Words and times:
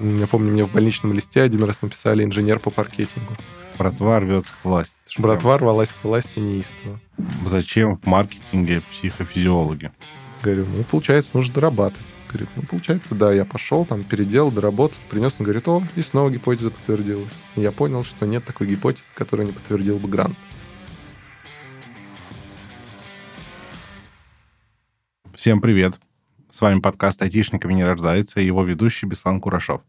Я 0.00 0.26
помню, 0.26 0.52
мне 0.52 0.64
в 0.64 0.72
больничном 0.72 1.12
листе 1.12 1.42
один 1.42 1.64
раз 1.64 1.82
написали 1.82 2.24
инженер 2.24 2.58
по 2.58 2.70
паркетингу. 2.70 3.36
Братва 3.78 4.20
рвется 4.20 4.52
к 4.52 4.64
власти. 4.64 4.96
Братва 5.18 5.58
рвалась 5.58 5.92
к 5.92 6.04
власти 6.04 6.38
неистово. 6.38 7.00
Зачем 7.46 7.96
в 7.96 8.04
маркетинге 8.06 8.82
психофизиологи? 8.90 9.92
Говорю, 10.42 10.66
ну, 10.76 10.84
получается, 10.84 11.36
нужно 11.36 11.54
дорабатывать. 11.54 12.14
Говорит, 12.28 12.48
ну, 12.56 12.62
получается, 12.62 13.14
да, 13.14 13.32
я 13.32 13.44
пошел, 13.44 13.84
там, 13.84 14.04
переделал, 14.04 14.50
доработал, 14.50 14.96
принес, 15.10 15.36
он 15.38 15.44
говорит, 15.44 15.68
о, 15.68 15.82
и 15.94 16.02
снова 16.02 16.30
гипотеза 16.30 16.70
подтвердилась. 16.70 17.32
И 17.56 17.60
я 17.60 17.70
понял, 17.72 18.02
что 18.02 18.26
нет 18.26 18.44
такой 18.44 18.66
гипотезы, 18.66 19.08
которую 19.14 19.46
не 19.46 19.52
подтвердил 19.52 19.98
бы 19.98 20.08
грант. 20.08 20.36
Всем 25.34 25.60
привет. 25.60 25.98
С 26.52 26.60
вами 26.60 26.80
подкаст 26.80 27.22
«Айтишниками 27.22 27.72
не 27.72 27.82
рождаются» 27.82 28.38
и 28.38 28.44
его 28.44 28.62
ведущий 28.62 29.06
Беслан 29.06 29.40
Курашов. 29.40 29.80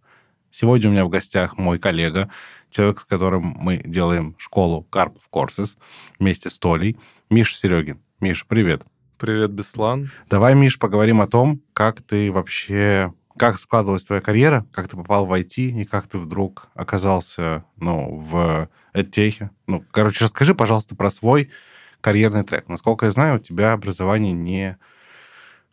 Сегодня 0.50 0.90
у 0.90 0.94
меня 0.94 1.04
в 1.04 1.10
гостях 1.10 1.58
мой 1.58 1.78
коллега, 1.78 2.30
человек, 2.72 3.02
с 3.02 3.04
которым 3.04 3.58
мы 3.60 3.80
делаем 3.84 4.34
школу 4.38 4.84
Карпов 4.84 5.24
Courses 5.30 5.76
вместе 6.20 6.50
с 6.50 6.58
Толей, 6.58 6.98
Миша 7.30 7.58
Серегин. 7.58 8.00
Миша, 8.22 8.46
привет. 8.48 8.86
Привет, 9.18 9.52
Беслан. 9.52 10.10
Давай, 10.30 10.56
Миш, 10.56 10.80
поговорим 10.80 11.20
о 11.20 11.28
том, 11.28 11.62
как 11.74 12.02
ты 12.02 12.32
вообще... 12.32 13.14
Как 13.36 13.60
складывалась 13.60 14.06
твоя 14.06 14.22
карьера, 14.22 14.66
как 14.72 14.88
ты 14.88 14.96
попал 14.96 15.26
в 15.26 15.34
IT 15.34 15.58
и 15.58 15.84
как 15.84 16.08
ты 16.08 16.18
вдруг 16.18 16.70
оказался 16.76 17.66
ну, 17.76 18.20
в 18.20 18.70
EdTech. 18.94 19.50
Ну, 19.68 19.84
короче, 19.92 20.24
расскажи, 20.24 20.56
пожалуйста, 20.56 20.96
про 20.96 21.10
свой 21.10 21.50
карьерный 22.00 22.46
трек. 22.46 22.70
Насколько 22.70 23.08
я 23.08 23.12
знаю, 23.12 23.36
у 23.36 23.40
тебя 23.40 23.74
образование 23.74 24.32
не 24.32 24.78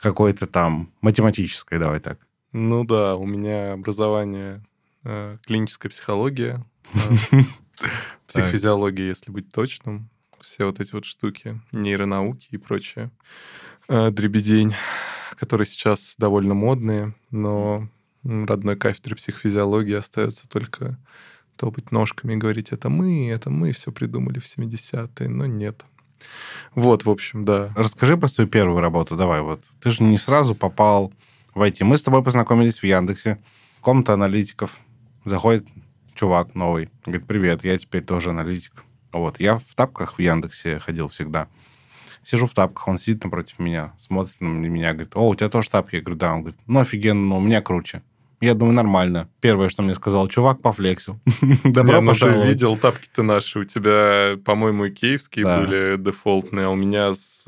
какое-то 0.01 0.47
там 0.47 0.93
математическое, 1.01 1.79
давай 1.79 2.01
так. 2.01 2.19
Ну 2.53 2.85
да, 2.85 3.17
у 3.17 3.27
меня 3.27 3.75
образование 3.75 4.63
э, 5.05 5.37
клиническая 5.45 5.91
психология, 5.91 6.65
э, 6.95 7.39
психофизиология, 8.27 9.07
если 9.07 9.31
быть 9.31 9.53
точным. 9.53 10.09
Все 10.41 10.65
вот 10.65 10.81
эти 10.81 10.93
вот 10.93 11.05
штуки, 11.05 11.61
нейронауки 11.73 12.49
и 12.51 12.57
прочее. 12.57 13.11
Э, 13.89 14.11
дребедень, 14.11 14.75
которые 15.39 15.67
сейчас 15.67 16.15
довольно 16.19 16.55
модные, 16.55 17.15
но 17.31 17.89
родной 18.23 18.77
кафедры 18.77 19.17
психофизиологии 19.17 19.95
остается 19.95 20.49
только 20.49 20.99
топать 21.57 21.93
ножками 21.93 22.33
и 22.33 22.37
говорить, 22.37 22.73
это 22.73 22.89
мы, 22.89 23.29
это 23.29 23.51
мы 23.51 23.73
все 23.73 23.93
придумали 23.93 24.39
в 24.39 24.45
70-е, 24.45 25.29
но 25.29 25.47
нет. 25.47 25.85
Вот, 26.75 27.05
в 27.05 27.11
общем, 27.11 27.45
да. 27.45 27.71
Расскажи 27.75 28.17
про 28.17 28.29
свою 28.29 28.49
первую 28.49 28.81
работу, 28.81 29.17
давай. 29.17 29.41
Вот 29.41 29.65
ты 29.81 29.91
же 29.91 30.03
не 30.03 30.19
сразу 30.19 30.55
попал 30.55 31.13
в 31.55 31.63
IT. 31.63 31.85
Мы 31.85 31.99
с 31.99 32.03
тобой 32.03 32.23
познакомились 32.23 32.79
в 32.79 32.85
Яндексе, 32.85 33.39
комната 33.81 34.15
аналитиков. 34.15 34.79
Заходит 35.25 35.67
чувак 36.15 36.55
новый, 36.55 36.91
говорит, 37.05 37.27
привет, 37.27 37.65
я 37.65 37.77
теперь 37.79 38.05
тоже 38.05 38.31
аналитик. 38.31 38.85
Вот, 39.13 39.41
я 39.41 39.59
в 39.59 39.75
тапках 39.75 40.19
в 40.19 40.19
Яндексе 40.21 40.79
ходил 40.79 41.09
всегда. 41.09 41.49
Сижу 42.23 42.47
в 42.47 42.55
тапках, 42.55 42.87
он 42.87 42.99
сидит 42.99 43.25
напротив 43.25 43.59
меня, 43.59 43.95
смотрит 43.99 44.41
на 44.41 44.47
меня, 44.47 44.93
говорит, 44.93 45.17
о, 45.17 45.29
у 45.29 45.35
тебя 45.35 45.49
тоже 45.49 45.71
тапки? 45.71 45.97
Я 45.97 46.03
говорю, 46.03 46.19
да. 46.19 46.35
Он 46.35 46.43
говорит, 46.43 46.61
ну, 46.67 46.81
офигенно, 46.81 47.23
но 47.23 47.39
у 47.39 47.41
меня 47.41 47.63
круче. 47.63 48.03
Я 48.41 48.55
думаю, 48.55 48.75
нормально. 48.75 49.29
Первое, 49.41 49.69
что 49.69 49.83
мне 49.83 49.95
сказал, 49.95 50.27
чувак 50.29 50.63
пофлексил. 50.63 51.21
Добро 51.65 51.95
Не, 51.97 52.01
ну 52.01 52.13
ты 52.15 52.21
пожаловать. 52.21 52.47
видел 52.47 52.77
тапки-то 52.79 53.23
наши. 53.23 53.59
У 53.59 53.65
тебя, 53.65 54.39
по-моему, 54.45 54.87
и 54.87 54.91
киевские 54.91 55.45
Да. 55.45 55.61
были 55.61 55.97
дефолтные, 55.99 56.67
а 56.67 56.71
у 56.71 56.75
меня 56.75 57.13
с 57.13 57.45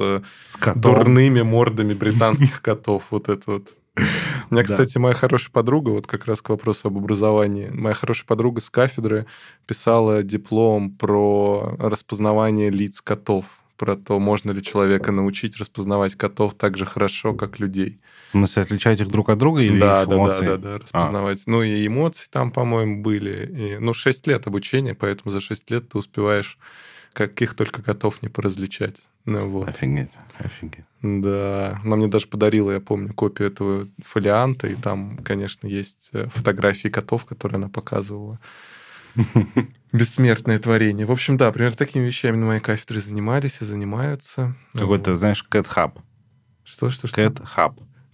С 0.46 0.56
котом. 0.58 0.80
дурными 0.82 1.40
мордами 1.42 1.94
британских 1.94 2.60
котов. 2.62 3.04
Вот 3.10 3.28
это 3.30 3.42
вот. 3.50 3.68
У 4.50 4.54
меня, 4.54 4.64
Да. 4.64 4.64
кстати, 4.64 4.98
моя 4.98 5.14
хорошая 5.14 5.50
подруга, 5.52 5.90
вот 5.90 6.06
как 6.06 6.26
раз 6.26 6.40
к 6.42 6.48
вопросу 6.50 6.88
об 6.88 6.96
образовании, 6.98 7.68
моя 7.70 7.94
хорошая 7.94 8.26
подруга 8.26 8.60
с 8.60 8.68
кафедры 8.70 9.26
писала 9.66 10.22
диплом 10.22 10.90
про 10.90 11.74
распознавание 11.78 12.68
лиц 12.70 13.00
котов, 13.00 13.44
про 13.82 13.96
то, 13.96 14.20
можно 14.20 14.52
ли 14.52 14.62
человека 14.62 15.10
научить 15.10 15.56
распознавать 15.56 16.14
котов 16.14 16.54
так 16.54 16.76
же 16.76 16.86
хорошо, 16.86 17.34
как 17.34 17.58
людей. 17.58 17.98
В 18.28 18.30
смысле, 18.30 18.62
отличать 18.62 19.00
их 19.00 19.08
друг 19.08 19.28
от 19.28 19.38
друга 19.38 19.60
или 19.60 19.80
да, 19.80 20.02
их 20.02 20.08
да, 20.08 20.14
эмоции? 20.14 20.46
да, 20.46 20.56
да, 20.56 20.72
да, 20.74 20.78
распознавать. 20.78 21.42
Ну, 21.46 21.64
и 21.64 21.84
эмоции 21.84 22.28
там, 22.30 22.52
по-моему, 22.52 23.02
были. 23.02 23.44
И, 23.46 23.78
ну, 23.78 23.92
6 23.92 24.28
лет 24.28 24.46
обучения, 24.46 24.94
поэтому 24.94 25.32
за 25.32 25.40
6 25.40 25.68
лет 25.72 25.88
ты 25.88 25.98
успеваешь 25.98 26.58
каких 27.12 27.54
только 27.54 27.82
котов 27.82 28.22
не 28.22 28.28
поразличать. 28.28 29.02
Ну, 29.24 29.40
вот. 29.48 29.70
Офигеть, 29.70 30.12
офигеть. 30.38 30.84
Да, 31.02 31.80
она 31.84 31.96
мне 31.96 32.06
даже 32.06 32.28
подарила, 32.28 32.70
я 32.70 32.80
помню, 32.80 33.12
копию 33.12 33.48
этого 33.48 33.88
фолианта, 34.04 34.68
и 34.68 34.76
там, 34.76 35.18
конечно, 35.24 35.66
есть 35.66 36.10
э, 36.12 36.28
фотографии 36.32 36.86
котов, 36.86 37.24
которые 37.24 37.56
она 37.56 37.68
показывала. 37.68 38.38
Бессмертное 39.92 40.58
творение. 40.58 41.06
В 41.06 41.12
общем, 41.12 41.36
да, 41.36 41.52
примерно 41.52 41.76
такими 41.76 42.04
вещами 42.04 42.36
на 42.36 42.46
моей 42.46 42.60
кафедре 42.60 43.00
занимались 43.00 43.58
и 43.60 43.64
занимаются. 43.64 44.56
Какой-то, 44.72 45.16
знаешь, 45.16 45.44
Hub. 45.50 46.00
Что, 46.64 46.90
что, 46.90 47.06
что? 47.06 47.20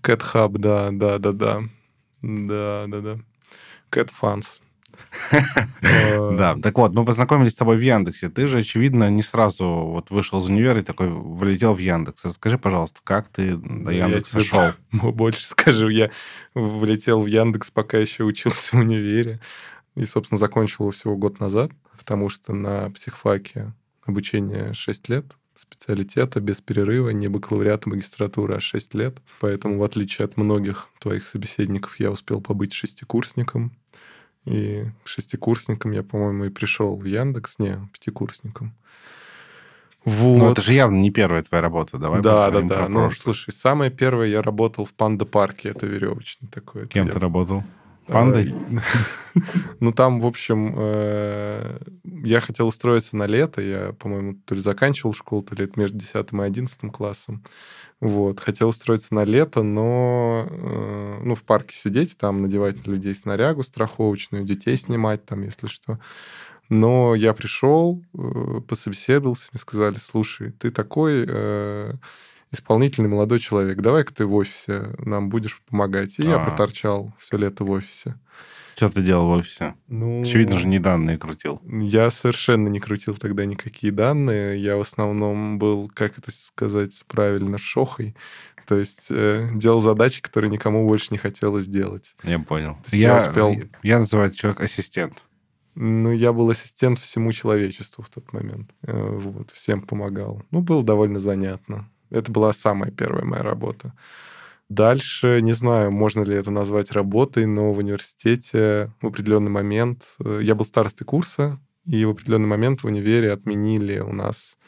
Cat 0.02 0.22
Hub, 0.32 0.58
да, 0.58 0.90
да, 0.90 1.18
да, 1.18 1.32
да. 1.32 1.62
Да, 2.22 2.84
да, 2.88 3.00
да. 3.00 3.18
Э, 5.80 6.32
Да, 6.36 6.56
так 6.56 6.76
вот, 6.78 6.92
мы 6.94 7.04
познакомились 7.04 7.52
с 7.52 7.56
тобой 7.56 7.76
в 7.76 7.80
Яндексе. 7.80 8.28
Ты 8.28 8.48
же, 8.48 8.58
очевидно, 8.58 9.10
не 9.10 9.22
сразу 9.22 9.66
вот 9.66 10.10
вышел 10.10 10.38
из 10.40 10.48
универа 10.48 10.80
и 10.80 10.82
такой 10.82 11.08
влетел 11.08 11.74
в 11.74 11.78
Яндекс. 11.78 12.24
Расскажи, 12.24 12.58
пожалуйста, 12.58 13.00
как 13.04 13.28
ты 13.28 13.56
до 13.56 13.90
Яндекса 13.90 14.40
шел? 14.40 14.72
Больше 14.92 15.46
скажу, 15.46 15.88
я 15.88 16.10
влетел 16.54 17.22
в 17.22 17.26
Яндекс, 17.26 17.70
пока 17.70 17.98
еще 17.98 18.24
учился 18.24 18.76
в 18.76 18.80
универе. 18.80 19.40
И, 19.98 20.06
собственно, 20.06 20.38
закончил 20.38 20.84
его 20.84 20.90
всего 20.92 21.16
год 21.16 21.40
назад, 21.40 21.72
потому 21.98 22.28
что 22.28 22.52
на 22.52 22.88
психфаке 22.90 23.72
обучение 24.04 24.72
6 24.72 25.08
лет, 25.08 25.24
специалитета 25.56 26.40
без 26.40 26.60
перерыва, 26.60 27.10
не 27.10 27.26
бакалавриат, 27.26 27.82
а 27.86 27.90
магистратура, 27.90 28.56
а 28.56 28.60
6 28.60 28.94
лет. 28.94 29.18
Поэтому, 29.40 29.78
в 29.78 29.82
отличие 29.82 30.26
от 30.26 30.36
многих 30.36 30.86
твоих 31.00 31.26
собеседников, 31.26 31.98
я 31.98 32.12
успел 32.12 32.40
побыть 32.40 32.72
шестикурсником. 32.74 33.72
И 34.44 34.84
шестикурсником 35.02 35.90
я, 35.90 36.04
по-моему, 36.04 36.44
и 36.44 36.50
пришел 36.50 36.96
в 36.96 37.04
Яндекс. 37.04 37.58
Не, 37.58 37.88
пятикурсником. 37.92 38.76
Вот. 40.04 40.38
Ну, 40.38 40.52
это 40.52 40.62
же 40.62 40.74
явно 40.74 40.96
не 40.96 41.10
первая 41.10 41.42
твоя 41.42 41.60
работа. 41.60 41.98
Давай 41.98 42.22
да, 42.22 42.50
да, 42.50 42.60
да. 42.60 42.88
Ну, 42.88 43.10
слушай, 43.10 43.52
самое 43.52 43.90
первое 43.90 44.28
я 44.28 44.42
работал 44.42 44.84
в 44.84 44.92
панда-парке, 44.94 45.70
это 45.70 45.86
веревочный 45.86 46.48
такой. 46.48 46.82
Это 46.82 46.92
Кем 46.92 47.06
я- 47.06 47.12
ты 47.12 47.18
работал? 47.18 47.64
Пандой? 48.08 48.54
Ну, 49.78 49.92
там, 49.92 50.20
в 50.20 50.26
общем, 50.26 50.74
э, 50.76 51.78
я 52.02 52.40
хотел 52.40 52.66
устроиться 52.66 53.16
на 53.16 53.26
лето. 53.26 53.60
Я, 53.60 53.92
по-моему, 53.92 54.34
то 54.44 54.56
ли 54.56 54.60
заканчивал 54.60 55.14
школу, 55.14 55.42
то 55.42 55.54
ли 55.54 55.64
это 55.64 55.78
между 55.78 55.96
10 55.96 56.32
и 56.32 56.36
11 56.36 56.90
классом. 56.90 57.44
Вот. 58.00 58.40
Хотел 58.40 58.70
устроиться 58.70 59.14
на 59.14 59.24
лето, 59.24 59.62
но 59.62 60.48
э, 60.50 61.20
ну, 61.22 61.36
в 61.36 61.44
парке 61.44 61.76
сидеть, 61.76 62.16
там 62.18 62.42
надевать 62.42 62.84
на 62.84 62.92
людей 62.92 63.14
снарягу 63.14 63.62
страховочную, 63.62 64.44
детей 64.44 64.76
снимать 64.76 65.24
там, 65.24 65.42
если 65.42 65.68
что. 65.68 66.00
Но 66.68 67.14
я 67.14 67.32
пришел, 67.34 68.02
э, 68.14 68.60
пособеседовался, 68.66 69.50
мне 69.52 69.60
сказали, 69.60 69.98
слушай, 69.98 70.50
ты 70.52 70.70
такой 70.70 71.24
э, 71.28 71.92
исполнительный 72.50 73.08
молодой 73.08 73.38
человек, 73.40 73.78
давай-ка 73.80 74.14
ты 74.14 74.26
в 74.26 74.34
офисе 74.34 74.94
нам 74.98 75.28
будешь 75.28 75.60
помогать. 75.68 76.18
И 76.18 76.22
я 76.22 76.36
А. 76.36 76.44
проторчал 76.44 77.12
все 77.18 77.36
лето 77.36 77.64
в 77.64 77.70
офисе. 77.70 78.14
Что 78.76 78.90
ты 78.90 79.02
делал 79.02 79.26
в 79.26 79.30
офисе? 79.38 79.74
Ну, 79.88 80.22
Очевидно 80.22 80.56
же, 80.56 80.68
не 80.68 80.78
данные 80.78 81.18
крутил. 81.18 81.60
я 81.66 82.10
совершенно 82.10 82.68
не 82.68 82.78
крутил 82.78 83.16
тогда 83.16 83.44
никакие 83.44 83.92
данные. 83.92 84.56
Я 84.62 84.76
в 84.76 84.80
основном 84.82 85.58
был, 85.58 85.90
как 85.92 86.16
это 86.18 86.30
сказать 86.30 87.02
правильно, 87.08 87.58
шохой. 87.58 88.14
То 88.68 88.76
есть 88.76 89.08
э, 89.10 89.48
делал 89.54 89.80
задачи, 89.80 90.20
которые 90.22 90.50
никому 90.50 90.86
больше 90.86 91.08
не 91.10 91.18
хотелось 91.18 91.66
делать. 91.66 92.14
Я 92.22 92.38
понял. 92.38 92.76
Я 92.92 93.08
Я, 93.12 93.16
успел- 93.18 93.54
я 93.82 93.98
называю 93.98 94.30
человек 94.30 94.60
ассистент. 94.60 95.24
Ну, 95.74 96.12
я 96.12 96.32
был 96.32 96.50
ассистент 96.50 96.98
всему 96.98 97.32
человечеству 97.32 98.04
в 98.04 98.08
тот 98.10 98.32
момент. 98.32 98.70
Э, 98.82 98.92
Вот, 99.18 99.50
всем 99.52 99.80
помогал. 99.82 100.42
Ну, 100.50 100.60
было 100.60 100.84
довольно 100.84 101.18
занятно. 101.18 101.88
Это 102.10 102.30
была 102.32 102.52
самая 102.52 102.90
первая 102.90 103.24
моя 103.24 103.42
работа. 103.42 103.92
Дальше, 104.68 105.40
не 105.40 105.52
знаю, 105.52 105.90
можно 105.90 106.22
ли 106.22 106.34
это 106.34 106.50
назвать 106.50 106.92
работой, 106.92 107.46
но 107.46 107.72
в 107.72 107.78
университете 107.78 108.92
в 109.00 109.06
определенный 109.06 109.50
момент... 109.50 110.04
э, 110.22 110.40
Я 110.42 110.54
был 110.54 110.66
старостой 110.66 111.06
курса, 111.06 111.58
и 111.86 112.04
в 112.04 112.10
определенный 112.10 112.48
момент 112.48 112.82
в 112.82 112.86
универе 112.86 113.32
отменили 113.32 113.98
у 114.00 114.12
нас 114.12 114.58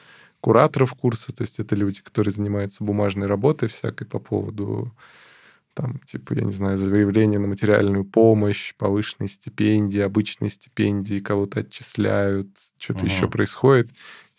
кураторов 0.40 0.94
курса, 0.94 1.34
то 1.34 1.42
есть 1.42 1.58
это 1.58 1.76
люди, 1.76 2.00
которые 2.00 2.32
занимаются 2.32 2.82
бумажной 2.82 3.26
работой 3.26 3.68
всякой 3.68 4.06
по 4.06 4.18
поводу 4.18 4.92
там, 5.74 6.00
типа, 6.04 6.34
я 6.34 6.42
не 6.42 6.52
знаю, 6.52 6.78
заявление 6.78 7.38
на 7.38 7.46
материальную 7.46 8.04
помощь, 8.04 8.74
повышенные 8.76 9.28
стипендии, 9.28 10.00
обычные 10.00 10.50
стипендии, 10.50 11.20
кого-то 11.20 11.60
отчисляют, 11.60 12.48
что-то 12.78 13.00
Ага. 13.00 13.08
еще 13.08 13.28
происходит. 13.28 13.90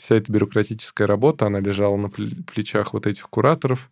Вся 0.02 0.16
эта 0.16 0.32
бюрократическая 0.32 1.06
работа, 1.06 1.46
она 1.46 1.60
лежала 1.60 1.96
на 1.96 2.08
пле- 2.08 2.44
плечах 2.52 2.94
вот 2.94 3.06
этих 3.06 3.30
кураторов, 3.30 3.92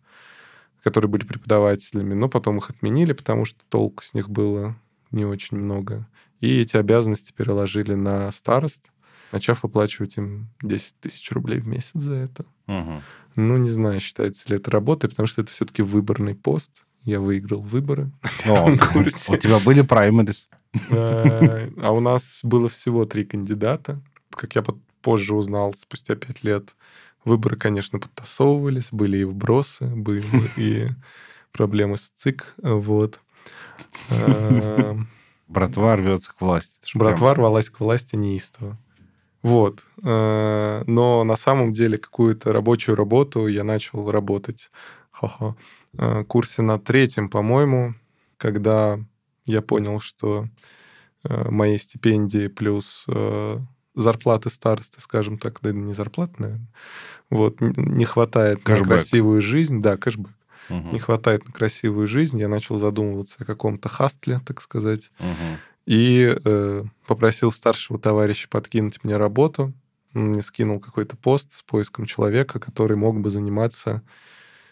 которые 0.82 1.08
были 1.08 1.24
преподавателями, 1.24 2.14
но 2.14 2.28
потом 2.28 2.58
их 2.58 2.68
отменили, 2.68 3.12
потому 3.12 3.44
что 3.44 3.60
толку 3.68 4.02
с 4.02 4.12
них 4.12 4.28
было 4.28 4.74
не 5.12 5.24
очень 5.24 5.56
много. 5.58 6.08
И 6.40 6.62
эти 6.62 6.76
обязанности 6.76 7.32
переложили 7.32 7.94
на 7.94 8.32
старост, 8.32 8.90
начав 9.30 9.62
выплачивать 9.62 10.16
им 10.16 10.48
10 10.62 10.94
тысяч 10.98 11.30
рублей 11.30 11.60
в 11.60 11.68
месяц 11.68 11.92
за 11.94 12.14
это. 12.14 12.44
Мгм. 12.66 13.02
Ну, 13.36 13.56
не 13.58 13.70
знаю, 13.70 14.00
считается 14.00 14.48
ли 14.48 14.56
это 14.56 14.68
работой, 14.72 15.10
потому 15.10 15.28
что 15.28 15.42
это 15.42 15.52
все-таки 15.52 15.82
выборный 15.82 16.34
пост. 16.34 16.86
Я 17.04 17.20
выиграл 17.20 17.60
выборы. 17.60 18.10
О. 18.48 18.68
У 19.28 19.36
тебя 19.36 19.60
были 19.60 19.82
праймерис. 19.82 20.48
Э, 20.88 21.68
А 21.80 21.92
у 21.92 22.00
нас 22.00 22.40
было 22.42 22.68
всего 22.68 23.04
три 23.04 23.24
кандидата. 23.24 24.00
Как 24.30 24.56
я 24.56 24.62
позже 25.00 25.34
узнал, 25.34 25.74
спустя 25.74 26.14
пять 26.14 26.42
лет, 26.44 26.74
выборы, 27.24 27.56
конечно, 27.56 27.98
подтасовывались, 27.98 28.88
были 28.90 29.18
и 29.18 29.24
вбросы, 29.24 29.86
были 29.86 30.24
и 30.56 30.88
проблемы 31.52 31.98
с 31.98 32.10
ЦИК. 32.16 32.54
Вот. 32.62 33.20
Э, 34.10 34.96
Братва 35.48 35.96
рвется 35.96 36.32
к 36.32 36.40
власти. 36.40 36.96
Братва 36.96 37.34
рвалась 37.34 37.70
к 37.70 37.80
власти 37.80 38.16
неистово. 38.16 38.78
Вот. 39.42 39.84
Э, 40.04 40.82
Но 40.86 41.24
на 41.24 41.36
самом 41.36 41.72
деле 41.72 41.98
какую-то 41.98 42.52
рабочую 42.52 42.96
работу 42.96 43.46
я 43.46 43.64
начал 43.64 44.10
работать 44.10 44.70
ха-ха, 45.10 45.56
э, 45.94 46.24
курсе 46.24 46.62
на 46.62 46.78
третьем, 46.78 47.28
по-моему, 47.28 47.94
когда 48.36 48.98
я 49.46 49.62
понял, 49.62 50.00
что 50.00 50.46
моей 51.22 51.78
стипендии 51.78 52.46
плюс 52.46 53.04
зарплаты 53.94 54.50
старосты, 54.50 55.00
скажем 55.00 55.38
так, 55.38 55.58
да 55.62 55.72
не 55.72 55.92
зарплаты, 55.94 56.34
наверное, 56.38 56.66
вот, 57.30 57.60
не 57.60 58.04
хватает 58.04 58.58
на 58.58 58.64
Кэшбэк. 58.64 58.86
красивую 58.88 59.40
жизнь. 59.40 59.82
Да, 59.82 59.96
кэшбэк. 59.96 60.30
Мгм. 60.68 60.92
Не 60.92 60.98
хватает 61.00 61.44
на 61.46 61.52
красивую 61.52 62.06
жизнь. 62.06 62.38
Я 62.38 62.48
начал 62.48 62.78
задумываться 62.78 63.36
о 63.40 63.44
каком-то 63.44 63.88
хастле, 63.88 64.40
так 64.46 64.60
сказать 64.62 65.10
Мгм. 65.18 65.58
и 65.86 66.36
э, 66.44 66.84
попросил 67.06 67.50
старшего 67.50 67.98
товарища 67.98 68.48
подкинуть 68.48 69.02
мне 69.02 69.16
работу. 69.16 69.72
Он 70.14 70.28
мне 70.30 70.42
скинул 70.42 70.78
какой-то 70.80 71.16
пост 71.16 71.52
с 71.52 71.62
поиском 71.62 72.06
человека, 72.06 72.58
который 72.60 72.96
мог 72.96 73.20
бы 73.20 73.30
заниматься 73.30 74.02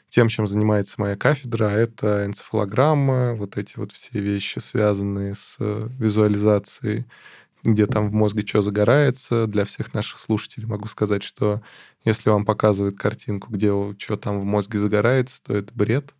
тем, 0.08 0.28
чем 0.28 0.46
занимается 0.46 0.94
моя 0.98 1.16
кафедра, 1.16 1.66
а 1.66 1.72
это 1.72 2.24
энцефалограмма, 2.26 3.34
вот 3.34 3.56
эти 3.58 3.76
вот 3.76 3.92
все 3.92 4.20
вещи, 4.20 4.58
связанные 4.58 5.34
с 5.34 5.56
э, 5.58 5.88
визуализацией, 5.98 7.06
где 7.72 7.86
там 7.86 8.08
в 8.10 8.12
мозге 8.12 8.46
что 8.46 8.62
загорается. 8.62 9.46
Для 9.46 9.64
всех 9.64 9.94
наших 9.94 10.20
слушателей 10.20 10.66
могу 10.66 10.88
сказать, 10.88 11.22
что 11.22 11.62
если 12.04 12.30
вам 12.30 12.44
показывают 12.44 12.98
картинку, 12.98 13.52
где 13.52 13.72
что 13.98 14.16
там 14.16 14.40
в 14.40 14.44
мозге 14.44 14.78
загорается, 14.78 15.42
то 15.42 15.56
это 15.56 15.72
бред. 15.74 16.14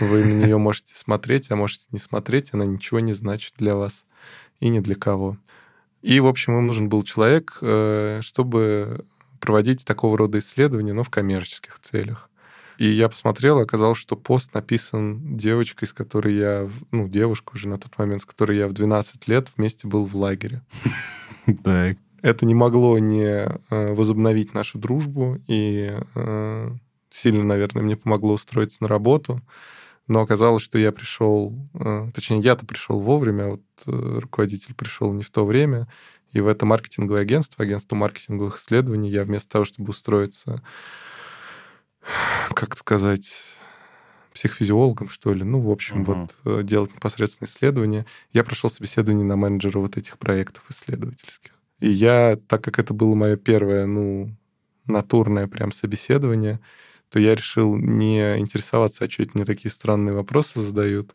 Вы 0.00 0.24
на 0.24 0.44
нее 0.44 0.58
можете 0.58 0.94
смотреть, 0.94 1.50
а 1.50 1.56
можете 1.56 1.86
не 1.90 1.98
смотреть, 1.98 2.50
она 2.52 2.66
ничего 2.66 3.00
не 3.00 3.12
значит 3.12 3.54
для 3.58 3.74
вас 3.74 4.06
и 4.60 4.68
ни 4.68 4.80
для 4.80 4.94
кого. 4.94 5.36
И, 6.02 6.18
в 6.20 6.26
общем, 6.26 6.58
им 6.58 6.66
нужен 6.66 6.88
был 6.88 7.02
человек, 7.04 7.58
э, 7.60 8.20
чтобы 8.22 9.04
проводить 9.40 9.84
такого 9.84 10.18
рода 10.18 10.38
исследования, 10.38 10.92
но 10.92 11.04
в 11.04 11.10
коммерческих 11.10 11.78
целях. 11.80 12.28
И 12.78 12.88
я 12.88 13.08
посмотрел, 13.08 13.60
и 13.60 13.62
оказалось, 13.62 13.98
что 13.98 14.16
пост 14.16 14.54
написан 14.54 15.36
девочкой, 15.36 15.88
с 15.88 15.92
которой 15.92 16.34
я, 16.34 16.70
ну, 16.90 17.08
девушка 17.08 17.52
уже 17.54 17.68
на 17.68 17.78
тот 17.78 17.96
момент, 17.98 18.22
с 18.22 18.26
которой 18.26 18.56
я 18.56 18.68
в 18.68 18.72
12 18.72 19.28
лет 19.28 19.48
вместе 19.56 19.86
был 19.86 20.04
в 20.04 20.16
лагере. 20.16 20.62
Так. 21.64 21.98
Это 22.22 22.46
не 22.46 22.54
могло 22.54 23.00
не 23.00 23.24
э, 23.24 23.94
возобновить 23.94 24.54
нашу 24.54 24.78
дружбу, 24.78 25.38
и 25.48 25.92
э, 26.14 26.70
сильно, 27.10 27.42
наверное, 27.42 27.82
мне 27.82 27.96
помогло 27.96 28.34
устроиться 28.34 28.78
на 28.80 28.88
работу. 28.88 29.40
Но 30.06 30.20
оказалось, 30.20 30.62
что 30.62 30.78
я 30.78 30.92
пришел, 30.92 31.52
э, 31.74 32.10
точнее, 32.14 32.38
я-то 32.38 32.64
пришел 32.64 33.00
вовремя, 33.00 33.42
а 33.42 33.50
вот 33.50 33.62
руководитель 33.86 34.74
пришел 34.74 35.12
не 35.12 35.24
в 35.24 35.30
то 35.30 35.44
время. 35.44 35.88
И 36.32 36.40
в 36.40 36.46
это 36.46 36.64
маркетинговое 36.64 37.22
агентство, 37.22 37.64
агентство 37.64 37.96
маркетинговых 37.96 38.58
исследований, 38.58 39.10
я 39.10 39.24
вместо 39.24 39.50
того, 39.50 39.64
чтобы 39.64 39.90
устроиться, 39.90 40.62
как 42.54 42.76
сказать, 42.76 43.56
психофизиологом, 44.32 45.08
что 45.08 45.32
ли, 45.34 45.44
ну, 45.44 45.60
в 45.60 45.70
общем, 45.70 46.00
Мгм. 46.00 46.04
вот 46.04 46.36
э, 46.44 46.62
делать 46.62 46.94
непосредственно 46.94 47.46
исследования, 47.46 48.06
я 48.32 48.44
прошел 48.44 48.70
собеседование 48.70 49.24
на 49.24 49.36
менеджера 49.36 49.78
вот 49.78 49.96
этих 49.96 50.18
проектов 50.18 50.64
исследовательских. 50.70 51.52
И 51.80 51.88
я, 51.90 52.38
так 52.48 52.62
как 52.64 52.78
это 52.78 52.94
было 52.94 53.14
мое 53.14 53.36
первое, 53.36 53.86
ну, 53.86 54.34
натурное 54.86 55.46
прям 55.48 55.72
собеседование, 55.72 56.60
то 57.10 57.18
я 57.18 57.34
решил 57.34 57.76
не 57.76 58.38
интересоваться, 58.38 59.04
а 59.04 59.10
что 59.10 59.22
это 59.22 59.32
мне 59.34 59.44
такие 59.44 59.70
странные 59.70 60.14
вопросы 60.14 60.62
задают. 60.62 61.14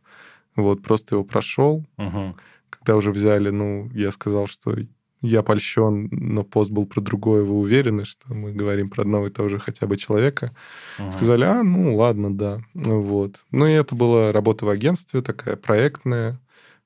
Вот, 0.55 0.83
просто 0.83 1.15
его 1.15 1.23
прошел. 1.23 1.85
Мгм. 1.97 2.35
Когда 2.69 2.95
уже 2.95 3.11
взяли, 3.11 3.49
ну, 3.49 3.89
я 3.93 4.11
сказал, 4.11 4.47
что 4.47 4.75
я 5.21 5.41
польщен, 5.41 6.09
но 6.11 6.43
пост 6.43 6.71
был 6.71 6.85
про 6.85 7.01
другое, 7.01 7.43
вы 7.43 7.55
уверены, 7.55 8.05
что 8.05 8.33
мы 8.33 8.51
говорим 8.51 8.89
про 8.89 9.01
одного 9.01 9.27
и 9.27 9.31
того 9.31 9.49
же 9.49 9.59
хотя 9.59 9.87
бы 9.87 9.97
человека? 9.97 10.51
Мгм. 10.99 11.11
Сказали, 11.11 11.43
а, 11.43 11.63
ну, 11.63 11.95
ладно, 11.95 12.35
да. 12.35 12.61
Вот. 12.73 13.43
Ну, 13.51 13.65
и 13.65 13.71
это 13.71 13.95
была 13.95 14.31
работа 14.31 14.65
в 14.65 14.69
агентстве, 14.69 15.21
такая 15.21 15.55
проектная. 15.55 16.39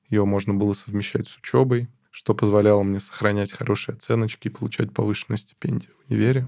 Ее 0.08 0.24
можно 0.24 0.54
было 0.54 0.72
совмещать 0.72 1.28
с 1.28 1.36
учебой, 1.36 1.88
что 2.10 2.34
позволяло 2.34 2.82
мне 2.82 3.00
сохранять 3.00 3.52
хорошие 3.52 3.94
оценочки 3.94 4.48
и 4.48 4.50
получать 4.50 4.92
повышенную 4.92 5.38
стипендию 5.38 5.92
в 6.06 6.10
универе. 6.10 6.46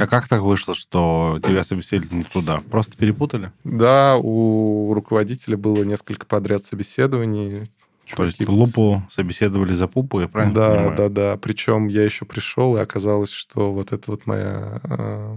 А 0.00 0.06
как 0.06 0.28
так 0.28 0.40
вышло, 0.40 0.74
что 0.74 1.38
тебя 1.42 1.62
собеседовали 1.62 2.20
не 2.20 2.24
туда? 2.24 2.62
Просто 2.70 2.96
перепутали? 2.96 3.52
Да, 3.64 4.16
у 4.16 4.94
руководителя 4.94 5.58
было 5.58 5.82
несколько 5.84 6.24
подряд 6.24 6.64
собеседований. 6.64 7.68
То 8.16 8.24
есть 8.24 8.46
лупу 8.48 9.02
собеседовали 9.10 9.72
за 9.72 9.88
пупу, 9.88 10.20
я 10.20 10.28
правильно 10.28 10.54
да, 10.54 10.70
понимаю? 10.70 10.96
да, 10.96 11.08
да. 11.08 11.36
Причем 11.36 11.88
я 11.88 12.04
еще 12.04 12.24
пришел, 12.24 12.76
и 12.76 12.80
оказалось, 12.80 13.30
что 13.30 13.72
вот 13.72 13.92
эта 13.92 14.10
вот 14.10 14.26
моя 14.26 14.80
э, 14.84 15.36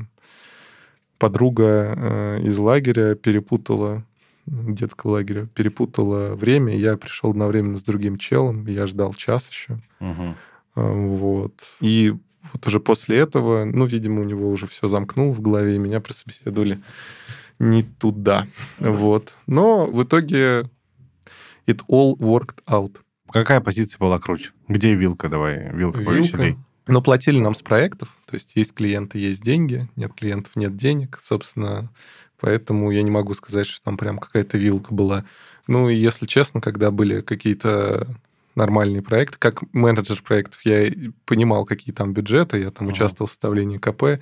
подруга 1.17 1.93
э, 1.95 2.41
из 2.43 2.57
лагеря 2.57 3.15
перепутала 3.15 4.03
детского 4.45 5.11
лагеря, 5.11 5.47
перепутала 5.53 6.35
время, 6.35 6.75
я 6.75 6.97
пришел 6.97 7.31
одновременно 7.31 7.77
с 7.77 7.83
другим 7.83 8.17
челом, 8.17 8.65
я 8.67 8.87
ждал 8.87 9.13
час 9.13 9.49
еще. 9.49 9.79
Мгм. 9.99 10.35
Э, 10.75 10.91
Вот. 10.91 11.53
И 11.79 12.13
вот 12.51 12.67
уже 12.67 12.79
после 12.79 13.17
этого, 13.17 13.63
ну, 13.63 13.85
видимо, 13.85 14.21
у 14.21 14.25
него 14.25 14.49
уже 14.49 14.67
все 14.67 14.87
замкнуло 14.87 15.31
в 15.33 15.39
голове, 15.39 15.75
и 15.75 15.79
меня 15.79 16.01
прособеседовали 16.01 16.79
не 17.59 17.83
туда. 17.83 18.47
Вот. 18.79 19.35
Но 19.47 19.85
в 19.85 20.03
итоге 20.03 20.69
it 21.68 21.81
all 21.88 22.18
worked 22.18 22.63
out. 22.68 22.98
Какая 23.31 23.62
позиция 23.62 24.00
была 24.00 24.19
круче? 24.19 24.51
Где 24.68 24.94
вилка? 24.95 25.29
Давай, 25.29 25.72
вилка, 25.74 26.01
повеселей. 26.03 26.50
Вилка. 26.50 26.63
Но 26.88 27.01
платили 27.01 27.39
нам 27.39 27.55
с 27.55 27.62
проектов, 27.62 28.10
то 28.25 28.36
есть 28.36 28.55
есть 28.55 28.74
клиенты, 28.74 29.17
есть 29.17 29.41
деньги, 29.41 29.89
нет 29.96 30.13
клиентов, 30.13 30.55
нет 30.58 30.75
денег, 30.75 31.17
собственно, 31.24 31.89
поэтому 32.39 32.91
я 32.91 33.01
не 33.03 33.12
могу 33.12 33.34
сказать, 33.36 33.67
что 33.67 33.82
там 33.84 33.96
прям 33.98 34.20
какая-то 34.20 34.58
вилка 34.58 34.93
была. 34.93 35.24
Ну, 35.67 35.88
и 35.88 35.96
если 35.96 36.25
честно, 36.25 36.60
когда 36.60 36.91
были 36.91 37.22
какие-то 37.22 38.08
нормальные 38.55 39.01
проекты, 39.01 39.38
как 39.39 39.63
менеджер 39.74 40.22
проектов, 40.22 40.60
я 40.65 40.91
понимал, 41.25 41.65
какие 41.65 41.96
там 41.96 42.13
бюджеты, 42.13 42.60
я 42.60 42.70
там 42.70 42.88
Ага. 42.88 42.96
участвовал 42.96 43.27
в 43.27 43.32
составлении 43.32 43.77
КП, 43.77 44.22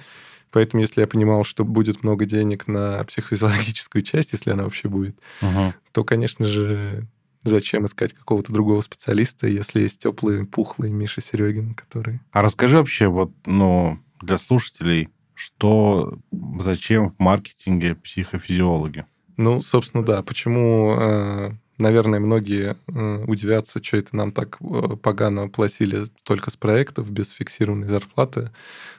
поэтому 0.52 0.82
если 0.82 1.02
я 1.02 1.08
понимал, 1.08 1.44
что 1.44 1.66
будет 1.66 2.04
много 2.04 2.26
денег 2.26 2.68
на 2.68 3.04
психофизиологическую 3.06 4.04
часть, 4.04 4.34
если 4.34 4.52
она 4.52 4.66
вообще 4.66 4.88
будет, 4.88 5.18
Мгм. 5.42 5.74
то, 5.92 6.04
конечно 6.04 6.46
же, 6.46 7.08
зачем 7.44 7.86
искать 7.86 8.14
какого-то 8.14 8.52
другого 8.52 8.82
специалиста, 8.82 9.48
если 9.48 9.82
есть 9.82 10.00
теплый, 10.00 10.46
пухлый 10.46 10.92
Миша 10.92 11.22
Серегин, 11.22 11.74
который... 11.74 12.20
А 12.32 12.42
расскажи 12.42 12.78
вообще 12.78 13.08
вот, 13.08 13.32
ну, 13.46 14.00
для 14.22 14.38
слушателей, 14.38 15.10
что, 15.34 16.20
зачем 16.60 17.10
в 17.10 17.18
маркетинге 17.18 17.96
психофизиологи? 17.96 19.06
Ну, 19.38 19.62
собственно, 19.62 20.06
да. 20.06 20.22
Почему, 20.22 20.96
э, 21.00 21.52
наверное, 21.80 22.20
многие 22.20 22.76
э, 22.88 23.24
удивятся, 23.26 23.84
что 23.84 23.98
это 23.98 24.16
нам 24.16 24.32
так 24.32 24.58
э, 24.62 24.98
погано 25.02 25.50
платили 25.50 26.06
только 26.24 26.52
с 26.52 26.58
проектов, 26.58 27.10
без 27.10 27.32
фиксированной 27.32 27.88
зарплаты. 27.88 28.52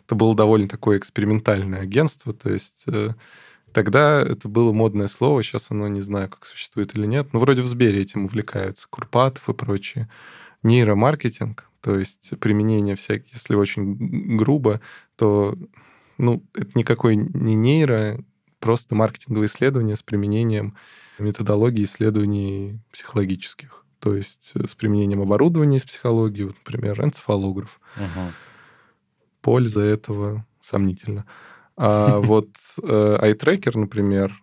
Это 0.05 0.17
было 0.17 0.35
довольно 0.35 0.69
такое 0.69 0.99
экспериментальное 0.99 1.81
агентство, 1.81 2.33
то 2.33 2.51
есть 2.51 2.87
тогда 3.73 4.23
это 4.23 4.49
было 4.49 4.73
модное 4.73 5.09
слово, 5.09 5.43
сейчас 5.43 5.71
оно 5.71 5.88
не 5.88 6.00
знаю, 6.00 6.29
как 6.29 6.47
существует 6.47 6.95
или 6.95 7.07
нет, 7.07 7.33
но 7.33 7.41
вроде 7.41 7.62
в 7.62 7.67
Сбере 7.67 8.00
этим 8.00 8.25
увлекаются, 8.25 8.87
Курпатов 8.88 9.49
и 9.49 9.55
прочие. 9.55 10.09
Нейромаркетинг, 10.62 11.69
то 11.81 11.99
есть 11.99 12.38
применение 12.38 12.95
всяких, 12.95 13.33
если 13.33 13.55
очень 13.55 14.37
грубо, 14.37 14.81
то 15.17 15.57
ну, 16.19 16.45
это 16.55 16.71
никакой 16.75 17.17
не 17.17 17.55
нейро, 17.55 18.19
просто 18.61 18.95
маркетинговое 18.95 19.49
исследование 19.49 19.97
с 19.97 20.02
применением 20.02 20.76
методологии 21.19 21.85
исследований 21.85 22.81
психологических. 22.93 23.85
То 23.99 24.17
есть 24.17 24.52
э, 24.55 24.67
с 24.67 24.75
применением 24.75 25.21
оборудования 25.21 25.76
из 25.76 25.85
психологии, 25.85 26.45
вот, 26.45 26.57
например, 26.64 27.00
энцефалограф. 27.02 27.81
Мгм. 27.97 28.33
Польза 29.41 29.83
этого 29.83 30.47
сомнительно. 30.61 31.26
А 31.76 32.19
вот 32.21 32.49
э, 32.83 33.19
iTracker, 33.33 33.79
например, 33.79 34.35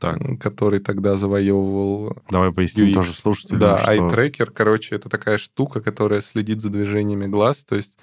Так. 0.00 0.18
который 0.40 0.80
тогда 0.80 1.16
завоевывал 1.16 2.16
Давай 2.30 2.52
поясним 2.52 2.88
UX. 2.88 2.92
тоже 2.94 3.12
слушателям, 3.12 3.60
Да, 3.60 3.78
что... 3.78 3.92
eye-tracker, 3.92 4.46
короче, 4.46 4.94
это 4.94 5.08
такая 5.08 5.38
штука, 5.38 5.80
которая 5.80 6.20
следит 6.20 6.60
за 6.60 6.70
движениями 6.70 7.26
глаз, 7.26 7.64
то 7.64 7.76
есть 7.76 7.98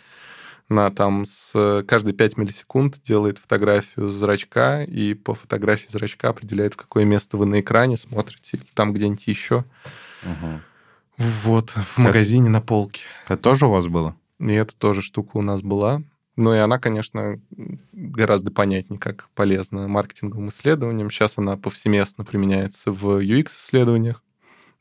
на 0.70 0.89
там 0.89 1.25
с 1.25 1.84
каждые 1.88 2.13
5 2.13 2.38
миллисекунд 2.38 3.01
делает 3.03 3.39
фотографию 3.39 4.08
зрачка, 4.08 4.84
и 4.84 5.13
по 5.13 5.34
фотографии 5.36 5.88
зрачка 5.89 6.29
определяет, 6.29 6.74
в 6.75 6.77
какое 6.77 7.03
место 7.03 7.36
вы 7.38 7.46
на 7.46 7.60
экране 7.60 7.98
смотрите, 7.98 8.58
или 8.58 8.65
там 8.74 8.93
где-нибудь 8.93 9.27
еще. 9.27 9.65
Мгм. 10.24 10.62
Вот, 11.17 11.72
в 11.72 11.98
магазине 11.98 12.50
на 12.50 12.62
полке. 12.62 13.01
Это 13.27 13.38
тоже 13.38 13.67
у 13.67 13.70
вас 13.70 13.88
было? 13.88 14.15
И 14.39 14.51
эта 14.53 14.75
тоже 14.75 15.01
штука 15.01 15.38
у 15.38 15.41
нас 15.41 15.62
была. 15.62 16.01
Ну 16.38 16.54
и 16.54 16.58
она, 16.58 16.80
конечно, 16.80 17.42
гораздо 17.92 18.52
понятнее, 18.52 19.00
как 19.00 19.28
полезна 19.36 19.88
маркетинговым 19.88 20.50
исследованиям. 20.50 21.12
Сейчас 21.12 21.38
она 21.38 21.58
повсеместно 21.58 22.24
применяется 22.24 22.92
в 22.92 23.20
UX-исследованиях. 23.22 24.24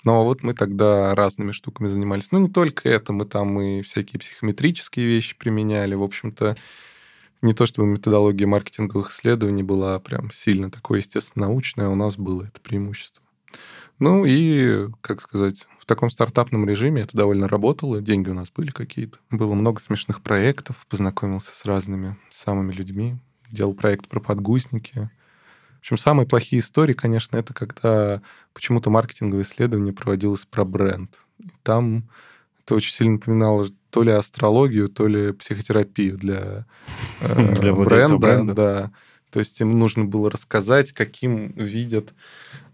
Но 0.04 0.24
вот 0.24 0.42
мы 0.42 0.54
тогда 0.54 1.14
разными 1.14 1.52
штуками 1.52 1.88
занимались. 1.88 2.32
Ну, 2.32 2.38
не 2.38 2.48
только 2.48 2.88
это, 2.88 3.12
мы 3.12 3.26
там 3.26 3.60
и 3.60 3.82
всякие 3.82 4.18
психометрические 4.18 5.06
вещи 5.06 5.36
применяли. 5.36 5.94
В 5.94 6.02
общем-то, 6.02 6.56
не 7.42 7.52
то 7.52 7.66
чтобы 7.66 7.88
методология 7.88 8.46
маркетинговых 8.46 9.10
исследований 9.10 9.62
была 9.62 9.98
прям 9.98 10.30
сильно 10.30 10.70
такой, 10.70 10.98
естественно, 10.98 11.46
научная, 11.46 11.88
у 11.88 11.94
нас 11.94 12.16
было 12.16 12.44
это 12.44 12.60
преимущество. 12.60 13.22
Ну 13.98 14.24
и, 14.24 14.88
как 15.02 15.20
сказать, 15.20 15.66
таком 15.90 16.08
стартапном 16.08 16.68
режиме 16.68 17.02
это 17.02 17.16
довольно 17.16 17.48
работало, 17.48 18.00
деньги 18.00 18.30
у 18.30 18.34
нас 18.34 18.48
были 18.50 18.70
какие-то. 18.70 19.18
Было 19.30 19.54
много 19.54 19.80
смешных 19.80 20.22
проектов, 20.22 20.86
познакомился 20.88 21.50
с 21.52 21.64
разными 21.64 22.16
самыми 22.30 22.72
людьми, 22.72 23.16
делал 23.50 23.74
проект 23.74 24.06
про 24.06 24.20
подгузники. 24.20 25.10
В 25.74 25.80
общем, 25.80 25.98
самые 25.98 26.28
плохие 26.28 26.60
истории, 26.60 26.92
конечно, 26.92 27.36
это 27.36 27.52
когда 27.52 28.22
почему-то 28.54 28.88
маркетинговое 28.90 29.42
исследование 29.42 29.92
проводилось 29.92 30.46
про 30.46 30.64
бренд. 30.64 31.18
И 31.40 31.50
там 31.64 32.08
это 32.64 32.76
очень 32.76 32.92
сильно 32.92 33.14
напоминало 33.14 33.66
то 33.90 34.04
ли 34.04 34.12
астрологию, 34.12 34.88
то 34.88 35.08
ли 35.08 35.32
психотерапию 35.32 36.16
для, 36.16 36.66
э, 37.20 37.54
Для 37.60 37.72
владельцев 37.72 38.20
бренда. 38.20 38.54
Да. 38.54 38.90
То 39.30 39.38
есть 39.38 39.60
им 39.60 39.78
нужно 39.78 40.04
было 40.04 40.30
рассказать, 40.30 40.92
каким 40.92 41.52
видят 41.52 42.14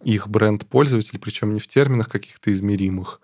их 0.03 0.29
бренд-пользователи, 0.29 1.19
причем 1.19 1.55
не 1.55 1.61
в 1.61 1.69
терминах 1.69 2.09
каких-то 2.09 2.53
измеримых. 2.53 3.21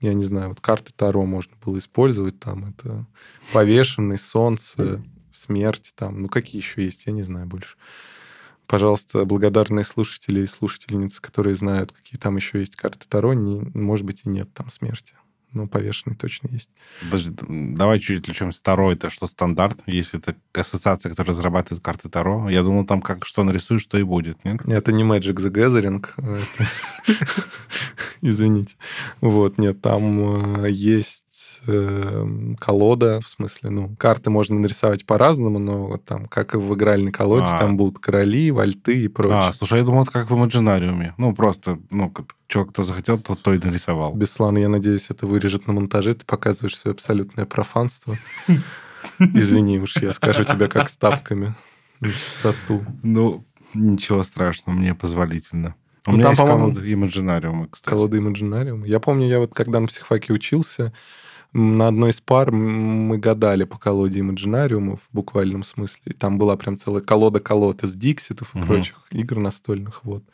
Я 0.00 0.14
не 0.14 0.24
знаю, 0.24 0.50
вот 0.50 0.60
карты 0.60 0.92
Таро 0.96 1.24
можно 1.24 1.54
было 1.64 1.78
использовать, 1.78 2.40
там 2.40 2.70
это 2.70 3.06
повешенный, 3.52 4.18
солнце, 4.18 5.04
смерть, 5.30 5.92
там, 5.94 6.22
ну 6.22 6.28
какие 6.28 6.60
еще 6.60 6.84
есть, 6.84 7.06
я 7.06 7.12
не 7.12 7.22
знаю 7.22 7.46
больше. 7.46 7.76
Пожалуйста, 8.66 9.24
благодарные 9.24 9.84
слушатели 9.84 10.40
и 10.40 10.46
слушательницы, 10.46 11.20
которые 11.20 11.54
знают, 11.56 11.92
какие 11.92 12.18
там 12.18 12.36
еще 12.36 12.60
есть 12.60 12.74
карты 12.74 13.06
Таро, 13.08 13.34
не, 13.34 13.60
может 13.74 14.06
быть, 14.06 14.22
и 14.24 14.28
нет 14.28 14.52
там 14.54 14.70
смерти. 14.70 15.14
Но 15.52 15.66
повешенный 15.66 16.16
точно 16.16 16.48
есть. 16.48 16.70
Подожди, 17.02 17.30
давай 17.48 18.00
чуть 18.00 18.20
отвлечемся. 18.20 18.62
Таро 18.62 18.92
это 18.92 19.10
что, 19.10 19.26
стандарт? 19.26 19.80
Если 19.86 20.18
это 20.18 20.34
ассоциация, 20.54 21.10
которая 21.10 21.30
разрабатывает 21.34 21.82
карты 21.82 22.08
Таро, 22.08 22.48
я 22.48 22.62
думал, 22.62 22.84
там 22.86 23.02
как 23.02 23.26
что 23.26 23.44
нарисуешь, 23.44 23.82
что 23.82 23.98
и 23.98 24.02
будет, 24.02 24.42
нет? 24.44 24.60
Это 24.66 24.92
не 24.92 25.02
Magic 25.04 25.34
the 25.36 25.50
Gathering. 25.50 26.06
это- 26.16 26.68
Извините. 28.24 28.76
Вот, 29.20 29.58
нет, 29.58 29.80
там 29.82 30.64
э, 30.64 30.70
есть 30.70 31.60
э, 31.66 32.54
колода, 32.60 33.20
в 33.20 33.28
смысле, 33.28 33.70
ну, 33.70 33.96
карты 33.98 34.30
можно 34.30 34.56
нарисовать 34.60 35.04
по-разному, 35.06 35.58
но 35.58 35.86
вот 35.88 36.04
там, 36.04 36.26
как 36.26 36.54
и 36.54 36.56
в 36.56 36.72
игральной 36.74 37.10
колоде, 37.10 37.50
А. 37.50 37.58
там 37.58 37.76
будут 37.76 37.98
короли, 37.98 38.52
вальты 38.52 39.02
и 39.04 39.08
прочее. 39.08 39.38
А, 39.48 39.52
слушай, 39.52 39.78
я 39.80 39.84
думал, 39.84 40.04
это 40.04 40.12
как 40.12 40.30
в 40.30 40.34
Имаджинариуме. 40.34 41.14
Ну, 41.18 41.34
просто, 41.34 41.80
ну, 41.90 42.12
что 42.46 42.64
кто 42.66 42.84
захотел, 42.84 43.18
то, 43.18 43.34
то 43.34 43.54
и 43.54 43.58
нарисовал. 43.58 44.14
Беслан, 44.14 44.56
я 44.56 44.68
надеюсь, 44.68 45.06
это 45.10 45.26
вырежет 45.42 45.66
на 45.66 45.72
монтаже, 45.72 46.14
ты 46.14 46.24
показываешь 46.24 46.76
свое 46.76 46.92
абсолютное 46.92 47.46
профанство. 47.46 48.16
Извини 49.18 49.78
уж, 49.78 49.96
я 49.96 50.12
скажу 50.12 50.44
тебе 50.44 50.68
как 50.68 50.88
с 50.88 50.96
тапками. 50.96 51.54
Чистоту. 52.02 52.84
Ну, 53.02 53.44
ничего 53.74 54.22
страшного, 54.22 54.76
мне 54.76 54.94
позволительно. 54.94 55.74
У 56.06 56.10
Ну, 56.10 56.16
меня 56.16 56.24
там, 56.24 56.30
есть 56.32 56.42
колода 56.42 56.92
Имаджинариума, 56.92 57.68
кстати. 57.68 57.88
Колода 57.88 58.16
Imaginarium. 58.18 58.86
Я 58.86 58.98
помню, 58.98 59.28
я 59.28 59.38
вот 59.38 59.54
когда 59.54 59.78
на 59.80 59.86
психфаке 59.86 60.32
учился, 60.32 60.92
на 61.52 61.88
одной 61.88 62.10
из 62.10 62.20
пар 62.20 62.50
мы 62.50 63.18
гадали 63.18 63.64
по 63.64 63.78
колоде 63.78 64.20
Imaginarium 64.20 64.96
в 64.96 65.14
буквальном 65.14 65.62
смысле. 65.64 66.00
И 66.06 66.12
там 66.12 66.38
была 66.38 66.56
прям 66.56 66.78
целая 66.78 67.02
колода-колод 67.02 67.82
из 67.84 67.94
Дикситов 67.94 68.54
и 68.54 68.58
Мгм. 68.58 68.66
прочих 68.66 69.04
игр 69.10 69.38
настольных. 69.38 70.04
Вот. 70.04 70.24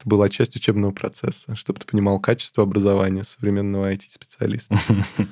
Это 0.00 0.08
была 0.08 0.28
часть 0.28 0.56
учебного 0.56 0.90
процесса, 0.90 1.54
чтобы 1.54 1.78
ты 1.78 1.86
понимал 1.86 2.18
качество 2.18 2.64
образования 2.64 3.22
современного 3.24 3.92
IT-специалиста. 3.92 4.76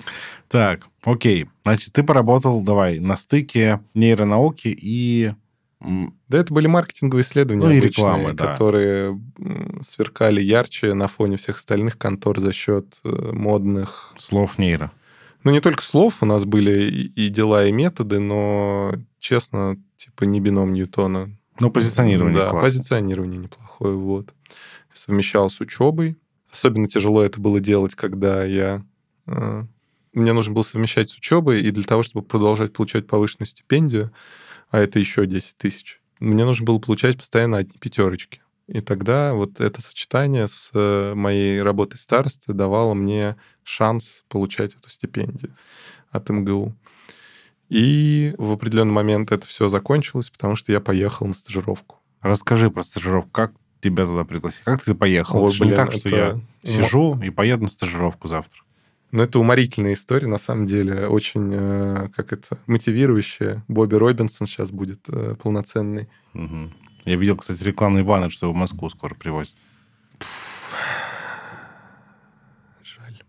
Так, 0.49 0.87
окей. 1.03 1.49
Значит, 1.65 1.93
ты 1.95 2.03
поработал, 2.03 2.63
давай, 2.63 2.99
на 3.01 3.17
стыке 3.17 3.81
нейронауки 3.95 4.69
и... 4.69 5.33
Да, 5.81 6.39
это 6.39 6.55
были 6.55 6.69
маркетинговые 6.69 7.25
исследования 7.25 7.65
Ну 7.65 7.71
и 7.73 7.79
обычные, 7.79 7.89
рекламы, 7.91 8.33
да. 8.35 8.47
которые 8.53 9.21
сверкали 9.83 10.41
ярче 10.41 10.95
на 10.95 11.09
фоне 11.09 11.39
всех 11.39 11.57
остальных 11.57 11.99
контор 11.99 12.39
за 12.39 12.53
счет 12.53 13.01
э, 13.03 13.31
модных 13.33 14.13
слов 14.17 14.59
нейро. 14.59 14.93
Ну, 15.45 15.51
не 15.51 15.61
только 15.61 15.83
слов, 15.83 16.19
у 16.21 16.27
нас 16.27 16.45
были 16.45 16.91
и, 16.91 17.29
дела, 17.29 17.67
и 17.67 17.73
методы, 17.73 18.21
но, 18.21 18.95
честно, 19.19 19.77
типа 19.97 20.25
не 20.25 20.41
бином 20.41 20.73
Ньютона. 20.73 21.37
Ну, 21.59 21.71
позиционирование 21.71 22.37
Да, 22.37 22.51
классно. 22.51 22.69
позиционирование 22.69 23.39
неплохое, 23.39 23.97
вот. 23.97 24.33
Совмещал 24.93 25.51
с 25.51 25.61
учебой. 25.61 26.17
Особенно 26.53 26.87
тяжело 26.87 27.23
это 27.23 27.41
было 27.41 27.61
делать, 27.61 27.95
когда 27.95 28.45
я... 28.45 28.85
э, 29.27 29.65
мне 30.13 30.33
нужно 30.33 30.53
было 30.53 30.63
совмещать 30.63 31.09
с 31.09 31.17
учебой, 31.17 31.63
и 31.63 31.71
для 31.71 31.85
того, 31.85 32.03
чтобы 32.03 32.25
продолжать 32.25 32.73
получать 32.75 33.07
повышенную 33.07 33.49
стипендию, 33.49 34.13
а 34.71 34.79
это 34.79 34.99
еще 34.99 35.27
10 35.27 35.57
тысяч, 35.57 36.01
мне 36.21 36.45
нужно 36.45 36.67
было 36.67 36.79
получать 36.79 37.17
постоянно 37.17 37.57
одни 37.59 37.79
пятерочки. 37.79 38.42
И 38.69 38.81
тогда 38.81 39.35
вот 39.35 39.61
это 39.61 39.83
сочетание 39.83 40.49
с 40.49 40.71
э, 40.73 41.15
моей 41.15 41.61
работой 41.63 41.97
старосты 41.99 42.53
давало 42.53 42.95
мне 42.95 43.37
шанс 43.65 44.25
получать 44.29 44.75
эту 44.77 44.89
стипендию 44.89 45.55
от 46.11 46.29
МГУ. 46.31 46.75
И 47.69 48.35
в 48.39 48.53
определенный 48.53 48.93
момент 48.93 49.33
это 49.33 49.47
все 49.47 49.69
закончилось, 49.69 50.31
потому 50.31 50.57
что 50.57 50.73
я 50.73 50.81
поехал 50.81 51.27
на 51.27 51.35
стажировку. 51.35 51.99
Расскажи 52.21 52.71
про 52.71 52.83
стажировку. 52.83 53.31
Как 53.33 53.53
тебя 53.81 54.05
туда 54.07 54.25
пригласили? 54.25 54.65
Как 54.65 54.83
ты 54.83 54.95
поехал? 54.95 55.39
Ой, 55.43 55.47
это 55.47 55.55
же 55.55 55.65
не 55.65 55.71
блин, 55.71 55.77
так, 55.77 55.93
что 55.93 56.09
это- 56.09 56.17
я 56.65 56.71
сижу 56.71 57.21
и 57.21 57.31
поеду 57.31 57.65
на 57.65 57.69
стажировку 57.69 58.29
завтра. 58.29 58.61
Ну, 59.11 59.23
это 59.23 59.39
уморительная 59.39 59.93
история, 59.93 60.27
на 60.27 60.39
самом 60.39 60.65
деле, 60.65 61.07
очень, 61.07 61.51
э, 61.53 62.09
как 62.17 62.33
это, 62.33 62.57
мотивирующая. 62.67 63.63
Бобби 63.69 63.95
Робинсон 63.97 64.47
сейчас 64.47 64.71
будет 64.71 65.01
э, 65.09 65.35
полноценный. 65.43 66.09
Мгм. 66.33 66.73
Я 67.05 67.17
видел, 67.17 67.37
кстати, 67.37 67.63
рекламный 67.63 68.03
баннер, 68.03 68.31
что 68.31 68.47
его 68.47 68.55
в 68.55 68.59
Москву 68.59 68.89
скоро 68.89 69.15
привозят. 69.15 69.57
Жаль. 72.83 73.23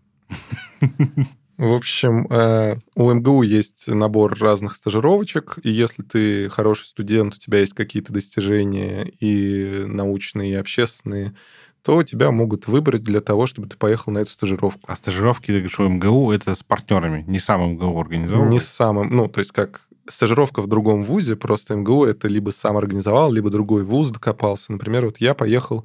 В 1.56 1.72
общем, 1.72 2.26
э, 2.30 2.76
у 2.96 3.12
МГУ 3.12 3.42
есть 3.42 3.86
набор 3.86 4.36
разных 4.38 4.74
стажировочек, 4.74 5.58
и 5.62 5.70
если 5.70 6.02
ты 6.02 6.48
хороший 6.48 6.84
студент, 6.84 7.34
у 7.34 7.38
тебя 7.38 7.60
есть 7.60 7.74
какие-то 7.74 8.12
достижения 8.12 9.04
и 9.04 9.84
научные, 9.86 10.52
и 10.52 10.54
общественные, 10.54 11.34
то 11.82 12.02
тебя 12.02 12.30
могут 12.30 12.66
выбрать 12.66 13.02
для 13.02 13.20
того, 13.20 13.46
чтобы 13.46 13.68
ты 13.68 13.76
поехал 13.76 14.10
на 14.10 14.18
эту 14.18 14.30
стажировку. 14.30 14.80
А 14.90 14.96
стажировки, 14.96 15.46
ты 15.46 15.52
говоришь, 15.52 15.78
у 15.78 15.88
МГУ 15.88 16.32
это 16.32 16.54
с 16.54 16.62
партнерами, 16.62 17.24
не 17.26 17.38
сам 17.38 17.74
МГУ 17.74 18.00
организовал? 18.00 18.48
Не 18.48 18.58
с 18.58 18.66
самым, 18.66 19.14
ну, 19.14 19.28
то 19.28 19.40
есть 19.40 19.52
как 19.52 19.82
стажировка 20.08 20.62
в 20.62 20.66
другом 20.66 21.02
вузе, 21.02 21.36
просто 21.36 21.76
МГУ 21.76 22.04
это 22.04 22.28
либо 22.28 22.50
сам 22.50 22.76
организовал, 22.76 23.32
либо 23.32 23.50
другой 23.50 23.84
вуз 23.84 24.10
докопался. 24.10 24.72
Например, 24.72 25.06
вот 25.06 25.18
я 25.18 25.34
поехал 25.34 25.84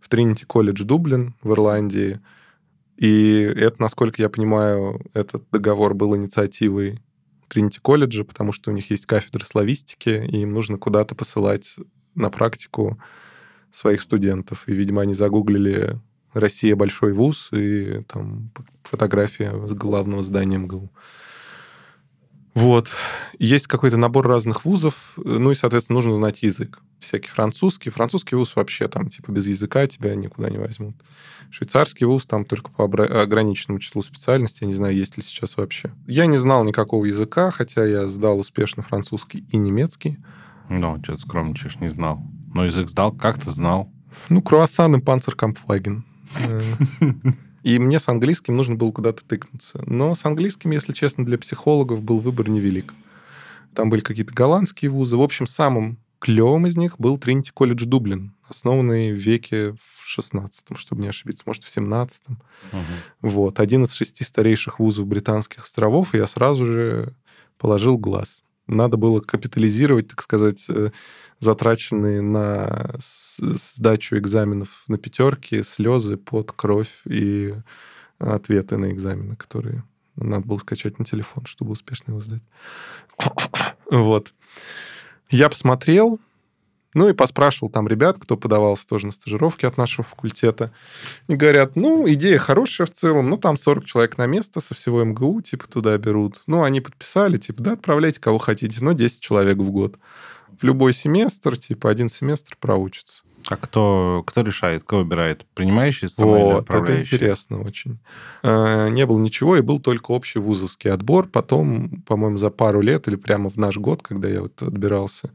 в 0.00 0.08
Тринити 0.08 0.44
колледж 0.44 0.82
Дублин 0.84 1.34
в 1.42 1.52
Ирландии, 1.52 2.20
и 2.96 3.50
это, 3.56 3.80
насколько 3.80 4.20
я 4.20 4.28
понимаю, 4.28 5.00
этот 5.14 5.44
договор 5.50 5.94
был 5.94 6.14
инициативой 6.16 7.00
Тринити 7.48 7.80
колледжа, 7.80 8.24
потому 8.24 8.52
что 8.52 8.70
у 8.70 8.74
них 8.74 8.90
есть 8.90 9.06
кафедра 9.06 9.44
славистики, 9.44 10.24
и 10.30 10.42
им 10.42 10.52
нужно 10.52 10.78
куда-то 10.78 11.14
посылать 11.14 11.76
на 12.14 12.30
практику 12.30 13.00
своих 13.72 14.02
студентов. 14.02 14.64
И, 14.68 14.72
видимо, 14.72 15.02
они 15.02 15.14
загуглили 15.14 15.98
«Россия 16.32 16.76
большой 16.76 17.12
вуз», 17.12 17.48
и 17.52 18.02
там 18.06 18.52
фотография 18.82 19.50
главного 19.50 20.22
здания 20.22 20.58
МГУ. 20.58 20.92
Вот. 22.54 22.90
Есть 23.38 23.68
какой-то 23.68 23.96
набор 23.96 24.26
разных 24.26 24.64
вузов, 24.64 25.12
ну 25.16 25.50
и, 25.50 25.54
соответственно, 25.54 25.96
нужно 25.96 26.16
знать 26.16 26.42
язык. 26.42 26.80
Всякий 26.98 27.28
французский. 27.28 27.90
Французский 27.90 28.34
вуз 28.34 28.56
вообще 28.56 28.88
там, 28.88 29.08
типа, 29.08 29.30
без 29.30 29.46
языка 29.46 29.86
тебя 29.86 30.14
никуда 30.14 30.50
не 30.50 30.58
возьмут. 30.58 30.96
Швейцарский 31.50 32.06
вуз 32.06 32.26
там 32.26 32.44
только 32.44 32.70
по 32.70 32.84
ограниченному 32.84 33.78
числу 33.78 34.02
специальностей. 34.02 34.58
Я 34.62 34.68
не 34.68 34.74
знаю, 34.74 34.94
есть 34.94 35.16
ли 35.16 35.22
сейчас 35.22 35.56
вообще. 35.56 35.90
Я 36.06 36.26
не 36.26 36.38
знал 36.38 36.64
никакого 36.64 37.04
языка, 37.04 37.50
хотя 37.50 37.84
я 37.84 38.08
сдал 38.08 38.38
успешно 38.38 38.82
французский 38.82 39.44
и 39.50 39.56
немецкий. 39.56 40.18
Ну, 40.68 41.00
что-то 41.02 41.22
скромничаешь, 41.22 41.76
не 41.76 41.88
знал. 41.88 42.22
Но 42.52 42.64
язык 42.64 42.88
сдал, 42.88 43.12
как 43.12 43.40
ты 43.40 43.50
знал? 43.50 43.92
Ну, 44.28 44.42
круассан 44.42 44.96
и 44.96 45.00
панцеркампфаген. 45.00 46.04
И 47.62 47.78
мне 47.78 47.98
с 47.98 48.08
английским 48.08 48.56
нужно 48.56 48.74
было 48.74 48.90
куда-то 48.90 49.24
тыкнуться. 49.24 49.82
Но 49.86 50.14
с 50.14 50.24
английским, 50.24 50.70
если 50.70 50.92
честно, 50.92 51.24
для 51.24 51.38
психологов 51.38 52.02
был 52.02 52.20
выбор 52.20 52.48
невелик. 52.48 52.94
Там 53.74 53.90
были 53.90 54.00
какие-то 54.00 54.32
голландские 54.32 54.90
вузы. 54.90 55.16
В 55.16 55.22
общем, 55.22 55.46
самым 55.46 55.98
клевым 56.18 56.66
из 56.66 56.76
них 56.76 56.96
был 56.98 57.18
Тринити 57.18 57.50
колледж 57.50 57.84
Дублин, 57.86 58.34
основанный 58.48 59.12
в 59.12 59.16
веке 59.16 59.72
в 59.72 60.06
16 60.06 60.76
чтобы 60.76 61.02
не 61.02 61.08
ошибиться, 61.08 61.44
может, 61.46 61.64
в 61.64 61.70
17 61.70 62.22
угу. 62.28 62.38
Вот. 63.22 63.60
Один 63.60 63.84
из 63.84 63.92
шести 63.92 64.24
старейших 64.24 64.78
вузов 64.78 65.06
британских 65.06 65.64
островов, 65.64 66.14
и 66.14 66.18
я 66.18 66.26
сразу 66.26 66.66
же 66.66 67.14
положил 67.58 67.96
глаз. 67.98 68.44
Надо 68.70 68.96
было 68.96 69.20
капитализировать, 69.20 70.06
так 70.06 70.22
сказать, 70.22 70.64
э, 70.68 70.90
затраченные 71.40 72.22
на 72.22 72.94
сдачу 73.38 74.16
экзаменов 74.16 74.84
на 74.86 74.96
пятерки, 74.96 75.64
слезы, 75.64 76.16
под 76.16 76.52
кровь 76.52 77.02
и 77.04 77.54
ответы 78.20 78.76
на 78.76 78.92
экзамены, 78.92 79.34
которые 79.34 79.82
надо 80.14 80.46
было 80.46 80.58
скачать 80.58 81.00
на 81.00 81.04
телефон, 81.04 81.46
чтобы 81.46 81.72
успешно 81.72 82.12
его 82.12 82.20
сдать. 82.20 82.42
Вот. 83.90 84.32
Я 85.30 85.48
посмотрел, 85.48 86.20
ну 86.94 87.08
и 87.08 87.12
поспрашивал 87.12 87.70
там 87.70 87.86
ребят, 87.88 88.18
кто 88.20 88.36
подавался 88.36 88.86
тоже 88.86 89.06
на 89.06 89.12
стажировки 89.12 89.66
от 89.66 89.76
нашего 89.76 90.04
факультета. 90.04 90.72
И 91.28 91.36
говорят, 91.36 91.76
ну, 91.76 92.08
идея 92.08 92.38
хорошая 92.38 92.86
в 92.86 92.90
целом, 92.90 93.30
ну, 93.30 93.36
там 93.36 93.56
40 93.56 93.84
человек 93.84 94.18
на 94.18 94.26
место 94.26 94.60
со 94.60 94.74
всего 94.74 95.04
МГУ, 95.04 95.42
типа, 95.42 95.68
туда 95.68 95.96
берут. 95.98 96.42
Ну, 96.46 96.62
они 96.62 96.80
подписали, 96.80 97.38
типа, 97.38 97.62
да, 97.62 97.72
отправляйте 97.72 98.20
кого 98.20 98.38
хотите, 98.38 98.78
но 98.80 98.92
10 98.92 99.20
человек 99.20 99.58
в 99.58 99.70
год 99.70 99.96
в 100.60 100.64
любой 100.64 100.92
семестр, 100.92 101.56
типа 101.56 101.90
один 101.90 102.08
семестр 102.08 102.56
проучится. 102.58 103.22
А 103.48 103.56
кто, 103.56 104.22
кто 104.26 104.42
решает, 104.42 104.82
кто 104.84 104.98
выбирает? 104.98 105.46
Принимающий 105.54 106.08
вот, 106.18 106.68
это 106.68 107.00
интересно 107.00 107.62
очень. 107.62 107.98
Э, 108.42 108.88
не 108.90 109.06
было 109.06 109.18
ничего, 109.18 109.56
и 109.56 109.62
был 109.62 109.80
только 109.80 110.10
общий 110.10 110.38
вузовский 110.38 110.90
отбор. 110.90 111.26
Потом, 111.26 112.02
по-моему, 112.06 112.36
за 112.36 112.50
пару 112.50 112.82
лет 112.82 113.08
или 113.08 113.16
прямо 113.16 113.48
в 113.48 113.56
наш 113.56 113.78
год, 113.78 114.02
когда 114.02 114.28
я 114.28 114.42
вот 114.42 114.60
отбирался, 114.60 115.30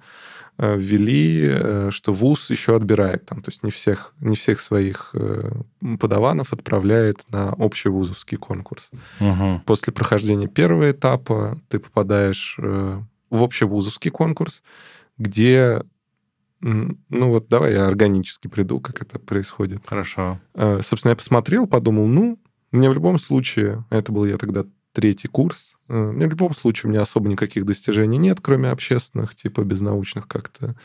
ввели, 0.58 1.48
э, 1.50 1.90
что 1.92 2.14
вуз 2.14 2.50
еще 2.50 2.76
отбирает 2.76 3.26
там, 3.26 3.42
то 3.42 3.52
есть 3.52 3.64
не 3.64 3.72
всех, 3.72 4.14
не 4.20 4.36
всех 4.36 4.60
своих 4.60 5.14
подаванов 6.00 6.54
отправляет 6.54 7.24
на 7.30 7.54
общий 7.54 7.90
вузовский 7.90 8.38
конкурс. 8.38 8.90
Угу. 9.20 9.62
После 9.66 9.94
прохождения 9.94 10.48
первого 10.48 10.92
этапа 10.92 11.60
ты 11.68 11.80
попадаешь 11.80 12.58
в 12.58 13.42
общий 13.42 13.66
вузовский 13.66 14.12
конкурс, 14.12 14.64
где 15.18 15.82
ну 16.66 17.30
вот 17.30 17.48
давай 17.48 17.74
я 17.74 17.86
органически 17.86 18.48
приду, 18.48 18.80
как 18.80 19.02
это 19.02 19.20
происходит. 19.20 19.82
Хорошо. 19.86 20.40
Э, 20.56 20.82
собственно, 20.84 21.12
я 21.12 21.16
посмотрел, 21.16 21.68
подумал, 21.68 22.08
ну, 22.08 22.40
мне 22.72 22.90
в 22.90 22.94
любом 22.94 23.20
случае, 23.20 23.86
это 23.92 24.12
был 24.12 24.26
я 24.26 24.38
тогда 24.38 24.66
третий 24.96 25.28
курс, 25.28 25.74
э, 25.90 25.94
мне 25.94 26.26
в 26.28 26.30
любом 26.32 26.54
случае 26.56 26.90
у 26.90 26.92
меня 26.92 27.02
особо 27.02 27.30
никаких 27.30 27.66
достижений 27.66 28.18
нет, 28.18 28.40
кроме 28.42 28.70
общественных, 28.70 29.36
типа 29.36 29.64
безнаучных 29.64 30.28
как-то, 30.28 30.76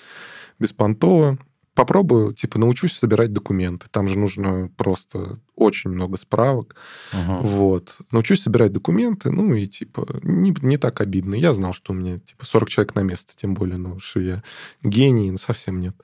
беспонтово 0.59 1.39
попробую, 1.75 2.35
типа, 2.35 2.59
научусь 2.59 2.93
собирать 2.93 3.33
документы. 3.33 3.87
Там 3.91 4.09
же 4.09 4.19
нужно 4.19 4.71
просто 4.77 5.39
очень 5.55 5.91
много 5.91 6.19
справок. 6.19 6.75
Uh-huh. 7.13 7.41
Вот. 7.43 7.97
Научусь 8.11 8.43
собирать 8.43 8.73
документы, 8.73 9.31
ну 9.31 9.55
и, 9.55 9.67
типа, 9.67 10.07
не, 10.23 10.55
не 10.61 10.77
так 10.77 11.01
обидно. 11.01 11.35
Я 11.37 11.55
знал, 11.55 11.73
что 11.73 11.93
у 11.93 11.97
меня, 11.97 12.19
типа, 12.19 12.45
40 12.45 12.69
человек 12.69 12.95
на 12.97 13.01
место, 13.01 13.33
тем 13.37 13.55
более, 13.55 13.79
ну, 13.79 13.99
что 13.99 14.21
я 14.21 14.43
гений, 14.83 15.31
ну, 15.31 15.39
совсем 15.39 15.81
нет. 15.81 15.95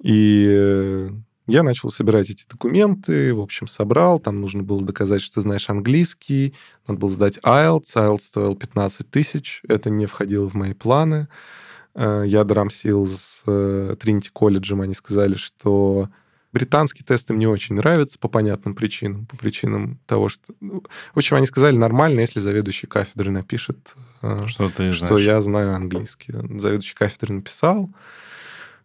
И 0.00 1.07
я 1.48 1.62
начал 1.62 1.88
собирать 1.88 2.30
эти 2.30 2.44
документы, 2.48 3.34
в 3.34 3.40
общем, 3.40 3.66
собрал, 3.66 4.20
там 4.20 4.40
нужно 4.40 4.62
было 4.62 4.82
доказать, 4.84 5.22
что 5.22 5.36
ты 5.36 5.40
знаешь 5.40 5.68
английский, 5.70 6.54
надо 6.86 7.00
было 7.00 7.10
сдать 7.10 7.38
IELTS, 7.38 7.94
IELTS 7.96 8.20
стоил 8.20 8.54
15 8.54 9.10
тысяч, 9.10 9.62
это 9.66 9.90
не 9.90 10.06
входило 10.06 10.48
в 10.48 10.54
мои 10.54 10.74
планы. 10.74 11.28
Э, 11.94 12.22
я 12.26 12.44
драмсил 12.44 13.06
с 13.06 13.42
Тринити 13.44 14.30
колледжем, 14.30 14.82
они 14.82 14.94
сказали, 14.94 15.34
что 15.34 16.10
британские 16.52 17.04
тесты 17.04 17.32
мне 17.32 17.48
очень 17.48 17.76
нравятся 17.76 18.18
по 18.18 18.28
понятным 18.28 18.74
причинам, 18.74 19.26
по 19.26 19.36
причинам 19.36 19.98
того, 20.06 20.28
что... 20.28 20.52
Ну, 20.60 20.82
в 21.14 21.18
общем, 21.18 21.36
они 21.36 21.46
сказали, 21.46 21.76
нормально, 21.76 22.20
если 22.20 22.40
заведующий 22.40 22.86
кафедры 22.86 23.30
напишет, 23.30 23.94
э, 24.22 24.46
что, 24.46 24.68
ты 24.70 24.92
что 24.92 25.06
знаешь. 25.06 25.22
я 25.22 25.40
знаю 25.40 25.74
английский. 25.74 26.32
Заведующий 26.32 26.94
кафедры 26.94 27.34
написал. 27.34 27.90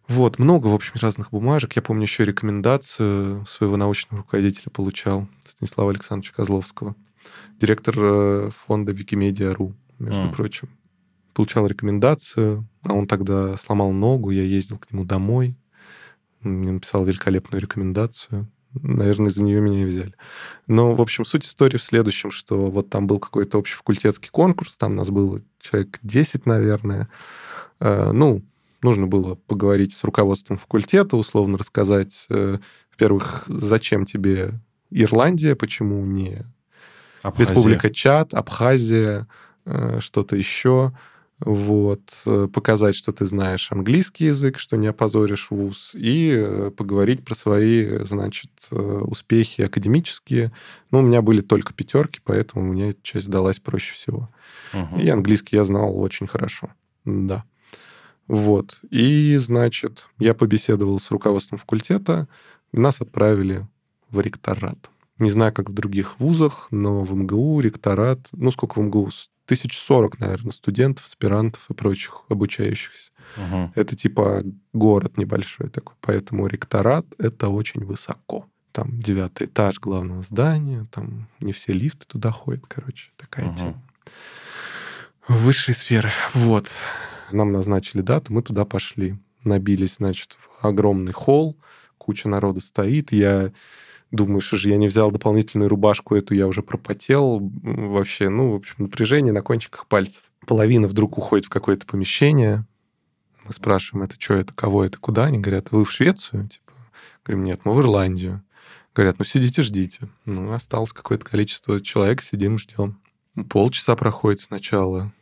Вот, 0.08 0.38
много, 0.38 0.66
в 0.66 0.74
общем, 0.74 0.92
разных 1.00 1.30
бумажек. 1.30 1.76
Я 1.76 1.82
помню 1.82 2.02
еще 2.02 2.24
рекомендацию 2.24 3.46
своего 3.46 3.76
научного 3.76 4.22
руководителя 4.22 4.70
получал, 4.70 5.26
Станислава 5.46 5.90
Александровича 5.90 6.34
Козловского, 6.34 6.94
директор 7.58 7.94
э, 7.96 8.50
фонда 8.66 8.92
Wikimedia.ru, 8.92 9.72
между 9.98 10.24
mm. 10.24 10.34
прочим 10.34 10.68
получал 11.34 11.66
рекомендацию, 11.66 12.66
а 12.82 12.94
он 12.94 13.06
тогда 13.06 13.56
сломал 13.56 13.92
ногу, 13.92 14.30
я 14.30 14.42
ездил 14.42 14.78
к 14.78 14.90
нему 14.90 15.04
домой, 15.04 15.56
мне 16.40 16.72
написал 16.72 17.04
великолепную 17.04 17.60
рекомендацию. 17.60 18.48
Наверное, 18.82 19.28
из-за 19.28 19.44
нее 19.44 19.60
меня 19.60 19.82
и 19.82 19.84
взяли. 19.84 20.14
Но, 20.66 20.96
в 20.96 21.00
общем, 21.00 21.24
суть 21.24 21.44
истории 21.44 21.76
в 21.76 21.82
следующем, 21.82 22.32
что 22.32 22.66
вот 22.66 22.90
там 22.90 23.06
был 23.06 23.20
какой-то 23.20 23.56
общий 23.58 23.76
факультетский 23.76 24.30
конкурс, 24.30 24.76
там 24.76 24.96
нас 24.96 25.10
было 25.10 25.40
человек 25.60 26.00
10, 26.02 26.44
наверное. 26.46 27.08
Э, 27.78 28.10
ну, 28.10 28.42
нужно 28.84 29.06
было 29.06 29.34
поговорить 29.34 29.92
с 29.94 30.04
руководством 30.04 30.58
факультета, 30.58 31.16
условно 31.16 31.58
рассказать, 31.58 32.26
э, 32.28 32.58
во-первых, 32.92 33.44
зачем 33.48 34.04
тебе 34.04 34.60
Ирландия, 34.90 35.56
почему 35.56 36.04
не 36.04 36.44
Абхазия. 37.22 37.54
Республика 37.54 37.90
Чад, 37.90 38.34
Абхазия, 38.34 39.26
э, 39.64 39.98
что-то 40.00 40.36
еще 40.36 40.92
вот, 41.40 42.22
э, 42.26 42.48
показать, 42.52 42.94
что 42.94 43.12
ты 43.12 43.24
знаешь 43.24 43.72
английский 43.72 44.26
язык, 44.26 44.58
что 44.58 44.76
не 44.76 44.86
опозоришь 44.86 45.50
вуз, 45.50 45.92
и 45.94 46.32
э, 46.36 46.70
поговорить 46.70 47.24
про 47.24 47.34
свои, 47.34 48.04
значит, 48.04 48.50
успехи 48.70 49.62
академические. 49.62 50.52
Ну, 50.90 50.98
у 51.00 51.02
меня 51.02 51.22
были 51.22 51.40
только 51.40 51.72
пятерки, 51.72 52.20
поэтому 52.22 52.64
мне 52.72 52.94
часть 53.02 53.28
далась 53.28 53.58
проще 53.58 53.94
всего. 53.94 54.30
Угу. 54.72 55.00
И 55.00 55.08
английский 55.08 55.56
я 55.56 55.64
знал 55.64 55.98
очень 55.98 56.26
хорошо, 56.26 56.70
да. 57.04 57.44
Вот, 58.26 58.80
и, 58.90 59.36
значит, 59.36 60.08
я 60.18 60.34
побеседовал 60.34 60.98
с 60.98 61.10
руководством 61.10 61.58
факультета, 61.58 62.26
и 62.72 62.78
нас 62.78 63.00
отправили 63.00 63.66
в 64.10 64.20
ректорат. 64.20 64.90
Не 65.18 65.30
знаю, 65.30 65.52
как 65.52 65.70
в 65.70 65.74
других 65.74 66.18
вузах, 66.18 66.68
но 66.70 67.00
в 67.00 67.14
МГУ 67.14 67.60
ректорат, 67.60 68.28
ну, 68.32 68.50
сколько 68.50 68.80
в 68.80 68.82
МГУ? 68.82 69.10
тысяч 69.46 69.78
сорок, 69.78 70.18
наверное, 70.20 70.52
студентов, 70.52 71.06
аспирантов 71.06 71.68
и 71.70 71.74
прочих 71.74 72.22
обучающихся. 72.28 73.10
Угу. 73.36 73.72
Это 73.74 73.96
типа 73.96 74.42
город 74.72 75.18
небольшой 75.18 75.68
такой, 75.68 75.94
поэтому 76.00 76.46
ректорат— 76.46 77.06
это 77.18 77.48
очень 77.48 77.84
высоко. 77.84 78.46
Там 78.72 78.98
девятый 79.00 79.46
этаж 79.46 79.78
главного 79.78 80.22
здания, 80.22 80.86
там 80.90 81.28
не 81.40 81.52
все 81.52 81.72
лифты 81.72 82.06
туда 82.06 82.30
ходят, 82.30 82.64
короче, 82.66 83.10
такая 83.16 83.48
угу. 83.48 83.56
тема. 83.56 83.82
Высшие 85.28 85.74
сферы. 85.74 86.10
Вот. 86.34 86.70
Нам 87.32 87.52
назначили 87.52 88.02
дату, 88.02 88.32
мы 88.32 88.42
туда 88.42 88.64
пошли. 88.64 89.18
Набились, 89.44 89.96
значит, 89.96 90.32
в 90.32 90.64
огромный 90.64 91.12
холл, 91.12 91.56
куча 91.98 92.28
народа 92.28 92.60
стоит. 92.60 93.12
Я 93.12 93.52
думаешь, 94.10 94.48
же 94.48 94.68
я 94.68 94.76
не 94.76 94.88
взял 94.88 95.10
дополнительную 95.10 95.68
рубашку 95.68 96.14
эту, 96.14 96.34
я 96.34 96.46
уже 96.46 96.62
пропотел 96.62 97.40
вообще, 97.62 98.28
ну, 98.28 98.52
в 98.52 98.54
общем, 98.56 98.76
напряжение 98.78 99.32
на 99.32 99.42
кончиках 99.42 99.86
пальцев. 99.86 100.22
Половина 100.46 100.86
вдруг 100.86 101.18
уходит 101.18 101.46
в 101.46 101.50
какое-то 101.50 101.86
помещение, 101.86 102.64
мы 103.44 103.52
спрашиваем, 103.52 104.04
это 104.04 104.16
что, 104.18 104.34
это 104.34 104.54
кого, 104.54 104.84
это 104.84 104.98
куда? 104.98 105.26
Они 105.26 105.38
говорят, 105.38 105.70
вы 105.70 105.84
в 105.84 105.92
Швецию? 105.92 106.48
Типа, 106.48 106.72
говорим, 107.24 107.44
нет, 107.44 107.60
мы 107.64 107.74
в 107.74 107.80
Ирландию. 107.80 108.42
Говорят, 108.94 109.18
ну 109.18 109.24
сидите, 109.24 109.62
ждите. 109.62 110.08
Ну, 110.24 110.52
осталось 110.52 110.92
какое-то 110.92 111.24
количество 111.24 111.80
человек, 111.80 112.22
сидим, 112.22 112.58
ждем. 112.58 113.00
Полчаса 113.50 113.96
проходит 113.96 114.40
сначала, 114.40 115.12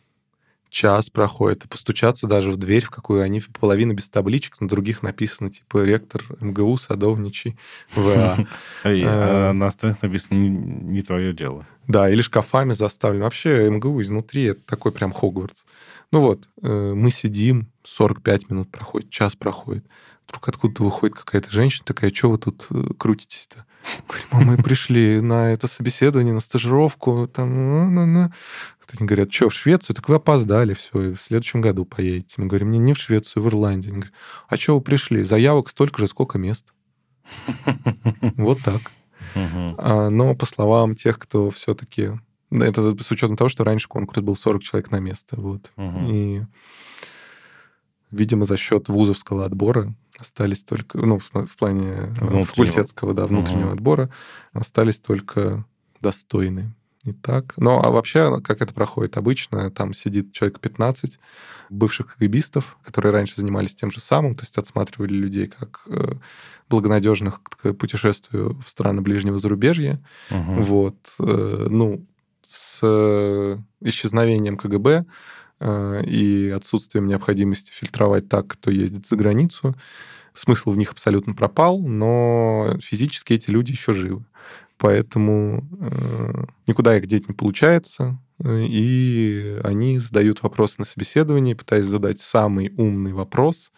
час 0.73 1.11
проходит, 1.11 1.65
и 1.65 1.69
постучаться 1.69 2.27
даже 2.27 2.51
в 2.51 2.57
дверь, 2.57 2.85
в 2.85 2.91
какую 2.91 3.23
они 3.23 3.43
половина 3.61 3.93
без 3.93 4.09
табличек, 4.09 4.61
на 4.61 4.69
других 4.69 5.03
написано, 5.03 5.51
типа, 5.51 5.85
ректор 5.85 6.25
МГУ, 6.41 6.77
садовничий, 6.79 7.57
ВА. 7.95 8.47
А 8.85 8.89
э, 8.89 9.53
на 9.53 9.67
остальных 9.67 10.03
написано 10.03 10.39
«не 10.39 11.03
твое 11.03 11.33
дело». 11.33 11.67
Да, 11.87 12.09
или 12.11 12.23
шкафами 12.23 12.73
заставлено. 12.73 13.25
Вообще 13.25 13.69
МГУ 13.69 14.01
изнутри 14.03 14.45
это 14.45 14.61
такой 14.67 14.93
прям 14.93 15.13
Хогвартс. 15.13 15.65
Ну 16.11 16.21
вот, 16.21 16.49
э, 16.63 16.93
мы 16.95 17.11
сидим, 17.11 17.72
45 17.85 18.51
минут 18.51 18.71
проходит, 18.71 19.11
час 19.11 19.37
проходит. 19.37 19.85
Вдруг 20.29 20.49
откуда-то 20.49 20.85
выходит 20.85 21.17
какая-то 21.17 21.51
женщина 21.51 21.85
такая, 21.85 22.13
что 22.13 22.31
вы 22.31 22.39
тут 22.39 22.67
э, 22.71 22.85
крутитесь-то? 22.97 23.67
Говорим, 24.07 24.29
а 24.31 24.41
мы 24.41 24.57
пришли 24.63 25.21
на 25.21 25.53
это 25.53 25.67
собеседование, 25.67 26.33
на 26.33 26.41
стажировку, 26.41 27.29
там, 27.29 27.53
ну, 27.55 27.91
ну, 27.91 28.07
ну. 28.07 28.33
Они 28.99 29.07
говорят, 29.07 29.33
что, 29.33 29.49
в 29.49 29.55
Швецию? 29.55 29.97
Так 29.97 30.09
вы 30.09 30.17
опоздали, 30.17 30.75
все, 30.75 31.15
в 31.15 31.17
следующем 31.17 31.63
году 31.63 31.87
поедете. 31.87 32.35
Мы 32.37 32.47
говорим, 32.47 32.71
не, 32.71 32.79
не 32.79 32.93
в 32.93 32.99
Швецию, 32.99 33.43
в 33.43 33.49
Ирландию. 33.49 33.93
Они 33.93 34.01
говорят, 34.03 34.19
а 34.49 34.57
что 34.57 34.75
вы 34.77 34.83
пришли? 34.83 35.23
Заявок 35.23 35.71
столько 35.71 35.99
же, 35.99 36.09
сколько 36.09 36.39
мест. 36.39 36.73
Вот 38.37 38.61
так. 38.63 38.83
А, 39.35 40.11
Но 40.11 40.35
по 40.35 40.47
словам 40.47 40.95
тех, 40.95 41.19
кто 41.19 41.51
все-таки... 41.51 42.11
Это 42.51 42.95
с 43.03 43.11
учетом 43.11 43.37
того, 43.37 43.49
что 43.49 43.65
раньше 43.65 43.89
конкурс 43.89 44.21
был 44.21 44.37
40 44.37 44.63
человек 44.63 44.91
на 44.91 45.01
место. 45.01 45.41
Вот. 45.41 45.73
И, 46.11 46.43
видимо, 48.13 48.45
за 48.45 48.57
счет 48.57 48.89
вузовского 48.89 49.45
отбора 49.45 49.95
остались 50.19 50.63
только... 50.63 50.99
Ну, 50.99 51.19
в 51.19 51.57
плане 51.57 52.15
э, 52.21 52.43
факультетского, 52.45 53.13
да, 53.15 53.27
внутреннего 53.27 53.67
Мгм. 53.69 53.75
отбора 53.75 54.11
остались 54.53 55.01
только 55.01 55.65
достойные. 56.01 56.73
И 57.05 57.11
так. 57.13 57.55
Ну, 57.57 57.81
а 57.83 57.91
вообще, 57.91 58.41
как 58.43 58.63
это 58.63 58.73
проходит 58.73 59.17
обычно, 59.17 59.69
там 59.73 59.93
сидит 59.93 60.33
человек 60.33 60.61
15 60.61 61.19
бывших 61.69 62.15
КГБистов, 62.15 62.77
которые 62.85 63.11
раньше 63.13 63.41
занимались 63.41 63.75
тем 63.75 63.91
же 63.91 64.01
самым, 64.01 64.37
то 64.37 64.43
есть 64.45 64.57
отсматривали 64.57 65.13
людей 65.13 65.49
как 65.49 65.81
э, 65.89 66.13
благонадежных 66.69 67.43
к 67.43 67.73
путешествию 67.73 68.57
в 68.65 68.69
страны 68.69 69.01
ближнего 69.01 69.41
зарубежья. 69.41 70.01
Мгм. 70.31 70.63
Вот. 70.63 71.15
э, 71.19 71.67
Ну, 71.71 72.07
с 72.47 72.83
исчезновением 73.81 74.57
КГБ 74.57 75.05
и 76.05 76.53
отсутствием 76.55 77.07
необходимости 77.07 77.73
фильтровать 77.73 78.29
так, 78.29 78.47
кто 78.47 78.71
ездит 78.71 79.07
за 79.07 79.17
границу, 79.17 79.75
смысл 80.35 80.71
в 80.71 80.77
них 80.77 80.93
абсолютно 80.93 81.35
пропал, 81.35 81.81
но 81.81 82.77
физически 82.83 83.35
эти 83.35 83.51
люди 83.51 83.73
еще 83.73 83.93
живы. 83.93 84.25
Поэтому 84.79 85.69
э, 85.81 86.45
никуда 86.67 86.97
их 86.97 87.07
деть 87.07 87.29
не 87.29 87.35
получается, 87.35 88.19
э, 88.43 88.65
и 88.69 89.61
они 89.63 89.99
задают 89.99 90.43
вопросы 90.43 90.77
на 90.79 90.85
собеседовании, 90.85 91.55
пытаясь 91.55 91.87
задать 91.87 92.21
самый 92.21 92.73
умный 92.77 93.13
вопрос, 93.13 93.71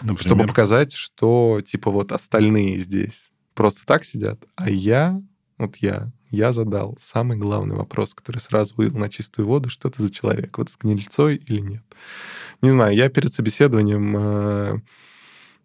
чтобы 0.00 0.14
Например? 0.14 0.48
показать, 0.48 0.92
что 0.92 1.60
типа 1.64 1.90
вот 1.90 2.10
остальные 2.10 2.78
здесь 2.78 3.30
просто 3.54 3.86
так 3.86 4.04
сидят, 4.04 4.40
а 4.56 4.68
я, 4.70 5.20
вот 5.58 5.76
я, 5.76 6.10
я 6.30 6.52
задал 6.52 6.96
самый 7.00 7.36
главный 7.36 7.76
вопрос, 7.76 8.14
который 8.14 8.38
сразу 8.38 8.74
вывел 8.76 8.98
на 8.98 9.08
чистую 9.08 9.46
воду, 9.46 9.70
что 9.70 9.90
ты 9.90 10.02
за 10.02 10.12
человек, 10.12 10.58
вот 10.58 10.70
с 10.70 10.76
гнильцой 10.76 11.36
или 11.36 11.60
нет. 11.60 11.82
Не 12.62 12.70
знаю, 12.70 12.94
я 12.94 13.08
перед 13.08 13.32
собеседованием 13.32 14.16
э, 14.16 14.80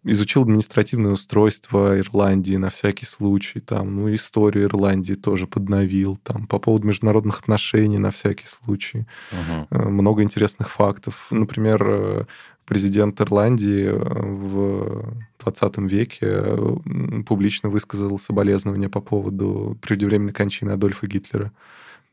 изучил 0.04 0.42
административное 0.42 1.12
устройство 1.12 1.98
Ирландии 1.98 2.56
на 2.56 2.68
всякий 2.68 3.06
случай, 3.06 3.60
там, 3.60 3.96
ну, 3.96 4.14
историю 4.14 4.64
Ирландии 4.64 5.14
тоже 5.14 5.46
подновил, 5.46 6.16
там, 6.22 6.46
по 6.46 6.58
поводу 6.58 6.86
международных 6.86 7.40
отношений 7.40 7.98
на 7.98 8.10
всякий 8.10 8.46
случай. 8.46 9.06
Э, 9.70 9.88
много 9.88 10.22
интересных 10.22 10.70
фактов. 10.70 11.26
Например, 11.30 11.82
э, 11.86 12.24
президент 12.66 13.20
Ирландии 13.20 13.86
э, 13.86 13.96
в 13.96 15.14
20 15.42 15.78
веке 15.78 16.42
публично 17.26 17.70
высказал 17.70 18.18
соболезнования 18.18 18.88
по 18.88 19.00
поводу 19.00 19.78
преждевременной 19.80 20.32
кончины 20.32 20.72
Адольфа 20.72 21.06
Гитлера. 21.06 21.50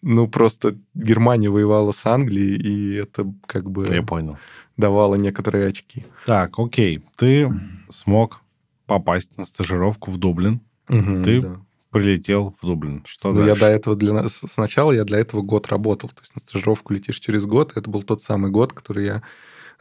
Ну, 0.01 0.27
просто 0.27 0.77
Германия 0.95 1.49
воевала 1.49 1.91
с 1.91 2.05
Англией, 2.05 2.55
и 2.59 2.93
это 2.95 3.31
как 3.45 3.69
бы 3.69 3.87
Я 3.87 4.01
понял. 4.03 4.37
давало 4.77 5.15
некоторые 5.15 5.67
очки. 5.67 6.05
Так, 6.25 6.57
окей. 6.57 7.01
Ты 7.17 7.51
смог 7.89 8.41
попасть 8.87 9.37
на 9.37 9.45
стажировку 9.45 10.09
в 10.11 10.17
Дублин. 10.17 10.61
Ты 10.87 11.39
Да. 11.41 11.61
Прилетел 11.91 12.55
в 12.61 12.65
Дублин. 12.65 13.03
Что 13.05 13.33
Ну, 13.33 13.41
я 13.41 13.47
дальше? 13.47 13.61
до 13.61 13.67
этого 13.67 13.95
для 13.97 14.13
нас 14.13 14.41
сначала 14.47 14.93
я 14.93 15.03
для 15.03 15.19
этого 15.19 15.41
год 15.41 15.67
работал. 15.67 16.07
То 16.09 16.21
есть 16.21 16.33
на 16.35 16.39
стажировку 16.41 16.93
летишь 16.93 17.19
через 17.19 17.45
год. 17.45 17.73
Это 17.75 17.89
был 17.89 18.01
тот 18.03 18.21
самый 18.23 18.49
год, 18.49 18.71
который 18.71 19.05
я 19.05 19.23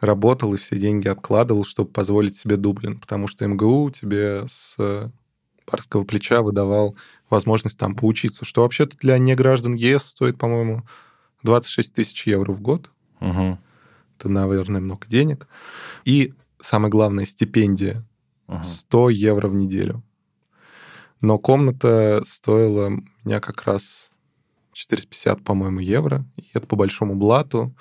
работал 0.01 0.53
и 0.53 0.57
все 0.57 0.77
деньги 0.77 1.07
откладывал, 1.07 1.63
чтобы 1.65 1.91
позволить 1.91 2.37
себе 2.37 2.57
Дублин. 2.57 2.99
Потому 2.99 3.29
что 3.29 3.47
МГУ 3.47 3.91
тебе 3.93 4.45
с 4.51 5.13
барского 5.67 6.05
плеча 6.05 6.43
выдавал 6.43 6.97
возможность 7.29 7.79
там 7.79 7.95
поучиться. 7.95 8.45
Что 8.45 8.63
вообще-то 8.63 8.97
для 8.99 9.19
неграждан 9.19 9.75
ЕС 9.75 10.03
стоит, 10.05 10.39
по-моему, 10.39 10.87
26 11.43 11.95
тысяч 11.95 12.27
евро 12.27 12.53
в 12.53 12.61
год. 12.61 12.91
Мгм. 13.21 13.59
Это, 14.19 14.29
наверное, 14.29 14.81
много 14.81 15.07
денег. 15.07 15.49
И 16.05 16.35
самое 16.61 16.91
главное, 16.91 17.25
стипендия 17.25 18.05
Мгм. 18.47 18.65
100 18.65 19.11
евро 19.11 19.49
в 19.49 19.55
неделю. 19.55 20.03
Но 21.21 21.39
комната 21.39 22.23
стоила 22.27 22.89
у 22.89 23.03
меня 23.25 23.41
как 23.41 23.63
раз 23.65 24.11
450, 24.73 25.45
по-моему, 25.45 25.81
евро. 25.81 26.25
И 26.37 26.45
это 26.53 26.67
по 26.67 26.77
большому 26.77 27.15
блату. 27.15 27.75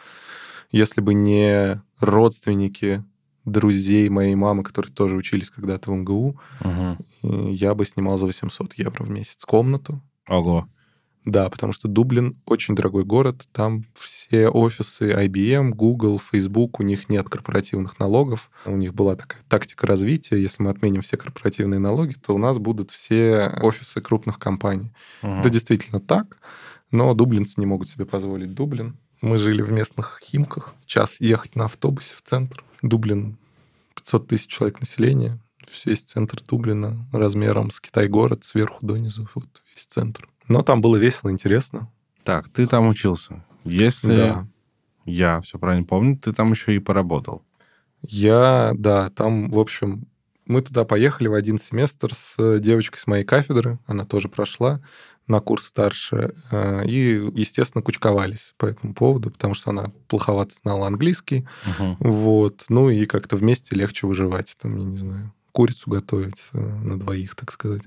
Если 0.72 1.02
бы 1.02 1.14
не 1.14 1.82
родственники 2.00 3.04
друзей 3.46 4.10
моей 4.10 4.36
мамы, 4.36 4.64
которые 4.64 4.92
тоже 4.94 5.16
учились 5.16 5.50
когда-то 5.50 5.92
в 5.92 5.96
МГУ, 5.96 6.40
и 7.22 7.28
я 7.54 7.74
бы 7.76 7.86
снимал 7.86 8.18
за 8.18 8.26
800 8.26 8.74
евро 8.76 9.04
в 9.04 9.10
месяц 9.10 9.46
комнату. 9.46 10.02
Ого. 10.28 10.68
Да, 11.26 11.50
потому 11.50 11.74
что 11.74 11.88
Дублин 11.88 12.38
очень 12.46 12.76
дорогой 12.76 13.04
город. 13.04 13.48
Там 13.52 13.86
все 13.94 14.50
офисы 14.50 15.12
IBM, 15.12 15.72
Google, 15.72 16.20
Facebook, 16.20 16.80
у 16.80 16.84
них 16.84 17.10
нет 17.10 17.30
корпоративных 17.30 18.00
налогов. 18.00 18.50
У 18.66 18.76
них 18.76 18.94
была 18.94 19.16
такая 19.16 19.42
тактика 19.48 19.86
развития. 19.86 20.38
Если 20.38 20.64
мы 20.64 20.70
отменим 20.72 21.02
все 21.02 21.18
корпоративные 21.18 21.80
налоги, 21.80 22.14
то 22.14 22.34
у 22.34 22.38
нас 22.38 22.58
будут 22.58 22.90
все 22.90 23.54
офисы 23.62 24.02
крупных 24.02 24.40
компаний. 24.40 24.92
Мгм. 25.22 25.42
Это 25.42 25.50
действительно 25.50 26.00
так, 26.00 26.38
но 26.90 27.14
дублинцы 27.14 27.56
не 27.58 27.66
могут 27.66 27.90
себе 27.90 28.06
позволить 28.06 28.54
Дублин. 28.54 28.98
Мы 29.22 29.38
жили 29.38 29.62
в 29.62 29.72
местных 29.72 30.22
Химках. 30.24 30.74
Час 30.86 31.18
ехать 31.20 31.56
на 31.56 31.66
автобусе 31.66 32.16
в 32.16 32.22
центр. 32.22 32.64
Дублин 32.82 33.38
500 33.96 34.28
тысяч 34.28 34.48
человек 34.48 34.80
населения. 34.80 35.40
Весь 35.86 36.02
центр 36.04 36.42
Дублина 36.42 37.08
размером 37.14 37.70
с 37.72 37.80
Китай-город, 37.80 38.44
сверху 38.44 38.86
донизу, 38.86 39.28
вот 39.36 39.46
весь 39.76 39.86
центр. 39.86 40.28
Но 40.48 40.64
там 40.64 40.82
было 40.82 40.96
весело, 40.98 41.30
интересно. 41.30 41.92
Так, 42.24 42.50
ты 42.50 42.66
там 42.68 42.88
учился. 42.88 43.44
Если 43.66 44.16
Да. 44.16 44.48
я 45.06 45.42
все 45.42 45.60
правильно 45.60 45.86
помню, 45.86 46.18
ты 46.18 46.34
там 46.34 46.52
еще 46.52 46.76
и 46.76 46.80
поработал. 46.80 47.44
Я, 48.02 48.72
да, 48.76 49.10
там, 49.10 49.52
в 49.52 49.60
общем, 49.60 50.08
мы 50.50 50.62
туда 50.62 50.84
поехали 50.84 51.28
в 51.28 51.34
один 51.34 51.60
семестр 51.60 52.14
с 52.16 52.60
девочкой 52.60 53.00
с 53.00 53.08
моей 53.08 53.24
кафедры, 53.24 53.80
она 53.86 54.04
тоже 54.04 54.28
прошла 54.28 54.82
на 55.28 55.40
курс 55.40 55.68
старше, 55.68 56.34
э, 56.52 56.86
и, 56.88 57.22
естественно, 57.36 57.84
кучковались 57.84 58.56
по 58.58 58.66
этому 58.66 58.96
поводу, 58.96 59.30
потому 59.30 59.54
что 59.54 59.70
она 59.70 59.92
плоховато 60.08 60.56
знала 60.64 60.88
английский, 60.88 61.48
Мгм. 61.66 61.98
вот, 62.00 62.66
ну 62.68 62.90
и 62.90 63.06
как-то 63.06 63.38
вместе 63.38 63.76
легче 63.76 64.08
выживать, 64.08 64.58
там, 64.60 64.76
я 64.78 64.84
не 64.84 64.98
знаю, 64.98 65.32
курицу 65.52 65.90
готовить 65.92 66.42
э, 66.54 66.60
на 66.60 67.00
двоих, 67.00 67.36
так 67.36 67.52
сказать. 67.52 67.84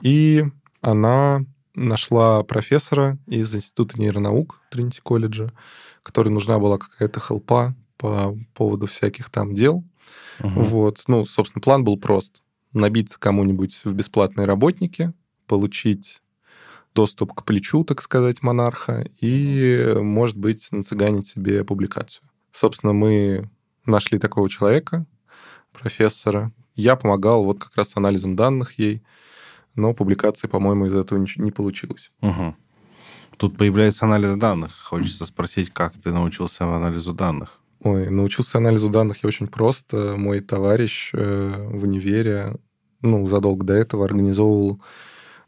И 0.00 0.44
она 0.80 1.40
нашла 1.74 2.42
профессора 2.44 3.18
из 3.26 3.52
Института 3.54 4.00
нейронаук 4.00 4.60
Тринити 4.70 5.00
колледжа, 5.02 5.52
которой 6.04 6.28
нужна 6.28 6.58
была 6.60 6.78
какая-то 6.78 7.18
хелпа 7.20 7.74
по 7.96 8.36
поводу 8.54 8.86
всяких 8.86 9.28
там 9.30 9.54
дел. 9.54 9.84
Мгм. 10.40 10.64
Вот. 10.64 11.02
Ну, 11.06 11.26
собственно, 11.26 11.62
план 11.62 11.84
был 11.84 11.96
прост. 11.98 12.42
Набиться 12.72 13.18
кому-нибудь 13.18 13.80
в 13.84 13.92
бесплатные 13.92 14.46
работники, 14.46 15.12
получить 15.46 16.22
доступ 16.94 17.34
к 17.34 17.44
плечу, 17.44 17.84
так 17.84 18.02
сказать, 18.02 18.42
монарха, 18.42 19.04
и, 19.20 19.94
может 20.00 20.36
быть, 20.36 20.68
нацыганить 20.70 21.26
себе 21.26 21.64
публикацию. 21.64 22.28
Собственно, 22.52 22.92
мы 22.92 23.48
нашли 23.86 24.18
такого 24.18 24.48
человека, 24.48 25.06
профессора. 25.72 26.52
Я 26.74 26.96
помогал 26.96 27.44
вот 27.44 27.60
как 27.60 27.76
раз 27.76 27.90
с 27.90 27.96
анализом 27.96 28.36
данных 28.36 28.78
ей, 28.78 29.02
но 29.74 29.94
публикации, 29.94 30.48
по-моему, 30.48 30.86
из 30.86 30.94
этого 30.94 31.18
ничего 31.18 31.44
не 31.44 31.52
получилось. 31.52 32.10
Мгм. 32.20 32.56
Тут 33.36 33.56
появляется 33.56 34.04
анализ 34.04 34.34
данных. 34.36 34.76
Хочется 34.84 35.24
спросить, 35.26 35.70
как 35.70 35.94
ты 35.94 36.12
научился 36.12 36.64
анализу 36.64 37.14
данных? 37.14 37.59
Ой, 37.82 38.10
научился 38.10 38.58
анализу 38.58 38.90
данных 38.90 39.22
я 39.22 39.28
очень 39.28 39.46
просто. 39.46 40.14
Мой 40.16 40.40
товарищ 40.40 41.10
э, 41.14 41.68
в 41.70 41.84
универе, 41.84 42.56
ну, 43.00 43.26
задолго 43.26 43.64
до 43.64 43.72
этого 43.72 44.04
организовывал 44.04 44.82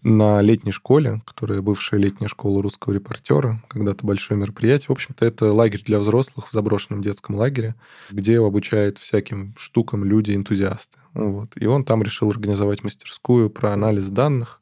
на 0.03 0.41
летней 0.41 0.73
школе, 0.73 1.23
которая 1.27 1.61
бывшая 1.61 2.01
летняя 2.01 2.29
школа 2.29 2.63
русского 2.63 2.95
репортера, 2.95 3.63
когда-то 3.69 4.07
большое 4.07 4.41
мероприятие. 4.41 4.89
В 4.89 4.93
общем-то, 4.93 5.25
это 5.25 5.53
лагерь 5.53 5.83
для 5.85 5.99
взрослых 6.01 6.49
в 6.49 6.53
заброшенном 6.53 7.03
детском 7.03 7.37
лагере, 7.37 7.77
где 8.11 8.39
обучают 8.39 8.99
всяким 8.99 9.55
штукам 9.57 10.05
люди-энтузиасты. 10.05 10.99
Вот. 11.13 11.53
И 11.57 11.67
он 11.67 11.85
там 11.85 12.03
решил 12.03 12.31
организовать 12.31 12.83
мастерскую 12.83 13.51
про 13.51 13.73
анализ 13.73 14.09
данных 14.09 14.61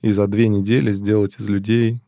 и 0.00 0.10
за 0.10 0.26
две 0.26 0.48
недели 0.48 0.90
сделать 0.92 1.36
из 1.38 1.48
людей 1.48 2.02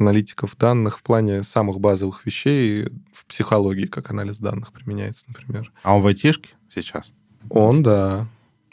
аналитиков 0.00 0.56
данных 0.56 0.98
в 0.98 1.02
плане 1.02 1.42
самых 1.42 1.80
базовых 1.80 2.24
вещей 2.26 2.88
в 3.12 3.24
психологии, 3.26 3.86
как 3.86 4.10
анализ 4.10 4.38
данных 4.38 4.72
применяется, 4.72 5.24
например. 5.28 5.72
А 5.82 5.96
он 5.96 6.02
в 6.02 6.06
айтишке 6.06 6.50
сейчас? 6.72 7.12
Он, 7.50 7.82
да, 7.82 8.28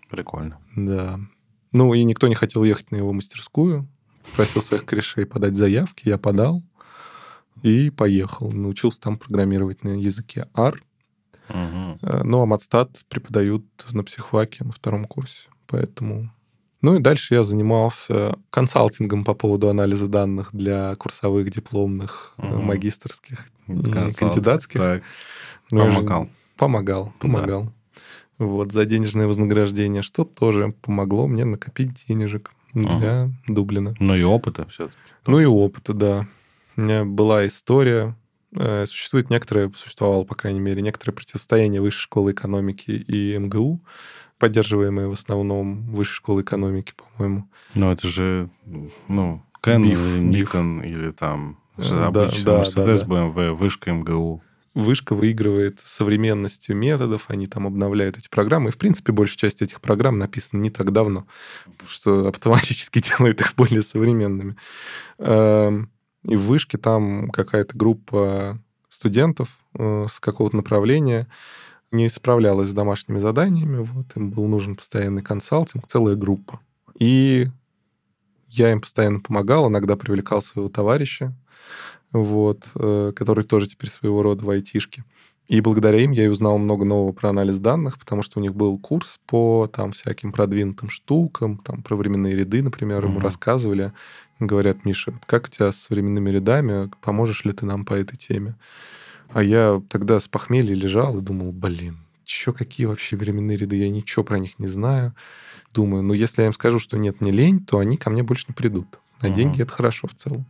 Прикольно. 0.09 0.59
да. 0.75 1.19
Ну, 1.71 1.93
и 1.93 2.03
никто 2.03 2.27
не 2.27 2.35
хотел 2.35 2.63
ехать 2.63 2.91
на 2.91 2.97
его 2.97 3.11
мастерскую. 3.13 3.88
Просил 4.35 4.61
своих 4.61 4.85
корешей 4.85 5.25
подать 5.25 5.55
заявки, 5.55 6.07
я 6.09 6.17
подал 6.17 6.63
и 7.61 7.89
поехал. 7.89 8.51
Научился 8.51 9.01
там 9.01 9.17
программировать 9.17 9.83
на 9.83 9.89
языке 9.99 10.47
R. 10.55 10.81
Э, 11.49 12.21
Ну, 12.23 12.41
а 12.41 12.45
матстат 12.45 13.05
преподают 13.09 13.65
на 13.91 14.03
психфаке 14.03 14.63
на 14.63 14.71
втором 14.71 15.05
курсе. 15.05 15.49
Поэтому 15.67 16.31
Ну 16.81 16.95
и 16.95 16.99
дальше 16.99 17.35
я 17.35 17.43
занимался 17.43 18.38
консалтингом 18.49 19.23
по 19.23 19.33
поводу 19.33 19.69
анализа 19.69 20.07
данных 20.07 20.49
для 20.53 20.95
курсовых, 20.95 21.49
дипломных, 21.49 22.33
угу. 22.38 22.61
магистрских 22.61 23.47
и 23.67 24.13
кандидатских. 24.13 24.79
Так. 24.79 25.03
Ну, 25.71 25.88
помогал. 25.88 26.29
Помогал, 26.57 27.13
помогал. 27.19 27.63
Да. 27.63 27.71
Вот, 28.38 28.71
за 28.71 28.85
денежное 28.85 29.27
вознаграждение, 29.27 30.01
что 30.01 30.25
тоже 30.25 30.75
помогло 30.81 31.27
мне 31.27 31.45
накопить 31.45 32.05
денежек 32.07 32.51
для 32.73 33.25
угу. 33.25 33.53
Дублина. 33.53 33.95
Ну 33.99 34.15
и 34.15 34.23
опыта 34.23 34.67
все-таки. 34.69 34.97
Ну 35.25 35.39
и 35.39 35.45
опыта, 35.45 35.93
да. 35.93 36.27
У 36.75 36.81
меня 36.81 37.05
была 37.05 37.47
история, 37.47 38.15
э, 38.53 38.85
существует 38.85 39.29
некоторое, 39.29 39.71
существовало, 39.75 40.25
по 40.25 40.35
крайней 40.35 40.59
мере, 40.59 40.81
некоторое 40.81 41.13
противостояние 41.13 41.81
Высшей 41.81 42.01
школы 42.01 42.33
экономики 42.33 42.91
и 42.91 43.38
МГУ 43.38 43.81
поддерживаемые 44.39 45.08
в 45.08 45.13
основном 45.13 45.88
высшей 45.91 46.15
школы 46.15 46.41
экономики, 46.41 46.93
по-моему. 46.95 47.50
Ну, 47.74 47.91
это 47.91 48.08
же, 48.08 48.50
ну, 49.08 49.43
Кен 49.62 49.86
или 49.86 50.19
Никон, 50.19 50.82
или 50.82 51.12
там 51.12 51.60
да, 51.78 52.08
обычный 52.08 52.43
да, 52.43 52.62
Mercedes, 52.62 53.06
да, 53.06 53.06
BMW, 53.06 53.34
да. 53.36 53.54
Вышка, 53.54 53.91
МГУ. 53.91 54.41
Вышка 54.74 55.15
выигрывает 55.15 55.80
современностью 55.80 56.76
методов, 56.76 57.26
они 57.30 57.48
там 57.48 57.65
обновляют 57.65 58.17
эти 58.17 58.28
программы. 58.28 58.69
И, 58.69 58.74
в 58.74 58.78
принципе, 58.78 59.13
большая 59.13 59.38
часть 59.38 59.62
этих 59.62 59.80
программ 59.80 60.19
написана 60.19 60.60
не 60.60 60.69
так 60.69 60.91
давно, 60.91 61.26
что 61.88 62.28
автоматически 62.28 63.00
делает 63.17 63.39
их 63.39 63.56
более 63.56 63.82
современными. 63.82 64.58
Эм, 65.17 65.89
и 66.24 66.36
в 66.36 66.41
Вышке 66.41 66.78
там 66.78 67.30
какая-то 67.30 67.78
группа 67.78 68.60
студентов 68.89 69.50
э, 69.76 70.08
с 70.12 70.19
какого-то 70.19 70.58
направления 70.58 71.28
не 71.95 72.10
справлялась 72.10 72.69
с 72.69 72.73
домашними 72.73 73.19
заданиями, 73.19 73.77
вот, 73.77 74.08
им 74.15 74.31
был 74.31 74.47
нужен 74.47 74.75
постоянный 74.75 75.21
консалтинг, 75.21 75.88
целая 75.88 76.15
группа. 76.15 76.60
И 76.99 77.47
я 78.49 78.71
им 78.71 78.81
постоянно 78.81 79.19
помогал, 79.19 79.67
иногда 79.69 79.95
привлекал 79.95 80.41
своего 80.41 80.69
товарища, 80.69 81.34
вот, 82.12 82.69
э, 82.75 83.12
который 83.15 83.43
тоже 83.43 83.67
теперь 83.67 83.89
своего 83.89 84.23
рода 84.23 84.45
в 84.45 84.49
айтишке. 84.49 85.03
И 85.47 85.62
благодаря 85.62 85.99
им 85.99 86.12
я 86.12 86.25
и 86.25 86.27
узнал 86.27 86.58
много 86.58 86.86
нового 86.86 87.12
про 87.12 87.29
анализ 87.29 87.60
данных, 87.60 87.99
потому 87.99 88.23
что 88.23 88.39
у 88.39 88.41
них 88.41 88.55
был 88.55 88.79
курс 88.79 89.19
по 89.27 89.69
там 89.71 89.91
всяким 89.91 90.31
продвинутым 90.31 90.89
штукам, 90.89 91.58
там 91.58 91.84
про 91.84 91.95
временные 91.95 92.36
ряды, 92.36 92.63
например, 92.63 93.05
ему 93.05 93.19
mm-hmm. 93.19 93.23
рассказывали. 93.23 93.93
Говорят, 94.39 94.86
Миша, 94.86 95.13
как 95.27 95.47
у 95.47 95.49
тебя 95.49 95.71
с 95.71 95.89
временными 95.89 96.31
рядами, 96.31 96.89
поможешь 97.01 97.45
ли 97.45 97.53
ты 97.53 97.65
нам 97.65 97.86
по 97.86 97.93
этой 97.93 98.17
теме? 98.17 98.55
А 99.29 99.43
я 99.43 99.81
тогда 99.89 100.19
с 100.19 100.27
похмелья 100.27 100.73
лежал 100.73 101.17
и 101.17 101.21
думал, 101.21 101.51
блин, 101.51 101.99
чё, 102.23 102.53
какие 102.53 102.88
вообще 102.88 103.15
временные 103.15 103.57
ряды, 103.57 103.75
я 103.75 103.89
ничего 103.89 104.23
про 104.23 104.39
них 104.39 104.59
не 104.59 104.67
знаю. 104.67 105.13
Думаю, 105.73 106.03
ну, 106.03 106.13
если 106.13 106.41
я 106.41 106.47
им 106.47 106.53
скажу, 106.53 106.79
что 106.79 106.97
нет, 106.97 107.21
не 107.21 107.31
лень, 107.31 107.63
то 107.63 107.79
они 107.79 107.97
ко 107.97 108.09
мне 108.09 108.23
больше 108.23 108.45
не 108.47 108.53
придут. 108.53 108.99
На 109.21 109.27
uh-huh. 109.27 109.33
деньги 109.33 109.61
это 109.61 109.71
хорошо 109.71 110.07
в 110.07 110.15
целом. 110.15 110.45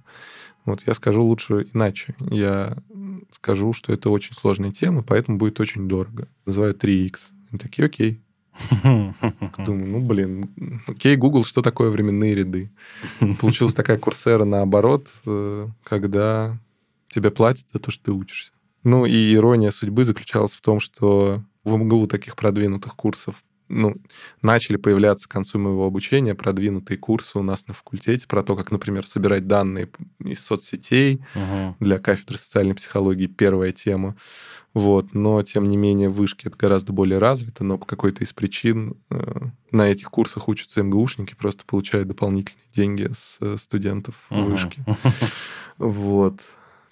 Вот 0.65 0.81
я 0.87 0.93
скажу 0.95 1.23
лучше 1.23 1.67
иначе. 1.73 2.15
Я 2.19 2.77
скажу, 3.31 3.73
что 3.73 3.93
это 3.93 4.09
очень 4.09 4.33
сложная 4.33 4.71
тема, 4.71 5.03
поэтому 5.03 5.37
будет 5.37 5.59
очень 5.59 5.87
дорого. 5.87 6.27
Называю 6.45 6.73
3x. 6.73 7.17
Они 7.51 7.59
такие, 7.59 7.85
окей. 7.85 8.21
Думаю, 8.83 9.87
ну, 9.87 9.99
блин, 9.99 10.81
окей, 10.87 11.15
Google, 11.17 11.43
что 11.43 11.61
такое 11.61 11.89
временные 11.89 12.33
ряды? 12.33 12.71
Получилась 13.39 13.73
такая 13.73 13.97
курсера 13.97 14.45
наоборот, 14.45 15.09
э, 15.25 15.67
когда 15.83 16.57
тебе 17.09 17.31
платят 17.31 17.65
за 17.71 17.79
то, 17.79 17.91
что 17.91 18.05
ты 18.05 18.11
учишься. 18.11 18.51
Ну 18.85 19.05
и 19.05 19.33
ирония 19.33 19.71
судьбы 19.71 20.05
заключалась 20.05 20.53
в 20.53 20.61
том, 20.61 20.79
что 20.79 21.43
в 21.63 21.75
МГУ 21.75 22.07
таких 22.07 22.35
продвинутых 22.35 22.95
курсов 22.95 23.43
ну, 23.67 23.95
начали 24.43 24.77
появляться 24.77 25.27
к 25.27 25.31
концу 25.31 25.57
моего 25.57 25.87
обучения 25.87 26.35
продвинутые 26.35 26.99
курсы 26.99 27.39
у 27.39 27.41
нас 27.41 27.67
на 27.67 27.73
факультете 27.73 28.27
про 28.27 28.43
то, 28.43 28.55
как, 28.55 28.69
например, 28.69 29.07
собирать 29.07 29.47
данные 29.47 29.89
из 30.19 30.45
соцсетей 30.45 31.23
угу. 31.33 31.75
для 31.79 31.97
кафедры 31.97 32.37
социальной 32.37 32.75
психологии, 32.75 33.25
первая 33.25 33.71
тема. 33.71 34.15
Вот. 34.75 35.15
Но, 35.15 35.41
тем 35.41 35.67
не 35.67 35.77
менее, 35.77 36.09
в 36.09 36.13
вышке 36.13 36.49
это 36.49 36.57
гораздо 36.57 36.93
более 36.93 37.17
развито, 37.17 37.63
но 37.63 37.79
по 37.79 37.87
какой-то 37.87 38.23
из 38.23 38.33
причин 38.33 38.97
э, 39.09 39.47
на 39.71 39.89
этих 39.89 40.11
курсах 40.11 40.47
учатся 40.47 40.83
МГУшники, 40.83 41.33
просто 41.33 41.65
получают 41.65 42.07
дополнительные 42.07 42.67
деньги 42.71 43.09
с 43.11 43.37
э, 43.41 43.57
студентов 43.59 44.15
угу. 44.29 44.41
вышки. 44.41 44.83
Вот. 45.77 46.41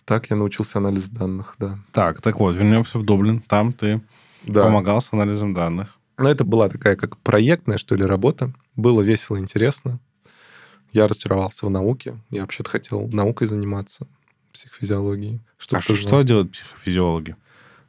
Так 0.05 0.29
я 0.29 0.35
научился 0.35 0.79
анализ 0.79 1.09
данных, 1.09 1.55
да. 1.59 1.79
Так, 1.91 2.21
так 2.21 2.39
вот, 2.39 2.55
вернемся 2.55 2.99
в 2.99 3.05
Дублин. 3.05 3.41
Там 3.41 3.71
ты 3.73 4.01
да. 4.43 4.65
помогал 4.65 5.01
с 5.01 5.13
анализом 5.13 5.53
данных. 5.53 5.97
Ну, 6.17 6.27
это 6.27 6.43
была 6.43 6.69
такая 6.69 6.95
как 6.95 7.17
проектная, 7.17 7.77
что 7.77 7.95
ли, 7.95 8.05
работа. 8.05 8.53
Было 8.75 9.01
весело, 9.01 9.39
интересно. 9.39 9.99
Я 10.91 11.07
разочаровался 11.07 11.65
в 11.65 11.69
науке. 11.69 12.19
Я 12.29 12.41
вообще-то 12.41 12.69
хотел 12.69 13.07
наукой 13.07 13.47
заниматься, 13.47 14.07
психофизиологией. 14.51 15.41
Что 15.57 15.77
а 15.77 15.81
что, 15.81 15.95
что 15.95 16.21
делают 16.21 16.51
психофизиологи? 16.51 17.35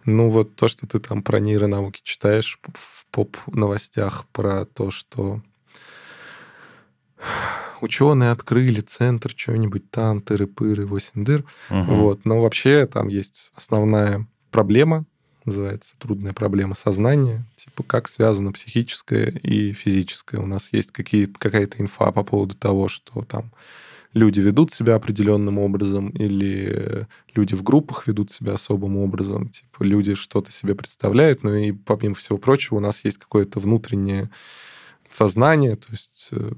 Ну, 0.05 0.31
вот 0.31 0.55
то, 0.57 0.69
что 0.69 0.87
ты 0.87 1.01
там 1.01 1.23
про 1.23 1.41
нейронауки 1.41 2.01
читаешь 2.03 2.59
в 2.75 3.07
поп-новостях, 3.11 4.27
про 4.33 4.65
то, 4.65 4.91
что 4.91 5.43
ученые 7.85 8.31
открыли 8.31 8.81
центр 8.81 9.33
чего-нибудь 9.35 9.91
там, 9.91 10.19
тыры-пыры, 10.19 10.87
8 10.87 11.25
дыр. 11.25 11.45
Угу. 11.71 11.95
Вот. 11.95 12.25
Но 12.25 12.43
вообще 12.43 12.87
там 12.87 13.09
есть 13.09 13.53
основная 13.55 14.27
проблема, 14.51 15.05
называется 15.45 15.95
трудная 15.99 16.33
проблема 16.33 16.75
сознания, 16.75 17.45
типа 17.57 17.83
как 17.83 18.09
связано 18.09 18.53
психическое 18.53 19.31
и 19.31 19.73
физическое. 19.73 20.39
У 20.39 20.47
нас 20.47 20.73
есть 20.73 20.91
какая-то 20.91 21.81
инфа 21.83 22.11
по 22.13 22.25
поводу 22.25 22.57
того, 22.57 22.89
что 22.89 23.23
там 23.23 23.53
люди 24.15 24.41
ведут 24.41 24.73
себя 24.73 24.95
определенным 24.95 25.59
образом, 25.59 26.09
или 26.11 27.07
люди 27.35 27.55
в 27.55 27.63
группах 27.63 28.07
ведут 28.07 28.31
себя 28.31 28.55
особым 28.55 28.97
образом, 28.97 29.49
типа 29.49 29.83
люди 29.83 30.15
что-то 30.15 30.51
себе 30.53 30.75
представляют, 30.75 31.43
но 31.43 31.55
и 31.55 31.73
помимо 31.73 32.15
всего 32.15 32.39
прочего 32.39 32.77
у 32.77 32.81
нас 32.81 33.05
есть 33.05 33.19
какое-то 33.19 33.61
внутреннее 33.61 34.31
сознание, 35.11 35.77
то 35.77 35.89
есть 35.91 36.29
э, 36.33 36.51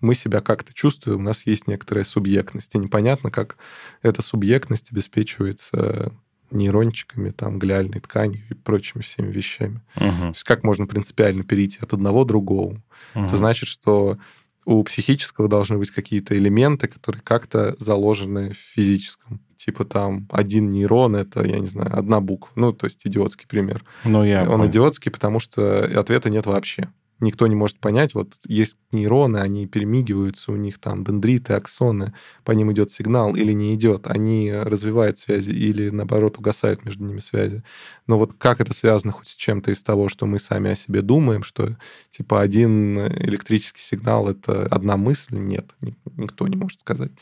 мы 0.00 0.14
себя 0.14 0.40
как-то 0.40 0.72
чувствуем, 0.72 1.20
у 1.20 1.24
нас 1.24 1.46
есть 1.46 1.66
некоторая 1.66 2.04
субъектность. 2.04 2.74
И 2.74 2.78
непонятно, 2.78 3.30
как 3.30 3.56
эта 4.02 4.22
субъектность 4.22 4.90
обеспечивается 4.92 6.12
нейрончиками, 6.50 7.30
там, 7.30 7.58
глиальной 7.58 8.00
тканью 8.00 8.42
и 8.50 8.54
прочими 8.54 9.02
всеми 9.02 9.30
вещами. 9.30 9.82
Угу. 9.96 10.04
То 10.04 10.26
есть 10.28 10.44
как 10.44 10.64
можно 10.64 10.86
принципиально 10.86 11.44
перейти 11.44 11.78
от 11.80 11.92
одного 11.92 12.24
к 12.24 12.28
другому? 12.28 12.82
Угу. 13.14 13.24
Это 13.26 13.36
значит, 13.36 13.68
что 13.68 14.18
у 14.64 14.82
психического 14.84 15.48
должны 15.48 15.78
быть 15.78 15.90
какие-то 15.90 16.36
элементы, 16.36 16.88
которые 16.88 17.22
как-то 17.22 17.76
заложены 17.78 18.52
в 18.52 18.56
физическом. 18.56 19.40
Типа 19.56 19.84
там 19.84 20.26
один 20.30 20.70
нейрон— 20.70 21.16
это, 21.16 21.44
я 21.46 21.58
не 21.58 21.68
знаю, 21.68 21.96
одна 21.96 22.20
буква. 22.20 22.50
Ну, 22.56 22.72
то 22.72 22.86
есть 22.86 23.06
идиотский 23.06 23.46
пример. 23.46 23.84
Ну, 24.04 24.24
я 24.24 24.42
Он 24.42 24.58
понял. 24.58 24.66
идиотский, 24.70 25.10
потому 25.10 25.38
что 25.38 25.84
ответа 25.98 26.30
нет 26.30 26.46
вообще 26.46 26.88
никто 27.20 27.46
не 27.46 27.54
может 27.54 27.78
понять. 27.78 28.14
Вот 28.14 28.34
есть 28.46 28.76
нейроны, 28.92 29.38
они 29.38 29.66
перемигиваются, 29.66 30.52
у 30.52 30.56
них 30.56 30.78
там 30.78 31.04
дендриты, 31.04 31.54
аксоны, 31.54 32.14
по 32.44 32.52
ним 32.52 32.72
идет 32.72 32.90
сигнал 32.90 33.36
или 33.36 33.52
не 33.52 33.74
идет. 33.74 34.06
Они 34.06 34.52
развивают 34.52 35.18
связи 35.18 35.52
или, 35.52 35.90
наоборот, 35.90 36.38
угасают 36.38 36.84
между 36.84 37.04
ними 37.04 37.20
связи. 37.20 37.62
Но 38.06 38.18
вот 38.18 38.32
как 38.38 38.60
это 38.60 38.74
связано 38.74 39.12
хоть 39.12 39.28
с 39.28 39.36
чем-то 39.36 39.70
из 39.70 39.82
того, 39.82 40.08
что 40.08 40.26
мы 40.26 40.38
сами 40.38 40.70
о 40.70 40.74
себе 40.74 41.02
думаем, 41.02 41.42
что 41.42 41.76
типа 42.10 42.40
один 42.40 42.98
электрический 42.98 43.82
сигнал— 43.82 44.28
это 44.30 44.66
одна 44.66 44.96
мысль? 44.96 45.36
Нет, 45.36 45.70
никто 46.16 46.48
не 46.48 46.56
может 46.56 46.80
сказать. 46.80 47.12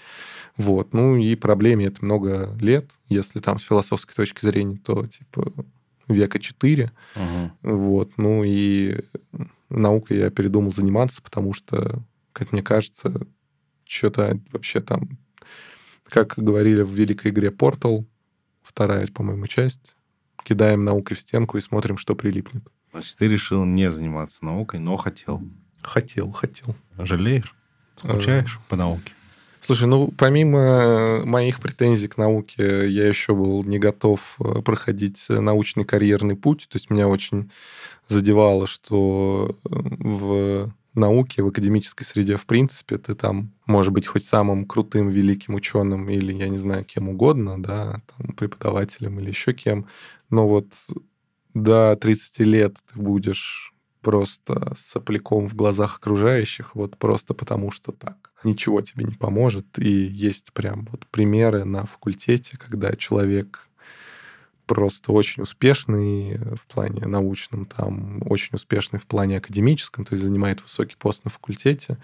Вот. 0.56 0.92
Ну 0.92 1.16
и 1.16 1.34
проблеме 1.36 1.86
это 1.86 2.04
много 2.04 2.56
лет. 2.60 2.90
Если 3.08 3.40
там 3.40 3.58
с 3.58 3.62
философской 3.62 4.14
точки 4.14 4.44
зрения, 4.44 4.78
то 4.82 5.06
типа 5.06 5.52
века 6.08 6.38
4. 6.38 6.90
Угу. 7.14 7.72
Вот. 7.74 8.12
Ну 8.16 8.42
и 8.44 9.00
наукой 9.68 10.18
я 10.18 10.30
передумал 10.30 10.72
заниматься, 10.72 11.22
потому 11.22 11.52
что, 11.52 12.02
как 12.32 12.52
мне 12.52 12.62
кажется, 12.62 13.26
что-то 13.84 14.40
вообще 14.52 14.80
там, 14.80 15.18
как 16.04 16.34
говорили 16.36 16.82
в 16.82 16.90
великой 16.90 17.30
игре 17.30 17.48
Portal, 17.48 18.06
вторая, 18.62 19.06
по-моему, 19.08 19.46
часть, 19.46 19.96
кидаем 20.44 20.84
наукой 20.84 21.16
в 21.16 21.20
стенку 21.20 21.58
и 21.58 21.60
смотрим, 21.60 21.98
что 21.98 22.14
прилипнет. 22.14 22.66
Значит, 22.92 23.16
ты 23.16 23.28
решил 23.28 23.64
не 23.64 23.90
заниматься 23.90 24.44
наукой, 24.44 24.80
но 24.80 24.96
хотел. 24.96 25.42
Хотел, 25.82 26.32
хотел. 26.32 26.74
Жалеешь? 26.96 27.54
Скучаешь 27.96 28.58
а... 28.58 28.70
по 28.70 28.76
науке? 28.76 29.12
Слушай, 29.68 29.86
ну, 29.86 30.10
помимо 30.16 31.26
моих 31.26 31.60
претензий 31.60 32.08
к 32.08 32.16
науке, 32.16 32.88
я 32.88 33.06
еще 33.06 33.34
был 33.34 33.62
не 33.64 33.78
готов 33.78 34.36
э, 34.40 34.62
проходить 34.62 35.26
научный 35.28 35.84
карьерный 35.84 36.36
путь. 36.36 36.66
То 36.70 36.76
есть 36.76 36.88
меня 36.88 37.06
очень 37.06 37.50
задевало, 38.06 38.66
что 38.66 39.58
э, 39.66 39.68
в 39.68 40.72
науке, 40.94 41.42
в 41.42 41.48
академической 41.48 42.04
среде, 42.04 42.36
в 42.36 42.46
принципе, 42.46 42.96
ты 42.96 43.14
там 43.14 43.52
можешь 43.66 43.92
быть 43.92 44.06
хоть 44.06 44.24
самым 44.24 44.64
крутым, 44.64 45.10
великим 45.10 45.54
ученым 45.54 46.08
или, 46.08 46.32
я 46.32 46.48
не 46.48 46.56
знаю, 46.56 46.86
кем 46.86 47.10
угодно, 47.10 47.62
да, 47.62 48.00
там, 48.16 48.34
преподавателем 48.36 49.20
или 49.20 49.28
еще 49.28 49.52
кем, 49.52 49.84
но 50.30 50.48
вот 50.48 50.72
до 51.52 51.94
30 51.94 52.38
лет 52.38 52.78
ты 52.90 52.98
будешь 52.98 53.74
просто 54.00 54.74
сопляком 54.78 55.48
в 55.48 55.54
глазах 55.54 55.96
окружающих, 55.96 56.74
вот 56.74 56.96
просто 56.96 57.34
потому 57.34 57.70
что 57.70 57.92
так. 57.92 58.30
Ничего 58.44 58.80
тебе 58.80 59.04
не 59.04 59.14
поможет. 59.14 59.78
И 59.78 59.90
есть 59.90 60.52
прям 60.52 60.86
вот 60.90 61.06
примеры 61.08 61.64
на 61.64 61.86
факультете, 61.86 62.56
когда 62.56 62.94
человек 62.94 63.68
просто 64.68 65.12
очень 65.12 65.42
успешный 65.42 66.36
в 66.54 66.66
плане 66.66 67.06
научном, 67.06 67.64
там 67.64 68.22
очень 68.26 68.50
успешный 68.52 69.00
в 69.00 69.06
плане 69.06 69.38
академическом, 69.38 70.04
то 70.04 70.12
есть 70.12 70.22
занимает 70.22 70.62
высокий 70.62 70.94
пост 70.96 71.24
на 71.24 71.30
факультете. 71.30 71.96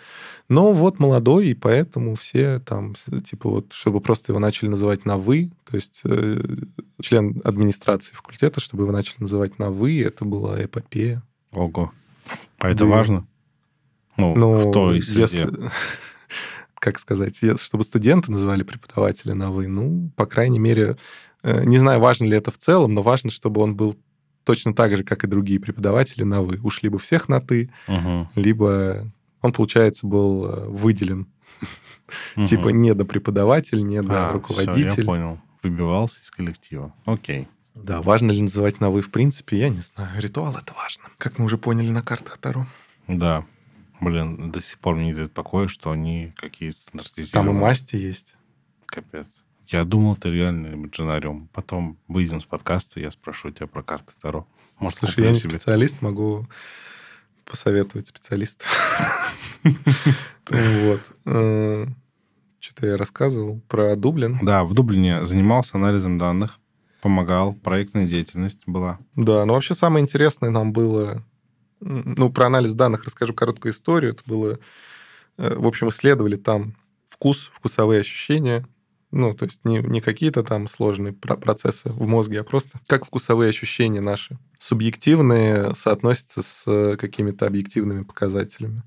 Но 0.48 0.72
вот 0.72 0.98
молодой, 0.98 1.48
и 1.48 1.54
поэтому 1.54 2.14
все 2.14 2.59
там, 2.61 2.96
типа 3.24 3.50
вот, 3.50 3.72
чтобы 3.74 4.00
просто 4.00 4.33
его 4.33 4.40
начали 4.40 4.70
называть 4.70 5.04
на 5.04 5.18
«вы», 5.18 5.52
то 5.70 5.76
есть 5.76 6.00
э, 6.04 6.42
член 7.02 7.40
администрации 7.44 8.14
факультета, 8.14 8.61
чтобы 8.61 8.85
его 8.85 8.92
начали 8.92 9.20
называть 9.20 9.59
на 9.59 9.70
«вы», 9.70 10.02
это 10.02 10.24
была 10.24 10.64
эпопея. 10.64 11.22
Ого. 11.54 11.92
А 12.58 12.68
это 12.68 12.80
да. 12.80 12.86
важно? 12.86 13.26
Ну, 14.16 14.34
ну, 14.34 14.54
в 14.54 14.72
той 14.72 15.02
среде. 15.02 15.20
Если, 15.22 15.50
как 16.74 16.98
сказать, 16.98 17.40
чтобы 17.60 17.84
студенты 17.84 18.30
называли 18.30 18.62
преподавателя 18.62 19.34
на 19.34 19.50
«вы», 19.50 19.66
ну, 19.66 20.10
по 20.16 20.26
крайней 20.26 20.58
мере, 20.58 20.96
Э, 21.44 21.62
не 21.62 21.78
знаю, 21.78 22.00
важно 22.00 22.24
ли 22.24 22.36
это 22.36 22.50
в 22.50 22.58
целом, 22.58 22.94
но 22.94 23.02
важно, 23.02 23.30
чтобы 23.30 23.60
он 23.60 23.76
был 23.76 23.96
точно 24.44 24.74
так 24.74 24.96
же, 24.96 25.04
как 25.04 25.24
и 25.24 25.28
другие 25.28 25.60
преподаватели 25.60 26.24
на 26.24 26.42
«вы». 26.42 26.58
Уж 26.62 26.82
либо 26.82 26.98
всех 26.98 27.28
на 27.28 27.40
«ты», 27.40 27.70
угу. 27.86 28.28
либо 28.34 29.12
он, 29.42 29.52
получается, 29.52 30.06
был 30.06 30.46
э, 30.46 30.68
выделен. 30.68 31.28
Угу. 32.36 32.46
Типа 32.46 32.68
не 32.70 32.94
до 32.94 33.04
преподаватель, 33.04 33.86
не 33.86 34.02
до 34.02 34.30
а, 34.30 34.32
руководитель. 34.32 34.90
Все, 34.90 35.00
я 35.02 35.06
понял. 35.06 35.38
Выбивался 35.62 36.20
из 36.22 36.30
коллектива. 36.30 36.94
Окей. 37.04 37.46
Да, 37.74 38.02
важно 38.02 38.30
ли 38.30 38.40
называть 38.40 38.80
на 38.80 38.90
«вы» 38.90 39.02
в 39.02 39.10
принципе, 39.10 39.58
я 39.58 39.68
не 39.68 39.80
знаю. 39.80 40.10
Ритуал— 40.20 40.56
это 40.58 40.72
важно, 40.74 41.04
как 41.18 41.38
мы 41.38 41.46
уже 41.46 41.58
поняли 41.58 41.90
на 41.90 42.02
картах 42.02 42.38
Таро. 42.38 42.66
Да. 43.08 43.44
Блин, 44.00 44.50
до 44.50 44.60
сих 44.60 44.78
пор 44.78 44.96
мне 44.96 45.06
не 45.06 45.14
дает 45.14 45.32
покоя, 45.32 45.66
что 45.68 45.90
они 45.90 46.32
какие-то 46.37 46.78
стандартизированные. 46.78 47.52
Там 47.52 47.56
и 47.56 47.60
масти 47.60 47.96
есть. 47.96 48.37
Капец. 48.87 49.26
Я 49.66 49.84
думал, 49.84 50.16
ты 50.16 50.30
реально 50.30 50.68
имаджинариум. 50.68 51.48
Потом 51.52 51.98
выйдем 52.06 52.40
с 52.40 52.44
подкаста, 52.44 53.00
я 53.00 53.10
спрошу 53.10 53.50
тебя 53.50 53.66
про 53.66 53.82
карты 53.82 54.12
Таро. 54.20 54.46
Может, 54.78 54.98
Слушай, 54.98 55.24
я 55.24 55.30
не 55.30 55.37
себе... 55.37 55.52
специалист, 55.52 56.02
могу 56.02 56.46
посоветовать 57.44 58.06
специалистов. 58.06 58.68
Вот. 60.50 61.10
Э, 61.24 61.87
что-то 62.60 62.87
я 62.87 62.98
рассказывал 62.98 63.60
про 63.66 63.96
Дублин. 63.96 64.40
Да, 64.42 64.62
в 64.62 64.74
Дублине 64.74 65.24
занимался 65.24 65.78
анализом 65.78 66.18
данных, 66.18 66.60
помогал, 67.04 67.52
проектная 67.52 68.06
деятельность 68.06 68.62
была. 68.66 68.98
Да, 69.14 69.44
но 69.44 69.52
вообще 69.52 69.74
самое 69.74 70.02
интересное 70.02 70.48
нам 70.48 70.72
было... 70.72 71.22
Ну, 71.80 72.32
про 72.32 72.46
анализ 72.46 72.72
данных 72.72 73.04
расскажу 73.04 73.34
короткую 73.34 73.72
историю. 73.72 74.12
Это 74.12 74.22
было... 74.24 74.58
Э, 75.36 75.54
в 75.54 75.66
общем, 75.66 75.90
исследовали 75.90 76.36
там 76.36 76.74
вкус, 77.06 77.50
вкусовые 77.54 78.00
ощущения, 78.00 78.66
ну, 79.10 79.34
то 79.34 79.44
есть 79.44 79.66
не, 79.66 79.80
не 79.80 80.00
какие-то 80.00 80.42
там 80.42 80.66
сложные 80.66 81.12
процессы 81.12 81.90
в 81.90 82.06
мозге, 82.06 82.40
а 82.40 82.44
просто 82.44 82.80
как 82.86 83.04
вкусовые 83.04 83.50
ощущения 83.50 84.00
наши 84.00 84.38
субъективные 84.58 85.74
соотносятся 85.74 86.42
с 86.42 86.64
э, 86.66 86.96
какими-то 86.96 87.46
объективными 87.46 88.02
показателями. 88.02 88.82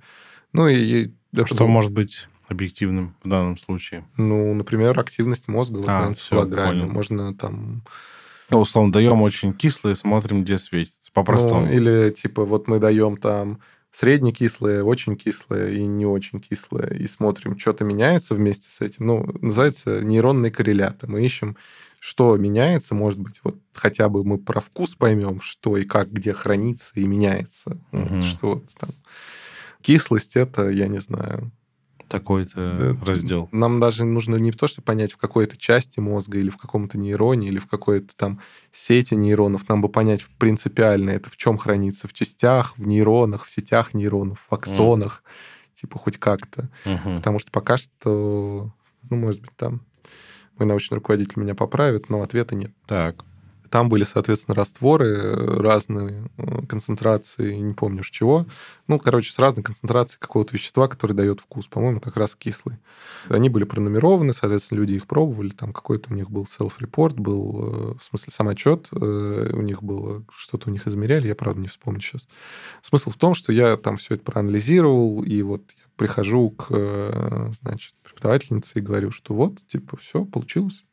Ну 0.53 0.67
и... 0.67 1.11
Что 1.45 1.67
может 1.67 1.91
быть 1.91 2.27
объективным 2.47 3.15
в 3.23 3.29
данном 3.29 3.57
случае? 3.57 4.05
Ну, 4.17 4.53
например, 4.53 4.99
активность 4.99 5.47
мозга 5.47 5.79
в 5.79 5.85
а, 5.87 6.07
энцефалограмме. 6.07 6.85
Можно 6.85 7.33
там... 7.33 7.83
Ну, 8.49 8.59
условно, 8.59 8.91
даем 8.91 9.21
очень 9.21 9.53
кислые, 9.53 9.95
смотрим, 9.95 10.43
где 10.43 10.57
светится, 10.57 11.11
по-простому. 11.11 11.65
Ну, 11.65 11.71
или 11.71 12.11
типа 12.11 12.45
вот 12.45 12.67
мы 12.67 12.79
даем 12.79 13.17
там 13.17 13.59
среднекислое, 13.91 14.83
очень 14.83 15.15
кислое 15.15 15.71
и 15.71 15.85
не 15.85 16.05
очень 16.05 16.39
кислое, 16.39 16.87
и 16.93 17.07
смотрим, 17.07 17.57
что-то 17.57 17.83
меняется 17.83 18.35
вместе 18.35 18.69
с 18.69 18.81
этим. 18.81 19.07
Ну, 19.07 19.25
называется 19.41 20.01
нейронные 20.01 20.51
корреляты. 20.51 21.07
Мы 21.07 21.25
ищем, 21.25 21.57
что 21.99 22.37
меняется, 22.37 22.93
может 22.95 23.19
быть, 23.19 23.39
вот 23.43 23.57
хотя 23.73 24.07
бы 24.07 24.23
мы 24.23 24.37
про 24.37 24.59
вкус 24.59 24.95
поймем, 24.95 25.41
что 25.41 25.77
и 25.77 25.83
как, 25.83 26.11
где 26.11 26.33
хранится 26.33 26.91
и 26.93 27.07
меняется. 27.07 27.77
Угу. 27.91 28.07
Вот, 28.07 28.23
что 28.23 28.63
там. 28.79 28.89
Кислость 29.81 30.35
это, 30.35 30.69
я 30.69 30.87
не 30.87 30.99
знаю, 30.99 31.51
такой-то 32.07 32.97
раздел. 33.05 33.49
Нам 33.51 33.79
даже 33.79 34.05
нужно 34.05 34.35
не 34.35 34.51
то, 34.51 34.67
чтобы 34.67 34.85
понять, 34.85 35.13
в 35.13 35.17
какой-то 35.17 35.57
части 35.57 35.99
мозга 35.99 36.39
или 36.39 36.49
в 36.49 36.57
каком-то 36.57 36.97
нейроне, 36.97 37.47
или 37.47 37.59
в 37.59 37.67
какой-то 37.67 38.15
там 38.15 38.39
сети 38.71 39.15
нейронов. 39.15 39.67
Нам 39.69 39.81
бы 39.81 39.89
понять 39.89 40.25
принципиально 40.37 41.11
это, 41.11 41.29
в 41.29 41.37
чем 41.37 41.57
хранится. 41.57 42.07
В 42.07 42.13
частях, 42.13 42.77
в 42.77 42.87
нейронах, 42.87 43.45
в 43.45 43.51
сетях 43.51 43.93
нейронов, 43.93 44.45
в 44.49 44.53
аксонах. 44.53 45.23
Mm. 45.23 45.81
Типа 45.81 45.99
хоть 45.99 46.17
как-то. 46.17 46.69
Mm-hmm. 46.85 47.17
Потому 47.17 47.39
что 47.39 47.51
пока 47.51 47.77
что, 47.77 48.71
ну, 49.09 49.15
может 49.15 49.41
быть, 49.41 49.55
там 49.55 49.81
мой 50.57 50.67
научный 50.67 50.95
руководитель 50.95 51.39
меня 51.39 51.55
поправит, 51.55 52.09
но 52.09 52.21
ответа 52.21 52.55
нет. 52.55 52.71
Так. 52.87 53.23
Там 53.69 53.89
были, 53.89 54.03
соответственно, 54.03 54.55
растворы 54.55 55.07
э, 55.07 55.59
разные 55.59 56.29
э, 56.37 56.65
концентрации, 56.67 57.55
не 57.55 57.73
помню 57.73 58.03
чего. 58.03 58.45
Ну, 58.87 58.99
короче, 58.99 59.31
с 59.31 59.39
разной 59.39 59.63
концентрацией 59.63 60.19
какого-то 60.19 60.53
вещества, 60.53 60.87
который 60.87 61.13
дает 61.13 61.39
вкус. 61.41 61.67
По-моему, 61.67 61.99
как 61.99 62.17
раз 62.17 62.35
кислый. 62.35 62.77
Они 63.29 63.49
были 63.49 63.63
пронумерованы, 63.63 64.33
соответственно, 64.33 64.79
люди 64.79 64.95
их 64.95 65.07
пробовали. 65.07 65.49
Там 65.49 65.73
какой-то 65.73 66.11
у 66.11 66.15
них 66.15 66.29
был 66.29 66.45
self-report, 66.45 67.15
был, 67.15 67.93
э, 67.93 67.97
в 67.99 68.03
смысле, 68.03 68.33
самоотчет. 68.33 68.87
У 68.91 69.61
них 69.61 69.83
было, 69.83 70.23
что-то 70.35 70.69
у 70.69 70.71
них 70.71 70.87
измеряли, 70.87 71.27
я, 71.27 71.35
правда, 71.35 71.61
не 71.61 71.67
вспомню 71.67 72.01
сейчас. 72.01 72.27
Смысл 72.81 73.11
в 73.11 73.17
том, 73.17 73.33
что 73.33 73.51
я 73.51 73.77
там 73.77 73.97
все 73.97 74.15
это 74.15 74.23
проанализировал, 74.23 75.23
и 75.23 75.41
вот 75.41 75.71
я 75.75 75.83
прихожу 75.95 76.51
к, 76.51 77.51
значит, 77.61 77.93
преподавательнице 78.03 78.79
и 78.79 78.81
говорю, 78.81 79.11
что 79.11 79.33
вот, 79.33 79.59
типа, 79.67 79.97
все, 79.97 80.25
получилось. 80.25 80.83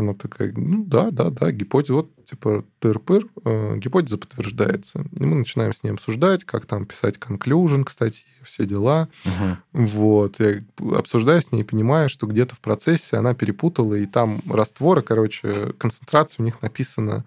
Она 0.00 0.14
такая, 0.14 0.52
ну 0.52 0.84
да, 0.84 1.10
да, 1.10 1.30
да, 1.30 1.52
гипотеза, 1.52 1.94
вот 1.94 2.24
типа 2.24 2.64
тыр-пыр, 2.80 3.28
э, 3.44 3.76
гипотеза 3.78 4.18
подтверждается. 4.18 5.04
И 5.18 5.24
мы 5.24 5.36
начинаем 5.36 5.72
с 5.72 5.82
ней 5.82 5.90
обсуждать, 5.90 6.44
как 6.44 6.66
там 6.66 6.86
писать 6.86 7.16
conclusion, 7.16 7.84
кстати, 7.84 8.24
все 8.42 8.66
дела. 8.66 9.08
Угу. 9.24 9.84
Вот. 9.86 10.40
Я 10.40 10.62
обсуждаю 10.96 11.40
с 11.40 11.52
ней 11.52 11.60
и 11.60 11.64
понимаю, 11.64 12.08
что 12.08 12.26
где-то 12.26 12.54
в 12.54 12.60
процессе 12.60 13.16
она 13.16 13.34
перепутала, 13.34 13.94
и 13.94 14.06
там 14.06 14.40
растворы, 14.48 15.02
короче, 15.02 15.72
концентрация 15.78 16.42
у 16.42 16.44
них 16.44 16.62
написана 16.62 17.24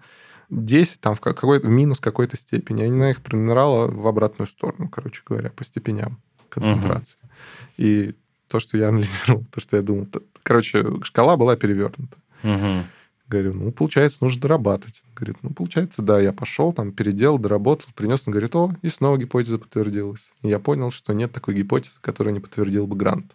10, 0.50 1.00
там 1.00 1.14
в, 1.14 1.20
какой 1.20 1.60
в 1.60 1.68
минус 1.68 2.00
какой-то 2.00 2.36
степени. 2.36 2.84
Она 2.84 3.10
их 3.10 3.22
пронумерала 3.22 3.90
в 3.90 4.06
обратную 4.06 4.46
сторону, 4.46 4.88
короче 4.88 5.22
говоря, 5.26 5.50
по 5.50 5.64
степеням 5.64 6.18
концентрации. 6.48 7.18
Угу. 7.22 7.30
И 7.78 8.14
то, 8.48 8.60
что 8.60 8.78
я 8.78 8.88
анализировал, 8.88 9.44
то, 9.50 9.60
что 9.60 9.76
я 9.76 9.82
думал, 9.82 10.08
короче, 10.42 11.02
шкала 11.02 11.36
была 11.36 11.56
перевернута. 11.56 12.16
Угу. 12.44 12.86
Говорю, 13.26 13.54
ну, 13.54 13.72
получается, 13.72 14.22
нужно 14.22 14.42
дорабатывать. 14.42 15.02
Он 15.08 15.14
говорит, 15.14 15.36
ну, 15.42 15.50
получается, 15.50 16.02
да, 16.02 16.20
я 16.20 16.32
пошел, 16.32 16.74
там, 16.74 16.92
переделал, 16.92 17.38
доработал, 17.38 17.88
принес, 17.94 18.24
он 18.26 18.32
говорит, 18.32 18.54
о, 18.54 18.70
и 18.82 18.88
снова 18.90 19.16
гипотеза 19.16 19.58
подтвердилась. 19.58 20.30
И 20.42 20.48
я 20.48 20.58
понял, 20.58 20.90
что 20.90 21.14
нет 21.14 21.32
такой 21.32 21.54
гипотезы, 21.54 21.98
которая 22.02 22.34
не 22.34 22.40
подтвердил 22.40 22.86
бы 22.86 22.96
грант. 22.96 23.34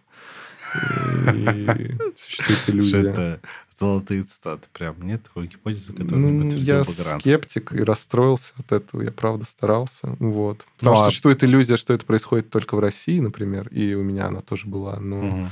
И 1.34 1.96
существует 2.16 2.60
иллюзия. 2.68 3.10
Это 3.10 3.40
золотые 3.76 4.22
цитаты. 4.22 4.68
Прям 4.72 5.02
нет 5.02 5.24
такой 5.24 5.48
гипотезы, 5.48 5.92
которая 5.92 6.24
не 6.24 6.42
подтвердил 6.42 6.84
бы 6.84 7.02
грант. 7.02 7.02
Я 7.02 7.18
скептик 7.18 7.72
и 7.72 7.82
расстроился 7.82 8.54
от 8.58 8.70
этого. 8.70 9.02
Я, 9.02 9.10
правда, 9.10 9.44
старался. 9.44 10.16
Вот. 10.20 10.66
Потому 10.78 10.94
ну, 10.94 11.00
что 11.00 11.06
а... 11.06 11.08
существует 11.08 11.42
иллюзия, 11.42 11.76
что 11.76 11.92
это 11.94 12.06
происходит 12.06 12.50
только 12.50 12.76
в 12.76 12.78
России, 12.78 13.18
например, 13.18 13.66
и 13.68 13.94
у 13.94 14.04
меня 14.04 14.26
она 14.26 14.40
тоже 14.40 14.68
была. 14.68 15.00
Но 15.00 15.18
угу. 15.18 15.48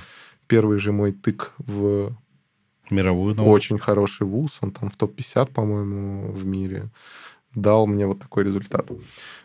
первый 0.47 0.79
же 0.79 0.93
мой 0.93 1.11
тык 1.11 1.51
в 1.59 2.17
Мировую 2.91 3.35
науку. 3.35 3.51
Очень 3.51 3.79
хороший 3.79 4.27
вуз, 4.27 4.59
он 4.61 4.71
там 4.71 4.91
в 4.91 4.97
топ-50, 4.97 5.53
по-моему, 5.53 6.33
в 6.33 6.47
мире 6.47 6.91
дал 7.55 7.87
мне 7.87 8.07
вот 8.07 8.21
такой 8.21 8.45
результат. 8.45 8.91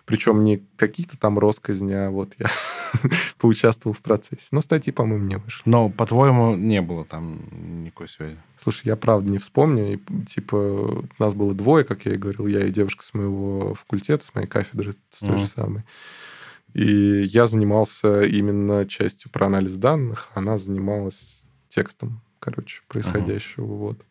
Причем 0.06 0.43
не 0.43 0.65
какие-то 0.75 1.17
там 1.17 1.39
росказни, 1.39 1.94
а 1.94 2.10
вот 2.10 2.35
я 2.37 2.48
поучаствовал 3.37 3.96
в 3.96 4.02
процессе. 4.02 4.48
Но 4.52 4.62
статьи, 4.62 4.91
по-моему, 4.91 5.25
не 5.25 5.37
вышли. 5.37 5.63
Но, 5.65 5.89
по-твоему, 5.89 6.56
не 6.56 6.81
было 6.81 7.06
там 7.06 7.39
никакой 7.83 8.10
связи? 8.10 8.37
Слушай, 8.62 8.87
я 8.87 8.96
правда 8.96 9.31
не 9.31 9.37
вспомню. 9.37 9.94
И, 9.94 10.25
типа, 10.25 11.06
нас 11.19 11.33
было 11.33 11.54
двое, 11.54 11.85
как 11.85 12.06
я 12.06 12.13
и 12.13 12.17
говорил, 12.17 12.48
я 12.48 12.65
и 12.65 12.71
девушка 12.71 13.04
с 13.04 13.13
моего 13.13 13.73
факультета, 13.75 14.25
с 14.25 14.33
моей 14.35 14.48
кафедры, 14.48 14.96
с 15.10 15.19
той 15.19 15.37
же 15.37 15.46
самой. 15.46 15.83
И 16.73 17.21
я 17.21 17.46
занимался 17.46 18.23
именно 18.23 18.85
частью 18.87 19.29
про 19.31 19.46
анализ 19.46 19.75
данных, 19.75 20.29
она 20.33 20.58
занималась 20.58 21.44
текстом 21.69 22.23
короче, 22.44 22.81
происходящего. 22.87 23.65
Ага. 23.65 23.73
Вот. 23.73 24.06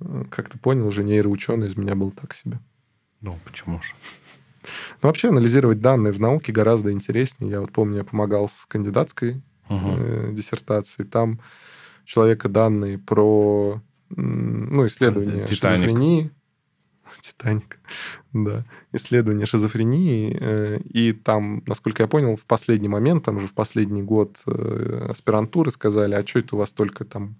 Э, 0.00 0.24
как 0.30 0.48
ты 0.48 0.58
понял, 0.58 0.86
уже 0.86 1.04
нейроученый 1.04 1.66
из 1.66 1.76
меня 1.76 1.94
был 1.94 2.10
так 2.10 2.32
себе. 2.34 2.58
Ну, 3.20 3.38
почему 3.44 3.82
же? 3.82 3.92
Ну, 5.02 5.08
вообще 5.08 5.28
анализировать 5.28 5.80
данные 5.80 6.12
в 6.12 6.20
науке 6.20 6.52
гораздо 6.52 6.92
интереснее. 6.92 7.50
Я 7.50 7.60
вот 7.60 7.72
помню, 7.72 7.98
я 7.98 8.04
помогал 8.04 8.48
с 8.48 8.64
кандидатской 8.66 9.42
угу. 9.68 10.32
диссертацией. 10.32 11.06
Там 11.08 11.40
у 12.04 12.06
человека 12.06 12.48
данные 12.48 12.98
про 12.98 13.82
ну, 14.08 14.86
исследование 14.86 15.46
Титаник. 15.46 16.32
Титаник, 17.20 17.78
да, 18.32 18.64
исследование 18.92 19.46
шизофрении. 19.46 20.36
Э, 20.38 20.78
и 20.84 21.12
там, 21.12 21.62
насколько 21.66 22.02
я 22.02 22.08
понял, 22.08 22.36
в 22.36 22.44
последний 22.44 22.88
момент, 22.88 23.24
там 23.24 23.40
же 23.40 23.46
в 23.46 23.54
последний 23.54 24.02
год 24.02 24.42
э, 24.46 25.06
аспирантуры 25.10 25.70
сказали, 25.70 26.14
а 26.14 26.26
что 26.26 26.38
это 26.40 26.56
у 26.56 26.58
вас 26.58 26.72
только 26.72 27.04
там 27.04 27.36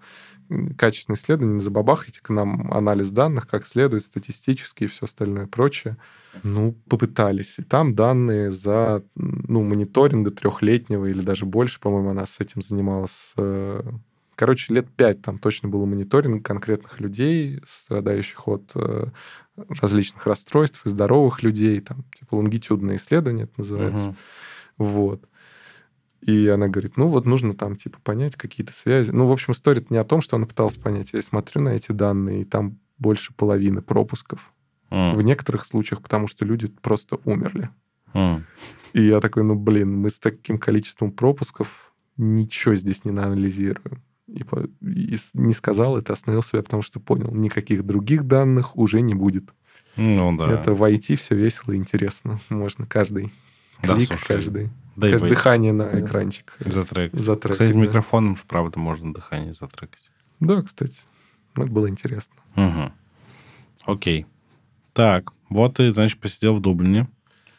качественное 0.76 1.16
исследование, 1.16 1.56
не 1.56 1.62
забабахайте 1.62 2.20
к 2.20 2.28
нам 2.30 2.72
анализ 2.72 3.10
данных, 3.10 3.46
как 3.46 3.66
следует, 3.66 4.04
статистически 4.04 4.84
и 4.84 4.86
все 4.86 5.06
остальное 5.06 5.46
прочее. 5.46 5.96
Ну, 6.42 6.74
попытались. 6.88 7.58
И 7.58 7.62
там 7.62 7.94
данные 7.94 8.50
за 8.50 9.02
ну, 9.14 9.62
мониторинга 9.62 10.30
трехлетнего 10.30 11.06
или 11.06 11.20
даже 11.20 11.46
больше, 11.46 11.80
по-моему, 11.80 12.10
она 12.10 12.26
с 12.26 12.40
этим 12.40 12.62
занималась. 12.62 13.34
Короче, 14.42 14.74
лет 14.74 14.90
пять 14.90 15.22
там 15.22 15.38
точно 15.38 15.68
был 15.68 15.86
мониторинг 15.86 16.44
конкретных 16.44 16.98
людей, 16.98 17.60
страдающих 17.64 18.48
от 18.48 18.72
э, 18.74 19.06
различных 19.80 20.26
расстройств, 20.26 20.84
и 20.84 20.88
здоровых 20.88 21.44
людей, 21.44 21.80
там, 21.80 22.02
типа 22.12 22.34
лонгитюдное 22.34 22.96
исследование 22.96 23.44
это 23.44 23.52
называется. 23.58 24.08
Угу. 24.08 24.16
Вот. 24.84 25.28
И 26.22 26.48
она 26.48 26.66
говорит, 26.66 26.96
ну 26.96 27.06
вот 27.06 27.24
нужно 27.24 27.54
там 27.54 27.76
типа 27.76 28.00
понять 28.02 28.34
какие-то 28.34 28.72
связи. 28.72 29.12
Ну, 29.12 29.28
в 29.28 29.30
общем, 29.30 29.52
история 29.52 29.86
не 29.90 29.96
о 29.96 30.02
том, 30.02 30.20
что 30.20 30.34
она 30.34 30.46
пыталась 30.46 30.76
понять. 30.76 31.12
Я 31.12 31.22
смотрю 31.22 31.62
на 31.62 31.68
эти 31.68 31.92
данные, 31.92 32.42
и 32.42 32.44
там 32.44 32.80
больше 32.98 33.32
половины 33.34 33.80
пропусков. 33.80 34.52
Mm. 34.90 35.14
В 35.14 35.22
некоторых 35.22 35.64
случаях, 35.64 36.02
потому 36.02 36.26
что 36.26 36.44
люди 36.44 36.66
просто 36.66 37.20
умерли. 37.24 37.70
Mm. 38.12 38.42
И 38.94 39.06
я 39.06 39.20
такой, 39.20 39.44
ну, 39.44 39.54
блин, 39.54 39.94
мы 39.98 40.10
с 40.10 40.18
таким 40.18 40.58
количеством 40.58 41.12
пропусков 41.12 41.94
ничего 42.16 42.74
здесь 42.74 43.04
не 43.04 43.16
анализируем. 43.16 44.02
И, 44.28 44.44
и 44.80 45.18
не 45.34 45.52
сказал 45.52 45.96
это, 45.98 46.12
остановил 46.12 46.42
себя, 46.42 46.62
потому 46.62 46.82
что 46.82 47.00
понял, 47.00 47.34
никаких 47.34 47.84
других 47.84 48.24
данных 48.24 48.76
уже 48.76 49.00
не 49.00 49.14
будет. 49.14 49.52
Ну 49.96 50.36
да. 50.36 50.50
Это 50.50 50.74
в 50.74 50.82
IT 50.82 51.16
все 51.16 51.34
весело 51.34 51.72
и 51.72 51.76
интересно. 51.76 52.40
Можно 52.48 52.86
каждый 52.86 53.32
клик, 53.82 54.08
да, 54.08 54.16
каждый 54.26 54.70
да 54.96 55.10
как 55.10 55.28
дыхание 55.28 55.72
на 55.72 56.00
экранчик. 56.00 56.54
Затрекать. 56.60 57.18
Затрекать 57.18 57.52
кстати, 57.58 57.72
да. 57.72 57.78
микрофоном, 57.78 58.38
правда, 58.46 58.78
можно 58.78 59.12
дыхание 59.12 59.54
затрекать. 59.54 60.10
Да, 60.40 60.62
кстати. 60.62 61.00
Это 61.54 61.66
было 61.66 61.88
интересно. 61.88 62.34
Угу. 62.56 62.92
Окей. 63.86 64.26
Так, 64.92 65.32
вот 65.48 65.76
ты, 65.76 65.90
значит, 65.90 66.18
посидел 66.20 66.56
в 66.56 66.60
Дублине, 66.60 67.08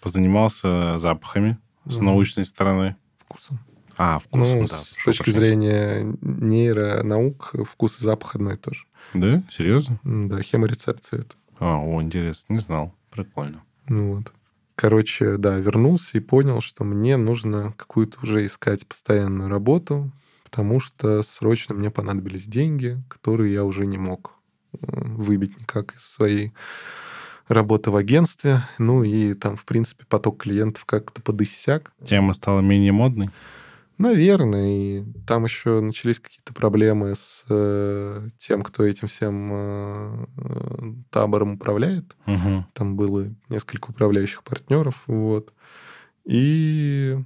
позанимался 0.01 0.99
запахами 0.99 1.57
с 1.85 1.97
угу. 1.97 2.05
научной 2.05 2.45
стороны. 2.45 2.95
Вкусом. 3.19 3.59
А, 3.97 4.19
вкусом, 4.19 4.61
ну, 4.61 4.67
да. 4.67 4.75
С 4.75 4.97
точки 5.03 5.23
пошли. 5.23 5.33
зрения 5.33 6.17
нейронаук, 6.21 7.53
вкус 7.69 7.99
и 7.99 8.03
запах 8.03 8.35
одно 8.35 8.53
и 8.53 8.57
то 8.57 8.73
же. 8.73 8.85
Да? 9.13 9.43
Серьезно? 9.51 9.99
Да, 10.03 10.41
хеморецепция 10.41 11.21
это. 11.21 11.35
А, 11.59 11.77
о, 11.79 12.01
интересно, 12.01 12.53
не 12.53 12.59
знал. 12.59 12.93
Прикольно. 13.11 13.63
Ну 13.87 14.15
вот. 14.15 14.33
Короче, 14.75 15.37
да, 15.37 15.57
вернулся 15.57 16.17
и 16.17 16.21
понял, 16.21 16.61
что 16.61 16.83
мне 16.83 17.15
нужно 17.17 17.73
какую-то 17.77 18.17
уже 18.23 18.45
искать 18.45 18.87
постоянную 18.87 19.49
работу, 19.49 20.11
потому 20.43 20.79
что 20.79 21.21
срочно 21.21 21.75
мне 21.75 21.91
понадобились 21.91 22.45
деньги, 22.45 23.01
которые 23.07 23.53
я 23.53 23.63
уже 23.63 23.85
не 23.85 23.99
мог 23.99 24.33
э, 24.73 24.77
выбить 24.81 25.59
никак 25.59 25.95
из 25.95 26.01
своей 26.01 26.53
работы 27.47 27.91
в 27.91 27.95
агентстве. 27.95 28.63
Ну 28.79 29.03
и 29.03 29.35
там, 29.35 29.57
в 29.57 29.65
принципе, 29.65 30.05
поток 30.05 30.41
клиентов 30.41 30.85
как-то 30.85 31.21
подыссяк. 31.21 31.93
Тема 32.03 32.33
стала 32.33 32.61
менее 32.61 32.91
модной? 32.91 33.29
Наверное. 34.03 34.67
И 34.67 35.03
там 35.25 35.45
еще 35.45 35.79
начались 35.79 36.19
какие-то 36.19 36.53
проблемы 36.53 37.15
с 37.15 37.45
э, 37.49 38.27
тем, 38.37 38.61
кто 38.61 38.85
этим 38.85 39.07
всем 39.07 39.49
э, 39.53 40.25
табором 41.09 41.53
управляет. 41.53 42.13
Угу. 42.27 42.65
Там 42.73 42.97
было 42.97 43.33
несколько 43.47 43.91
управляющих 43.91 44.43
партнеров. 44.43 45.03
Вот. 45.07 45.53
И 46.25 47.17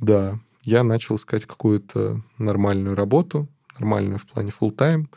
да, 0.00 0.40
я 0.62 0.82
начал 0.84 1.16
искать 1.16 1.44
какую-то 1.44 2.22
нормальную 2.38 2.96
работу, 2.96 3.46
нормальную 3.78 4.18
в 4.18 4.24
плане 4.24 4.52
full 4.58 4.74
time 4.74 5.08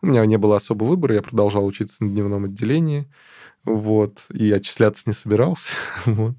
У 0.00 0.06
меня 0.06 0.24
не 0.24 0.38
было 0.38 0.56
особо 0.56 0.84
выбора, 0.84 1.16
я 1.16 1.22
продолжал 1.22 1.66
учиться 1.66 2.02
на 2.02 2.08
дневном 2.08 2.44
отделении, 2.46 3.10
вот, 3.64 4.24
и 4.30 4.50
отчисляться 4.50 5.02
не 5.04 5.12
собирался, 5.12 5.74
вот. 6.06 6.36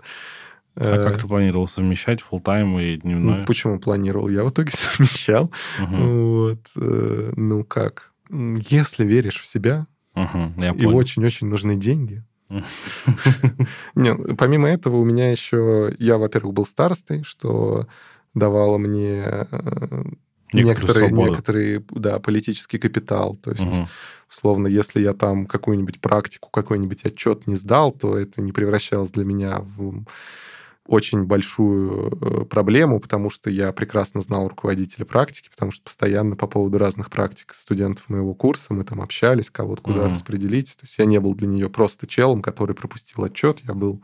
А 0.76 1.04
как 1.04 1.18
э, 1.18 1.20
ты 1.20 1.28
планировал 1.28 1.68
совмещать 1.68 2.20
full-time 2.22 2.84
и 2.84 2.98
дневное? 2.98 3.40
Ну, 3.40 3.46
почему 3.46 3.80
планировал? 3.80 4.30
Я 4.30 4.44
в 4.44 4.50
итоге 4.50 4.72
совмещал. 4.74 5.52
Угу. 5.82 5.96
Вот. 5.96 6.60
Э, 6.76 7.34
ну 7.36 7.64
как? 7.64 8.12
Если 8.30 9.06
веришь 9.06 9.42
в 9.42 9.46
себя, 9.46 9.86
угу, 10.16 10.54
и 10.58 10.86
очень-очень 10.86 11.48
нужны 11.48 11.76
деньги, 11.76 12.24
Нет, 13.96 14.20
помимо 14.38 14.68
этого 14.68 14.98
у 14.98 15.06
меня 15.06 15.32
еще... 15.32 15.96
Я, 16.00 16.18
во-первых, 16.18 16.54
был 16.54 16.66
старостой, 16.66 17.24
что 17.24 17.88
давало 18.34 18.78
мне 18.78 19.24
э, 19.24 20.04
некоторые, 20.52 21.12
некоторые 21.12 21.84
да, 21.90 22.20
политический 22.20 22.78
капитал. 22.78 23.36
То 23.38 23.52
есть, 23.52 23.66
угу. 23.66 23.88
условно, 24.30 24.68
если 24.68 25.02
я 25.02 25.14
там 25.14 25.46
какую-нибудь 25.46 26.00
практику, 26.00 26.50
какой-нибудь 26.50 27.06
отчет 27.06 27.48
не 27.48 27.56
сдал, 27.56 27.92
то 27.92 28.18
это 28.18 28.42
не 28.42 28.52
превращалось 28.52 29.12
для 29.12 29.26
меня 29.26 29.60
в 29.60 30.04
очень 30.86 31.24
большую 31.24 32.12
э, 32.12 32.46
проблему, 32.46 33.00
потому 33.00 33.30
что 33.30 33.50
я 33.50 33.72
прекрасно 33.72 34.22
знал 34.22 34.48
руководителя 34.50 35.06
практики, 35.06 35.50
потому 35.50 35.72
что 35.72 35.84
постоянно 35.84 36.36
по 36.36 36.48
поводу 36.48 36.78
разных 36.78 37.10
практик 37.10 37.54
студентов 37.54 38.10
моего 38.10 38.34
курса 38.34 38.74
мы 38.74 38.84
там 38.84 39.02
общались, 39.02 39.50
кого-то 39.50 39.82
куда 39.82 40.02
mm-hmm. 40.02 40.12
распределить. 40.12 40.76
То 40.76 40.84
есть 40.84 40.98
я 40.98 41.06
не 41.06 41.20
был 41.20 41.36
для 41.36 41.48
нее 41.48 41.70
просто 41.70 42.06
челом, 42.06 42.42
который 42.42 42.76
пропустил 42.76 43.24
отчет, 43.24 43.60
я 43.66 43.74
был 43.74 44.02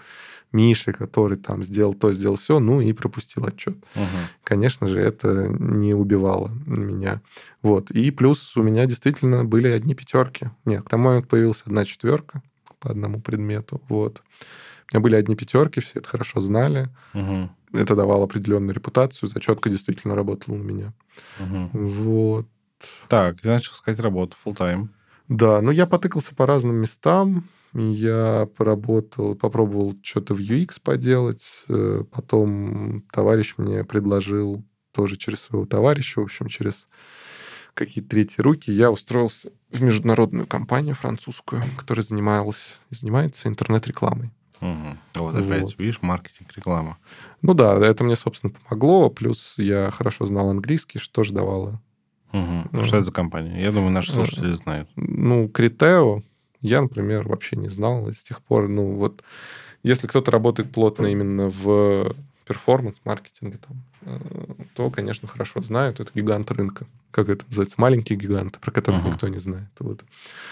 Мишей, 0.51 0.93
который 0.93 1.37
там 1.37 1.63
сделал 1.63 1.93
то, 1.93 2.11
сделал 2.11 2.35
все, 2.35 2.59
ну 2.59 2.81
и 2.81 2.91
пропустил 2.93 3.45
отчет. 3.45 3.75
Угу. 3.95 4.05
Конечно 4.43 4.87
же, 4.87 4.99
это 4.99 5.47
не 5.47 5.93
убивало 5.93 6.49
меня. 6.65 7.21
Вот. 7.61 7.91
И 7.91 8.09
плюс 8.09 8.57
у 8.57 8.63
меня 8.63 8.85
действительно 8.87 9.45
были 9.45 9.67
одни 9.67 9.93
пятерки. 9.93 10.49
Нет, 10.65 10.83
к 10.83 10.89
тому 10.89 11.05
моменту 11.05 11.27
появилась 11.27 11.61
одна 11.65 11.85
четверка 11.85 12.41
по 12.79 12.89
одному 12.89 13.21
предмету. 13.21 13.81
Вот. 13.89 14.23
У 14.91 14.95
меня 14.95 15.03
были 15.03 15.15
одни 15.15 15.35
пятерки, 15.35 15.81
все 15.81 15.99
это 15.99 16.09
хорошо 16.09 16.39
знали. 16.39 16.89
Угу. 17.13 17.49
Это 17.73 17.95
давало 17.95 18.23
определенную 18.23 18.73
репутацию. 18.73 19.29
Зачетка 19.29 19.69
действительно 19.69 20.15
работала 20.15 20.55
на 20.55 20.63
меня. 20.63 20.93
Угу. 21.39 21.69
Вот. 21.73 22.47
Так, 23.07 23.41
ты 23.41 23.47
начал 23.47 23.73
искать 23.73 23.99
работу 23.99 24.35
full 24.43 24.55
time. 24.55 24.89
Да, 25.27 25.61
ну 25.61 25.69
я 25.69 25.85
потыкался 25.85 26.33
по 26.33 26.45
разным 26.45 26.77
местам. 26.77 27.45
Я 27.73 28.47
поработал, 28.57 29.35
попробовал 29.35 29.95
что-то 30.01 30.33
в 30.33 30.39
UX 30.39 30.79
поделать. 30.81 31.65
Э, 31.67 32.03
потом 32.11 33.03
товарищ 33.11 33.53
мне 33.57 33.83
предложил 33.83 34.65
тоже 34.91 35.17
через 35.17 35.41
своего 35.41 35.67
товарища, 35.67 36.19
в 36.19 36.23
общем, 36.23 36.47
через 36.47 36.87
какие-то 37.75 38.09
третьи 38.09 38.41
руки, 38.41 38.71
я 38.71 38.91
устроился 38.91 39.51
в 39.71 39.81
международную 39.81 40.47
компанию 40.47 40.95
французскую, 40.95 41.63
которая 41.77 42.03
занималась, 42.03 42.79
занимается 42.89 43.47
интернет-рекламой. 43.47 44.31
Угу. 44.61 44.97
Вот 45.15 45.35
опять, 45.35 45.61
вот. 45.63 45.79
видишь, 45.79 46.01
маркетинг, 46.01 46.51
реклама. 46.55 46.97
Ну 47.41 47.53
да, 47.53 47.77
это 47.77 48.03
мне, 48.03 48.15
собственно, 48.15 48.51
помогло. 48.51 49.09
Плюс 49.09 49.55
я 49.57 49.89
хорошо 49.91 50.25
знал 50.25 50.49
английский, 50.49 50.99
что 50.99 51.13
тоже 51.13 51.33
давало. 51.33 51.81
Угу. 52.33 52.69
Ну, 52.71 52.83
что 52.83 52.97
это 52.97 53.05
за 53.05 53.11
компания? 53.11 53.61
Я 53.61 53.71
думаю, 53.71 53.91
наши 53.91 54.11
слушатели 54.11 54.51
знают. 54.51 54.89
Ну, 54.95 55.47
Критео 55.47 56.21
я, 56.61 56.81
например, 56.81 57.27
вообще 57.27 57.55
не 57.55 57.69
знал. 57.69 58.09
И 58.09 58.13
с 58.13 58.21
тех 58.21 58.41
пор, 58.41 58.67
ну 58.67 58.93
вот, 58.93 59.23
если 59.83 60.07
кто-то 60.07 60.31
работает 60.31 60.71
плотно 60.71 61.07
именно 61.07 61.49
в 61.49 62.13
перформанс-маркетинге, 62.49 63.59
там, 63.59 63.83
э, 64.01 64.19
то, 64.73 64.89
конечно, 64.89 65.27
хорошо 65.27 65.61
знают. 65.61 65.99
Это 65.99 66.11
гигант 66.15 66.49
рынка. 66.49 66.87
Как 67.11 67.29
это 67.29 67.45
называется? 67.45 67.75
Маленькие 67.79 68.17
гиганты, 68.17 68.59
про 68.59 68.71
которых 68.71 69.03
uh-huh. 69.03 69.09
никто 69.09 69.27
не 69.27 69.39
знает. 69.39 69.69
Вот. 69.77 70.03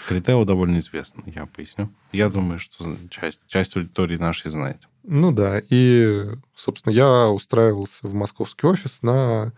Критео 0.06 0.44
довольно 0.44 0.78
известно, 0.78 1.24
я 1.26 1.46
поясню. 1.46 1.92
Я 2.12 2.28
думаю, 2.28 2.60
что 2.60 2.96
часть, 3.10 3.40
часть 3.48 3.76
аудитории 3.76 4.16
нашей 4.16 4.52
знает. 4.52 4.86
Ну 5.02 5.32
да, 5.32 5.60
и, 5.70 6.26
собственно, 6.54 6.92
я 6.92 7.30
устраивался 7.30 8.06
в 8.06 8.14
московский 8.14 8.68
офис 8.68 9.02
на 9.02 9.52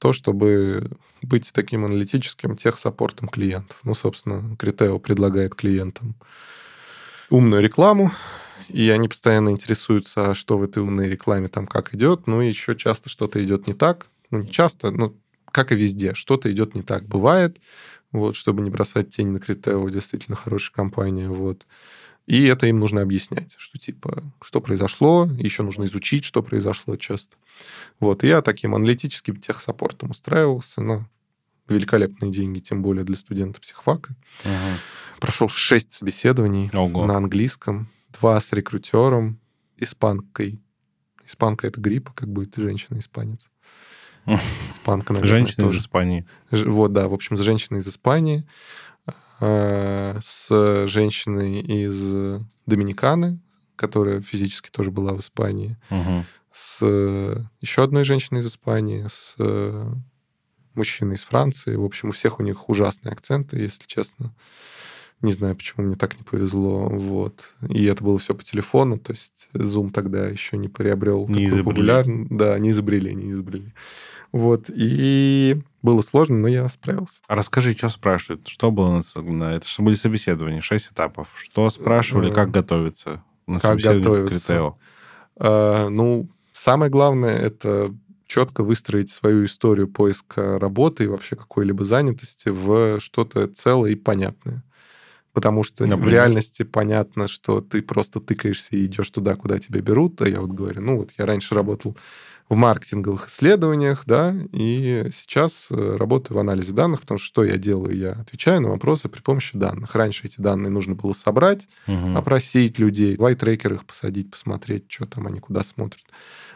то, 0.00 0.12
чтобы 0.12 0.90
быть 1.22 1.52
таким 1.52 1.84
аналитическим 1.84 2.56
техсаппортом 2.56 3.28
клиентов. 3.28 3.78
Ну, 3.84 3.94
собственно, 3.94 4.56
Критео 4.56 4.98
предлагает 4.98 5.54
клиентам 5.54 6.16
умную 7.30 7.62
рекламу, 7.62 8.10
и 8.68 8.88
они 8.90 9.08
постоянно 9.08 9.50
интересуются, 9.50 10.30
а 10.30 10.34
что 10.34 10.58
в 10.58 10.62
этой 10.62 10.82
умной 10.82 11.08
рекламе 11.08 11.48
там 11.48 11.66
как 11.66 11.94
идет. 11.94 12.26
Ну, 12.26 12.40
и 12.42 12.48
еще 12.48 12.74
часто 12.74 13.08
что-то 13.08 13.42
идет 13.42 13.66
не 13.66 13.74
так. 13.74 14.06
Ну, 14.30 14.42
не 14.42 14.50
часто, 14.50 14.90
ну, 14.90 15.16
как 15.50 15.72
и 15.72 15.76
везде, 15.76 16.14
что-то 16.14 16.52
идет 16.52 16.74
не 16.74 16.82
так. 16.82 17.04
Бывает, 17.04 17.58
вот, 18.12 18.36
чтобы 18.36 18.62
не 18.62 18.70
бросать 18.70 19.10
тень 19.10 19.28
на 19.28 19.40
Критео, 19.40 19.88
действительно 19.88 20.36
хорошая 20.36 20.74
компания, 20.74 21.28
вот. 21.28 21.66
И 22.26 22.44
это 22.44 22.66
им 22.66 22.78
нужно 22.78 23.00
объяснять, 23.00 23.54
что 23.56 23.78
типа, 23.78 24.22
что 24.42 24.60
произошло, 24.60 25.26
еще 25.38 25.62
нужно 25.62 25.84
изучить, 25.84 26.24
что 26.24 26.42
произошло 26.42 26.96
часто. 26.96 27.36
Вот, 28.00 28.22
и 28.22 28.28
я 28.28 28.42
таким 28.42 28.74
аналитическим 28.74 29.36
техсаппортом 29.36 30.10
устраивался, 30.10 30.82
но 30.82 31.06
великолепные 31.68 32.30
деньги, 32.30 32.60
тем 32.60 32.82
более 32.82 33.04
для 33.04 33.16
студента 33.16 33.60
психфака. 33.60 34.14
Ага. 34.44 34.78
прошел 35.20 35.48
шесть 35.48 35.92
собеседований 35.92 36.70
Ого. 36.72 37.06
на 37.06 37.16
английском, 37.16 37.88
два 38.12 38.40
с 38.40 38.52
рекрутером, 38.52 39.38
испанкой. 39.76 40.60
Испанка 41.24 41.66
это 41.66 41.80
грипп, 41.80 42.10
как 42.12 42.28
будет 42.28 42.56
женщина-испанец. 42.56 43.46
Испанка, 44.72 45.12
наверное, 45.12 45.28
Женщина 45.36 45.62
из 45.66 45.68
тоже. 45.72 45.78
Испании. 45.78 46.26
Ж- 46.50 46.64
Вот, 46.66 46.92
да, 46.92 47.08
в 47.08 47.14
общем, 47.14 47.36
с 47.36 47.40
женщиной 47.40 47.78
из 47.80 47.88
Испании, 47.88 48.46
э, 49.40 50.18
с 50.22 50.86
женщиной 50.88 51.60
из 51.60 52.42
Доминиканы, 52.66 53.40
которая 53.76 54.20
физически 54.22 54.70
тоже 54.70 54.90
была 54.90 55.12
в 55.14 55.20
Испании, 55.20 55.76
с 56.52 56.80
еще 57.60 57.84
одной 57.84 58.04
женщиной 58.04 58.40
из 58.40 58.46
Испании, 58.46 59.06
с 59.08 59.34
э, 59.38 59.92
мужчиной 60.74 61.14
из 61.16 61.22
Франции. 61.22 61.76
В 61.76 61.84
общем, 61.84 62.08
у 62.08 62.12
всех 62.12 62.40
у 62.40 62.42
них 62.42 62.68
ужасные 62.68 63.12
акценты, 63.12 63.58
если 63.60 63.86
честно. 63.86 64.34
Не 65.20 65.32
знаю, 65.32 65.56
почему 65.56 65.86
мне 65.86 65.96
так 65.96 66.16
не 66.16 66.22
повезло. 66.22 66.88
Вот. 66.88 67.54
И 67.68 67.84
это 67.86 68.04
было 68.04 68.18
все 68.18 68.34
по 68.34 68.44
телефону, 68.44 68.98
то 68.98 69.12
есть 69.12 69.48
Zoom 69.52 69.90
тогда 69.90 70.26
еще 70.28 70.56
не 70.56 70.68
приобрел 70.68 71.26
Не 71.28 71.46
такую 71.46 71.64
популярность. 71.64 72.30
Да, 72.30 72.56
не 72.58 72.70
изобрели, 72.70 73.14
не 73.14 73.32
изобрели. 73.32 73.72
Вот. 74.30 74.66
И 74.68 75.60
было 75.82 76.02
сложно, 76.02 76.38
но 76.38 76.48
я 76.48 76.68
справился. 76.68 77.20
А 77.26 77.34
расскажи, 77.34 77.72
что 77.72 77.88
спрашивают? 77.88 78.46
Что 78.46 78.70
было 78.70 79.02
на, 79.16 79.54
это? 79.54 79.66
Что 79.66 79.82
были 79.82 79.94
собеседования? 79.94 80.60
Шесть 80.60 80.92
этапов. 80.92 81.28
Что 81.36 81.68
спрашивали? 81.70 82.30
Э, 82.30 82.34
Как 82.34 82.50
готовиться 82.50 83.24
на 83.46 83.58
как 83.58 83.78
готовиться? 83.78 84.28
Критео? 84.28 84.78
А, 85.36 85.88
ну, 85.88 86.28
самое 86.52 86.90
главное— 86.90 87.36
это 87.38 87.94
четко 88.26 88.62
выстроить 88.62 89.10
свою 89.10 89.46
историю 89.46 89.88
поиска 89.88 90.58
работы 90.58 91.04
и 91.04 91.06
вообще 91.08 91.34
какой-либо 91.34 91.84
занятости 91.84 92.50
в 92.50 93.00
что-то 93.00 93.48
целое 93.48 93.92
и 93.92 93.96
понятное. 93.96 94.62
Потому 95.32 95.62
что 95.62 95.84
в 95.84 95.86
Например? 95.86 96.12
реальности 96.12 96.62
понятно, 96.64 97.28
что 97.28 97.60
ты 97.60 97.82
просто 97.82 98.20
тыкаешься 98.20 98.76
и 98.76 98.86
идешь 98.86 99.10
туда, 99.10 99.36
куда 99.36 99.58
тебя 99.58 99.80
берут. 99.80 100.20
А 100.22 100.28
я 100.28 100.40
вот 100.40 100.50
говорю, 100.50 100.80
ну 100.80 100.96
вот 100.96 101.12
я 101.18 101.26
раньше 101.26 101.54
работал 101.54 101.96
в 102.48 102.56
маркетинговых 102.56 103.28
исследованиях, 103.28 104.04
да, 104.06 104.34
и 104.52 105.10
сейчас 105.12 105.66
э, 105.70 105.96
работаю 105.96 106.38
в 106.38 106.40
анализе 106.40 106.72
данных, 106.72 107.02
потому 107.02 107.18
что 107.18 107.26
что 107.26 107.44
я 107.44 107.58
делаю? 107.58 107.94
Я 107.94 108.12
отвечаю 108.12 108.62
на 108.62 108.70
вопросы 108.70 109.08
при 109.10 109.20
помощи 109.20 109.56
данных. 109.58 109.94
Раньше 109.94 110.26
эти 110.26 110.40
данные 110.40 110.70
нужно 110.70 110.94
было 110.94 111.12
собрать, 111.12 111.68
Мгм. 111.86 112.16
опросить 112.16 112.78
людей, 112.78 113.16
в 113.16 113.34
трекер 113.34 113.74
их 113.74 113.84
посадить, 113.84 114.30
посмотреть, 114.30 114.84
что 114.88 115.04
там 115.06 115.26
они 115.26 115.40
куда 115.40 115.62
смотрят. 115.62 116.04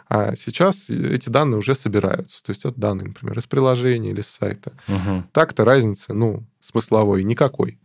А 0.08 0.34
сейчас 0.34 0.88
эти 0.88 1.28
данные 1.28 1.58
уже 1.58 1.74
собираются. 1.74 2.42
То 2.42 2.50
есть 2.50 2.64
это 2.64 2.80
данные, 2.80 3.08
например, 3.08 3.38
из 3.38 3.46
приложения 3.46 4.10
или 4.10 4.22
с 4.22 4.28
сайта. 4.28 4.72
Мгм. 4.88 5.28
Так-то 5.32 5.64
разницы, 5.66 6.14
ну, 6.14 6.44
смысловой 6.60 7.22
никакой. 7.22 7.78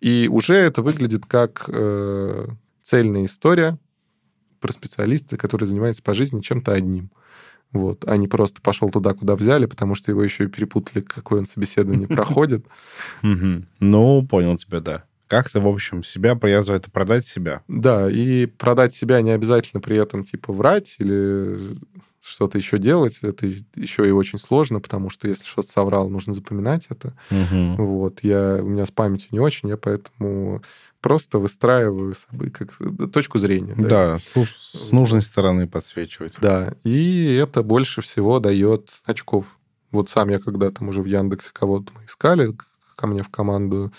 И 0.00 0.28
уже 0.30 0.54
это 0.54 0.82
выглядит 0.82 1.26
как 1.26 1.64
э, 1.68 2.46
цельная 2.82 3.24
история 3.24 3.78
про 4.60 4.72
специалиста, 4.72 5.36
который 5.36 5.66
занимается 5.66 6.02
по 6.02 6.14
жизни 6.14 6.40
чем-то 6.40 6.72
одним. 6.72 7.10
Вот, 7.72 8.04
а 8.06 8.16
не 8.16 8.28
просто 8.28 8.62
пошел 8.62 8.90
туда, 8.90 9.12
куда 9.12 9.36
взяли, 9.36 9.66
потому 9.66 9.94
что 9.94 10.10
его 10.10 10.22
еще 10.22 10.44
и 10.44 10.48
перепутали, 10.48 11.02
какое 11.02 11.40
он 11.40 11.46
собеседование 11.46 12.08
проходит. 12.08 12.66
Ну, 13.80 14.26
понял 14.26 14.56
тебя, 14.56 14.80
да. 14.80 15.04
Как 15.26 15.50
ты, 15.50 15.58
в 15.58 15.66
общем, 15.66 16.04
себя 16.04 16.38
это 16.74 16.90
продать 16.90 17.26
себя? 17.26 17.62
Да, 17.66 18.08
и 18.08 18.46
продать 18.46 18.94
себя 18.94 19.20
не 19.22 19.32
обязательно 19.32 19.80
при 19.80 19.96
этом 19.96 20.22
типа 20.22 20.52
врать 20.52 20.96
или 20.98 21.76
что-то 22.26 22.58
еще 22.58 22.78
делать. 22.78 23.18
Это 23.22 23.46
еще 23.74 24.08
и 24.08 24.10
очень 24.10 24.38
сложно, 24.38 24.80
потому 24.80 25.10
что 25.10 25.28
если 25.28 25.44
что-то 25.44 25.68
соврал, 25.68 26.08
нужно 26.08 26.34
запоминать 26.34 26.86
это. 26.90 27.14
Мгм. 27.30 27.76
Вот, 27.76 28.20
я, 28.22 28.58
у 28.60 28.66
меня 28.66 28.86
с 28.86 28.90
памятью 28.90 29.28
не 29.30 29.40
очень, 29.40 29.68
я 29.68 29.76
поэтому 29.76 30.62
просто 31.00 31.38
выстраиваю 31.38 32.14
собой 32.14 32.50
как 32.50 32.76
точку 33.12 33.38
зрения. 33.38 33.74
Да, 33.76 34.18
с, 34.18 34.32
с 34.74 34.90
нужной 34.90 35.22
стороны 35.22 35.68
подсвечивать. 35.68 36.34
Да, 36.40 36.74
и 36.84 37.34
это 37.40 37.62
больше 37.62 38.00
всего 38.00 38.40
дает 38.40 39.00
очков. 39.04 39.46
Вот 39.92 40.10
сам 40.10 40.30
я 40.30 40.40
когда 40.40 40.70
там 40.70 40.88
уже 40.88 41.02
в 41.02 41.06
Яндексе 41.06 41.50
кого-то 41.52 41.92
мы 41.94 42.04
искали 42.06 42.54
ко 42.96 43.06
мне 43.06 43.22
в 43.22 43.28
команду, 43.28 43.92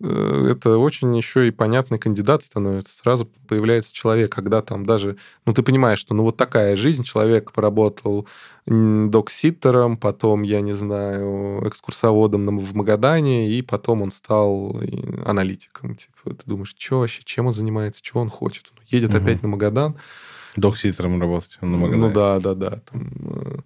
это 0.00 0.76
очень 0.78 1.16
еще 1.16 1.46
и 1.48 1.50
понятный 1.50 1.98
кандидат 1.98 2.42
становится. 2.42 2.94
Сразу 2.96 3.26
появляется 3.48 3.94
человек, 3.94 4.32
когда 4.32 4.60
там 4.60 4.84
даже... 4.86 5.16
Ну, 5.46 5.54
ты 5.54 5.62
понимаешь, 5.62 5.98
что 5.98 6.14
ну 6.14 6.22
вот 6.24 6.36
такая 6.36 6.76
жизнь, 6.76 7.04
человек 7.04 7.52
поработал 7.52 8.26
докситтером, 8.66 9.96
потом, 9.96 10.42
я 10.42 10.60
не 10.60 10.72
знаю, 10.72 11.66
экскурсоводом 11.68 12.58
в 12.58 12.74
Магадане, 12.74 13.50
и 13.50 13.62
потом 13.62 14.02
он 14.02 14.10
стал 14.12 14.80
и 14.82 15.02
аналитиком. 15.24 15.94
Типа, 15.96 16.34
ты 16.34 16.42
думаешь, 16.46 16.74
что 16.76 17.00
вообще, 17.00 17.22
чем 17.24 17.46
он 17.46 17.54
занимается, 17.54 18.02
чего 18.02 18.20
он 18.20 18.30
хочет? 18.30 18.72
Он 18.76 18.82
едет 18.88 19.12
Мгм. 19.14 19.22
опять 19.22 19.42
на 19.42 19.48
Магадан, 19.48 19.96
Докситером 20.56 21.20
работать 21.20 21.58
на 21.60 21.76
Магадане. 21.76 22.06
ну 22.08 22.12
да, 22.12 22.38
да, 22.38 22.54
да. 22.54 22.70
Там, 22.90 23.10
э, 23.24 23.58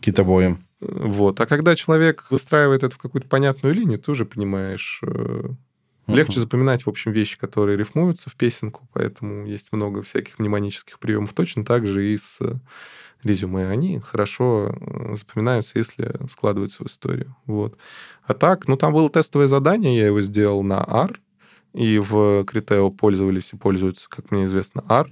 Китобоем. 0.00 0.65
Вот. 0.80 1.40
А 1.40 1.46
когда 1.46 1.74
человек 1.74 2.26
выстраивает 2.30 2.82
это 2.82 2.94
в 2.94 2.98
какую-то 2.98 3.28
понятную 3.28 3.74
линию, 3.74 3.98
ты 3.98 4.10
уже 4.10 4.24
понимаешь. 4.24 5.00
э, 5.02 5.48
Легче 6.06 6.38
запоминать, 6.38 6.86
в 6.86 6.88
общем, 6.88 7.10
вещи, 7.10 7.36
которые 7.36 7.76
рифмуются 7.76 8.30
в 8.30 8.36
песенку, 8.36 8.88
поэтому 8.92 9.44
есть 9.44 9.72
много 9.72 10.02
всяких 10.02 10.38
мнемонических 10.38 11.00
приемов. 11.00 11.32
Точно 11.32 11.64
так 11.64 11.86
же 11.86 12.06
и 12.06 12.16
с 12.16 12.38
резюме. 13.24 13.68
Они 13.68 13.98
хорошо 14.00 14.74
э, 14.78 15.16
запоминаются, 15.16 15.78
если 15.78 16.14
складываются 16.30 16.84
в 16.84 16.86
историю. 16.86 17.34
Вот. 17.46 17.76
А 18.24 18.34
так, 18.34 18.68
ну, 18.68 18.76
там 18.76 18.92
было 18.92 19.10
тестовое 19.10 19.48
задание, 19.48 19.96
я 19.96 20.06
его 20.06 20.22
сделал 20.22 20.62
на 20.62 20.84
R, 20.84 21.20
и 21.72 21.98
в 21.98 22.44
Критео 22.44 22.90
пользовались 22.90 23.52
и 23.52 23.56
пользуются, 23.56 24.08
как 24.08 24.30
мне 24.30 24.44
известно, 24.44 24.84
R. 24.88 25.10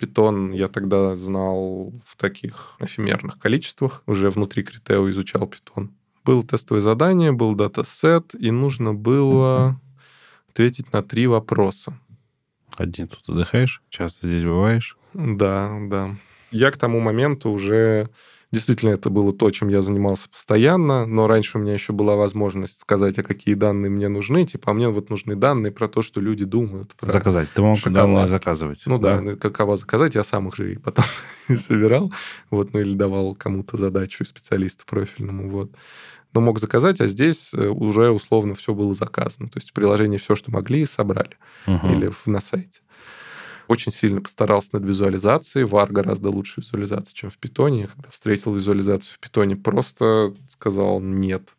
Питон 0.00 0.52
я 0.52 0.68
тогда 0.68 1.14
знал 1.14 1.92
в 2.06 2.16
таких 2.16 2.74
эфемерных 2.80 3.38
количествах, 3.38 4.02
уже 4.06 4.30
внутри 4.30 4.62
Критео 4.62 5.10
изучал 5.10 5.46
питон. 5.46 5.90
Было 6.24 6.42
тестовое 6.42 6.80
задание, 6.80 7.32
был 7.32 7.54
датасет, 7.54 8.34
и 8.34 8.50
нужно 8.50 8.94
было 8.94 9.78
ответить 10.48 10.90
на 10.94 11.02
три 11.02 11.26
вопроса. 11.26 11.98
Один 12.78 13.08
тут 13.08 13.28
отдыхаешь, 13.28 13.82
часто 13.90 14.26
здесь 14.26 14.42
бываешь. 14.42 14.96
Да, 15.12 15.78
да. 15.82 16.16
Я 16.50 16.70
к 16.70 16.78
тому 16.78 16.98
моменту 17.00 17.50
уже... 17.50 18.08
Действительно, 18.52 18.90
это 18.90 19.10
было 19.10 19.32
то, 19.32 19.48
чем 19.52 19.68
я 19.68 19.80
занимался 19.80 20.28
постоянно, 20.28 21.06
но 21.06 21.28
раньше 21.28 21.56
у 21.56 21.60
меня 21.60 21.72
еще 21.72 21.92
была 21.92 22.16
возможность 22.16 22.80
сказать, 22.80 23.16
а 23.18 23.22
какие 23.22 23.54
данные 23.54 23.90
мне 23.90 24.08
нужны. 24.08 24.44
Типа, 24.44 24.72
а 24.72 24.74
мне 24.74 24.88
вот 24.88 25.08
нужны 25.08 25.36
данные 25.36 25.70
про 25.70 25.86
то, 25.86 26.02
что 26.02 26.20
люди 26.20 26.44
думают. 26.44 26.94
Про... 26.96 27.12
Заказать. 27.12 27.48
Ты 27.54 27.62
мог 27.62 27.78
данные 27.92 28.26
заказывать. 28.26 28.82
Ну 28.86 28.98
да, 28.98 29.20
ну, 29.20 29.36
каково 29.36 29.76
заказать, 29.76 30.16
я 30.16 30.24
сам 30.24 30.48
их 30.48 30.56
же 30.56 30.72
и 30.72 30.78
потом 30.78 31.04
собирал, 31.58 32.12
вот, 32.50 32.72
ну 32.74 32.80
или 32.80 32.94
давал 32.94 33.36
кому-то 33.36 33.76
задачу 33.76 34.24
специалисту 34.24 34.84
профильному, 34.84 35.48
вот. 35.48 35.70
Но 36.32 36.40
мог 36.40 36.60
заказать, 36.60 37.00
а 37.00 37.06
здесь 37.08 37.52
э, 37.54 37.68
уже 37.68 38.10
условно 38.10 38.54
все 38.54 38.72
было 38.72 38.94
заказано. 38.94 39.48
То 39.48 39.58
есть 39.58 39.70
в 39.70 39.72
приложении 39.72 40.18
все, 40.18 40.36
что 40.36 40.52
могли, 40.52 40.86
собрали. 40.86 41.36
Мгм. 41.66 41.92
Или 41.92 42.08
в- 42.08 42.26
на 42.26 42.40
сайте. 42.40 42.80
Очень 43.70 43.92
сильно 43.92 44.20
постарался 44.20 44.70
над 44.72 44.84
визуализацией. 44.84 45.64
VAR 45.64 45.92
гораздо 45.92 46.28
лучше 46.28 46.60
визуализация, 46.60 47.14
чем 47.14 47.30
в 47.30 47.38
питоне. 47.38 47.82
Я 47.82 47.86
Когда 47.86 48.10
встретил 48.10 48.52
визуализацию 48.52 49.14
в 49.14 49.20
питоне, 49.20 49.54
просто 49.54 50.34
сказал 50.48 51.00
нет. 51.00 51.50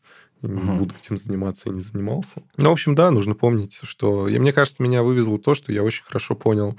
Мгм. 0.41 0.79
буду 0.79 0.93
этим 1.01 1.17
заниматься 1.17 1.69
и 1.69 1.71
не 1.71 1.79
занимался. 1.79 2.43
Ну, 2.57 2.69
в 2.69 2.73
общем, 2.73 2.95
да, 2.95 3.11
нужно 3.11 3.33
помнить, 3.33 3.79
что... 3.83 4.27
И 4.27 4.37
мне 4.39 4.51
кажется, 4.51 4.83
меня 4.83 5.03
вывезло 5.03 5.39
то, 5.39 5.55
что 5.55 5.71
я 5.71 5.83
очень 5.83 6.03
хорошо 6.03 6.35
понял, 6.35 6.77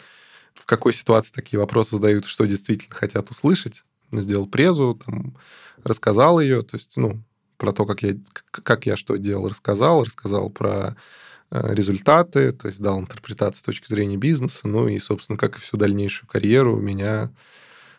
в 0.53 0.67
какой 0.67 0.93
ситуации 0.93 1.33
такие 1.33 1.59
вопросы 1.59 1.95
задают, 1.95 2.27
что 2.27 2.45
действительно 2.45 2.95
хотят 2.95 3.31
услышать. 3.31 3.85
Сделал 4.11 4.47
презу, 4.47 5.01
там, 5.03 5.39
рассказал 5.83 6.41
ее, 6.41 6.61
то 6.61 6.77
есть, 6.77 6.99
ну, 6.99 7.23
про 7.57 7.73
то, 7.73 7.87
как 7.87 8.03
я, 8.03 8.17
как 8.51 8.85
я 8.85 8.97
что 8.97 9.17
делал, 9.17 9.49
рассказал, 9.49 10.05
рассказал 10.05 10.51
про 10.51 10.95
результаты, 11.53 12.53
то 12.53 12.69
есть 12.69 12.81
дал 12.81 12.99
интерпретацию 13.01 13.61
с 13.61 13.65
точки 13.65 13.89
зрения 13.89 14.17
бизнеса, 14.17 14.67
ну 14.69 14.89
и, 14.89 14.99
собственно, 14.99 15.39
как 15.39 15.57
и 15.57 15.61
всю 15.61 15.77
дальнейшую 15.77 16.29
карьеру, 16.29 16.77
меня 16.77 17.31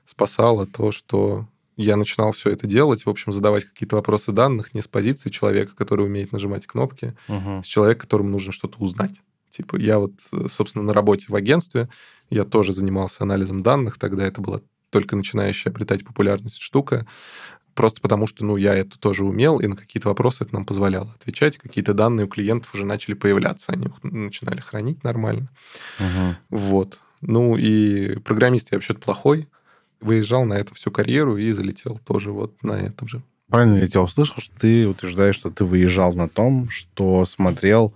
спасало 0.05 0.65
то, 0.65 0.91
что 0.91 1.47
я 1.77 1.95
начинал 1.97 2.31
все 2.33 2.51
это 2.51 2.67
делать, 2.67 3.05
в 3.05 3.09
общем, 3.09 3.31
задавать 3.31 3.65
какие-то 3.65 3.95
вопросы 3.95 4.31
данных 4.31 4.73
не 4.73 4.81
с 4.81 4.87
позиции 4.87 5.29
человека, 5.29 5.75
который 5.75 6.05
умеет 6.05 6.31
нажимать 6.31 6.67
кнопки, 6.67 7.15
Мгм. 7.27 7.63
с 7.63 7.67
человека, 7.67 8.01
которому 8.01 8.29
нужно 8.29 8.51
что-то 8.51 8.77
узнать. 8.79 9.21
Типа 9.49 9.77
я 9.77 9.99
вот, 9.99 10.13
э, 10.31 10.47
собственно, 10.51 10.83
на 10.83 10.93
работе 10.93 11.27
в 11.29 11.35
агентстве, 11.35 11.89
я 12.29 12.43
тоже 12.43 12.73
занимался 12.73 13.23
анализом 13.23 13.63
данных, 13.63 13.97
тогда 13.99 14.25
это 14.25 14.41
была 14.41 14.61
только 14.89 15.15
начинающая 15.15 15.71
обретать 15.71 16.05
популярность 16.05 16.61
штука, 16.61 17.07
просто 17.73 18.01
потому 18.01 18.27
что, 18.27 18.45
ну, 18.45 18.55
я 18.57 18.73
это 18.73 18.99
тоже 18.99 19.25
умел, 19.25 19.59
и 19.59 19.67
на 19.67 19.75
какие-то 19.75 20.09
вопросы 20.09 20.43
это 20.43 20.53
нам 20.53 20.65
позволяло 20.65 21.11
отвечать. 21.19 21.57
Какие-то 21.57 21.93
данные 21.93 22.25
у 22.25 22.29
клиентов 22.29 22.73
уже 22.73 22.85
начали 22.85 23.13
появляться, 23.13 23.71
они 23.71 23.85
их 23.85 23.91
начинали 24.03 24.61
хранить 24.61 25.03
нормально. 25.03 25.49
Мгм. 25.99 26.37
Вот. 26.49 27.01
Ну, 27.21 27.55
и 27.57 28.17
программист 28.19 28.71
я 28.71 28.77
вообще-то 28.77 28.99
плохой, 28.99 29.47
выезжал 30.01 30.45
на 30.45 30.53
этом 30.53 30.75
всю 30.75 30.91
карьеру 30.91 31.37
и 31.37 31.51
залетел 31.53 31.99
тоже 32.05 32.31
вот 32.31 32.61
на 32.63 32.73
этом 32.73 33.07
же. 33.07 33.23
Правильно 33.49 33.77
я 33.77 33.87
тебя 33.87 34.01
услышал, 34.01 34.37
что 34.39 34.53
ты 34.59 34.87
утверждаешь, 34.87 35.35
что 35.35 35.49
ты 35.49 35.63
выезжал 35.63 36.13
на 36.13 36.27
том, 36.27 36.69
что 36.69 37.25
смотрел 37.25 37.93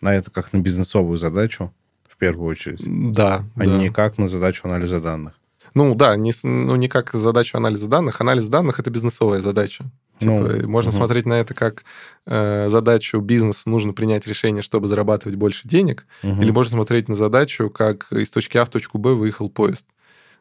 на 0.00 0.14
это 0.14 0.30
как 0.30 0.52
на 0.52 0.58
бизнесовую 0.58 1.16
задачу 1.18 1.72
в 2.08 2.16
первую 2.16 2.48
очередь, 2.48 2.82
Да, 2.84 3.44
а 3.54 3.64
да. 3.64 3.78
не 3.78 3.90
как 3.90 4.18
на 4.18 4.28
задачу 4.28 4.62
анализа 4.66 5.00
данных. 5.00 5.37
Ну 5.74 5.94
да, 5.94 6.16
не, 6.16 6.32
ну, 6.42 6.76
не 6.76 6.88
как 6.88 7.12
задачу 7.12 7.56
анализа 7.56 7.88
данных. 7.88 8.20
Анализ 8.20 8.48
данных— 8.48 8.78
это 8.80 8.90
бизнесовая 8.90 9.40
задача. 9.40 9.84
Типа, 10.18 10.32
Ну, 10.32 10.68
можно 10.68 10.90
мгм. 10.90 10.96
смотреть 10.98 11.26
на 11.26 11.34
это 11.34 11.54
как 11.54 11.84
э, 12.26 12.68
задачу 12.68 13.20
бизнесу 13.20 13.68
нужно 13.70 13.92
принять 13.92 14.26
решение, 14.26 14.62
чтобы 14.62 14.88
зарабатывать 14.88 15.36
больше 15.36 15.68
денег, 15.68 16.06
Мгм. 16.22 16.42
или 16.42 16.50
можно 16.50 16.72
смотреть 16.72 17.08
на 17.08 17.14
задачу, 17.14 17.70
как 17.70 18.10
из 18.12 18.30
точки 18.30 18.56
А 18.58 18.64
в 18.64 18.68
точку 18.68 18.98
Б 18.98 19.14
выехал 19.14 19.48
поезд. 19.48 19.86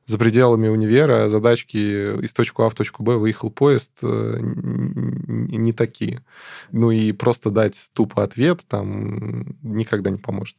За 0.07 0.17
пределами 0.17 0.69
универа 0.69 1.27
задачки 1.27 1.77
из 2.23 2.31
точки 2.33 2.61
А 2.61 2.69
в 2.69 2.73
точку 2.73 3.03
Б 3.03 3.17
выехал 3.17 3.51
поезд 3.51 3.91
э, 4.01 4.37
не 4.41 5.73
такие. 5.73 6.23
Ну 6.71 6.91
и 6.91 7.11
просто 7.11 7.49
дать 7.51 7.89
тупо 7.93 8.23
ответ 8.23 8.61
там 8.67 9.55
никогда 9.61 10.09
не 10.09 10.17
поможет. 10.17 10.55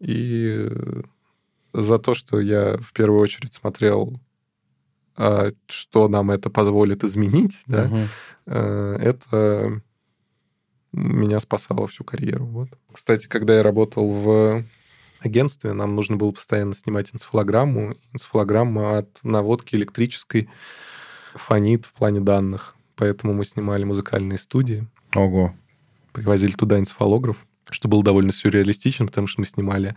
И 0.00 0.68
э, 0.70 1.02
за 1.74 1.98
то, 1.98 2.14
что 2.14 2.40
я 2.40 2.78
в 2.78 2.92
первую 2.92 3.20
очередь 3.20 3.52
смотрел, 3.52 4.18
а, 5.16 5.50
что 5.66 6.08
нам 6.08 6.30
это 6.30 6.48
позволит 6.48 7.04
изменить, 7.04 7.62
да, 7.66 8.08
э, 8.46 8.96
это 9.00 9.82
меня 10.92 11.40
спасало 11.40 11.88
всю 11.88 12.04
карьеру. 12.04 12.46
Вот. 12.46 12.68
Кстати, 12.92 13.26
когда 13.26 13.56
я 13.56 13.62
работал 13.62 14.10
в 14.10 14.64
агентстве, 15.20 15.72
нам 15.72 15.96
нужно 15.96 16.16
было 16.16 16.30
постоянно 16.30 16.74
снимать 16.74 17.12
энцефалограмму. 17.12 17.96
Энцефалограмма 18.12 18.98
от 18.98 19.20
наводки 19.24 19.74
электрической 19.74 20.48
фонит 21.34 21.84
в 21.86 21.92
плане 21.92 22.20
данных. 22.20 22.76
Поэтому 22.94 23.34
мы 23.34 23.44
снимали 23.44 23.82
музыкальные 23.82 24.38
студии, 24.38 24.86
Ого. 25.16 25.52
привозили 26.12 26.52
туда 26.52 26.78
энцефалограф, 26.78 27.44
что 27.70 27.88
было 27.88 28.04
довольно 28.04 28.32
сюрреалистично, 28.32 29.06
потому 29.06 29.26
что 29.26 29.40
мы 29.40 29.46
снимали... 29.46 29.96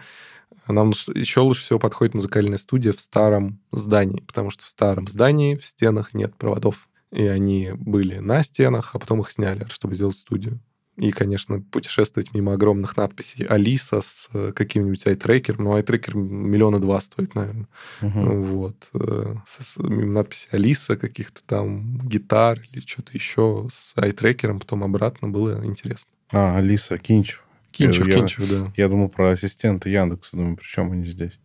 Нам 0.68 0.90
еще 1.14 1.42
лучше 1.42 1.62
всего 1.62 1.80
подходит 1.80 2.14
музыкальная 2.14 2.58
студия 2.58 2.92
в 2.94 3.00
старом 3.00 3.60
здании, 3.72 4.22
потому 4.22 4.50
что 4.50 4.66
в 4.66 4.70
старом 4.70 5.08
здании 5.08 5.56
в 5.56 5.66
стенах 5.66 6.14
нет 6.14 6.36
проводов. 6.36 6.88
И 7.12 7.26
они 7.26 7.72
были 7.74 8.18
на 8.20 8.44
стенах, 8.44 8.92
а 8.94 9.00
потом 9.00 9.22
их 9.22 9.32
сняли, 9.32 9.66
чтобы 9.70 9.96
сделать 9.96 10.18
студию. 10.18 10.60
И, 10.98 11.12
конечно, 11.12 11.62
путешествовать 11.62 12.34
мимо 12.34 12.54
огромных 12.54 12.98
надписей 12.98 13.46
Алиса 13.46 14.02
с 14.02 14.30
э, 14.34 14.52
каким-нибудь 14.54 15.06
айтрекером. 15.06 15.66
Ну, 15.66 15.74
айтрекер 15.76 16.16
миллиона 16.18 16.80
два 16.82 17.00
стоит, 17.00 17.36
наверное. 17.36 17.68
Мгм. 18.02 18.44
Вот. 18.44 18.90
э, 18.96 19.36
С, 19.46 19.64
с- 19.64 19.78
мимо 19.78 20.12
надписи 20.14 20.48
Алиса, 20.52 20.98
каких-то 20.98 21.42
там 21.46 22.00
гитар 22.00 22.62
или 22.72 22.82
что-то 22.82 23.12
еще 23.14 23.68
с 23.72 23.94
айтрекером, 23.96 24.60
потом 24.60 24.84
обратно 24.84 25.30
было 25.30 25.64
интересно. 25.64 26.08
А, 26.32 26.58
Алиса, 26.58 26.98
Кинчев. 26.98 27.44
Кинчев, 27.72 28.08
Я- 28.08 28.16
Кинчев, 28.16 28.50
да. 28.50 28.72
Я 28.76 28.88
думал 28.90 29.10
про 29.10 29.32
ассистента 29.32 29.90
Яндекса. 29.90 30.38
Думаю, 30.38 30.58
при 30.58 30.66
чем 30.66 30.92
они 30.92 31.04
здесь? 31.06 31.40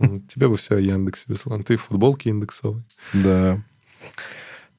Ну, 0.00 0.20
Тебе 0.20 0.48
бы 0.48 0.56
все 0.56 0.76
о 0.76 0.80
Яндексе, 0.80 1.24
Беслан. 1.28 1.62
Ты 1.64 1.76
в 1.76 1.82
футболке 1.82 2.30
индексовой. 2.30 2.82
Да. 3.12 3.62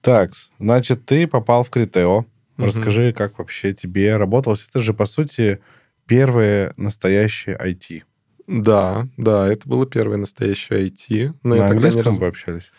Так, 0.01 0.31
значит, 0.59 1.05
ты 1.05 1.27
попал 1.27 1.63
в 1.63 1.69
Критео. 1.69 2.25
Расскажи, 2.57 3.13
как 3.13 3.37
вообще 3.37 3.73
тебе 3.73 4.15
работалось. 4.17 4.65
Это 4.67 4.79
же, 4.79 4.93
по 4.93 5.05
сути, 5.05 5.59
первое 6.07 6.73
настоящее 6.77 7.55
IT. 7.57 8.03
Да, 8.47 9.07
да, 9.17 9.47
это 9.51 9.67
было 9.69 9.85
первое 9.85 10.17
настоящее 10.17 10.87
IT. 10.87 11.33
Но 11.43 11.55
На 11.55 11.59
я 11.59 11.65
английском 11.67 12.03
раз- 12.05 12.17
вы 12.17 12.27
общались? 12.27 12.71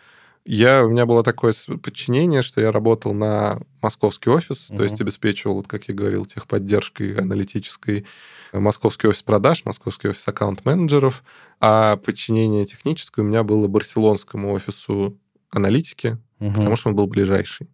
Я, 0.45 0.85
у 0.85 0.89
меня 0.89 1.05
было 1.07 1.23
такое 1.23 1.53
подчинение, 1.83 2.43
что 2.43 2.61
я 2.61 2.73
работал 2.73 3.13
на 3.13 3.61
московский 3.83 4.31
офис, 4.31 4.71
Мгм. 4.71 4.79
то 4.79 4.83
есть 4.85 5.01
обеспечивал, 5.01 5.57
вот 5.57 5.67
как 5.69 5.85
я 5.89 5.95
говорил, 5.95 6.25
техподдержкой 6.27 7.15
аналитической 7.17 8.07
э, 8.53 8.59
московский 8.59 9.09
офис 9.09 9.23
продаж, 9.23 9.65
московский 9.65 10.09
офис 10.09 10.27
аккаунт-менеджеров, 10.27 11.23
а 11.61 11.97
подчинение 11.97 12.65
техническое 12.65 13.23
у 13.23 13.25
меня 13.25 13.43
было 13.43 13.69
барселонскому 13.69 14.53
офису 14.53 15.19
аналитики, 15.51 16.19
Мгм. 16.41 16.55
потому 16.55 16.77
что 16.77 16.91
он 16.91 16.97
был 16.97 17.07
ближайший. 17.07 17.69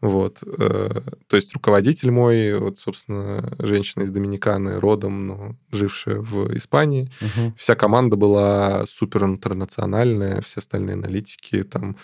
Вот. 0.00 0.42
э, 0.46 1.00
То 1.26 1.36
есть 1.36 1.52
руководитель 1.54 2.10
мой, 2.10 2.56
вот, 2.58 2.78
собственно, 2.78 3.54
женщина 3.58 4.04
из 4.04 4.10
Доминиканы, 4.10 4.78
родом, 4.80 5.26
но 5.26 5.56
жившая 5.72 6.20
в 6.20 6.56
Испании, 6.56 7.10
Мгм. 7.20 7.54
Вся 7.56 7.74
команда 7.74 8.16
была 8.16 8.84
супер 8.86 9.24
интернациональная, 9.24 10.40
все 10.42 10.60
остальные 10.60 10.94
аналитики 10.94 11.62
там 11.64 11.96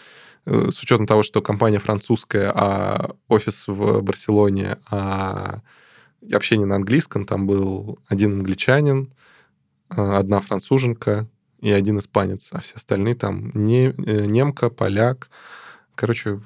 э, 0.46 0.70
с 0.72 0.82
учетом 0.82 1.06
того, 1.06 1.22
что 1.22 1.42
компания 1.42 1.78
французская, 1.78 2.50
а 2.54 3.14
офис 3.28 3.68
в 3.68 4.00
Барселоне, 4.02 4.78
а 4.90 5.60
общение 6.32 6.66
на 6.66 6.76
английском, 6.76 7.26
там 7.26 7.46
был 7.46 7.98
один 8.08 8.32
англичанин, 8.34 9.12
э, 9.90 9.94
одна 9.96 10.40
француженка 10.40 11.28
и 11.60 11.70
один 11.70 11.98
испанец, 11.98 12.48
а 12.52 12.60
все 12.60 12.74
остальные 12.76 13.14
там 13.16 13.50
не, 13.54 13.92
немка, 13.96 14.70
поляк. 14.70 15.28
Короче, 16.00 16.40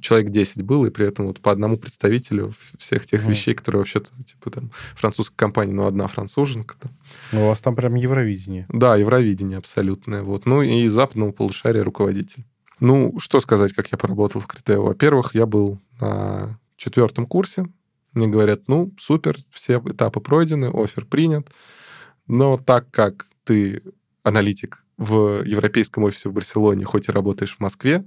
человек 0.00 0.30
10 0.30 0.62
было, 0.62 0.86
и 0.86 0.90
при 0.90 1.06
этом 1.08 1.26
вот 1.26 1.40
по 1.40 1.50
одному 1.50 1.76
представителю 1.76 2.52
всех 2.78 3.04
тех 3.04 3.22
Мгм. 3.22 3.30
вещей, 3.30 3.52
которые 3.52 3.80
вообще-то, 3.80 4.10
типа 4.22 4.50
там, 4.50 4.70
французская 4.94 5.36
компания, 5.36 5.72
но 5.72 5.86
одна 5.88 6.06
француженка, 6.06 6.76
там, 6.80 6.92
Ну, 7.32 7.42
у 7.44 7.48
вас 7.48 7.60
там 7.60 7.74
прям 7.74 7.96
Евровидение. 7.96 8.66
да, 8.68 8.94
Евровидение 8.96 9.58
абсолютное. 9.58 10.22
Вот. 10.22 10.46
Ну 10.46 10.62
и 10.62 10.86
западного 10.88 11.32
полушария 11.32 11.82
руководитель. 11.82 12.44
Ну, 12.78 13.18
что 13.18 13.40
сказать, 13.40 13.72
как 13.72 13.90
я 13.90 13.98
поработал 13.98 14.40
в 14.40 14.46
Критео. 14.46 14.84
Во-первых, 14.84 15.34
я 15.34 15.46
был 15.46 15.80
на 16.00 16.60
четвертом 16.76 17.26
курсе. 17.26 17.66
Мне 18.12 18.28
говорят, 18.28 18.68
ну, 18.68 18.92
супер, 19.00 19.36
все 19.50 19.82
этапы 19.84 20.20
пройдены, 20.20 20.70
офер 20.72 21.06
принят. 21.06 21.50
Но 22.28 22.56
так 22.56 22.88
как 22.92 23.26
ты 23.44 23.82
аналитик 24.22 24.84
в 24.96 25.42
европейском 25.44 26.04
офисе 26.04 26.28
в 26.28 26.32
Барселоне, 26.32 26.84
хоть 26.84 27.08
и 27.08 27.12
работаешь 27.12 27.56
в 27.56 27.60
Москве, 27.60 28.04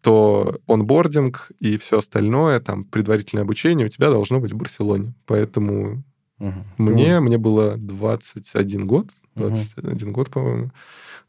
то 0.00 0.58
онбординг 0.66 1.50
и 1.60 1.76
все 1.76 1.98
остальное, 1.98 2.60
там, 2.60 2.84
предварительное 2.84 3.42
обучение 3.44 3.86
у 3.86 3.90
тебя 3.90 4.10
должно 4.10 4.40
быть 4.40 4.52
в 4.52 4.56
Барселоне. 4.56 5.14
Поэтому 5.26 6.02
Мгм. 6.38 6.64
мне, 6.78 7.20
мне 7.20 7.36
было 7.38 7.76
21 7.76 8.86
год, 8.86 9.10
Мгм. 9.34 9.48
21 9.48 10.12
год, 10.12 10.30
по-моему. 10.30 10.70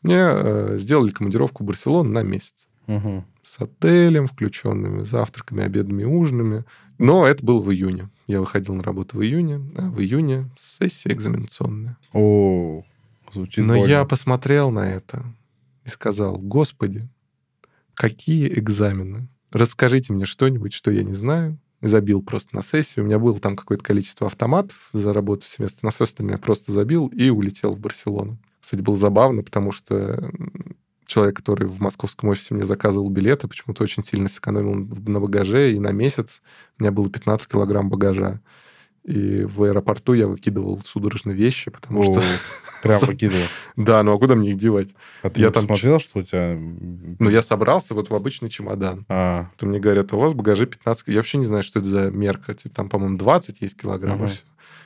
Мне 0.03 0.17
э, 0.19 0.77
сделали 0.77 1.09
командировку 1.11 1.63
в 1.63 1.67
Барселону 1.67 2.09
на 2.11 2.21
месяц. 2.23 2.67
Мгм. 2.87 3.25
С 3.43 3.59
отелем, 3.61 4.27
включенными 4.27 5.03
завтраками, 5.03 5.63
обедами, 5.63 6.03
ужинами. 6.03 6.63
Но 6.97 7.25
это 7.27 7.43
было 7.45 7.61
в 7.61 7.71
июне. 7.71 8.09
Я 8.27 8.39
выходил 8.39 8.75
на 8.75 8.83
работу 8.83 9.17
в 9.17 9.23
июне, 9.23 9.61
а 9.77 9.89
в 9.89 9.99
июне 9.99 10.49
сессия 10.57 11.11
экзаменационная. 11.11 11.97
О, 12.13 12.83
звучит 13.33 13.65
Но 13.65 13.75
больно. 13.75 13.89
я 13.91 14.05
посмотрел 14.05 14.69
на 14.71 14.87
это 14.89 15.23
и 15.85 15.89
сказал, 15.89 16.37
господи, 16.37 17.09
какие 17.99 18.47
экзамены? 18.57 19.27
Расскажите 19.51 20.13
мне 20.13 20.23
что-нибудь, 20.23 20.71
что 20.71 20.89
я 20.89 21.03
не 21.03 21.13
знаю. 21.13 21.59
Забил 21.81 22.23
просто 22.23 22.55
на 22.55 22.61
сессию. 22.61 23.03
У 23.03 23.07
меня 23.07 23.19
было 23.19 23.37
там 23.41 23.57
какое-то 23.57 23.83
количество 23.83 24.27
автоматов 24.27 24.89
за 24.93 25.11
работу 25.11 25.45
в 25.45 25.49
семестр. 25.49 25.83
На 25.83 25.91
все 25.91 26.05
остальное 26.05 26.35
я 26.35 26.39
просто 26.39 26.71
забил 26.71 27.07
и 27.07 27.29
улетел 27.29 27.75
в 27.75 27.79
Барселону. 27.79 28.37
Кстати, 28.61 28.81
было 28.81 28.95
забавно, 28.95 29.43
потому 29.43 29.73
что 29.73 30.31
человек, 31.07 31.35
который 31.35 31.67
в 31.67 31.81
московском 31.81 32.29
офисе 32.29 32.53
мне 32.53 32.63
заказывал 32.63 33.09
билеты, 33.09 33.49
почему-то 33.49 33.83
очень 33.83 34.01
сильно 34.01 34.29
сэкономил 34.29 34.75
на 34.75 35.19
багаже, 35.19 35.73
и 35.73 35.79
на 35.79 35.91
месяц 35.91 36.41
у 36.77 36.83
меня 36.83 36.93
было 36.93 37.09
15 37.09 37.49
килограмм 37.49 37.89
багажа. 37.89 38.39
И 39.03 39.43
в 39.43 39.63
аэропорту 39.63 40.13
я 40.13 40.27
выкидывал 40.27 40.81
судорожно 40.83 41.31
вещи, 41.31 41.71
потому 41.71 42.03
что... 42.03 42.19
О, 42.19 42.23
Прям 42.81 42.99
выкидывал. 43.07 43.45
Да, 43.75 44.03
ну 44.03 44.13
а 44.13 44.19
куда 44.19 44.35
мне 44.35 44.51
их 44.51 44.57
девать? 44.57 44.93
А 45.21 45.29
ты 45.29 45.41
Я 45.41 45.51
там 45.51 45.67
посмотрел, 45.67 45.99
что 45.99 46.19
у 46.19 46.21
тебя... 46.21 46.57
Ну, 46.57 47.29
я 47.29 47.41
собрался 47.41 47.93
вот 47.93 48.09
в 48.09 48.15
обычный 48.15 48.49
чемодан. 48.49 49.05
А, 49.09 49.49
То 49.57 49.65
мне 49.65 49.79
говорят, 49.79 50.13
у 50.13 50.19
вас 50.19 50.33
в 50.33 50.35
багаже 50.35 50.65
15... 50.65 51.07
Я 51.07 51.15
вообще 51.17 51.37
не 51.37 51.45
знаю, 51.45 51.63
что 51.63 51.79
это 51.79 51.87
за 51.87 52.11
мерка. 52.11 52.53
Типа, 52.53 52.75
там, 52.75 52.89
по-моему, 52.89 53.17
20 53.17 53.61
есть 53.61 53.77
килограмм, 53.77 54.27
всё. 54.27 54.43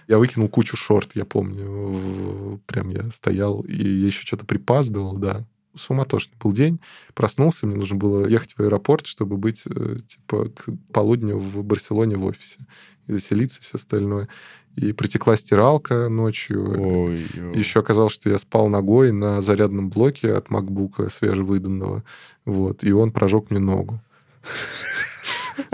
Я 0.08 0.18
выкинул 0.18 0.50
кучу 0.50 0.76
шорт, 0.76 1.12
я 1.14 1.26
помню. 1.26 2.62
Прям 2.66 2.90
я 2.90 3.10
стоял, 3.12 3.62
и 3.62 3.76
я 3.76 4.08
еще 4.08 4.26
что-то 4.26 4.46
припаздывал, 4.46 5.18
да. 5.18 5.46
Суматошный 5.76 6.36
был 6.42 6.52
день. 6.52 6.80
Проснулся, 7.14 7.66
мне 7.66 7.76
нужно 7.76 7.96
было 7.96 8.28
ехать 8.28 8.54
в 8.54 8.62
аэропорт, 8.62 9.08
чтобы 9.08 9.38
быть, 9.38 9.64
э, 9.66 9.98
типа, 10.08 10.50
к 10.50 10.66
полудню 10.92 11.38
в 11.38 11.64
Барселоне 11.64 12.16
в 12.18 12.26
офисе. 12.26 12.66
И 13.08 13.14
заселиться, 13.14 13.60
и 13.60 13.64
все 13.64 13.78
остальное. 13.78 14.30
И 14.76 14.92
протекла 14.94 15.36
стиралка 15.36 16.10
ночью. 16.10 17.08
ой, 17.08 17.26
ой. 17.36 17.58
Еще 17.58 17.80
оказалось, 17.80 18.14
что 18.14 18.30
я 18.30 18.38
спал 18.38 18.70
ногой 18.70 19.12
на 19.12 19.42
зарядном 19.42 19.90
блоке 19.90 20.34
от 20.34 20.50
макбука 20.50 21.10
свежевыданного. 21.10 22.04
Вот, 22.46 22.84
и 22.84 22.92
он 22.92 23.12
прожег 23.12 23.50
мне 23.50 23.60
ногу. 23.60 24.02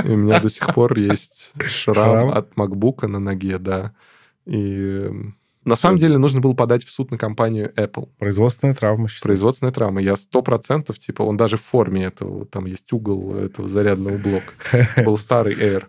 И 0.04 0.10
у 0.10 0.18
меня 0.18 0.40
до 0.40 0.50
сих 0.50 0.74
пор 0.74 0.98
есть 0.98 1.54
Шрам? 1.60 1.96
шрам 1.96 2.30
от 2.30 2.58
макбука 2.58 3.08
на 3.08 3.20
ноге, 3.20 3.58
да. 3.58 3.94
И 4.46 5.10
на 5.70 5.76
самом 5.76 5.98
деле 5.98 6.18
нужно 6.18 6.42
было 6.42 6.54
подать 6.54 6.84
в 6.84 6.92
суд 6.92 7.12
на 7.12 7.18
компанию 7.18 7.72
Apple. 7.76 8.10
Производственная 8.18 8.76
травма. 8.76 9.08
считай. 9.08 9.22
Производственная 9.30 9.72
травма. 9.74 10.02
Я 10.02 10.18
сто 10.18 10.42
процентов, 10.42 11.00
типа, 11.00 11.22
он 11.22 11.38
даже 11.38 11.58
в 11.58 11.62
форме 11.62 12.04
этого, 12.04 12.46
там 12.46 12.66
есть 12.66 12.92
угол 12.92 13.36
этого 13.36 13.68
зарядного 13.70 14.18
блока. 14.18 14.54
Был 15.04 15.18
старый 15.18 15.56
Air. 15.56 15.86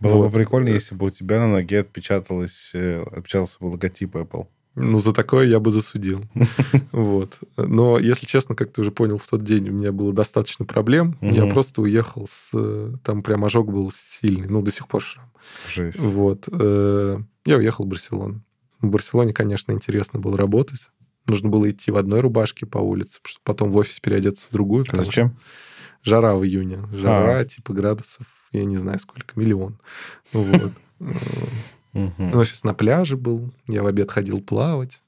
Было 0.00 0.14
Вот. 0.16 0.26
бы 0.28 0.34
прикольно, 0.34 0.68
если 0.68 0.94
бы 0.96 1.06
у 1.06 1.10
тебя 1.10 1.38
на 1.38 1.48
ноге 1.48 1.80
отпечаталось, 1.80 2.72
э, 2.74 3.02
отпечатался 3.10 3.56
бы 3.60 3.66
логотип 3.66 4.16
Apple. 4.16 4.46
Ну, 4.74 5.00
за 5.00 5.12
такое 5.12 5.46
я 5.46 5.60
бы 5.60 5.70
засудил. 5.70 6.24
Вот. 6.92 7.38
Но, 7.56 7.98
если 7.98 8.26
честно, 8.26 8.54
как 8.54 8.72
ты 8.72 8.80
уже 8.80 8.90
понял, 8.90 9.18
в 9.18 9.26
тот 9.26 9.44
день 9.44 9.68
у 9.68 9.72
меня 9.72 9.92
было 9.92 10.12
достаточно 10.12 10.64
проблем. 10.64 11.16
Я 11.20 11.46
просто 11.46 11.82
уехал 11.82 12.26
с... 12.30 12.50
э, 12.54 12.92
Там 13.04 13.22
прям 13.22 13.44
ожог 13.44 13.70
был 13.70 13.92
сильный. 13.94 14.48
Ну, 14.48 14.62
до 14.62 14.72
сих 14.72 14.88
пор 14.88 15.02
шрам. 15.02 15.26
Жесть. 15.72 15.98
Вот. 16.00 16.48
э, 16.50 17.18
Я 17.44 17.56
уехал 17.58 17.84
в 17.84 17.88
Барселону. 17.88 18.42
В 18.82 18.88
Барселоне, 18.88 19.32
конечно, 19.32 19.72
интересно 19.72 20.18
было 20.18 20.36
работать. 20.36 20.90
Нужно 21.28 21.48
было 21.48 21.70
идти 21.70 21.90
в 21.90 21.96
одной 21.96 22.20
рубашке 22.20 22.66
по 22.66 22.78
улице, 22.78 23.20
чтобы 23.22 23.42
потом 23.44 23.70
в 23.70 23.76
офис 23.76 24.00
переодеться 24.00 24.48
в 24.48 24.52
другую. 24.52 24.84
А 24.90 24.96
зачем? 24.96 25.38
Жара 26.02 26.34
в 26.34 26.44
июне. 26.44 26.80
Жара, 26.92 27.38
А. 27.38 27.44
типа 27.44 27.72
градусов, 27.72 28.26
я 28.50 28.64
не 28.64 28.76
знаю 28.76 28.98
сколько, 28.98 29.38
миллион. 29.38 29.78
Вот. 30.32 30.72
Э. 31.00 32.30
Офис 32.34 32.64
на 32.64 32.74
пляже 32.74 33.16
был. 33.16 33.52
Я 33.68 33.82
в 33.82 33.86
обед 33.86 34.10
ходил 34.10 34.40
плавать. 34.40 35.02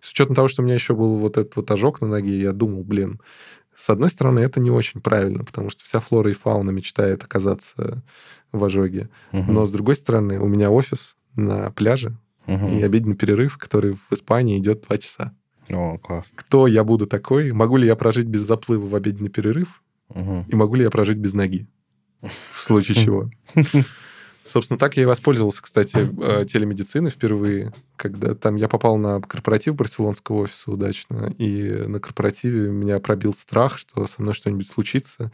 С 0.00 0.10
учетом 0.10 0.34
того, 0.34 0.48
что 0.48 0.62
у 0.62 0.64
меня 0.64 0.74
еще 0.74 0.94
был 0.94 1.16
вот 1.16 1.36
этот 1.36 1.54
вот 1.56 1.70
ожог 1.70 2.00
на 2.00 2.08
ноге, 2.08 2.38
я 2.40 2.52
думал, 2.52 2.82
блин, 2.82 3.20
с 3.74 3.88
одной 3.88 4.10
стороны, 4.10 4.40
это 4.40 4.60
не 4.60 4.70
очень 4.70 5.00
правильно, 5.00 5.44
потому 5.44 5.70
что 5.70 5.84
вся 5.84 6.00
флора 6.00 6.30
и 6.30 6.34
фауна 6.34 6.70
мечтает 6.70 7.22
оказаться 7.22 8.02
в 8.50 8.64
ожоге. 8.64 9.08
Но, 9.30 9.64
с 9.64 9.72
другой 9.72 9.94
стороны, 9.94 10.40
у 10.40 10.48
меня 10.48 10.70
офис 10.70 11.16
на 11.36 11.70
пляже 11.70 12.16
Мгм. 12.46 12.78
и 12.78 12.82
обеденный 12.82 13.14
перерыв, 13.14 13.56
который 13.56 13.94
в 13.94 14.12
Испании 14.12 14.58
идет 14.58 14.82
два 14.82 14.98
часа. 14.98 15.32
О, 15.70 15.98
класс. 15.98 16.30
Кто 16.34 16.66
я 16.66 16.82
буду 16.84 17.06
такой? 17.06 17.52
Могу 17.52 17.76
ли 17.76 17.86
я 17.86 17.96
прожить 17.96 18.26
без 18.26 18.40
заплыва 18.42 18.86
в 18.86 18.94
обеденный 18.94 19.30
перерыв? 19.30 19.82
Мгм. 20.08 20.46
И 20.48 20.54
могу 20.54 20.74
ли 20.74 20.82
я 20.82 20.90
прожить 20.90 21.18
без 21.18 21.34
ноги? 21.34 21.66
В 22.20 22.60
случае 22.60 22.94
чего. 23.04 23.30
Собственно, 24.44 24.78
так 24.78 24.96
я 24.96 25.04
и 25.04 25.06
воспользовался, 25.06 25.62
кстати, 25.62 26.10
э, 26.20 26.44
телемедициной 26.46 27.10
впервые, 27.10 27.72
когда 27.96 28.34
там 28.34 28.56
я 28.56 28.68
попал 28.68 28.96
на 28.98 29.20
корпоратив 29.20 29.76
барселонского 29.76 30.42
офиса 30.42 30.70
удачно, 30.70 31.32
и 31.38 31.70
на 31.86 32.00
корпоративе 32.00 32.70
меня 32.70 32.98
пробил 32.98 33.34
страх, 33.34 33.78
что 33.78 34.06
со 34.06 34.20
мной 34.20 34.34
что-нибудь 34.34 34.66
случится, 34.68 35.30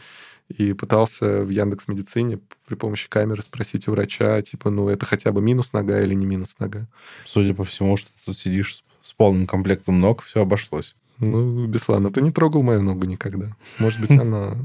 и 0.49 0.73
пытался 0.73 1.43
в 1.43 1.49
Яндекс 1.51 1.89
Медицине 1.89 2.39
при 2.67 2.75
помощи 2.75 3.09
камеры 3.09 3.43
спросить 3.43 3.89
у 3.89 3.93
врача, 3.93 4.41
типа, 4.43 4.71
ну, 4.71 4.89
это 4.89 5.05
хотя 5.07 5.33
бы 5.33 5.41
минус 5.43 5.73
нога 5.73 6.01
или 6.03 6.15
не 6.15 6.27
минус 6.27 6.57
нога? 6.59 6.87
Судя 7.25 7.55
по 7.55 7.65
всему, 7.65 7.97
что 7.97 8.09
ты 8.11 8.19
тут 8.27 8.39
сидишь 8.39 8.77
с- 8.77 9.09
с 9.09 9.13
полным 9.13 9.47
комплектом 9.47 10.01
ног, 10.01 10.23
все 10.23 10.43
обошлось. 10.43 10.95
Ну, 11.19 11.67
Беслан, 11.67 12.07
а 12.07 12.11
ты 12.11 12.23
не 12.23 12.31
трогал 12.31 12.63
мою 12.63 12.83
ногу 12.83 13.05
никогда. 13.07 13.57
Может 13.79 14.01
быть, 14.01 14.11
она 14.21 14.57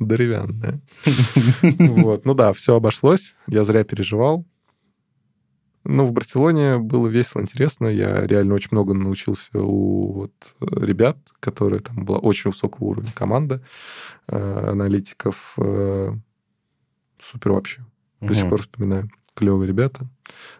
деревянная. 0.00 0.80
Вот. 1.62 2.24
Ну 2.24 2.34
да, 2.34 2.52
все 2.52 2.74
обошлось. 2.76 3.34
Я 3.46 3.64
зря 3.64 3.84
переживал. 3.84 4.44
Ну, 5.84 6.04
в 6.04 6.12
Барселоне 6.12 6.78
было 6.78 7.08
весело, 7.08 7.40
интересно. 7.40 7.86
Я 7.86 8.26
реально 8.26 8.54
очень 8.54 8.68
много 8.72 8.92
научился 8.92 9.58
у 9.62 10.12
вот 10.12 10.54
ребят, 10.60 11.16
которые 11.40 11.80
там 11.80 12.04
была 12.04 12.18
очень 12.18 12.50
высокого 12.50 12.88
уровня 12.88 13.10
команда 13.14 13.62
э, 14.28 14.70
аналитиков. 14.70 15.54
э, 15.56 16.12
Супер 17.18 17.52
вообще. 17.52 17.84
До 18.20 18.34
сих 18.34 18.48
пор 18.50 18.60
вспоминаю. 18.60 19.10
Клевые 19.34 19.66
ребята. 19.68 20.06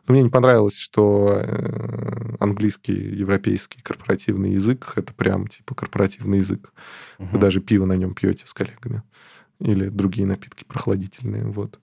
Но 0.07 0.15
мне 0.15 0.23
не 0.23 0.31
понравилось, 0.31 0.77
что 0.77 1.41
э, 1.43 2.37
английский, 2.41 2.95
европейский 2.95 3.81
корпоративный 3.83 4.53
язык 4.53 4.93
это 4.97 5.13
прям 5.15 5.47
типа 5.47 5.75
корпоративный 5.75 6.39
язык. 6.39 6.73
Вы 7.19 7.27
Мгм. 7.27 7.41
даже 7.41 7.61
пиво 7.61 7.85
на 7.87 7.95
нем 7.97 8.15
пьете 8.15 8.47
с 8.47 8.53
коллегами. 8.55 9.03
Или 9.61 9.89
другие 9.89 10.27
напитки 10.27 10.65
прохладительные. 10.65 11.45
Вот. 11.45 11.79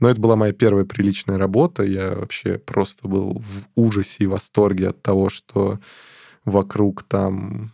Но 0.00 0.08
это 0.08 0.20
была 0.20 0.36
моя 0.36 0.52
первая 0.52 0.84
приличная 0.84 1.38
работа. 1.38 1.84
Я 1.84 2.14
вообще 2.14 2.58
просто 2.58 3.06
был 3.06 3.38
в 3.38 3.68
ужасе 3.76 4.24
и 4.24 4.26
восторге 4.26 4.88
от 4.88 5.00
того, 5.00 5.28
что 5.28 5.78
вокруг 6.44 7.04
там 7.04 7.72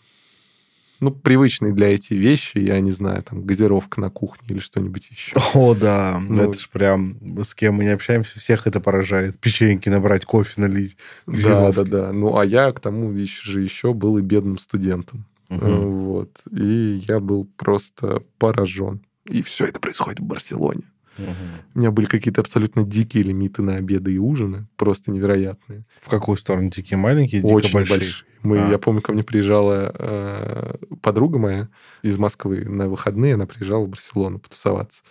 ну, 1.01 1.11
привычные 1.11 1.73
для 1.73 1.95
эти 1.95 2.15
вещи, 2.15 2.59
я 2.59 2.79
не 2.81 2.93
знаю, 2.93 3.23
там, 3.23 3.45
газировка 3.45 4.01
на 4.01 4.11
кухне 4.11 4.49
или 4.49 4.59
что-нибудь 4.59 5.11
еще. 5.11 5.37
О, 5.55 5.75
да. 5.75 6.21
Ну, 6.21 6.43
это 6.43 6.59
ж 6.59 6.69
прям, 6.71 7.17
с 7.43 7.55
кем 7.55 7.75
мы 7.75 7.85
не 7.85 7.91
общаемся, 7.91 8.39
всех 8.39 8.67
это 8.67 8.81
поражает. 8.81 9.39
Печеньки 9.39 9.89
набрать, 9.89 10.25
кофе 10.25 10.61
налить. 10.61 10.97
Да, 11.27 11.33
газировки. 11.33 11.77
да, 11.77 11.85
да. 11.85 12.13
Ну, 12.13 12.37
а 12.37 12.45
я 12.45 12.71
к 12.73 12.81
тому 12.81 13.11
еще 13.13 13.51
же 13.51 13.61
еще 13.63 13.95
был 13.95 14.19
и 14.19 14.23
бедным 14.23 14.59
студентом. 14.59 15.27
Э, 15.49 15.57
Вот. 15.57 16.43
И 16.53 17.03
я 17.09 17.21
был 17.21 17.49
просто 17.57 18.23
поражен. 18.39 19.01
И 19.25 19.43
все 19.43 19.67
это 19.67 19.81
происходит 19.81 20.21
в 20.21 20.25
Барселоне. 20.25 20.83
Мгм. 21.19 21.35
У 21.75 21.79
меня 21.79 21.91
были 21.91 22.07
какие-то 22.07 22.41
абсолютно 22.41 22.83
дикие 22.85 23.25
лимиты 23.25 23.63
на 23.63 23.77
обеды 23.77 24.13
и 24.15 24.19
ужины, 24.19 24.67
просто 24.77 25.11
невероятные. 25.11 25.85
В 26.01 26.09
какую 26.09 26.37
сторону? 26.39 26.71
Дикие 26.71 26.97
маленькие, 26.99 27.43
дико 27.43 27.53
Очень 27.53 27.75
большие? 27.75 27.99
большие. 27.99 28.27
Мы, 28.43 28.59
А. 28.59 28.71
Я 28.71 28.79
помню, 28.79 29.03
ко 29.03 29.13
мне 29.13 29.23
приезжала 29.23 29.95
э, 29.99 30.75
подруга 31.03 31.39
моя 31.39 31.69
из 32.03 32.17
Москвы 32.17 32.65
на 32.65 32.89
выходные, 32.89 33.35
она 33.35 33.47
приезжала 33.47 33.85
в 33.85 33.89
Барселону 33.91 34.39
потусоваться. 34.39 35.03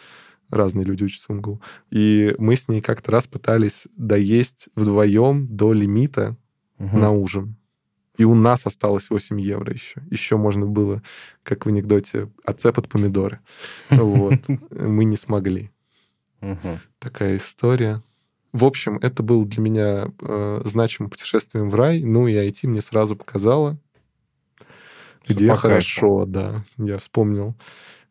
Разные 0.50 0.84
люди 0.84 1.04
учатся 1.04 1.32
в 1.32 1.36
МГУ. 1.36 1.62
И 1.92 2.34
мы 2.40 2.56
с 2.56 2.68
ней 2.68 2.82
как-то 2.82 3.12
раз 3.12 3.28
пытались 3.28 3.88
доесть 3.96 4.70
вдвоем 4.76 5.46
до 5.48 5.74
лимита 5.74 6.38
Мгм. 6.80 7.00
на 7.00 7.12
ужин. 7.12 7.56
И 8.18 8.24
у 8.26 8.34
нас 8.34 8.66
осталось 8.66 9.10
8 9.12 9.40
евро 9.40 9.72
еще. 9.72 10.02
Еще 10.10 10.38
можно 10.38 10.66
было, 10.66 11.04
как 11.44 11.66
в 11.66 11.70
анекдоте, 11.70 12.30
отцепать 12.44 12.90
помидоры. 12.90 13.40
Вот. 13.92 14.40
Мы 14.72 15.06
не 15.06 15.18
смогли. 15.18 15.70
Мгм. 16.42 16.80
Такая 17.00 17.38
история. 17.38 18.02
В 18.52 18.66
общем, 18.66 18.98
это 18.98 19.22
было 19.24 19.46
для 19.46 19.62
меня 19.62 20.08
э, 20.22 20.62
значимым 20.66 21.10
путешествием 21.12 21.70
в 21.70 21.76
рай. 21.76 22.04
Ну 22.04 22.28
и 22.28 22.34
IT 22.34 22.68
мне 22.68 22.82
сразу 22.82 23.16
показало, 23.16 23.78
Всё 25.24 25.34
где 25.36 25.54
хорошо, 25.54 26.26
да. 26.26 26.64
Я 26.78 26.98
вспомнил 26.98 27.56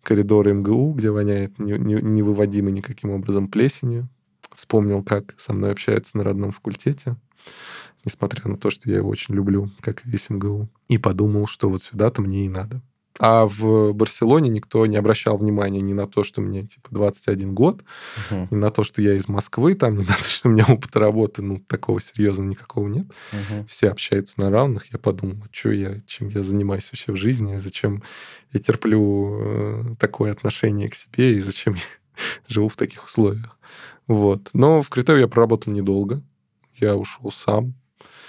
коридоры 0.02 0.52
МГУ, 0.54 0.92
где 0.94 1.10
воняет 1.10 1.58
не- 1.58 1.78
не- 1.78 2.02
невыводимой 2.02 2.72
никаким 2.72 3.10
образом 3.10 3.48
плесенью. 3.48 4.08
Вспомнил, 4.54 5.02
как 5.02 5.34
со 5.38 5.52
мной 5.54 5.72
общаются 5.72 6.16
на 6.18 6.24
родном 6.24 6.52
факультете, 6.52 7.16
несмотря 8.04 8.48
на 8.48 8.56
то, 8.56 8.70
что 8.70 8.90
я 8.90 8.98
его 8.98 9.08
очень 9.10 9.34
люблю, 9.34 9.70
как 9.80 10.04
и 10.06 10.10
весь 10.10 10.30
МГУ. 10.30 10.68
И 10.88 10.98
подумал, 10.98 11.46
что 11.46 11.68
вот 11.70 11.82
сюда-то 11.82 12.22
мне 12.22 12.46
и 12.46 12.48
надо. 12.48 12.82
А 13.18 13.46
в 13.46 13.92
Барселоне 13.94 14.48
никто 14.48 14.86
не 14.86 14.96
обращал 14.96 15.36
внимания 15.38 15.80
ни 15.80 15.92
на 15.92 16.06
то, 16.06 16.22
что 16.24 16.40
мне 16.40 16.64
типа 16.66 16.88
21 16.90 17.52
год, 17.54 17.82
Мгм. 18.30 18.48
не 18.50 18.56
на 18.56 18.70
то, 18.70 18.84
что 18.84 19.02
я 19.02 19.14
из 19.14 19.28
Москвы, 19.28 19.74
там, 19.74 19.96
не 19.98 20.04
на 20.04 20.14
то, 20.14 20.22
что 20.22 20.48
у 20.48 20.52
меня 20.52 20.64
опыта 20.68 21.00
работы, 21.00 21.42
ну, 21.42 21.58
такого 21.58 22.00
серьезного 22.00 22.48
никакого 22.48 22.86
нет. 22.88 23.06
Мгм. 23.32 23.66
Все 23.66 23.88
общаются 23.90 24.40
на 24.40 24.50
равных. 24.50 24.92
Я 24.92 24.98
подумал, 24.98 25.38
а 25.44 25.48
что 25.50 25.72
я, 25.72 26.00
чем 26.06 26.28
я 26.28 26.42
занимаюсь 26.42 26.88
вообще 26.92 27.12
в 27.12 27.16
жизни, 27.16 27.56
зачем 27.58 28.02
я 28.52 28.60
терплю 28.60 29.38
э, 29.40 29.84
такое 29.98 30.32
отношение 30.32 30.88
к 30.88 30.94
себе, 30.94 31.36
и 31.36 31.40
зачем 31.40 31.74
я 31.74 31.80
живу 32.48 32.68
в 32.68 32.76
таких 32.76 33.04
условиях. 33.04 33.58
Вот. 34.06 34.50
Но 34.52 34.80
в 34.82 34.88
Критео 34.88 35.16
я 35.16 35.28
проработал 35.28 35.72
недолго. 35.72 36.22
Я 36.76 36.96
ушел 36.96 37.30
сам. 37.32 37.74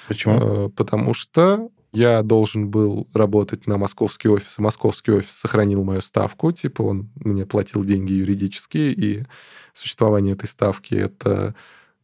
Почему? 0.07 0.65
Э, 0.65 0.69
Потому 0.69 1.13
что 1.13 1.69
я 1.91 2.21
должен 2.21 2.69
был 2.69 3.07
работать 3.13 3.67
на 3.67 3.77
московский 3.77 4.29
офис, 4.29 4.59
и 4.59 4.61
московский 4.61 5.11
офис 5.11 5.35
сохранил 5.35 5.83
мою 5.83 6.01
ставку, 6.01 6.51
типа 6.51 6.83
он 6.83 7.09
мне 7.15 7.45
платил 7.45 7.83
деньги 7.83 8.13
юридические, 8.13 8.93
и 8.93 9.23
существование 9.73 10.33
этой 10.33 10.47
ставки 10.47 10.93
это 10.93 11.55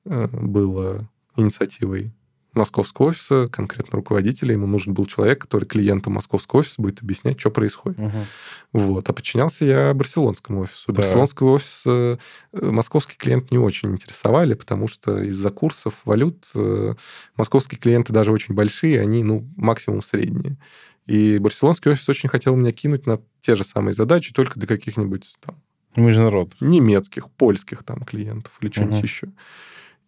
э, 0.06 0.28
было 0.28 1.08
инициативой 1.36 2.12
московского 2.56 3.08
офиса, 3.08 3.48
конкретно 3.52 3.98
руководителя. 3.98 4.54
Ему 4.54 4.68
нужен 4.68 4.94
был 4.94 5.06
человек, 5.06 5.40
который 5.42 5.66
клиентам 5.66 6.14
московского 6.14 6.60
офиса 6.62 6.82
будет 6.82 7.02
объяснять, 7.02 7.40
что 7.40 7.52
происходит. 7.52 8.00
Мгм. 8.00 8.26
Вот. 8.74 9.10
А 9.10 9.14
подчинялся 9.14 9.66
я 9.66 9.94
барселонскому 9.94 10.62
офису. 10.62 10.92
Да. 10.92 11.02
Барселонского 11.02 11.52
офиса 11.54 12.20
э, 12.54 12.66
московский 12.72 13.16
клиент 13.18 13.52
не 13.52 13.58
очень 13.58 13.92
интересовали, 13.92 14.54
потому 14.54 14.88
что 14.88 15.22
из-за 15.24 15.50
курсов 15.50 15.94
валют 16.06 16.50
э, 16.56 16.96
московские 17.38 17.80
клиенты 17.80 18.14
даже 18.14 18.32
очень 18.32 18.56
большие, 18.56 19.00
они, 19.02 19.24
ну, 19.24 19.48
максимум 19.58 20.02
средние. 20.02 20.58
И 21.06 21.38
барселонский 21.38 21.92
офис 21.92 22.10
очень 22.10 22.30
хотел 22.30 22.56
меня 22.56 22.72
кинуть 22.72 23.06
на 23.06 23.20
те 23.42 23.56
же 23.56 23.64
самые 23.64 23.94
задачи, 23.94 24.34
только 24.34 24.60
для 24.60 24.68
каких-нибудь 24.68 25.36
там 25.40 25.56
Международ. 25.96 26.56
немецких, 26.60 27.30
польских 27.30 27.84
там 27.84 28.02
клиентов 28.02 28.52
или 28.60 28.72
что-нибудь 28.72 28.96
Мгм. 28.98 29.04
еще. 29.04 29.28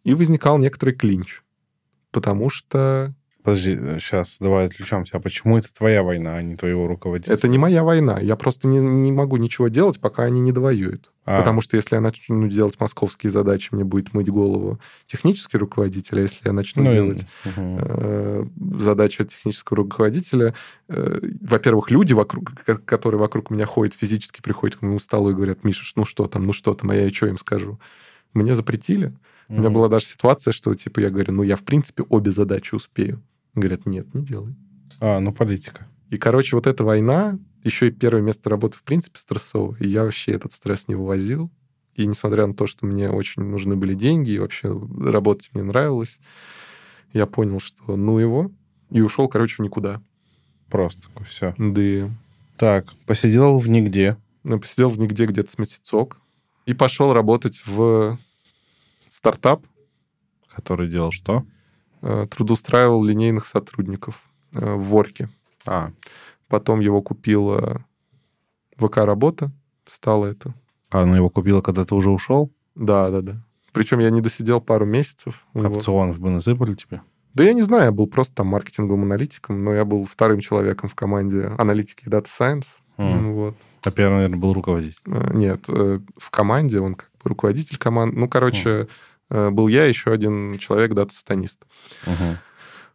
И 0.04 0.14
возникал 0.14 0.58
некоторый 0.58 0.93
клинч. 0.95 1.41
Потому 2.20 2.49
что 2.49 3.13
Подожди, 3.43 3.78
сейчас 4.01 4.38
давай 4.41 4.65
отвлечемся. 4.65 5.15
А 5.15 5.20
почему 5.22 5.57
это 5.57 5.74
твоя 5.74 6.03
война, 6.03 6.36
а 6.36 6.41
не 6.41 6.57
твоего 6.57 6.86
руководителя? 6.86 7.34
это 7.34 7.47
не 7.47 7.57
моя 7.57 7.82
война. 7.82 8.20
Я 8.20 8.36
просто 8.36 8.68
не, 8.68 8.80
не 8.80 9.13
могу 9.13 9.38
ничего 9.38 9.70
делать, 9.70 10.01
пока 10.01 10.24
они 10.24 10.41
не 10.41 10.51
довоюют. 10.51 11.13
А, 11.24 11.39
Потому 11.39 11.61
что 11.61 11.78
если 11.78 11.95
я 11.95 12.01
начну 12.01 12.45
делать 12.49 12.78
московские 12.78 13.30
задачи, 13.32 13.70
мне 13.72 13.86
будет 13.86 14.13
мыть 14.13 14.28
голову 14.28 14.82
технический 15.05 15.57
руководитель, 15.57 16.18
а 16.20 16.22
если 16.24 16.41
я 16.43 16.51
начну 16.51 16.84
ну, 16.84 16.91
делать 16.91 17.26
Мгм. 17.45 17.78
э, 17.80 18.45
задачи 18.80 19.24
технического 19.24 19.78
руководителя, 19.78 20.53
э, 20.89 21.20
во-первых, 21.39 21.89
люди, 21.89 22.11
вокруг, 22.11 22.51
ко- 22.65 22.78
которые 22.80 23.20
вокруг 23.22 23.49
меня 23.49 23.65
ходят, 23.65 23.93
физически 23.93 24.41
приходят 24.41 24.76
к 24.76 24.82
моему 24.82 24.99
столу 24.99 25.30
и 25.30 25.34
говорят, 25.34 25.63
Миша, 25.63 25.86
ну 25.95 26.03
что 26.03 26.28
там, 26.28 26.45
ну 26.45 26.51
что 26.51 26.74
там, 26.74 26.89
а 26.89 26.95
я 26.95 27.09
что 27.11 27.28
им 27.28 27.38
скажу? 27.38 27.80
Мне 28.34 28.55
запретили. 28.55 29.13
У 29.50 29.54
меня 29.54 29.70
была 29.70 29.88
даже 29.88 30.06
ситуация, 30.06 30.52
что, 30.52 30.76
типа, 30.76 31.00
я 31.00 31.10
говорю, 31.10 31.34
ну, 31.34 31.43
я, 31.43 31.56
в 31.56 31.64
принципе, 31.64 32.04
обе 32.10 32.32
задачи 32.32 32.76
успею. 32.76 33.24
Говорят, 33.56 33.86
нет, 33.86 34.14
не 34.14 34.22
делай. 34.22 34.56
А, 35.00 35.20
ну, 35.20 35.32
политика. 35.32 35.88
И, 36.10 36.18
короче, 36.18 36.56
вот 36.56 36.68
эта 36.68 36.84
война, 36.84 37.39
еще 37.64 37.88
и 37.88 37.91
первое 37.91 38.22
место 38.22 38.50
работы, 38.50 38.78
в 38.78 38.84
принципе, 38.84 39.18
стрессовое. 39.18 39.78
И 39.80 39.88
я 39.88 40.04
вообще 40.04 40.34
этот 40.34 40.52
стресс 40.54 40.88
не 40.88 40.95
вывозил. 40.95 41.50
И 41.95 42.06
несмотря 42.06 42.45
на 42.45 42.54
то, 42.54 42.68
что 42.68 42.86
мне 42.86 43.10
очень 43.10 43.41
нужны 43.41 43.76
были 43.76 43.93
деньги, 43.93 44.32
и 44.32 44.39
вообще 44.39 44.70
работать 45.00 45.50
мне 45.54 45.64
нравилось, 45.64 46.20
я 47.14 47.26
понял, 47.26 47.60
что 47.60 47.95
ну 47.95 48.20
его, 48.20 48.52
и 48.91 49.02
ушел, 49.02 49.28
короче, 49.28 49.56
в 49.56 49.60
никуда. 49.60 50.02
Просто 50.70 51.08
все. 51.28 51.56
Да. 51.58 52.12
Так, 52.58 52.93
посидел 53.06 53.58
в 53.58 53.68
нигде. 53.68 54.18
Ну, 54.43 54.60
посидел 54.60 54.89
в 54.89 55.00
нигде 55.00 55.26
где-то 55.26 55.52
с 55.52 55.58
месяцок. 55.58 56.18
И 56.66 56.74
пошел 56.74 57.14
работать 57.14 57.64
в 57.66 58.20
стартап. 59.18 59.65
Который 60.47 60.88
делал 60.88 61.11
что? 61.11 61.43
Э, 62.01 62.28
трудоустраивал 62.30 63.03
линейных 63.03 63.47
сотрудников 63.47 64.22
э, 64.53 64.74
в 64.76 64.84
Ворке. 64.89 65.30
А, 65.65 65.91
Потом 66.47 66.80
его 66.80 67.01
купила 67.01 67.84
ВК-работа. 68.78 69.51
Стало 69.86 70.28
это. 70.28 70.53
а 70.91 71.01
она 71.01 71.18
его 71.18 71.30
купила, 71.30 71.61
когда 71.61 71.84
ты 71.86 71.95
уже 71.95 72.09
ушел? 72.11 72.51
Да, 72.76 73.09
да, 73.09 73.22
да. 73.22 73.43
Причем 73.74 73.99
я 73.99 74.09
не 74.09 74.22
досидел 74.22 74.61
пару 74.61 74.86
месяцев. 74.86 75.45
Опционов 75.53 76.20
бы 76.20 76.30
насыпали 76.30 76.76
тебе? 76.76 77.01
Да 77.34 77.43
я 77.43 77.53
не 77.53 77.61
знаю, 77.61 77.86
я 77.86 77.91
был 77.91 78.07
просто 78.07 78.36
там 78.36 78.47
маркетинговым 78.47 79.03
аналитиком, 79.03 79.63
но 79.63 79.74
я 79.74 79.86
был 79.86 80.05
вторым 80.05 80.39
человеком 80.39 80.89
в 80.89 80.95
команде 80.95 81.45
аналитики 81.57 82.05
и 82.05 82.09
Data 82.09 82.28
Science. 82.28 82.65
Ну 82.98 83.34
Вот. 83.34 83.56
А 83.84 83.91
первый, 83.91 84.16
наверное, 84.16 84.39
был 84.39 84.54
руководитель. 84.54 85.00
Э, 85.06 85.32
Нет, 85.34 85.66
э, 85.70 86.00
в 86.18 86.30
команде 86.30 86.80
он 86.80 86.95
как 86.95 87.10
бы 87.24 87.30
руководитель 87.30 87.78
команды. 87.78 88.20
Ну, 88.20 88.28
короче, 88.28 88.88
э, 89.30 89.50
был 89.50 89.68
я, 89.68 89.86
еще 89.86 90.12
один 90.12 90.58
человек, 90.58 90.93
дата-сатанист. 90.93 91.64
Мгм. 92.06 92.38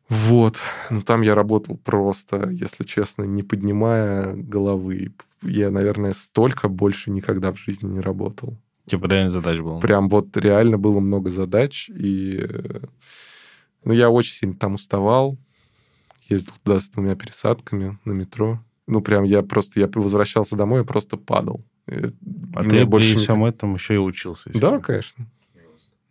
Вот. 0.09 0.59
Ну, 0.91 1.03
там 1.03 1.23
я 1.23 1.35
работал 1.35 1.79
просто, 1.79 2.51
если 2.51 2.85
честно, 2.85 3.23
не 3.23 3.43
поднимая 3.43 4.35
головы. 4.35 5.13
Я, 5.43 5.71
наверное, 5.71 6.13
столько 6.13 6.69
больше 6.69 7.11
никогда 7.11 7.53
в 7.53 7.57
жизни 7.59 7.89
не 7.89 8.01
работал. 8.01 8.59
Типа 8.87 9.07
реально 9.07 9.31
задач 9.31 9.61
было. 9.61 9.81
Прям 9.81 10.09
вот 10.09 10.37
реально 10.37 10.77
было 10.77 11.01
много 11.01 11.31
задач, 11.31 11.89
и 11.89 12.47
ну, 13.85 13.93
я 13.93 14.11
очень 14.11 14.35
сильно 14.35 14.55
там 14.55 14.75
уставал. 14.75 15.39
Ездил 16.29 16.53
туда 16.63 16.81
с 16.81 16.89
двумя 16.89 17.15
пересадками 17.15 17.99
на 18.05 18.13
метро. 18.13 18.61
Ну, 18.93 19.01
прям 19.01 19.25
я 19.25 19.43
просто, 19.43 19.81
я 19.81 19.89
возвращался 19.93 20.55
домой 20.57 20.83
и 20.83 20.85
просто 20.85 21.17
падал. 21.17 21.65
Э, 21.87 22.11
А 22.55 22.65
ты 22.65 22.85
больше 22.85 23.15
при 23.15 23.19
всем 23.23 23.45
этом 23.45 23.75
еще 23.75 23.95
и 23.95 23.99
учился. 23.99 24.45
Да, 24.51 24.51
естественно. 24.75 24.81
конечно. 24.83 25.27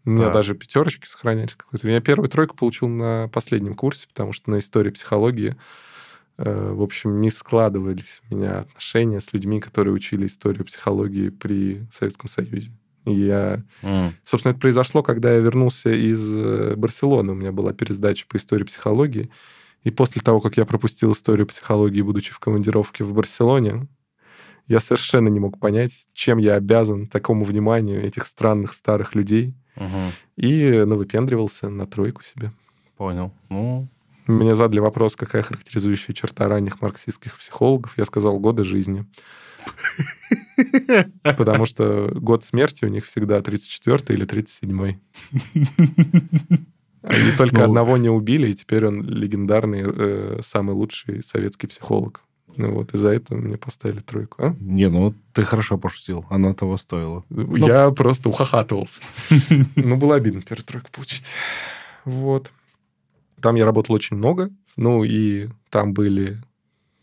У 0.03 0.09
меня 0.09 0.25
Да. 0.27 0.33
даже 0.33 0.55
пятерочки 0.55 1.05
сохранялись 1.05 1.53
какой-то. 1.55 1.87
Я 1.87 2.01
первую 2.01 2.27
тройку 2.27 2.55
получил 2.55 2.87
на 2.87 3.29
последнем 3.31 3.75
курсе, 3.75 4.07
потому 4.07 4.33
что 4.33 4.49
на 4.49 4.57
истории 4.57 4.89
психологии, 4.89 5.55
э, 6.37 6.71
в 6.73 6.81
общем, 6.81 7.21
не 7.21 7.29
складывались 7.29 8.21
у 8.29 8.35
меня 8.35 8.61
отношения 8.61 9.21
с 9.21 9.31
людьми, 9.31 9.59
которые 9.61 9.93
учили 9.93 10.25
историю 10.25 10.65
психологии 10.65 11.29
при 11.29 11.85
Советском 11.93 12.29
Союзе. 12.29 12.71
И 13.05 13.13
я... 13.13 13.63
М. 13.83 14.15
Собственно, 14.23 14.51
это 14.51 14.59
произошло, 14.61 15.03
когда 15.03 15.33
я 15.33 15.39
вернулся 15.39 15.91
из 15.91 16.27
э, 16.35 16.75
Барселоны. 16.75 17.33
У 17.33 17.35
меня 17.35 17.51
была 17.51 17.73
пересдача 17.73 18.25
по 18.27 18.37
истории 18.37 18.63
психологии. 18.63 19.29
И 19.83 19.89
после 19.89 20.21
того, 20.21 20.41
как 20.41 20.57
я 20.57 20.65
пропустил 20.65 21.11
историю 21.13 21.47
психологии, 21.47 22.01
будучи 22.01 22.33
в 22.33 22.39
командировке 22.39 23.03
в 23.03 23.13
Барселоне, 23.13 23.87
я 24.67 24.79
совершенно 24.79 25.27
не 25.27 25.39
мог 25.39 25.59
понять, 25.59 26.07
чем 26.13 26.37
я 26.37 26.55
обязан 26.55 27.07
такому 27.07 27.43
вниманию 27.43 28.03
этих 28.03 28.25
странных 28.25 28.73
старых 28.73 29.15
людей. 29.15 29.53
Мгм. 29.75 30.11
И 30.37 30.83
ну, 30.85 30.97
выпендривался 30.97 31.69
на 31.69 31.87
тройку 31.87 32.23
себе. 32.23 32.51
Понял. 32.97 33.33
Ну, 33.49 33.87
Мне 34.27 34.55
задали 34.55 34.79
вопрос, 34.79 35.15
какая 35.15 35.41
характеризующая 35.41 36.13
черта 36.13 36.47
ранних 36.47 36.81
марксистских 36.81 37.37
психологов. 37.37 37.97
Я 37.97 38.05
сказал, 38.05 38.39
годы 38.39 38.63
жизни. 38.63 39.05
Потому 41.23 41.65
что 41.65 42.11
год 42.15 42.43
смерти 42.43 42.85
у 42.85 42.89
них 42.89 43.05
всегда 43.05 43.41
34 43.41 44.17
или 44.17 44.25
37 44.25 44.99
Они 47.01 47.31
только 47.37 47.57
Ну, 47.57 47.63
одного 47.63 47.97
не 47.97 48.09
убили, 48.09 48.49
и 48.49 48.53
теперь 48.53 48.85
он 48.85 49.03
легендарный, 49.03 49.83
э, 49.85 50.39
самый 50.45 50.75
лучший 50.75 51.23
советский 51.23 51.67
психолог. 51.67 52.21
Ну 52.57 52.73
вот, 52.73 52.93
из-за 52.93 53.09
этого 53.09 53.37
мне 53.37 53.57
поставили 53.57 54.01
тройку. 54.01 54.43
А? 54.43 54.55
не, 54.59 54.89
ну 54.89 55.15
ты 55.33 55.43
хорошо 55.43 55.77
пошутил. 55.77 56.25
Она 56.29 56.53
того 56.53 56.77
стоила. 56.77 57.23
Я 57.29 57.91
просто 57.91 58.29
ухахатывался. 58.29 58.99
Ну, 59.75 59.97
было 59.97 60.15
обидно 60.15 60.41
первую 60.41 60.65
тройку 60.65 60.89
получить. 60.91 61.25
Вот. 62.05 62.51
Там 63.41 63.55
я 63.55 63.65
работал 63.65 63.95
очень 63.95 64.17
много. 64.17 64.49
Ну, 64.75 65.03
и 65.03 65.49
там 65.69 65.93
были 65.93 66.37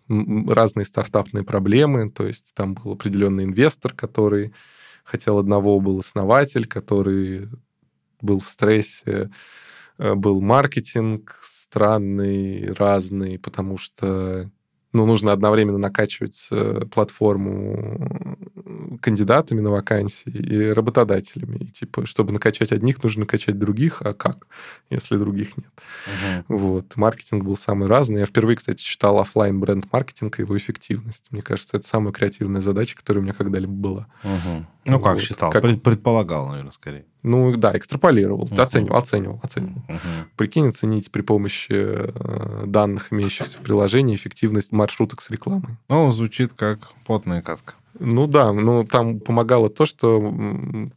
разные 0.08 0.84
стартапные 0.84 1.44
проблемы. 1.44 2.10
То 2.10 2.26
есть 2.26 2.52
там 2.54 2.74
был 2.74 2.92
определенный 2.92 3.44
инвестор, 3.44 3.92
который 3.94 4.52
хотел 5.04 5.38
одного, 5.38 5.80
был 5.80 5.98
основатель, 5.98 6.66
который 6.66 7.48
был 8.20 8.40
в 8.40 8.48
стрессе. 8.48 9.30
Э, 9.98 10.14
Был 10.14 10.40
маркетинг 10.40 11.38
странный, 11.42 12.72
разный, 12.72 13.38
потому 13.38 13.78
что 13.78 14.50
ну, 14.92 15.04
нужно 15.04 15.32
одновременно 15.32 15.78
накачивать 15.78 16.48
э, 16.50 16.86
платформу 16.92 18.38
кандидатами 19.02 19.60
на 19.60 19.70
вакансии 19.70 20.30
и 20.30 20.70
работодателями. 20.70 21.58
И, 21.58 21.66
типа, 21.66 22.06
чтобы 22.06 22.32
накачать 22.32 22.72
одних, 22.72 23.02
нужно 23.02 23.20
накачать 23.20 23.58
других, 23.58 24.00
а 24.00 24.14
как, 24.14 24.46
если 24.88 25.16
других 25.16 25.56
нет? 25.58 25.70
Мгм. 26.06 26.44
Вот. 26.48 26.96
Маркетинг 26.96 27.44
был 27.44 27.56
самый 27.56 27.88
разный. 27.88 28.20
Я 28.20 28.26
впервые, 28.26 28.56
кстати, 28.56 28.82
читал 28.82 29.20
оффлайн 29.20 29.60
бренд 29.60 29.86
маркетинг 29.92 30.38
и 30.38 30.42
его 30.42 30.56
эффективность. 30.56 31.26
Мне 31.30 31.42
кажется, 31.42 31.76
это 31.76 31.86
самая 31.86 32.12
креативная 32.12 32.62
задача, 32.62 32.96
которая 32.96 33.20
у 33.20 33.24
меня 33.24 33.34
когда-либо 33.34 33.72
была. 33.72 34.06
Мгм. 34.22 34.66
Ну, 34.88 35.00
как 35.00 35.14
Вот. 35.14 35.22
считал? 35.22 35.50
Как- 35.50 35.62
Пред- 35.62 35.82
Предполагал, 35.82 36.48
наверное, 36.48 36.72
скорее. 36.72 37.04
Ну, 37.22 37.54
да, 37.56 37.76
экстраполировал, 37.76 38.46
Мгм. 38.46 38.60
оценивал, 38.60 38.96
оценивал, 38.96 39.40
оценивал. 39.42 39.82
Мгм. 39.88 40.00
Прикинь, 40.36 40.68
оценить 40.68 41.10
при 41.10 41.22
помощи 41.22 41.72
э, 41.72 42.64
данных, 42.66 43.12
имеющихся 43.12 43.58
в 43.58 43.60
приложении, 43.60 44.14
эффективность 44.16 44.72
маршруток 44.72 45.20
с 45.20 45.30
рекламой. 45.30 45.76
Ну, 45.88 46.10
звучит 46.12 46.54
как 46.54 46.88
потная 47.06 47.42
катка. 47.42 47.74
Ну 48.00 48.26
да, 48.28 48.52
ну 48.52 48.84
там 48.84 49.18
помогало 49.18 49.68
то, 49.70 49.84
что 49.84 50.20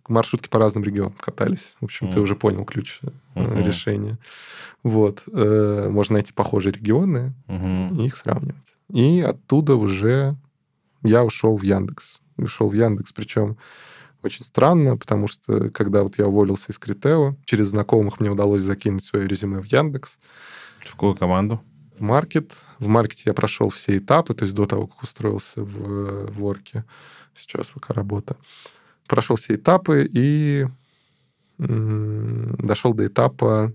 маршрутки 0.07 0.47
по 0.49 0.59
разным 0.59 0.83
регионам 0.83 1.13
катались. 1.19 1.73
В 1.81 1.85
общем, 1.85 2.07
ты 2.09 2.17
Мгм. 2.17 2.23
уже 2.23 2.35
понял 2.35 2.63
ключ 2.65 2.99
Мгм. 3.35 3.63
решения. 3.63 4.17
Вот. 4.83 5.23
Э, 5.33 5.89
Можно 5.89 6.13
найти 6.13 6.31
похожие 6.31 6.73
регионы 6.73 7.33
Мгм. 7.47 7.97
и 7.99 8.05
их 8.05 8.17
сравнивать. 8.17 8.55
И 8.93 9.21
оттуда 9.21 9.75
уже 9.75 10.35
я 11.03 11.23
ушел 11.23 11.57
в 11.57 11.63
Яндекс. 11.63 12.19
Ушел 12.45 12.69
в 12.69 12.73
Яндекс, 12.73 13.13
причем 13.13 13.57
очень 14.23 14.45
странно, 14.45 14.97
потому 14.97 15.27
что 15.27 15.69
когда 15.71 16.03
вот 16.03 16.17
я 16.19 16.27
уволился 16.27 16.71
из 16.71 16.77
Критео, 16.77 17.35
через 17.45 17.67
знакомых 17.69 18.19
мне 18.19 18.29
удалось 18.29 18.61
закинуть 18.61 19.03
свое 19.03 19.27
резюме 19.27 19.59
в 19.59 19.65
Яндекс, 19.65 20.19
В 20.85 20.91
какую 20.91 21.15
команду? 21.15 21.61
в 21.97 22.01
маркет. 22.03 22.55
В 22.79 22.87
маркете 22.87 23.23
я 23.27 23.33
прошел 23.33 23.69
все 23.69 23.97
этапы, 23.97 24.33
то 24.33 24.43
есть 24.43 24.55
до 24.55 24.65
того, 24.65 24.87
как 24.87 25.03
устроился 25.03 25.61
в, 25.63 25.81
э, 25.83 26.31
в 26.31 26.45
Орке, 26.45 26.83
сейчас 27.35 27.67
пока 27.67 27.93
работа. 27.93 28.37
Прошел 29.07 29.35
все 29.35 29.55
этапы 29.55 30.09
и 30.11 30.65
дошел 31.59 32.93
до 32.95 33.05
этапа, 33.05 33.71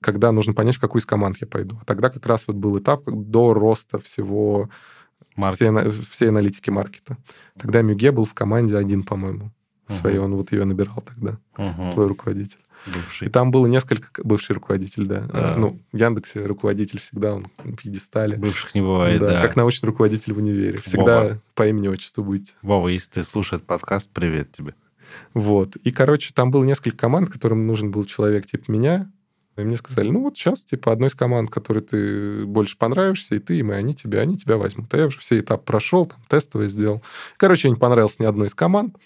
когда 0.00 0.30
нужно 0.30 0.52
понять, 0.54 0.76
в 0.76 0.80
какую 0.80 1.00
из 1.00 1.06
команд 1.06 1.38
я 1.40 1.46
пойду. 1.48 1.78
А 1.80 1.84
тогда 1.84 2.10
как 2.10 2.24
раз 2.26 2.46
вот 2.46 2.56
был 2.56 2.78
этап 2.78 3.02
до 3.06 3.54
роста 3.54 3.98
всего, 3.98 4.68
Марк. 5.36 5.56
всей, 5.56 5.68
ана- 5.68 5.90
всей 6.10 6.28
аналитики 6.28 6.70
маркета. 6.70 7.16
Тогда 7.58 7.82
Мюге 7.82 8.12
был 8.12 8.24
в 8.24 8.34
команде 8.34 8.76
один, 8.76 9.02
по-моему. 9.02 9.52
Мгм. 9.88 9.98
Своей, 9.98 10.18
он 10.18 10.34
вот 10.34 10.52
ее 10.52 10.64
набирал 10.64 11.02
тогда, 11.06 11.38
Мгм. 11.58 11.92
твой 11.92 12.06
руководитель. 12.08 12.58
И 12.86 12.90
Бывший. 12.90 13.30
там 13.30 13.50
было 13.50 13.66
несколько... 13.66 14.22
Бывший 14.22 14.52
руководитель, 14.52 15.06
да. 15.06 15.20
Да. 15.32 15.54
Ну, 15.56 15.80
в 15.92 15.96
Яндексе 15.96 16.44
руководитель 16.44 17.00
всегда 17.00 17.34
он 17.34 17.46
на 17.64 17.74
пьедестале. 17.76 18.36
Бывших 18.36 18.74
не 18.74 18.82
бывает, 18.82 19.20
да, 19.20 19.30
да. 19.30 19.42
как 19.42 19.56
научный 19.56 19.86
руководитель 19.86 20.34
в 20.34 20.38
универе. 20.38 20.76
Всегда 20.78 21.22
Вова. 21.22 21.40
по 21.54 21.66
имени 21.66 21.88
отчеству 21.88 22.22
будете. 22.22 22.52
Вова, 22.60 22.88
если 22.88 23.10
ты 23.10 23.24
слушаешь 23.24 23.62
подкаст, 23.62 24.10
привет 24.12 24.52
тебе. 24.52 24.74
Вот. 25.32 25.76
И, 25.76 25.90
короче, 25.90 26.32
там 26.34 26.50
было 26.50 26.64
несколько 26.64 26.96
команд, 26.96 27.30
которым 27.30 27.66
нужен 27.66 27.90
был 27.90 28.04
человек 28.04 28.46
типа 28.46 28.70
меня. 28.70 29.10
И 29.56 29.60
мне 29.62 29.76
сказали, 29.76 30.10
ну 30.10 30.22
вот 30.22 30.36
сейчас, 30.36 30.64
типа, 30.64 30.92
одной 30.92 31.08
из 31.08 31.14
команд, 31.14 31.50
которой 31.50 31.80
ты 31.80 32.44
больше 32.44 32.76
понравишься, 32.76 33.36
и 33.36 33.38
ты, 33.38 33.58
и 33.58 33.62
мы, 33.62 33.74
они 33.74 33.94
тебя, 33.94 34.20
они 34.20 34.36
тебя 34.36 34.56
возьмут. 34.56 34.92
А 34.92 34.98
я 34.98 35.06
уже 35.06 35.18
все 35.18 35.38
этапы 35.38 35.64
прошел, 35.64 36.06
там, 36.06 36.18
тестовое 36.28 36.68
сделал. 36.68 37.02
Короче, 37.36 37.68
я 37.68 37.74
не 37.74 37.78
понравился 37.78 38.16
ни 38.20 38.26
одной 38.26 38.48
из 38.48 38.54
команд. 38.54 38.96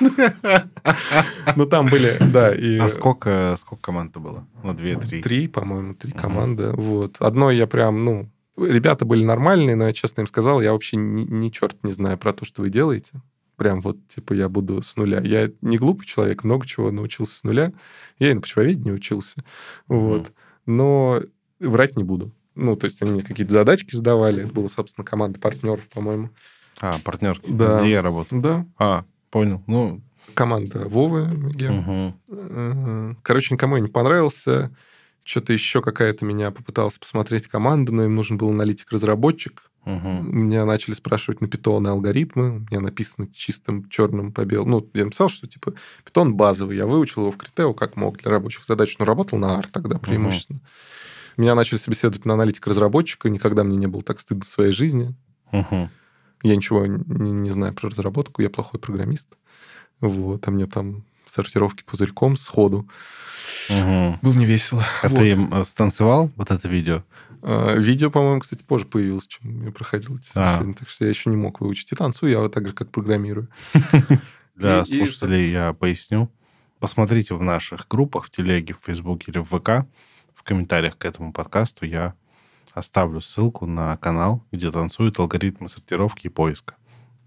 Ну, 0.00 1.66
там 1.66 1.86
были, 1.86 2.16
да, 2.32 2.54
и... 2.54 2.78
А 2.78 2.88
сколько, 2.88 3.54
сколько 3.58 3.82
команд-то 3.82 4.20
было? 4.20 4.46
Ну, 4.62 4.74
две-три. 4.74 5.22
Три, 5.22 5.48
по-моему, 5.48 5.94
три 5.94 6.12
команды. 6.12 6.70
Вот. 6.72 7.16
Одной 7.20 7.56
я 7.56 7.66
прям, 7.66 8.04
ну, 8.04 8.30
ребята 8.56 9.04
были 9.04 9.24
нормальные, 9.24 9.76
но 9.76 9.86
я 9.86 9.92
честно 9.92 10.22
им 10.22 10.26
сказал, 10.26 10.60
я 10.60 10.72
вообще 10.72 10.96
ни, 10.96 11.22
ни 11.22 11.50
черт 11.50 11.76
не 11.82 11.92
знаю 11.92 12.18
про 12.18 12.32
то, 12.32 12.44
что 12.44 12.62
вы 12.62 12.70
делаете. 12.70 13.12
Прям 13.56 13.80
вот, 13.80 13.96
типа, 14.08 14.32
я 14.34 14.48
буду 14.48 14.82
с 14.82 14.96
нуля. 14.96 15.20
Я 15.20 15.50
не 15.60 15.78
глупый 15.78 16.06
человек, 16.06 16.44
много 16.44 16.66
чего 16.66 16.90
научился 16.90 17.36
с 17.36 17.44
нуля. 17.44 17.72
Я 18.18 18.30
и 18.30 18.34
на 18.34 18.40
почвоведении 18.40 18.90
учился. 18.92 19.42
Вот. 19.88 20.32
Но 20.66 21.22
врать 21.60 21.96
не 21.96 22.04
буду. 22.04 22.32
Ну, 22.54 22.76
то 22.76 22.86
есть 22.86 23.02
они 23.02 23.12
мне 23.12 23.22
какие-то 23.22 23.52
задачки 23.52 23.94
сдавали. 23.94 24.44
Это 24.44 24.52
была, 24.52 24.68
собственно, 24.68 25.04
команда 25.04 25.38
партнеров, 25.38 25.86
по-моему. 25.92 26.30
А, 26.80 26.98
партнер. 27.04 27.40
Да. 27.46 27.78
Где 27.80 27.90
я 27.92 28.02
работал? 28.02 28.40
Да. 28.40 28.66
А, 28.78 29.04
понял. 29.30 29.62
Ну, 29.66 30.00
Команда 30.34 30.88
Вовы 30.88 31.26
Мегер. 31.28 31.72
мгм. 31.72 32.14
Э, 32.28 33.14
Короче, 33.22 33.54
никому 33.54 33.76
я 33.76 33.82
не 33.82 33.88
понравился. 33.88 34.74
Что-то 35.22 35.52
еще 35.52 35.82
какая-то 35.82 36.24
меня 36.24 36.50
попыталась 36.50 36.98
посмотреть 36.98 37.46
команда, 37.48 37.92
но 37.92 38.04
им 38.04 38.14
нужен 38.14 38.36
был 38.38 38.50
аналитик-разработчик. 38.50 39.70
Мгм. 39.86 40.36
Меня 40.48 40.64
начали 40.64 40.94
спрашивать 40.94 41.40
на 41.40 41.46
питоне 41.46 41.90
алгоритмы. 41.90 42.56
У 42.56 42.58
меня 42.58 42.80
написано 42.80 43.28
чистым 43.32 43.88
черным 43.88 44.32
по 44.32 44.44
белому. 44.44 44.80
Ну, 44.80 44.90
я 44.94 45.04
написал, 45.04 45.28
что 45.28 45.46
типа 45.46 45.74
питон 46.04 46.34
базовый. 46.34 46.76
Я 46.76 46.86
выучил 46.86 47.22
его 47.22 47.30
в 47.30 47.36
Критео 47.36 47.72
как 47.72 47.94
мог 47.94 48.18
для 48.18 48.32
рабочих 48.32 48.66
задач. 48.66 48.96
Но 48.98 49.04
работал 49.04 49.38
на 49.38 49.56
R 49.58 49.68
тогда 49.68 49.98
преимущественно. 49.98 50.60
Меня 51.36 51.54
начали 51.54 51.78
собеседовать 51.78 52.24
на 52.24 52.34
аналитика-разработчика. 52.34 53.30
Никогда 53.30 53.62
мне 53.62 53.76
не 53.76 53.86
было 53.86 54.02
так 54.02 54.20
стыдно 54.20 54.44
в 54.44 54.48
своей 54.48 54.72
жизни. 54.72 55.14
Мгм. 55.52 55.88
Я 56.42 56.56
ничего 56.56 56.84
не, 56.86 57.30
не 57.32 57.50
знаю 57.50 57.72
про 57.72 57.88
разработку. 57.88 58.42
Я 58.42 58.50
плохой 58.50 58.80
программист. 58.80 59.28
Вот. 60.00 60.48
А 60.48 60.50
мне 60.50 60.66
там 60.66 61.04
сортировки 61.28 61.84
пузырьком 61.84 62.36
сходу. 62.36 62.88
Мгм. 63.70 64.18
Было 64.22 64.32
не 64.32 64.46
весело. 64.46 64.84
А 65.02 65.08
Вот. 65.08 65.18
ты 65.18 65.30
э, 65.30 65.64
станцевал 65.64 66.30
вот 66.36 66.50
это 66.50 66.68
видео? 66.68 67.04
А, 67.42 67.74
Видео, 67.76 68.10
по-моему, 68.10 68.40
кстати, 68.40 68.62
позже 68.62 68.86
появилось, 68.86 69.26
чем 69.26 69.64
я 69.64 69.72
проходил 69.72 70.16
эти 70.16 70.28
А. 70.30 70.32
собеседования. 70.46 70.74
Так 70.74 70.88
что 70.88 71.04
я 71.04 71.10
еще 71.10 71.30
не 71.30 71.36
мог 71.36 71.60
выучить. 71.60 71.92
И 71.92 71.96
танцую 71.96 72.32
я 72.32 72.40
вот 72.40 72.52
так 72.52 72.66
же, 72.66 72.72
как 72.74 72.90
программирую. 72.90 73.48
Для 74.54 74.84
слушателей 74.84 75.50
я 75.50 75.72
поясню. 75.72 76.30
Посмотрите 76.78 77.34
в 77.34 77.42
наших 77.42 77.88
группах 77.88 78.26
в 78.26 78.30
Телеге, 78.30 78.74
в 78.74 78.84
Фейсбуке 78.84 79.30
или 79.32 79.38
в 79.38 79.44
ВК. 79.46 79.86
В 80.34 80.42
комментариях 80.42 80.96
к 80.98 81.04
этому 81.04 81.32
подкасту 81.32 81.86
я 81.86 82.14
оставлю 82.74 83.20
ссылку 83.20 83.66
на 83.66 83.96
канал, 83.96 84.44
где 84.52 84.70
танцуют 84.70 85.18
алгоритмы 85.18 85.68
сортировки 85.68 86.26
и 86.26 86.30
поиска. 86.30 86.74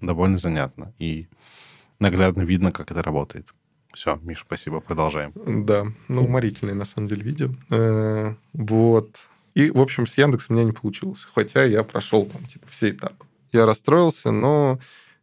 Довольно 0.01 0.37
занятно. 0.37 0.93
И 0.99 1.27
наглядно 1.99 2.43
видно, 2.43 2.71
как 2.71 2.91
это 2.91 3.01
работает. 3.01 3.53
Все, 3.93 4.17
Миш, 4.21 4.41
спасибо. 4.45 4.79
Продолжаем. 4.79 5.33
Да, 5.65 5.87
ну, 6.07 6.23
уморительное, 6.25 6.75
на 6.75 6.85
самом 6.85 7.07
деле, 7.07 7.23
видео. 7.23 7.49
Э, 7.71 8.35
Вот. 8.53 9.29
И, 9.59 9.71
в 9.71 9.81
общем, 9.81 10.07
с 10.07 10.17
Яндекс 10.17 10.49
у 10.49 10.53
меня 10.53 10.63
не 10.63 10.71
получилось. 10.71 11.27
Хотя 11.35 11.65
я 11.65 11.83
прошел 11.83 12.25
там, 12.25 12.45
типа, 12.45 12.65
все 12.69 12.91
этапы. 12.91 13.25
Я 13.51 13.65
расстроился, 13.65 14.31
но 14.31 14.79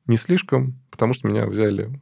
не 0.07 0.19
слишком, 0.19 0.75
потому 0.91 1.15
что 1.15 1.27
меня 1.27 1.47
взяли 1.47 1.99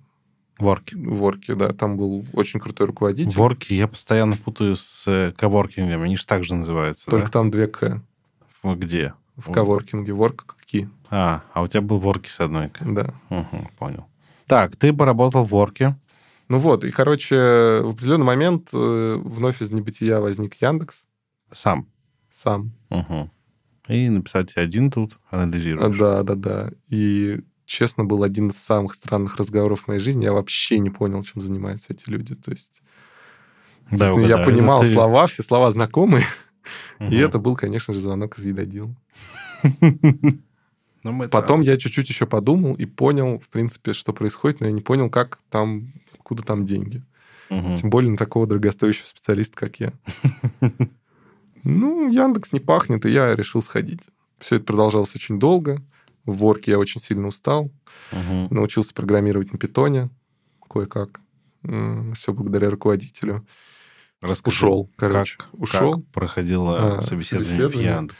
Ворки. 0.58 0.96
в 0.96 1.22
Орке, 1.24 1.54
да. 1.54 1.72
Там 1.72 1.96
был 1.96 2.24
очень 2.32 2.58
крутой 2.58 2.88
руководитель. 2.88 3.36
Ворки 3.36 3.74
я 3.74 3.86
постоянно 3.86 4.36
путаю 4.36 4.74
с 4.74 5.04
э, 5.06 5.32
коворкингами. 5.36 6.06
Они 6.06 6.16
же 6.16 6.26
так 6.26 6.42
же 6.42 6.56
называются, 6.56 7.08
Только 7.08 7.26
да? 7.26 7.30
там 7.32 7.52
две 7.52 7.68
К 7.68 8.02
Где? 8.64 9.14
в 9.36 9.52
коворкинге. 9.52 10.12
Ворк 10.12 10.56
какие? 10.58 10.88
А, 11.10 11.42
а 11.52 11.62
у 11.62 11.68
тебя 11.68 11.82
был 11.82 11.98
ворки 11.98 12.28
с 12.28 12.40
одной. 12.40 12.68
К. 12.68 12.78
Да. 12.84 13.14
Мгм, 13.28 13.68
понял. 13.78 14.06
Так, 14.48 14.74
ты 14.74 14.92
поработал 14.92 15.44
в 15.44 15.50
ворке. 15.50 15.96
Ну 16.48 16.58
вот, 16.58 16.82
и, 16.82 16.90
короче, 16.90 17.36
в 17.82 17.90
определенный 17.90 18.26
момент 18.26 18.70
э, 18.72 19.20
вновь 19.22 19.62
из 19.62 19.70
небытия 19.70 20.18
возник 20.18 20.60
Яндекс 20.60 21.04
Сам. 21.52 21.86
Сам. 22.42 22.72
Мгм. 22.90 23.30
И 23.88 24.08
написать 24.08 24.56
один 24.56 24.90
тут, 24.90 25.18
анализируешь. 25.30 25.96
Да, 25.98 26.22
да, 26.22 26.34
да. 26.34 26.70
И, 26.88 27.40
честно, 27.66 28.04
был 28.04 28.22
один 28.22 28.48
из 28.48 28.56
самых 28.56 28.94
странных 28.94 29.36
разговоров 29.36 29.82
в 29.82 29.88
моей 29.88 30.00
жизни. 30.00 30.24
Я 30.24 30.32
вообще 30.32 30.78
не 30.78 30.90
понял, 30.90 31.22
чем 31.22 31.42
занимаются 31.42 31.92
эти 31.92 32.08
люди. 32.08 32.34
То 32.34 32.50
есть, 32.50 32.82
Да, 33.90 34.06
есть, 34.06 34.16
ну, 34.16 34.26
я 34.26 34.38
понимал 34.38 34.78
Это 34.78 34.86
ты- 34.88 34.92
слова, 34.94 35.26
все 35.26 35.42
слова 35.42 35.70
знакомые. 35.70 36.24
И 36.98 37.04
Мгм. 37.04 37.14
это 37.14 37.38
был, 37.38 37.56
конечно 37.56 37.92
же, 37.92 38.00
звонок 38.00 38.38
из 38.38 38.44
едодил. 38.46 38.94
Ну, 41.02 41.28
Потом 41.28 41.60
я 41.60 41.76
чуть-чуть 41.76 42.08
еще 42.08 42.24
подумал 42.24 42.72
и 42.76 42.86
понял, 42.86 43.38
в 43.38 43.48
принципе, 43.50 43.92
что 43.92 44.14
происходит, 44.14 44.60
но 44.60 44.66
я 44.68 44.72
не 44.72 44.80
понял, 44.80 45.10
как 45.10 45.38
там, 45.50 45.92
откуда 46.14 46.42
там 46.42 46.64
деньги. 46.64 47.02
Мгм. 47.50 47.76
Тем 47.76 47.90
более 47.90 48.10
на 48.12 48.16
такого 48.16 48.46
дорогостоящего 48.46 49.04
специалиста, 49.04 49.54
как 49.54 49.80
я. 49.80 49.92
Ну, 51.64 52.10
Яндекс 52.10 52.52
не 52.52 52.60
пахнет, 52.60 53.06
и 53.06 53.10
я 53.10 53.34
решил 53.34 53.62
сходить. 53.62 54.00
Все 54.38 54.56
это 54.56 54.64
продолжалось 54.66 55.14
очень 55.14 55.38
долго. 55.38 55.82
В 56.24 56.36
Ворке 56.38 56.72
я 56.72 56.78
очень 56.78 57.00
сильно 57.00 57.26
устал. 57.28 57.70
Мгм. 58.12 58.48
Научился 58.50 58.94
программировать 58.94 59.52
на 59.52 59.58
питоне 59.58 60.10
кое-как. 60.68 61.20
Все 61.62 62.32
благодаря 62.32 62.70
руководителю. 62.70 63.46
Расскажи, 64.20 64.56
Ушел, 64.56 64.90
короче. 64.96 65.36
Как, 65.38 65.48
Ушел. 65.54 65.92
как 65.96 66.06
проходило 66.12 66.98
А, 66.98 67.00
собеседование, 67.02 67.44
в 67.44 67.54
собеседование? 67.56 67.92
Яндекс? 67.92 68.16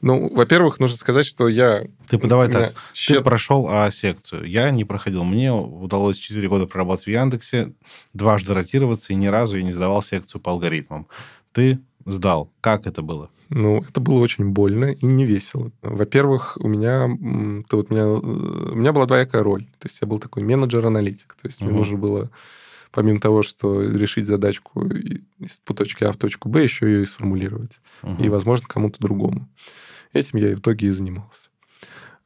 Ну, 0.00 0.34
во-первых, 0.34 0.80
нужно 0.80 0.96
сказать, 0.96 1.26
что 1.26 1.46
я... 1.48 1.84
Ты 2.08 2.18
давай 2.18 2.50
так. 2.50 2.70
Ты 2.72 2.78
щет- 2.94 3.22
прошел 3.24 3.68
А-секцию. 3.68 4.44
Я 4.48 4.70
не 4.70 4.84
проходил. 4.84 5.24
Мне 5.24 5.52
удалось 5.52 6.16
4 6.16 6.48
года 6.48 6.66
проработать 6.66 7.04
в 7.04 7.10
Яндексе, 7.10 7.74
дважды 8.14 8.54
ротироваться, 8.54 9.12
и 9.12 9.16
ни 9.16 9.26
разу 9.26 9.58
я 9.58 9.62
не 9.62 9.72
сдавал 9.72 10.02
секцию 10.02 10.40
по 10.40 10.52
алгоритмам. 10.52 11.06
Ты 11.52 11.80
сдал. 12.06 12.50
Как 12.60 12.86
это 12.86 13.02
было? 13.02 13.30
Ну, 13.48 13.78
это 13.88 14.00
было 14.00 14.20
очень 14.20 14.44
больно 14.50 14.92
и 14.92 15.06
не 15.06 15.24
весело. 15.26 15.72
Во-первых, 15.82 16.56
у 16.60 16.68
меня, 16.68 17.08
то 17.68 17.78
вот 17.78 17.90
меня, 17.90 18.02
э, 18.02 18.70
у 18.72 18.74
меня 18.76 18.92
была 18.92 19.06
двоякая 19.06 19.42
роль. 19.42 19.64
То 19.80 19.88
есть 19.88 19.98
я 20.00 20.06
был 20.06 20.18
такой 20.20 20.42
менеджер-аналитик. 20.44 21.36
То 21.42 21.48
есть 21.48 21.60
мне 21.60 21.70
Мгм. 21.70 21.78
нужно 21.78 21.98
было, 21.98 22.30
помимо 22.92 23.18
того, 23.20 23.42
что 23.42 23.82
решить 23.82 24.26
задачку 24.26 24.86
и- 24.86 25.22
из 25.40 25.58
точки 25.64 26.04
А 26.04 26.12
в 26.12 26.16
точку 26.16 26.48
Б, 26.48 26.62
еще 26.62 26.86
ее 26.86 27.02
и 27.02 27.06
сформулировать. 27.06 27.80
Мгм. 28.02 28.22
И, 28.22 28.28
возможно, 28.28 28.66
кому-то 28.68 29.00
другому. 29.00 29.48
Этим 30.12 30.38
я 30.38 30.54
в 30.54 30.60
итоге 30.60 30.86
и 30.86 30.90
занимался. 30.90 31.48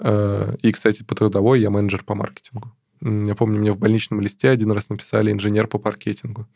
Э, 0.01 0.57
И, 0.61 0.73
кстати, 0.73 1.03
по 1.05 1.15
трудовой 1.15 1.61
я 1.61 1.71
менеджер 1.71 2.05
по 2.05 2.15
маркетингу. 2.15 2.71
Я 3.01 3.35
помню, 3.35 3.59
мне 3.61 3.73
в 3.73 3.79
больничном 3.79 4.21
листе 4.21 4.51
один 4.51 4.73
раз 4.73 4.89
написали 4.91 5.31
инженер 5.33 5.69
по 5.69 5.79
маркетингу. 5.83 6.47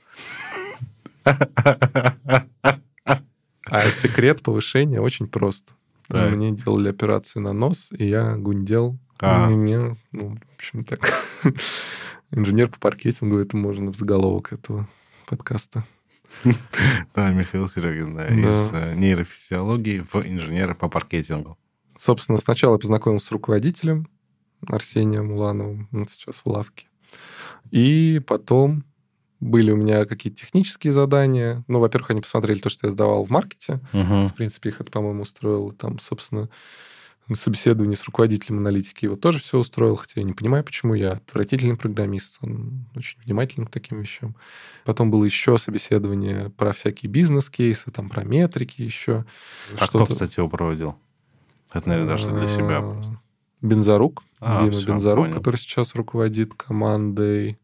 А 3.71 3.91
секрет 3.91 4.43
повышения 4.43 5.01
очень 5.01 5.29
прост. 5.29 5.69
Так. 6.09 6.33
Мне 6.33 6.53
делали 6.53 6.89
операцию 6.89 7.43
на 7.43 7.53
нос, 7.53 7.91
и 7.97 8.07
я 8.07 8.37
гундел. 8.37 8.99
А. 9.21 9.51
И 9.51 9.55
мне, 9.55 9.97
ну, 10.13 10.37
в 10.37 10.55
общем, 10.57 10.85
так. 10.85 11.01
Инженер 12.31 12.69
по 12.69 12.79
маркетингу, 12.83 13.39
это 13.39 13.57
можно 13.57 13.93
в 13.93 13.97
заголовок 13.97 14.53
этого 14.53 14.89
подкаста. 15.27 15.85
Да, 17.15 17.31
Михаил 17.31 17.69
Серегин, 17.69 18.15
да, 18.15 18.27
из 18.27 18.71
э, 18.73 18.95
нейрофизиологии 18.95 20.01
в 20.01 20.17
инженера 20.17 20.75
по 20.75 20.91
маркетингу. 20.93 21.59
Собственно, 21.99 22.39
сначала 22.39 22.75
я 22.75 22.79
познакомился 22.79 23.29
с 23.29 23.33
руководителем 23.33 24.09
Арсением 24.67 25.33
Улановым, 25.33 25.89
он 25.93 26.07
сейчас 26.09 26.43
в 26.45 26.47
лавке. 26.47 26.87
И 27.71 28.21
потом 28.27 28.85
были 29.41 29.71
у 29.71 29.77
меня 29.77 30.05
какие-то 30.05 30.41
технические 30.41 30.93
задания. 30.93 31.65
Ну, 31.69 31.79
во-первых, 31.81 32.11
они 32.11 32.21
посмотрели 32.21 32.59
то, 32.59 32.71
что 32.71 32.87
я 32.87 32.91
сдавал 32.91 33.25
в 33.25 33.31
маркете. 33.31 33.81
Мгм. 33.93 34.29
В 34.29 34.35
принципе, 34.35 34.71
их 34.71 34.81
это, 34.81 34.91
по-моему, 34.91 35.23
устроило. 35.23 35.73
Там, 35.73 35.99
собственно, 36.01 36.49
на 37.29 37.37
собеседовании 37.37 37.95
с 37.95 38.05
руководителем 38.05 38.59
аналитики 38.59 39.05
его 39.05 39.15
тоже 39.17 39.39
все 39.39 39.59
устроил, 39.59 39.97
хотя 39.97 40.15
я 40.21 40.23
не 40.25 40.33
понимаю, 40.33 40.65
почему. 40.65 40.95
Я 40.95 41.13
отвратительный 41.13 41.77
программист, 41.77 42.39
он 42.41 42.87
очень 42.97 43.21
внимательный 43.25 43.67
к 43.67 43.71
таким 43.71 44.01
вещам. 44.01 44.35
Потом 44.85 45.11
было 45.11 45.25
еще 45.25 45.59
собеседование 45.59 46.51
про 46.51 46.73
всякие 46.73 47.11
бизнес-кейсы, 47.11 47.91
там 47.91 48.09
про 48.09 48.25
метрики 48.25 48.81
еще. 48.83 49.25
А 49.79 49.87
кто, 49.87 50.07
кстати, 50.07 50.39
его 50.41 50.49
проводил? 50.49 50.97
Это, 51.73 51.87
наверное, 51.89 52.11
даже 52.13 52.33
для 52.33 52.47
себя 52.49 52.79
А, 52.79 52.93
просто. 52.95 53.21
Бензарук, 53.61 54.23
А, 54.41 54.61
Дима 54.63 54.73
всё, 54.73 54.87
Бензарук, 54.87 55.27
понял. 55.27 55.37
который 55.37 55.57
сейчас 55.57 55.95
руководит 55.95 56.55
командой 56.55 57.59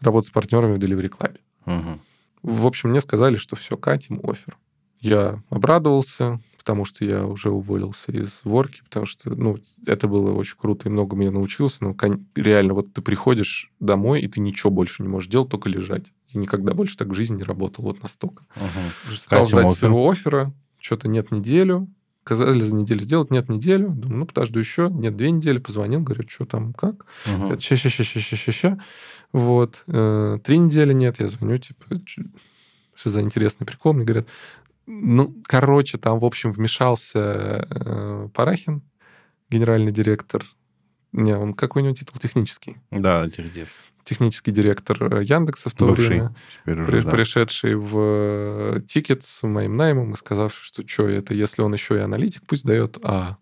работы 0.00 0.28
с 0.28 0.30
партнерами 0.30 0.74
в 0.74 0.78
Delivery 0.78 1.10
Club. 1.10 1.36
Мгм. 1.66 2.00
В 2.42 2.66
общем, 2.66 2.90
мне 2.90 3.00
сказали, 3.00 3.36
что 3.36 3.56
все, 3.56 3.76
катим 3.76 4.20
офер. 4.22 4.56
Я 5.00 5.42
обрадовался, 5.50 6.40
потому 6.56 6.84
что 6.84 7.04
я 7.04 7.24
уже 7.24 7.50
уволился 7.50 8.12
из 8.12 8.40
Ворки, 8.44 8.82
потому 8.84 9.06
что, 9.06 9.30
ну, 9.30 9.58
это 9.86 10.08
было 10.08 10.32
очень 10.32 10.56
круто 10.58 10.88
и 10.88 10.92
много 10.92 11.16
меня 11.16 11.30
научился. 11.30 11.84
Но 11.84 11.96
реально, 12.34 12.74
вот 12.74 12.92
ты 12.92 13.00
приходишь 13.00 13.72
домой, 13.80 14.20
и 14.22 14.28
ты 14.28 14.40
ничего 14.40 14.70
больше 14.70 15.02
не 15.02 15.08
можешь 15.08 15.30
делать, 15.30 15.48
только 15.48 15.68
лежать. 15.68 16.12
И 16.28 16.38
никогда 16.38 16.74
больше 16.74 16.96
так 16.96 17.08
в 17.08 17.14
жизни 17.14 17.36
не 17.36 17.42
работал 17.42 17.84
вот 17.84 18.02
настолько. 18.02 18.44
Мгм. 18.56 19.16
Стал 19.16 19.40
Катим 19.40 19.58
ждать 19.58 19.66
офер. 19.66 19.78
своего 19.78 20.10
оффера, 20.10 20.52
что-то 20.78 21.08
нет 21.08 21.30
неделю. 21.30 21.88
Сказали 22.28 22.60
за 22.60 22.74
неделю 22.74 23.00
сделать, 23.00 23.30
нет 23.30 23.48
неделю. 23.48 23.88
Думаю, 23.88 24.18
ну, 24.18 24.26
подожду 24.26 24.58
еще. 24.58 24.90
Нет, 24.92 25.16
две 25.16 25.30
недели. 25.30 25.56
Позвонил, 25.58 26.00
говорят, 26.00 26.28
что 26.28 26.44
там, 26.44 26.74
как? 26.74 27.06
Ща 27.58 27.76
ща 27.76 27.88
ща 27.88 28.04
ща 28.04 28.20
ща 28.20 28.36
ща 28.36 28.52
ща 28.52 28.78
Вот. 29.32 29.84
Э, 29.86 30.38
Три 30.44 30.58
недели 30.58 30.92
нет. 30.92 31.20
Я 31.20 31.28
звоню, 31.30 31.56
типа, 31.56 31.84
«Чё- 32.04 32.24
что 32.94 33.08
за 33.10 33.22
интересный 33.22 33.64
прикол? 33.66 33.94
Мне 33.94 34.04
говорят, 34.04 34.26
ну, 34.86 35.34
короче, 35.44 35.96
там, 35.96 36.18
в 36.18 36.24
общем, 36.26 36.52
вмешался 36.52 37.18
э, 37.70 38.28
Парахин, 38.34 38.82
генеральный 39.50 39.92
директор 39.92 40.44
Не, 41.12 41.34
он 41.34 41.54
какой 41.54 41.80
у 41.80 41.84
него 41.86 41.94
титул 41.94 42.20
технический. 42.20 42.76
Да, 42.90 43.26
техдир. 43.30 43.68
Технический 44.08 44.52
директор 44.52 44.96
э, 45.14 45.22
Яндекса 45.22 45.68
в 45.68 45.74
то 45.74 45.88
Бывший. 45.88 46.06
время. 46.08 46.34
Теперь 46.62 46.74
При- 46.86 46.96
уже, 46.96 47.02
да. 47.02 47.10
пришедший 47.10 47.74
в 47.74 48.80
тикет 48.88 49.22
с 49.22 49.42
моим 49.46 49.76
наймом 49.76 50.14
и 50.14 50.16
сказавший, 50.16 50.62
что 50.64 50.86
что 50.88 51.06
это, 51.08 51.34
если 51.34 51.60
он 51.60 51.74
еще 51.74 51.96
и 51.96 52.00
аналитик, 52.00 52.42
пусть 52.46 52.64
дает 52.64 52.96
А. 53.02 53.36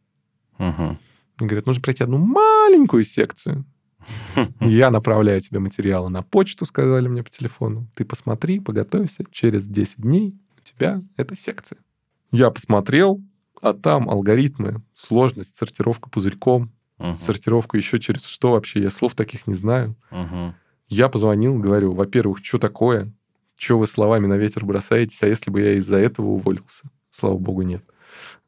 Мгм. 0.58 0.98
И 1.40 1.44
говорят, 1.44 1.66
нужно 1.66 1.82
пройти 1.82 2.02
одну 2.02 2.18
маленькую 2.18 3.04
секцию. 3.04 3.64
Я 4.60 4.90
направляю 4.90 5.40
тебе 5.40 5.60
материалы 5.60 6.08
на 6.10 6.22
почту, 6.22 6.64
сказали 6.64 7.06
мне 7.06 7.22
по 7.22 7.30
телефону. 7.30 7.88
Ты 7.94 8.04
посмотри, 8.04 8.58
поготовься. 8.58 9.24
Через 9.30 9.66
10 9.68 9.98
дней 9.98 10.36
у 10.58 10.62
тебя 10.62 11.00
эта 11.16 11.36
секция. 11.36 11.78
Я 12.32 12.50
посмотрел, 12.50 13.22
а 13.62 13.72
там 13.72 14.08
алгоритмы, 14.10 14.82
сложность, 14.94 15.56
сортировка 15.56 16.10
пузырьком, 16.10 16.72
Мгм. 16.98 17.16
сортировка 17.16 17.76
еще 17.76 17.98
через 17.98 18.24
что 18.24 18.52
вообще, 18.52 18.80
я 18.82 18.90
слов 18.90 19.14
таких 19.14 19.46
не 19.46 19.54
знаю. 19.54 19.96
Мгм. 20.10 20.54
Я 20.88 21.08
позвонил, 21.08 21.58
говорю, 21.58 21.92
во-первых, 21.92 22.38
что 22.42 22.58
такое? 22.58 23.12
Что 23.56 23.78
вы 23.78 23.86
словами 23.86 24.26
на 24.26 24.36
ветер 24.36 24.64
бросаетесь? 24.64 25.22
А 25.22 25.26
если 25.26 25.50
бы 25.50 25.60
я 25.60 25.74
из-за 25.74 25.96
этого 25.96 26.26
уволился? 26.26 26.84
Слава 27.10 27.38
богу, 27.38 27.62
нет. 27.62 27.82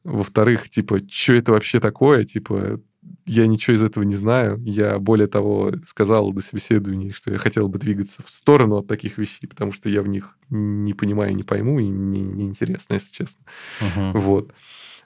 Во-вторых, 0.05 0.69
типа, 0.69 1.01
что 1.09 1.35
это 1.35 1.53
вообще 1.53 1.81
такое? 1.81 2.25
Типа, 2.25 2.81
я 3.27 3.47
ничего 3.47 3.75
из 3.75 3.83
этого 3.83 4.05
не 4.05 4.15
знаю. 4.15 4.61
Я, 4.65 4.99
более 4.99 5.27
того, 5.27 5.73
сказал 5.87 6.33
до 6.33 6.41
собеседования, 6.41 7.13
что 7.13 7.31
я 7.31 7.39
хотел 7.39 7.69
бы 7.69 7.79
двигаться 7.79 8.23
в 8.23 8.31
сторону 8.31 8.77
от 8.77 8.87
таких 8.87 9.19
вещей, 9.19 9.47
потому 9.47 9.73
что 9.73 9.89
я 9.89 10.03
в 10.03 10.09
них 10.09 10.37
не 10.51 10.95
понимаю, 10.95 11.35
не 11.35 11.43
пойму, 11.43 11.79
и 11.81 11.91
мне 11.91 12.23
неинтересно, 12.23 12.95
если 12.95 13.13
честно. 13.13 13.45
Мгм. 13.81 14.13
Вот. 14.13 14.53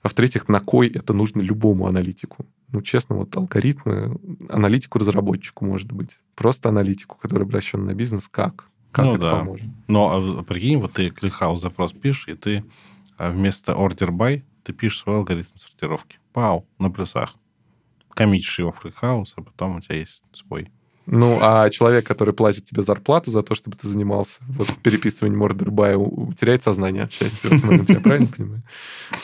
А 0.02 0.08
в-третьих, 0.08 0.48
на 0.48 0.58
кой 0.60 0.88
это 0.88 1.12
нужно 1.12 1.40
любому 1.40 1.86
аналитику? 1.86 2.44
Ну, 2.72 2.82
честно, 2.82 3.16
вот 3.16 3.36
алгоритмы, 3.36 4.18
аналитику-разработчику, 4.48 5.64
может 5.64 5.92
быть. 5.92 6.18
Просто 6.34 6.70
аналитику, 6.70 7.16
который 7.16 7.44
обращен 7.44 7.84
на 7.84 7.94
бизнес, 7.94 8.28
как? 8.28 8.68
Как 8.90 9.04
Ну 9.04 9.12
это 9.12 9.22
да. 9.22 9.36
поможет? 9.38 9.66
Но 9.86 10.38
а, 10.38 10.42
прикинь, 10.42 10.78
вот 10.78 10.94
ты 10.94 11.08
ClickHouse 11.08 11.58
запрос 11.58 11.92
пишешь, 11.92 12.28
и 12.28 12.34
ты 12.34 12.64
а, 13.16 13.30
вместо 13.30 13.72
order 13.72 14.10
by 14.10 14.42
ты 14.64 14.72
пишешь 14.72 15.00
свой 15.00 15.16
алгоритм 15.16 15.56
сортировки. 15.56 16.18
Пау, 16.32 16.66
на 16.78 16.90
плюсах. 16.90 17.36
Коммитишь 18.10 18.58
его 18.58 18.72
в 18.72 18.84
ClickHouse, 18.84 19.32
а 19.36 19.42
потом 19.42 19.76
у 19.76 19.80
тебя 19.80 19.96
есть 19.96 20.24
свой. 20.32 20.70
Ну, 21.06 21.38
а 21.42 21.68
человек, 21.70 22.06
который 22.06 22.32
платит 22.32 22.64
тебе 22.64 22.82
зарплату 22.82 23.30
за 23.30 23.42
то, 23.42 23.54
чтобы 23.54 23.76
ты 23.76 23.88
занимался 23.88 24.40
вот, 24.48 24.68
переписыванием 24.82 25.42
у- 25.96 26.32
теряет 26.32 26.62
сознание 26.62 27.02
от 27.04 27.12
счастья 27.12 27.48
в 27.48 27.52
этот 27.52 27.64
момент, 27.64 27.90
я 27.90 28.00
правильно 28.00 28.28
понимаю? 28.28 28.62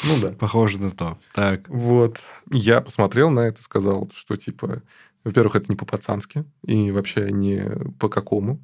Ну 0.05 0.21
да. 0.21 0.29
Похоже 0.33 0.81
на 0.81 0.91
то. 0.91 1.19
Так. 1.35 1.69
Вот. 1.69 2.19
Я 2.51 2.81
посмотрел 2.81 3.31
на 3.31 3.41
это, 3.41 3.63
сказал, 3.63 4.11
что, 4.13 4.37
типа, 4.37 4.83
во-первых, 5.25 5.55
это 5.57 5.67
не 5.69 5.77
по-пацански 5.77 6.45
и 6.65 6.91
вообще 6.91 7.31
не 7.31 7.65
по 7.99 8.09
какому. 8.09 8.61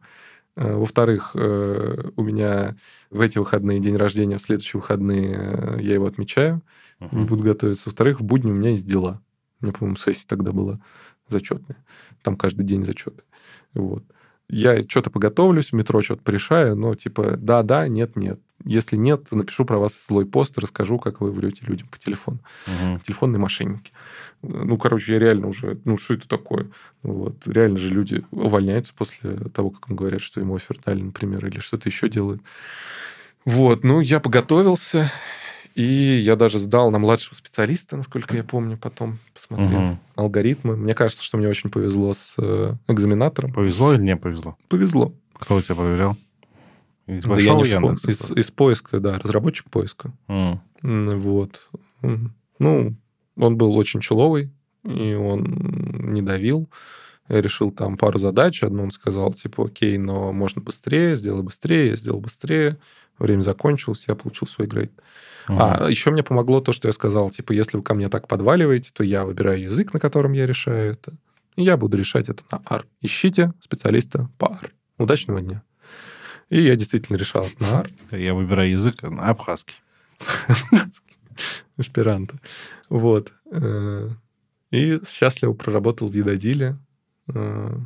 Э, 0.56 0.74
Во-вторых, 0.76 1.32
э, 1.34 2.10
у 2.16 2.22
меня 2.22 2.76
в 3.10 3.20
эти 3.20 3.38
выходные 3.38 3.80
день 3.80 3.96
рождения, 3.96 4.38
в 4.38 4.42
следующие 4.42 4.80
выходные 4.80 5.34
э, 5.36 5.78
я 5.82 5.94
его 5.94 6.06
отмечаю, 6.06 6.62
Мгм. 7.00 7.26
буду 7.26 7.42
готовиться. 7.44 7.84
Во-вторых, 7.86 8.20
в 8.20 8.24
будни 8.24 8.50
у 8.50 8.54
меня 8.54 8.70
есть 8.70 8.86
дела. 8.86 9.20
У 9.60 9.66
меня, 9.66 9.72
по-моему, 9.72 9.96
сессия 9.96 10.26
тогда 10.28 10.52
была 10.52 10.80
зачетная. 11.34 11.76
Там 12.22 12.36
каждый 12.36 12.64
день 12.64 12.84
зачеты. 12.84 13.22
Вот. 13.74 14.04
Я 14.48 14.82
что-то 14.82 15.10
поготовлюсь, 15.10 15.70
в 15.70 15.72
метро 15.74 16.02
что-то 16.02 16.22
порешаю, 16.22 16.76
но 16.76 16.94
типа 16.94 17.36
да-да, 17.38 17.88
нет-нет. 17.88 18.40
Если 18.64 18.96
нет, 18.96 19.32
напишу 19.32 19.64
про 19.64 19.78
вас 19.78 20.06
злой 20.06 20.26
пост, 20.26 20.58
расскажу, 20.58 20.98
как 20.98 21.20
вы 21.20 21.32
врете 21.32 21.64
людям 21.66 21.88
по 21.88 21.98
телефону 21.98 22.40
Мгм. 22.66 23.00
телефонные 23.00 23.40
мошенники. 23.40 23.92
Ну, 24.42 24.76
короче, 24.76 25.14
я 25.14 25.18
реально 25.18 25.48
уже... 25.48 25.80
Ну, 25.84 25.96
что 25.96 26.14
это 26.14 26.28
такое? 26.28 26.70
Вот. 27.02 27.46
Реально 27.46 27.78
же 27.78 27.92
люди 27.92 28.24
увольняются 28.30 28.92
после 28.94 29.36
того, 29.54 29.70
как 29.70 29.88
им 29.88 29.96
говорят, 29.96 30.20
что 30.20 30.40
им 30.40 30.52
офер 30.52 30.78
дали, 30.84 31.02
например, 31.02 31.46
или 31.46 31.58
что-то 31.58 31.88
еще 31.88 32.08
делают. 32.10 32.42
Вот. 33.46 33.82
Ну, 33.82 34.00
я 34.00 34.20
поготовился, 34.20 35.10
и 35.74 35.82
я 36.24 36.36
даже 36.36 36.58
сдал 36.58 36.90
на 36.90 36.98
младшего 36.98 37.34
специалиста, 37.34 37.96
насколько 37.96 38.36
я 38.36 38.44
помню, 38.44 38.76
потом 38.76 39.18
посмотрел 39.32 39.80
Мгм. 39.80 39.98
алгоритмы. 40.16 40.76
Мне 40.76 40.94
кажется, 40.94 41.22
что 41.24 41.36
мне 41.36 41.48
очень 41.48 41.70
повезло 41.70 42.14
с 42.14 42.36
э, 42.38 42.74
экзаменатором. 42.88 43.52
Повезло 43.52 43.94
или 43.94 44.02
не 44.02 44.16
повезло? 44.16 44.56
Повезло. 44.68 45.12
Кто 45.34 45.56
у 45.56 45.62
тебя 45.62 45.74
проверял? 45.74 46.16
Из 47.06 47.24
Да 47.24 47.38
я 47.38 47.54
не 47.54 47.64
Яндекса? 47.64 48.10
из, 48.10 48.30
из 48.30 48.50
поиска, 48.50 49.00
да, 49.00 49.18
разработчик 49.18 49.68
поиска. 49.68 50.12
М, 50.28 50.60
Вот. 50.82 51.68
Ну, 52.58 52.94
он 53.36 53.56
был 53.56 53.76
очень 53.76 54.00
человый, 54.00 54.50
и 54.84 55.14
он 55.14 55.42
не 56.12 56.22
давил. 56.22 56.68
Я 57.28 57.40
решил 57.40 57.70
там 57.72 57.96
пару 57.96 58.18
задач. 58.18 58.62
Одну 58.62 58.82
он 58.84 58.90
сказал, 58.90 59.32
типа, 59.32 59.64
окей, 59.66 59.96
но 59.98 60.32
можно 60.32 60.60
быстрее, 60.60 61.16
сделай 61.16 61.42
быстрее. 61.42 61.88
Я 61.88 61.96
сделал 61.96 62.20
быстрее. 62.20 62.76
Время 63.18 63.42
закончилось, 63.42 64.04
я 64.08 64.14
получил 64.14 64.48
свой 64.48 64.66
грейд. 64.66 64.92
Мгм. 65.48 65.58
А 65.60 65.88
еще 65.88 66.10
мне 66.10 66.22
помогло 66.22 66.60
то, 66.60 66.72
что 66.72 66.88
я 66.88 66.92
сказал, 66.92 67.30
типа, 67.30 67.52
если 67.52 67.76
вы 67.76 67.82
ко 67.82 67.94
мне 67.94 68.08
так 68.08 68.26
подваливаете, 68.28 68.90
то 68.92 69.04
я 69.04 69.24
выбираю 69.24 69.62
язык, 69.62 69.92
на 69.92 70.00
котором 70.00 70.32
я 70.32 70.46
решаю 70.46 70.92
это. 70.92 71.12
И 71.56 71.62
я 71.62 71.76
буду 71.76 71.96
решать 71.96 72.28
это 72.28 72.42
на 72.50 72.62
R. 72.68 72.86
Ищите 73.00 73.52
специалиста 73.60 74.28
по 74.38 74.46
R. 74.46 74.72
Удачного 74.98 75.40
дня. 75.40 75.62
И 76.50 76.60
я 76.62 76.76
действительно 76.76 77.16
решал 77.16 77.46
это 77.46 77.62
на 77.62 77.80
R. 77.80 77.90
Я 78.20 78.34
выбираю 78.34 78.70
язык 78.70 79.02
на 79.02 79.28
абхазский. 79.28 79.76
аспиранта. 81.76 82.38
Вот. 82.88 83.32
Э, 83.50 84.10
И 84.70 85.00
счастливо 85.08 85.52
проработал 85.52 86.08
в 86.08 86.12
Едодиле. 86.14 86.78
Э, 87.32 87.76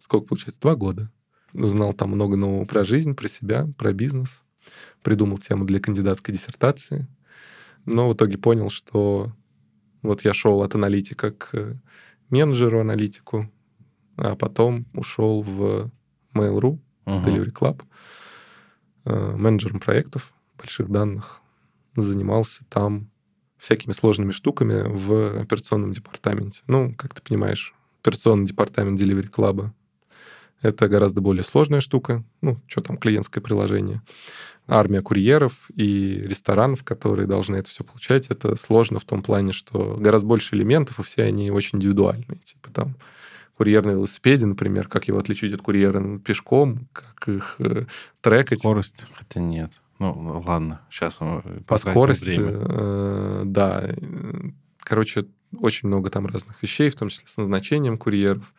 Сколько 0.00 0.26
получается? 0.26 0.60
Два 0.60 0.74
года. 0.74 1.10
Узнал 1.54 1.92
там 1.92 2.10
много 2.10 2.36
нового 2.36 2.64
про 2.64 2.84
жизнь, 2.84 3.14
про 3.14 3.28
себя, 3.28 3.68
про 3.78 3.92
бизнес. 3.92 4.41
Придумал 5.02 5.38
тему 5.38 5.64
для 5.64 5.80
кандидатской 5.80 6.34
диссертации. 6.34 7.08
Но 7.84 8.08
в 8.08 8.14
итоге 8.14 8.38
понял, 8.38 8.70
что 8.70 9.32
вот 10.02 10.24
я 10.24 10.34
шел 10.34 10.62
от 10.62 10.74
аналитика 10.74 11.32
к 11.32 11.76
менеджеру-аналитику, 12.30 13.50
а 14.16 14.36
потом 14.36 14.86
ушел 14.94 15.42
в 15.42 15.90
Mail.ru, 16.34 16.78
Мгм. 17.04 17.24
Delivery 17.24 17.52
Club, 17.52 17.82
э, 19.04 19.36
менеджером 19.36 19.80
проектов 19.80 20.32
больших 20.56 20.88
данных, 20.90 21.40
занимался 21.96 22.64
там 22.68 23.10
всякими 23.58 23.92
сложными 23.92 24.30
штуками 24.30 24.82
в 24.86 25.40
операционном 25.40 25.92
департаменте. 25.92 26.62
Ну, 26.66 26.94
как 26.96 27.14
ты 27.14 27.22
понимаешь, 27.22 27.74
операционный 28.00 28.46
департамент 28.46 29.00
Delivery 29.00 29.30
Club 29.30 29.70
это 30.62 30.88
гораздо 30.88 31.20
более 31.20 31.44
сложная 31.44 31.80
штука. 31.80 32.24
Ну, 32.40 32.58
что 32.66 32.80
там, 32.80 32.96
клиентское 32.96 33.42
приложение. 33.42 34.02
Армия 34.68 35.02
курьеров 35.02 35.70
и 35.74 36.22
ресторанов, 36.24 36.84
которые 36.84 37.26
должны 37.26 37.56
это 37.56 37.68
все 37.68 37.82
получать, 37.82 38.28
это 38.28 38.56
сложно 38.56 39.00
в 39.00 39.04
том 39.04 39.22
плане, 39.22 39.52
что 39.52 39.96
гораздо 39.98 40.28
больше 40.28 40.54
элементов, 40.54 41.00
и 41.00 41.02
все 41.02 41.24
они 41.24 41.50
очень 41.50 41.78
индивидуальные. 41.78 42.38
Типа 42.44 42.70
там 42.72 42.96
курьер 43.56 43.84
на 43.84 43.90
велосипеде, 43.90 44.46
например, 44.46 44.88
как 44.88 45.08
его 45.08 45.18
отличить 45.18 45.52
от 45.52 45.62
курьера 45.62 46.18
пешком, 46.18 46.86
как 46.92 47.28
их 47.28 47.56
э, 47.58 47.86
трекать. 48.20 48.60
Скорость? 48.60 49.04
Хотя 49.14 49.40
нет. 49.40 49.72
Ну, 49.98 50.42
ладно, 50.46 50.80
сейчас 50.90 51.20
мы 51.20 51.42
По 51.66 51.78
скорости, 51.78 52.38
время. 52.38 52.58
э, 52.60 53.42
да. 53.46 53.82
Э, 53.84 54.50
Короче, 54.78 55.26
очень 55.58 55.88
много 55.88 56.10
там 56.10 56.26
разных 56.26 56.62
вещей, 56.62 56.90
в 56.90 56.96
том 56.96 57.08
числе 57.08 57.26
с 57.26 57.36
назначением 57.36 57.98
курьеров. 57.98 58.52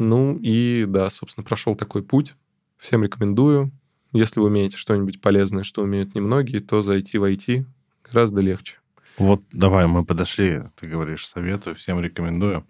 Ну 0.00 0.38
и, 0.40 0.86
да, 0.88 1.10
собственно, 1.10 1.44
прошел 1.44 1.76
такой 1.76 2.02
путь. 2.02 2.34
Всем 2.78 3.04
рекомендую. 3.04 3.70
Если 4.12 4.40
вы 4.40 4.46
умеете 4.46 4.78
что-нибудь 4.78 5.20
полезное, 5.20 5.62
что 5.62 5.82
умеют 5.82 6.14
немногие, 6.14 6.60
то 6.60 6.80
зайти 6.80 7.18
в 7.18 7.24
IT 7.24 7.66
гораздо 8.02 8.40
легче. 8.40 8.78
Вот 9.18 9.42
давай, 9.52 9.86
мы 9.86 10.06
подошли, 10.06 10.62
ты 10.76 10.88
говоришь, 10.88 11.28
советую, 11.28 11.76
всем 11.76 12.00
рекомендую. 12.00 12.66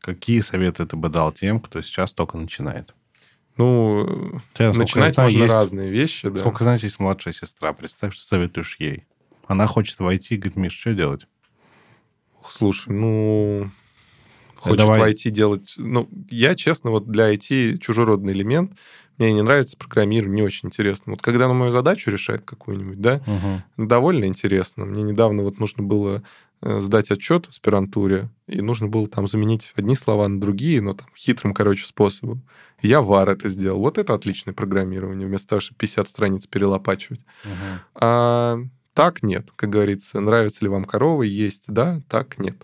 Какие 0.00 0.40
советы 0.40 0.84
ты 0.84 0.96
бы 0.96 1.08
дал 1.08 1.32
тем, 1.32 1.60
кто 1.60 1.80
сейчас 1.80 2.12
только 2.12 2.36
начинает? 2.36 2.94
Ну, 3.56 4.38
тебя, 4.52 4.74
начинать 4.74 5.14
знаю, 5.14 5.30
можно 5.30 5.42
есть- 5.44 5.54
разные 5.54 5.90
вещи, 5.90 6.28
да. 6.28 6.40
Сколько, 6.40 6.62
знаете, 6.64 6.88
есть 6.88 7.00
младшая 7.00 7.32
сестра. 7.32 7.72
Представь, 7.72 8.12
что 8.12 8.26
советуешь 8.26 8.76
ей. 8.78 9.06
Она 9.46 9.66
хочет 9.66 9.98
войти, 9.98 10.36
говорит, 10.36 10.56
Миш, 10.56 10.74
что 10.78 10.92
делать? 10.92 11.26
Слушай, 12.50 12.92
ну, 12.92 13.70
хочет 14.58 14.78
давай. 14.78 15.00
в 15.00 15.14
IT 15.14 15.30
делать... 15.30 15.74
Ну, 15.76 16.08
я, 16.30 16.54
честно, 16.54 16.90
вот 16.90 17.08
для 17.10 17.32
IT 17.32 17.78
чужеродный 17.78 18.32
элемент. 18.32 18.72
Мне 19.18 19.32
не 19.32 19.42
нравится 19.42 19.76
программирование, 19.78 20.36
не 20.36 20.42
очень 20.42 20.68
интересно. 20.68 21.12
Вот 21.12 21.22
когда 21.22 21.46
она 21.46 21.54
мою 21.54 21.72
задачу 21.72 22.10
решает 22.10 22.42
какую-нибудь, 22.44 23.00
да, 23.00 23.22
Мгм. 23.26 23.88
довольно 23.88 24.26
интересно. 24.26 24.84
Мне 24.84 25.02
недавно 25.02 25.42
вот 25.42 25.58
нужно 25.58 25.82
было 25.82 26.22
э, 26.62 26.80
сдать 26.80 27.10
отчет 27.10 27.46
в 27.46 27.50
аспирантуре, 27.50 28.30
и 28.46 28.60
нужно 28.60 28.88
было 28.88 29.06
там 29.08 29.26
заменить 29.26 29.72
одни 29.76 29.94
слова 29.94 30.26
на 30.28 30.40
другие, 30.40 30.80
но 30.80 30.94
там 30.94 31.06
хитрым, 31.14 31.52
короче, 31.54 31.84
способом. 31.86 32.42
Я 32.82 33.00
вар 33.02 33.28
это 33.30 33.48
сделал. 33.48 33.78
Вот 33.80 33.98
это 33.98 34.14
отличное 34.14 34.54
программирование, 34.54 35.26
вместо 35.26 35.48
того, 35.48 35.60
чтобы 35.60 35.78
50 35.78 36.08
страниц 36.08 36.46
перелопачивать. 36.46 37.20
Мгм. 37.44 37.80
А 37.94 38.58
так 38.94 39.22
нет, 39.22 39.50
как 39.54 39.68
говорится. 39.70 40.20
Нравится 40.20 40.64
ли 40.64 40.68
вам 40.70 40.84
коровы? 40.84 41.26
Есть, 41.26 41.64
да, 41.68 42.00
так 42.08 42.38
нет. 42.38 42.56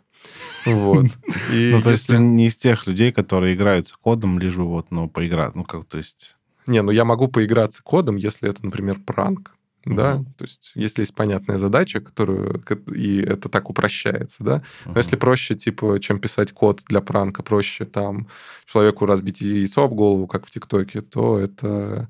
Вот. 0.65 1.07
И 1.53 1.71
ну, 1.73 1.83
то 1.83 1.91
есть 1.91 2.07
ты 2.07 2.19
не 2.19 2.47
из 2.47 2.57
тех 2.57 2.87
людей, 2.87 3.13
которые 3.13 3.55
играются 3.55 3.95
кодом, 4.01 4.39
лишь 4.39 4.57
бы 4.57 4.67
вот, 4.67 4.87
ну, 4.91 5.09
поиграть. 5.09 5.55
Ну, 5.55 5.65
как, 5.65 5.87
то 5.87 5.99
есть... 5.99 6.37
Не, 6.67 6.83
ну 6.83 6.93
я 6.93 7.05
могу 7.05 7.29
поиграться 7.29 7.83
кодом, 7.83 8.17
если 8.17 8.49
это, 8.49 8.65
например, 8.65 9.01
пранк. 9.05 9.53
Uh-huh. 9.85 9.97
Да, 9.97 10.25
то 10.39 10.45
есть 10.45 10.71
если 10.77 11.03
есть 11.03 11.13
понятная 11.13 11.59
задача, 11.59 12.01
которую 12.01 12.63
и 12.95 13.21
это 13.21 13.49
так 13.49 13.69
упрощается, 13.69 14.45
да. 14.45 14.57
Uh-huh. 14.59 14.93
Но 14.93 14.99
если 14.99 15.17
проще, 15.17 15.57
типа, 15.57 15.99
чем 16.01 16.21
писать 16.21 16.53
код 16.53 16.83
для 16.87 17.01
пранка, 17.01 17.43
проще 17.43 17.85
там 17.85 18.29
человеку 18.65 19.07
разбить 19.07 19.41
яйцо 19.41 19.83
об 19.83 19.95
голову, 19.95 20.29
как 20.29 20.47
в 20.47 20.53
ТикТоке, 20.53 21.01
то 21.01 21.37
это 21.37 22.09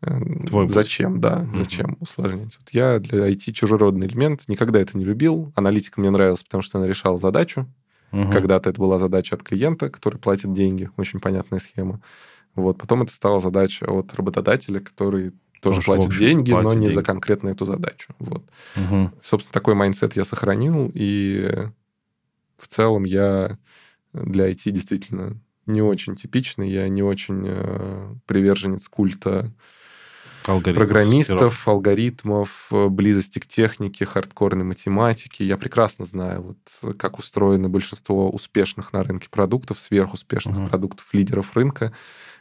Твой 0.00 0.68
зачем, 0.68 1.20
да, 1.20 1.40
угу. 1.40 1.56
зачем 1.56 1.96
усложнять. 2.00 2.56
Вот 2.58 2.70
я 2.70 3.00
для 3.00 3.28
IT 3.28 3.52
чужеродный 3.52 4.06
элемент, 4.06 4.44
никогда 4.46 4.78
это 4.78 4.96
не 4.96 5.04
любил. 5.04 5.52
Аналитика 5.56 6.00
мне 6.00 6.10
нравилась, 6.10 6.44
потому 6.44 6.62
что 6.62 6.78
она 6.78 6.86
решала 6.86 7.18
задачу. 7.18 7.66
Угу. 8.12 8.30
Когда-то 8.30 8.70
это 8.70 8.80
была 8.80 8.98
задача 8.98 9.34
от 9.34 9.42
клиента, 9.42 9.90
который 9.90 10.18
платит 10.18 10.52
деньги, 10.52 10.88
очень 10.96 11.20
понятная 11.20 11.58
схема. 11.58 12.00
Вот, 12.54 12.78
потом 12.78 13.02
это 13.02 13.12
стала 13.12 13.40
задача 13.40 13.86
от 13.86 14.14
работодателя, 14.14 14.80
который 14.80 15.32
тоже 15.60 15.76
Может, 15.76 15.86
платит 15.86 16.18
деньги, 16.18 16.50
платит 16.52 16.64
но 16.64 16.74
не 16.74 16.80
деньги. 16.82 16.94
за 16.94 17.02
конкретно 17.02 17.48
эту 17.48 17.64
задачу. 17.66 18.14
Вот. 18.18 18.44
Угу. 18.76 19.10
Собственно, 19.22 19.52
такой 19.52 19.74
mindset 19.74 20.14
я 20.14 20.24
сохранил, 20.24 20.90
и 20.94 21.68
в 22.56 22.68
целом 22.68 23.04
я 23.04 23.58
для 24.12 24.50
IT 24.50 24.70
действительно 24.70 25.36
не 25.66 25.82
очень 25.82 26.16
типичный, 26.16 26.70
я 26.70 26.88
не 26.88 27.02
очень 27.02 27.44
э, 27.46 28.14
приверженец 28.26 28.88
культа 28.88 29.52
алгоритмов, 30.48 30.88
программистов, 30.88 31.68
алгоритмов, 31.68 32.66
э, 32.70 32.88
близости 32.88 33.38
к 33.38 33.46
технике, 33.46 34.04
хардкорной 34.04 34.64
математике. 34.64 35.44
Я 35.44 35.56
прекрасно 35.56 36.04
знаю, 36.04 36.56
вот, 36.82 36.96
как 36.96 37.18
устроено 37.18 37.68
большинство 37.68 38.30
успешных 38.30 38.92
на 38.92 39.02
рынке 39.02 39.28
продуктов, 39.30 39.78
сверхуспешных 39.78 40.56
uh-huh. 40.56 40.68
продуктов 40.68 41.06
лидеров 41.12 41.54
рынка, 41.54 41.92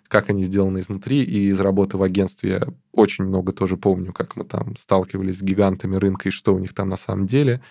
как 0.07 0.29
они 0.29 0.43
сделаны 0.43 0.79
изнутри. 0.79 1.23
И 1.23 1.49
из 1.49 1.59
работы 1.59 1.97
в 1.97 2.03
агентстве 2.03 2.49
я 2.49 2.67
очень 2.91 3.25
много 3.25 3.51
тоже 3.51 3.77
помню, 3.77 4.13
как 4.13 4.35
мы 4.35 4.45
там 4.45 4.75
сталкивались 4.77 5.39
с 5.39 5.41
гигантами 5.41 5.95
рынка 5.97 6.29
и 6.29 6.31
что 6.31 6.55
у 6.55 6.59
них 6.59 6.73
там 6.73 6.89
на 6.89 6.97
самом 6.97 7.25
деле. 7.25 7.61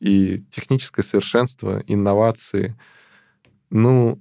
И 0.00 0.38
техническое 0.50 1.02
совершенство, 1.02 1.82
инновации. 1.86 2.76
Ну, 3.70 4.20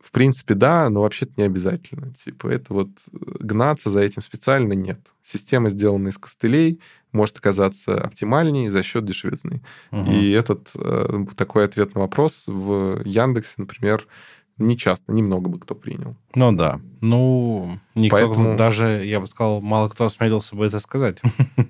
в 0.00 0.12
принципе, 0.12 0.54
да, 0.54 0.88
но 0.88 1.02
вообще-то 1.02 1.32
не 1.36 1.44
обязательно. 1.44 2.12
Типа, 2.14 2.48
это 2.48 2.72
вот 2.72 2.88
э, 3.12 3.16
гнаться 3.40 3.90
за 3.90 4.00
этим 4.00 4.22
специально 4.22 4.72
нет. 4.72 4.98
Система, 5.22 5.68
сделанная 5.68 6.10
из 6.10 6.18
костылей, 6.18 6.80
может 7.12 7.38
оказаться 7.38 8.00
оптимальнее 8.00 8.70
за 8.70 8.82
счет 8.82 9.04
дешевизны. 9.04 9.62
Угу. 9.92 10.10
И 10.10 10.30
этот 10.30 10.70
э, 10.74 11.26
такой 11.36 11.64
ответ 11.64 11.94
на 11.94 12.02
вопрос 12.02 12.44
в 12.46 13.02
Яндексе, 13.04 13.54
например, 13.58 14.06
не 14.60 14.76
часто, 14.76 15.12
немного 15.12 15.48
бы 15.48 15.58
кто 15.58 15.74
принял. 15.74 16.16
Ну 16.34 16.52
да. 16.52 16.80
Ну, 17.00 17.78
никто 17.94 18.18
Поэтому... 18.18 18.56
даже, 18.56 19.04
я 19.06 19.20
бы 19.20 19.26
сказал, 19.26 19.60
мало 19.60 19.88
кто 19.88 20.04
осмелился 20.04 20.54
бы 20.54 20.66
это 20.66 20.80
сказать. 20.80 21.18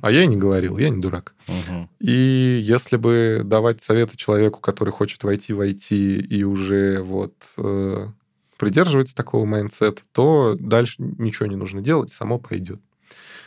А 0.02 0.10
я 0.10 0.24
и 0.24 0.26
не 0.26 0.36
говорил, 0.36 0.78
я 0.78 0.88
не 0.88 1.00
дурак. 1.00 1.34
Угу. 1.46 1.88
И 2.00 2.60
если 2.62 2.96
бы 2.96 3.42
давать 3.44 3.82
советы 3.82 4.16
человеку, 4.16 4.60
который 4.60 4.90
хочет 4.90 5.22
войти 5.24 5.52
в 5.52 5.60
IT 5.60 5.94
и 5.94 6.42
уже 6.42 7.00
вот 7.02 7.34
э, 7.58 8.08
придерживается 8.60 9.14
такого 9.14 9.46
майндсета, 9.46 10.02
то 10.12 10.54
дальше 10.60 10.96
ничего 10.98 11.46
не 11.46 11.56
нужно 11.56 11.80
делать, 11.80 12.12
само 12.12 12.38
пойдет. 12.38 12.78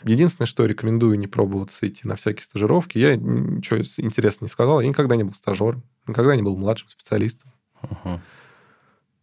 Единственное, 0.04 0.48
что 0.48 0.66
рекомендую 0.66 1.20
не 1.20 1.28
пробоваться 1.28 1.88
идти 1.88 2.08
на 2.08 2.16
всякие 2.16 2.44
стажировки, 2.44 2.98
я 2.98 3.16
ничего 3.16 3.82
интересного 3.98 4.48
не 4.48 4.52
сказал, 4.52 4.82
я 4.82 4.90
никогда 4.90 5.16
не 5.16 5.24
был 5.24 5.36
стажером, 5.36 5.84
никогда 6.08 6.36
не 6.36 6.42
был 6.42 6.58
младшим 6.58 6.90
специалистом. 6.90 7.52
Uh-huh. 7.84 8.20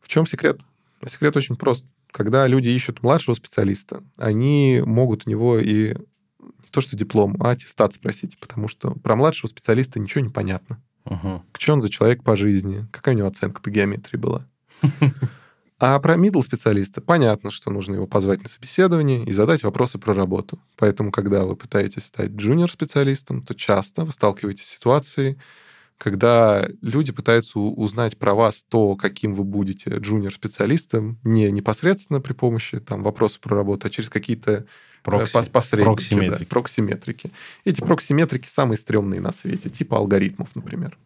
В 0.01 0.07
чем 0.07 0.27
секрет? 0.27 0.61
Секрет 1.05 1.37
очень 1.37 1.57
прост. 1.57 1.85
Когда 2.13 2.47
люди 2.47 2.69
ищут 2.69 3.03
младшего 3.03 3.35
специалиста, 3.35 4.05
они 4.17 4.83
могут 4.87 5.27
у 5.27 5.31
него 5.31 5.59
и 5.59 5.97
не 6.39 6.69
то 6.71 6.81
что 6.81 6.97
диплом, 6.97 7.37
а 7.41 7.51
аттестат 7.51 7.95
спросить, 7.95 8.39
потому 8.39 8.69
что 8.69 8.93
про 8.93 9.17
младшего 9.17 9.49
специалиста 9.49 9.99
ничего 9.99 10.25
не 10.25 10.31
понятно. 10.31 10.81
Uh-huh. 11.05 11.43
Что 11.59 11.73
он 11.73 11.81
за 11.81 11.91
человек 11.91 12.23
по 12.23 12.37
жизни, 12.37 12.87
какая 12.93 13.17
у 13.17 13.19
него 13.19 13.27
оценка 13.27 13.61
по 13.61 13.71
геометрии 13.71 14.19
была. 14.19 14.47
А 15.81 15.99
про 15.99 16.17
middle 16.17 16.43
специалиста 16.43 17.01
понятно, 17.01 17.51
что 17.51 17.71
нужно 17.71 17.95
его 17.95 18.07
позвать 18.07 18.43
на 18.43 18.51
собеседование 18.51 19.25
и 19.25 19.33
задать 19.33 19.63
вопросы 19.63 19.99
про 19.99 20.13
работу. 20.13 20.59
Поэтому, 20.77 21.11
когда 21.11 21.47
вы 21.47 21.57
пытаетесь 21.57 22.05
стать 22.05 22.33
джуниор 22.33 22.71
специалистом, 22.71 23.41
то 23.41 23.55
часто 23.55 24.05
вы 24.05 24.13
сталкиваетесь 24.13 24.67
с 24.67 24.75
ситуацией, 24.77 25.39
когда 25.97 26.69
люди 26.83 27.13
пытаются 27.13 27.59
узнать 27.59 28.19
про 28.19 28.35
вас 28.35 28.65
то, 28.69 28.95
каким 28.95 29.35
вы 29.35 29.45
будете 29.45 29.91
джуниор 29.97 30.35
специалистом, 30.35 31.19
не 31.25 31.51
непосредственно 31.51 32.21
при 32.21 32.35
помощи 32.35 32.79
там 32.79 33.03
вопросов 33.03 33.41
про 33.41 33.57
работу, 33.57 33.87
а 33.87 33.91
через 33.91 34.11
какие-то 34.11 34.53
э, 34.53 34.65
Прокси, 35.03 35.51
посредники. 35.51 35.89
Проксиметрики. 35.89 36.41
Да, 36.41 36.47
проксиметрики. 36.47 37.31
Эти 37.65 37.81
проксиметрики 37.81 38.49
самые 38.49 38.77
стрёмные 38.77 39.23
на 39.23 39.33
свете, 39.33 39.71
типа 39.71 39.97
алгоритмов, 39.97 40.55
например. 40.55 40.99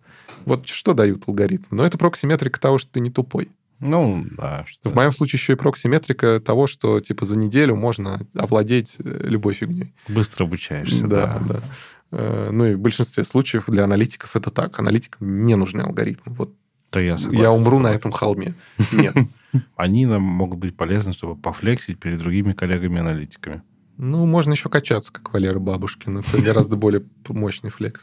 Вот 0.47 0.67
что 0.67 0.95
дают 0.95 1.29
алгоритмы? 1.29 1.77
Но 1.77 1.87
это 1.87 1.97
проксиметрика 1.97 2.61
того, 2.61 2.79
что 2.79 2.91
ты 2.91 3.01
не 3.01 3.11
тупой. 3.11 3.49
Ну, 3.81 4.25
да. 4.37 4.65
Что... 4.67 4.91
В 4.91 4.95
моем 4.95 5.13
случае 5.13 5.39
еще 5.39 5.55
и 5.55 5.57
проксиметрика 5.57 6.41
того, 6.41 6.67
что 6.67 7.01
типа 7.01 7.25
за 7.25 7.37
неделю 7.37 7.77
можно 7.77 8.27
овладеть 8.35 8.97
э, 8.99 9.21
любой 9.25 9.55
фигней. 9.55 9.95
Быстро 10.09 10.45
обучаешься, 10.45 11.07
да. 11.07 11.39
Да, 11.39 11.55
да. 11.55 11.63
Э, 12.13 12.51
ну 12.53 12.67
и 12.67 12.75
в 12.75 12.81
большинстве 12.81 13.25
случаев 13.25 13.65
для 13.69 13.85
аналитиков 13.85 14.37
это 14.37 14.51
так. 14.51 14.79
Аналитикам 14.79 15.45
не 15.45 15.57
нужны 15.57 15.81
алгоритмы. 15.83 16.35
Вот 16.35 16.55
то 16.91 17.01
я, 17.01 17.19
согласен 17.19 17.43
я 17.43 17.51
умру 17.51 17.81
на 17.81 17.89
этом 17.89 18.13
холме. 18.13 18.55
Нет. 18.93 19.17
Они 19.77 20.07
нам 20.07 20.23
могут 20.23 20.61
быть 20.61 20.77
полезны, 20.77 21.13
чтобы 21.13 21.35
пофлексить 21.35 21.99
перед 21.99 22.21
другими 22.21 22.53
коллегами-аналитиками. 22.53 23.63
Ну, 23.97 24.27
можно 24.27 24.53
еще 24.53 24.69
качаться, 24.69 25.13
как 25.13 25.33
Валера 25.33 25.59
Бабушкин. 25.59 26.19
Это 26.19 26.39
гораздо 26.41 26.77
более 26.77 27.05
мощный 27.29 27.71
флекс. 27.71 28.03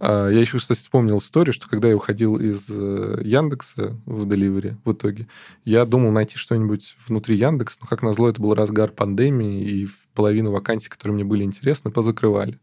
А, 0.00 0.28
я 0.28 0.40
еще, 0.40 0.58
кстати, 0.58 0.78
вспомнил 0.78 1.18
историю, 1.18 1.52
что 1.52 1.68
когда 1.68 1.88
я 1.88 1.96
уходил 1.96 2.36
из 2.36 2.66
э, 2.68 3.20
Яндекса 3.24 3.96
в 4.06 4.26
Delivery 4.26 4.76
в 4.84 4.92
итоге, 4.92 5.26
я 5.64 5.84
думал 5.84 6.12
найти 6.12 6.36
что-нибудь 6.36 6.96
внутри 7.06 7.36
Яндекса, 7.36 7.78
но, 7.80 7.86
как 7.86 8.02
назло, 8.02 8.28
это 8.28 8.40
был 8.40 8.54
разгар 8.54 8.90
пандемии, 8.90 9.62
и 9.62 9.88
половину 10.14 10.52
вакансий, 10.52 10.88
которые 10.88 11.14
мне 11.14 11.24
были 11.24 11.42
интересны, 11.42 11.90
позакрывали. 11.90 12.60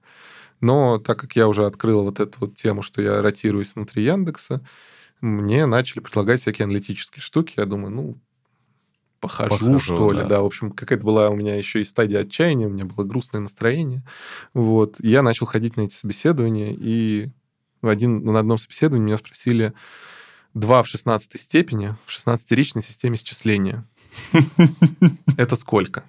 Но 0.62 1.00
так 1.00 1.20
как 1.20 1.36
я 1.36 1.48
уже 1.48 1.66
открыл 1.66 2.04
вот 2.04 2.20
эту 2.20 2.38
вот 2.40 2.56
тему, 2.56 2.82
что 2.82 3.02
я 3.02 3.22
ротируюсь 3.22 3.76
внутри 3.76 4.04
Яндекса, 4.04 4.66
мне 5.22 5.66
начали 5.66 6.00
предлагать 6.02 6.42
всякие 6.42 6.66
аналитические 6.66 7.22
штуки. 7.22 7.54
Я 7.58 7.66
думаю, 7.66 7.94
ну, 7.94 8.18
похожу, 9.28 9.50
похожу 9.50 9.80
что 9.80 10.12
ли, 10.12 10.22
да. 10.22 10.28
да. 10.28 10.42
В 10.42 10.46
общем, 10.46 10.72
какая-то 10.72 11.04
была 11.04 11.30
у 11.30 11.36
меня 11.36 11.56
еще 11.56 11.82
и 11.82 11.84
стадия 11.84 12.22
отчаяния, 12.22 12.68
у 12.68 12.70
меня 12.70 12.86
было 12.86 13.04
грустное 13.04 13.42
настроение. 13.42 14.04
Вот. 14.54 14.98
я 15.00 15.22
начал 15.22 15.46
ходить 15.46 15.78
на 15.78 15.82
эти 15.82 15.94
собеседования, 15.94 16.76
и 16.78 17.30
в 17.82 17.88
один, 17.88 18.24
на 18.24 18.40
одном 18.40 18.58
собеседовании 18.58 19.06
меня 19.06 19.18
спросили, 19.18 19.74
два 20.54 20.82
в 20.84 20.88
16 20.88 21.40
степени 21.40 21.96
в 22.06 22.18
16-ричной 22.18 22.82
системе 22.82 23.18
счисления. 23.18 23.86
Это 25.38 25.56
сколько? 25.56 26.04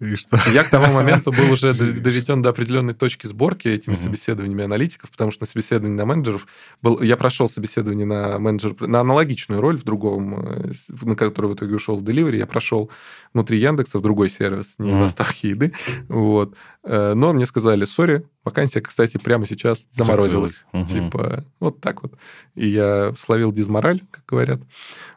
И 0.00 0.16
что? 0.16 0.38
Я 0.50 0.64
к 0.64 0.70
тому 0.70 0.92
моменту 0.94 1.30
был 1.30 1.52
уже 1.52 1.74
доведен 1.74 2.40
до 2.40 2.48
определенной 2.48 2.94
точки 2.94 3.26
сборки 3.26 3.68
этими 3.68 3.94
угу. 3.94 4.00
собеседованиями 4.00 4.64
аналитиков, 4.64 5.10
потому 5.10 5.30
что 5.30 5.42
на 5.42 5.46
собеседовании 5.46 5.94
на 5.94 6.06
менеджеров 6.06 6.46
был, 6.80 7.02
я 7.02 7.16
прошел 7.18 7.48
собеседование 7.48 8.06
на 8.06 8.38
менеджер, 8.38 8.74
на 8.80 9.00
аналогичную 9.00 9.60
роль 9.60 9.76
в 9.76 9.84
другом, 9.84 10.40
э, 10.40 10.72
на 11.02 11.16
который 11.16 11.50
в 11.50 11.54
итоге 11.54 11.76
ушел 11.76 11.98
в 11.98 12.02
Delivery, 12.02 12.36
я 12.36 12.46
прошел 12.46 12.90
внутри 13.34 13.58
Яндекса 13.58 13.98
в 13.98 14.02
другой 14.02 14.30
сервис, 14.30 14.76
не 14.78 14.90
угу. 14.90 15.00
доставки 15.00 15.48
еды, 15.48 15.74
вот. 16.08 16.56
Э, 16.82 17.12
но 17.14 17.34
мне 17.34 17.44
сказали, 17.44 17.84
сори, 17.84 18.24
вакансия, 18.42 18.80
кстати, 18.80 19.18
прямо 19.18 19.46
сейчас 19.46 19.86
заморозилась. 19.90 20.64
Угу. 20.72 20.84
Типа, 20.86 21.44
вот 21.60 21.80
так 21.82 22.02
вот. 22.02 22.14
И 22.54 22.68
я 22.68 23.12
словил 23.18 23.52
дизмораль, 23.52 24.00
как 24.10 24.24
говорят. 24.26 24.60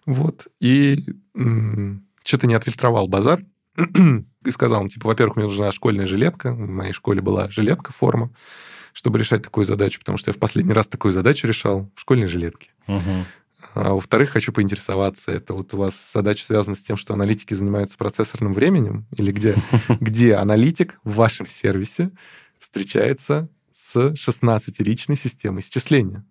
Вот. 0.05 0.47
И 0.59 1.05
что-то 2.23 2.47
не 2.47 2.53
отфильтровал 2.53 3.07
базар, 3.07 3.41
и 4.45 4.51
сказал 4.51 4.81
он, 4.81 4.89
типа, 4.89 5.07
во-первых, 5.07 5.35
мне 5.35 5.45
нужна 5.45 5.71
школьная 5.71 6.05
жилетка, 6.05 6.53
в 6.53 6.59
моей 6.59 6.93
школе 6.93 7.21
была 7.21 7.49
жилетка, 7.49 7.91
форма, 7.91 8.31
чтобы 8.93 9.19
решать 9.19 9.43
такую 9.43 9.65
задачу, 9.65 9.99
потому 9.99 10.17
что 10.17 10.29
я 10.29 10.33
в 10.33 10.37
последний 10.37 10.73
раз 10.73 10.87
такую 10.87 11.11
задачу 11.11 11.47
решал 11.47 11.89
в 11.95 12.01
школьной 12.01 12.27
жилетке. 12.27 12.71
Угу. 12.87 13.25
А 13.75 13.93
во-вторых, 13.93 14.31
хочу 14.31 14.51
поинтересоваться, 14.51 15.31
это 15.31 15.53
вот 15.53 15.73
у 15.73 15.77
вас 15.77 15.95
задача 16.13 16.45
связана 16.45 16.75
с 16.75 16.83
тем, 16.83 16.97
что 16.97 17.13
аналитики 17.13 17.53
занимаются 17.53 17.97
процессорным 17.97 18.53
временем, 18.53 19.05
или 19.15 19.31
где, 19.31 19.55
где 19.99 20.35
аналитик 20.35 20.99
в 21.03 21.15
вашем 21.15 21.47
сервисе 21.47 22.11
встречается 22.59 23.49
с 23.71 24.13
16-ричной 24.13 25.15
системой 25.15 25.61
счисления? 25.61 26.25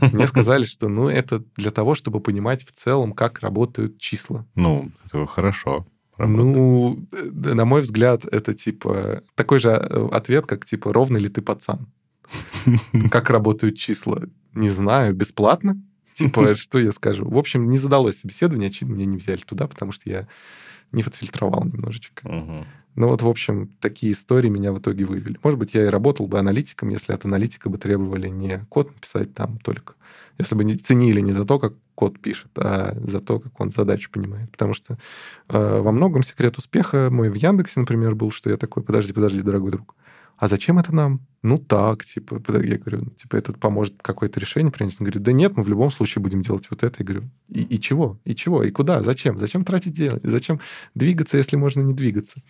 Мне 0.00 0.26
сказали, 0.28 0.64
что 0.64 0.88
ну, 0.88 1.08
это 1.08 1.42
для 1.56 1.70
того, 1.70 1.94
чтобы 1.94 2.20
понимать 2.20 2.64
в 2.64 2.72
целом, 2.72 3.12
как 3.12 3.40
работают 3.40 3.98
числа. 3.98 4.46
Ну, 4.54 4.90
это 5.04 5.26
хорошо. 5.26 5.86
Ну, 6.18 7.06
на 7.10 7.64
мой 7.64 7.82
взгляд, 7.82 8.24
это 8.24 8.54
типа 8.54 9.22
такой 9.34 9.58
же 9.58 9.70
э, 9.70 10.08
ответ, 10.12 10.46
как 10.46 10.66
типа 10.66 10.92
ровный 10.92 11.20
ли 11.20 11.28
ты 11.28 11.42
пацан. 11.42 11.88
Как 13.10 13.30
работают 13.30 13.76
числа. 13.76 14.22
Не 14.54 14.70
знаю, 14.70 15.14
бесплатно? 15.14 15.76
Типа, 16.14 16.54
что 16.54 16.78
я 16.78 16.92
скажу? 16.92 17.28
В 17.28 17.36
общем, 17.36 17.70
не 17.70 17.78
задалось 17.78 18.20
собеседование, 18.20 18.68
очевидно, 18.68 18.94
меня 18.94 19.06
не 19.06 19.16
взяли 19.16 19.40
туда, 19.40 19.66
потому 19.66 19.92
что 19.92 20.08
я 20.08 20.28
не 20.92 21.02
отфильтровал 21.02 21.64
немножечко. 21.64 22.28
Мгм. 22.28 22.66
Ну 22.94 23.08
вот, 23.08 23.22
в 23.22 23.28
общем, 23.28 23.70
такие 23.80 24.12
истории 24.12 24.48
меня 24.48 24.72
в 24.72 24.78
итоге 24.78 25.06
вывели. 25.06 25.38
Может 25.42 25.58
быть, 25.58 25.72
я 25.72 25.84
и 25.84 25.88
работал 25.88 26.26
бы 26.26 26.38
аналитиком, 26.38 26.90
если 26.90 27.12
от 27.12 27.24
аналитика 27.24 27.70
бы 27.70 27.78
требовали 27.78 28.28
не 28.28 28.58
код 28.68 28.94
написать 28.94 29.34
там 29.34 29.58
только. 29.58 29.94
Если 30.38 30.54
бы 30.54 30.64
не 30.64 30.76
ценили 30.76 31.20
не 31.20 31.32
за 31.32 31.46
то, 31.46 31.58
как 31.58 31.74
код 31.94 32.18
пишет, 32.18 32.50
а 32.56 32.94
за 33.06 33.20
то, 33.20 33.38
как 33.38 33.58
он 33.60 33.70
задачу 33.70 34.10
понимает. 34.10 34.50
Потому 34.50 34.74
что 34.74 34.98
э, 35.48 35.80
во 35.80 35.92
многом 35.92 36.22
секрет 36.22 36.58
успеха 36.58 37.08
мой 37.10 37.30
в 37.30 37.34
Яндексе, 37.34 37.80
например, 37.80 38.14
был, 38.14 38.30
что 38.30 38.50
я 38.50 38.56
такой, 38.56 38.82
подожди, 38.82 39.12
подожди, 39.12 39.40
дорогой 39.40 39.70
друг, 39.70 39.94
а 40.42 40.48
зачем 40.48 40.80
это 40.80 40.92
нам? 40.92 41.20
Ну 41.44 41.56
так, 41.56 42.04
типа, 42.04 42.42
я 42.48 42.76
говорю, 42.76 43.02
ну, 43.04 43.10
типа, 43.10 43.36
это 43.36 43.52
поможет 43.52 44.02
какое-то 44.02 44.40
решение 44.40 44.72
принять. 44.72 44.96
Он 44.98 45.04
говорит, 45.04 45.22
да 45.22 45.30
нет, 45.30 45.56
мы 45.56 45.62
в 45.62 45.68
любом 45.68 45.92
случае 45.92 46.20
будем 46.20 46.42
делать 46.42 46.66
вот 46.68 46.82
это. 46.82 46.96
Я 46.98 47.04
говорю, 47.04 47.30
и, 47.48 47.62
и 47.62 47.80
чего? 47.80 48.18
И 48.24 48.34
чего? 48.34 48.64
И 48.64 48.72
куда? 48.72 49.04
Зачем? 49.04 49.38
Зачем 49.38 49.64
тратить 49.64 49.92
делать? 49.92 50.24
Зачем 50.24 50.58
двигаться, 50.96 51.36
если 51.36 51.54
можно 51.54 51.82
не 51.82 51.94
двигаться? 51.94 52.42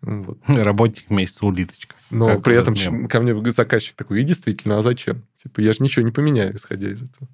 Вот. 0.00 0.38
Работник 0.46 1.10
месяца 1.10 1.44
улиточка. 1.44 1.94
Но 2.08 2.28
Как 2.28 2.44
при 2.44 2.56
этом 2.56 2.72
мем. 2.72 3.08
ко 3.08 3.20
мне 3.20 3.52
заказчик 3.52 3.94
такой, 3.94 4.22
и 4.22 4.24
действительно, 4.24 4.78
а 4.78 4.82
зачем? 4.82 5.22
Типа, 5.36 5.60
я 5.60 5.74
же 5.74 5.82
ничего 5.82 6.02
не 6.02 6.12
поменяю, 6.12 6.56
исходя 6.56 6.90
из 6.90 7.02
этого. 7.02 7.28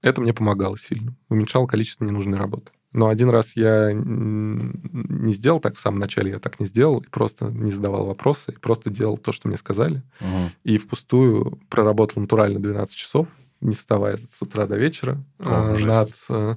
Это 0.00 0.20
мне 0.20 0.32
помогало 0.32 0.78
сильно. 0.78 1.12
Уменьшало 1.28 1.66
количество 1.66 2.04
ненужной 2.04 2.38
работы. 2.38 2.70
Но 2.94 3.08
один 3.08 3.28
раз 3.28 3.56
я 3.56 3.92
не 3.92 5.32
сделал 5.32 5.58
так, 5.58 5.76
в 5.76 5.80
самом 5.80 5.98
начале 5.98 6.30
я 6.30 6.38
так 6.38 6.60
не 6.60 6.66
сделал, 6.66 7.00
и 7.00 7.08
просто 7.08 7.46
не 7.46 7.72
задавал 7.72 8.06
вопросы, 8.06 8.52
и 8.52 8.58
просто 8.58 8.88
делал 8.88 9.18
то, 9.18 9.32
что 9.32 9.48
мне 9.48 9.58
сказали. 9.58 10.02
Мгм. 10.20 10.50
И 10.62 10.78
впустую 10.78 11.58
проработал 11.68 12.22
натурально 12.22 12.60
12 12.60 12.94
часов, 12.94 13.26
не 13.60 13.74
вставая 13.74 14.16
с 14.16 14.40
утра 14.40 14.66
до 14.66 14.76
вечера. 14.76 15.18
О, 15.40 15.74
жесть. 15.74 15.86
над, 15.86 16.12
э, 16.28 16.54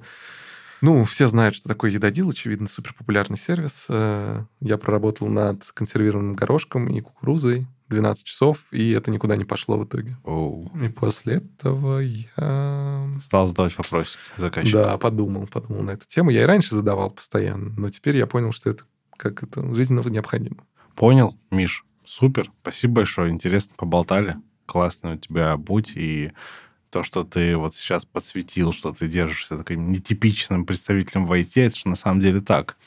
ну, 0.82 1.06
все 1.06 1.28
знают, 1.28 1.56
что 1.56 1.68
такое 1.68 1.92
едодил, 1.92 2.30
очевидно, 2.30 2.68
суперпопулярный 2.68 3.38
сервис. 3.38 3.86
Э, 3.90 4.44
Я 4.60 4.78
проработал 4.78 5.28
над 5.28 5.64
консервированным 5.74 6.34
горошком 6.34 6.88
и 6.88 7.02
кукурузой 7.02 7.68
12 7.90 8.26
часов, 8.26 8.66
и 8.72 8.92
это 8.92 9.12
никуда 9.12 9.36
не 9.36 9.46
пошло 9.46 9.78
в 9.78 9.86
итоге. 9.86 10.18
Оу. 10.24 10.72
И 10.84 10.90
после 10.90 11.36
этого 11.36 12.00
я... 12.00 13.10
Стал 13.24 13.48
задавать 13.48 13.78
вопросики 13.78 14.20
заказчику. 14.36 14.78
Да, 14.78 14.98
подумал, 14.98 15.48
подумал 15.48 15.84
на 15.84 15.92
эту 15.92 16.06
тему. 16.08 16.30
Я 16.30 16.44
и 16.44 16.46
раньше 16.46 16.76
задавал 16.76 17.12
постоянно, 17.12 17.74
но 17.78 17.90
теперь 17.90 18.18
я 18.18 18.28
понял, 18.28 18.52
что 18.52 18.70
это 18.70 18.84
как 19.16 19.42
это 19.44 19.74
жизненно 19.74 20.02
необходимо. 20.08 20.58
Понял, 20.96 21.36
Миш? 21.52 21.86
Супер. 22.06 22.52
Спасибо 22.62 22.96
большое. 22.96 23.32
Интересно 23.32 23.74
поболтали. 23.76 24.36
Классный 24.66 25.14
у 25.14 25.18
тебя 25.18 25.58
путь. 25.58 25.94
И 25.96 26.32
то, 26.90 27.04
что 27.04 27.24
ты 27.24 27.56
вот 27.58 27.76
сейчас 27.76 28.06
подсветил, 28.06 28.72
что 28.72 28.94
ты 28.94 29.08
держишься 29.08 29.58
таким 29.58 29.92
нетипичным 29.92 30.66
представителем 30.66 31.26
в 31.26 31.32
IT, 31.34 31.52
это 31.56 31.76
же 31.76 31.88
на 31.88 31.96
самом 31.96 32.22
деле 32.22 32.42
так. 32.42 32.78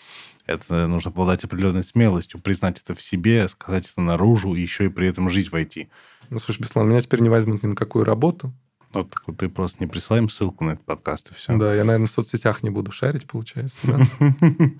Это 0.46 0.86
нужно 0.86 1.10
обладать 1.10 1.44
определенной 1.44 1.82
смелостью, 1.82 2.40
признать 2.40 2.80
это 2.82 2.94
в 2.94 3.02
себе, 3.02 3.46
сказать 3.48 3.88
это 3.90 4.00
наружу, 4.00 4.54
и 4.54 4.60
еще 4.60 4.86
и 4.86 4.88
при 4.88 5.06
этом 5.08 5.28
жить 5.28 5.52
в 5.52 5.54
IT. 5.54 5.88
Ну, 6.30 6.38
слушай, 6.38 6.62
Беслан, 6.62 6.88
меня 6.88 7.00
теперь 7.00 7.20
не 7.20 7.28
возьмут 7.28 7.62
ни 7.62 7.68
на 7.68 7.76
какую 7.76 8.04
работу. 8.04 8.52
Вот 8.92 9.10
так 9.10 9.22
вот 9.26 9.38
ты 9.38 9.48
просто 9.48 9.76
не 9.80 9.86
присылай 9.86 10.20
им 10.20 10.28
ссылку 10.28 10.64
на 10.64 10.70
этот 10.70 10.84
подкаст, 10.84 11.30
и 11.30 11.34
все. 11.34 11.56
Да, 11.56 11.72
я, 11.72 11.84
наверное, 11.84 12.08
в 12.08 12.10
соцсетях 12.10 12.64
не 12.64 12.70
буду 12.70 12.90
шарить, 12.90 13.26
получается. 13.26 13.78
да? 13.84 14.00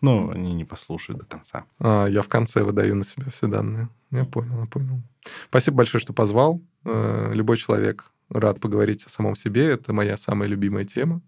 Ну, 0.00 0.30
они 0.30 0.54
не 0.54 0.64
послушают 0.64 1.20
до 1.20 1.26
конца. 1.26 1.64
А, 1.80 2.06
я 2.06 2.22
в 2.22 2.28
конце 2.28 2.62
выдаю 2.62 2.94
на 2.94 3.04
себя 3.04 3.28
все 3.32 3.48
данные. 3.48 3.88
Я 4.12 4.24
понял, 4.24 4.60
я 4.60 4.66
понял. 4.66 5.02
Спасибо 5.48 5.78
большое, 5.78 6.00
что 6.00 6.12
позвал. 6.12 6.62
Э, 6.84 7.32
Любой 7.34 7.56
человек 7.56 8.04
рад 8.28 8.60
поговорить 8.60 9.04
о 9.04 9.10
самом 9.10 9.36
себе. 9.36 9.66
Это 9.66 9.92
моя 9.92 10.16
самая 10.16 10.48
любимая 10.48 10.84
тема. 10.84 11.20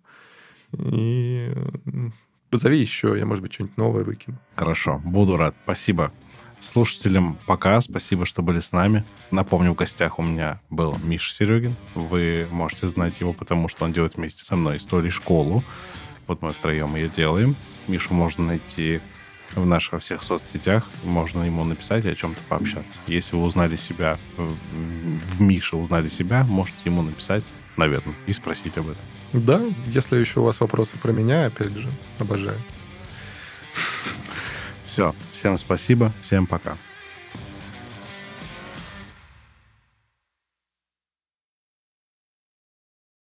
И 0.73 1.53
позови 2.51 2.79
еще, 2.79 3.16
я, 3.19 3.27
может 3.27 3.43
быть, 3.43 3.53
что-нибудь 3.53 3.77
новое 3.77 4.05
выкину. 4.05 4.39
Хорошо, 4.57 5.01
буду 5.05 5.37
рад. 5.37 5.55
Спасибо. 5.65 6.12
Слушателям 6.61 7.39
пока, 7.47 7.81
спасибо, 7.81 8.27
что 8.27 8.43
были 8.43 8.59
с 8.59 8.73
нами. 8.73 9.05
Напомню, 9.31 9.73
в 9.73 9.77
гостях 9.77 10.19
у 10.19 10.23
меня 10.23 10.61
был 10.70 10.97
Миша 11.05 11.33
Серегин. 11.33 11.77
Вы 11.95 12.49
можете 12.51 12.89
знать 12.89 13.20
его, 13.20 13.33
потому 13.33 13.69
что 13.69 13.85
он 13.85 13.93
делает 13.93 14.16
вместе 14.16 14.45
со 14.45 14.57
мной 14.57 14.79
историю 14.79 15.12
школу. 15.12 15.62
Вот 16.27 16.43
мы 16.43 16.53
втроем 16.53 16.97
ее 16.97 17.09
делаем. 17.09 17.55
Мишу 17.87 18.12
можно 18.12 18.45
найти 18.45 19.01
в 19.55 19.66
наших 19.66 20.03
всех 20.03 20.23
соцсетях. 20.23 20.85
Можно 21.05 21.45
ему 21.45 21.65
написать 21.65 22.05
и 22.05 22.09
о 22.09 22.15
чем-то 22.15 22.41
пообщаться. 22.49 22.99
Если 23.07 23.37
вы 23.37 23.43
узнали 23.43 23.77
себя, 23.77 24.19
в, 24.37 24.53
в 25.33 25.41
Мише 25.41 25.77
узнали 25.77 26.09
себя, 26.09 26.45
можете 26.45 26.79
ему 26.85 27.03
написать, 27.03 27.45
наверное, 27.77 28.15
и 28.27 28.33
спросить 28.33 28.77
об 28.79 28.89
этом. 28.89 29.05
Да, 29.33 29.61
если 29.87 30.16
еще 30.16 30.41
у 30.41 30.45
вас 30.45 30.61
вопросы 30.61 30.99
про 30.99 31.12
меня, 31.12 31.47
опять 31.47 31.77
же, 31.77 31.91
обожаю. 32.19 32.59
Все, 34.87 35.15
всем 35.33 35.57
спасибо, 35.59 36.12
всем 36.23 36.47
пока. 36.47 36.77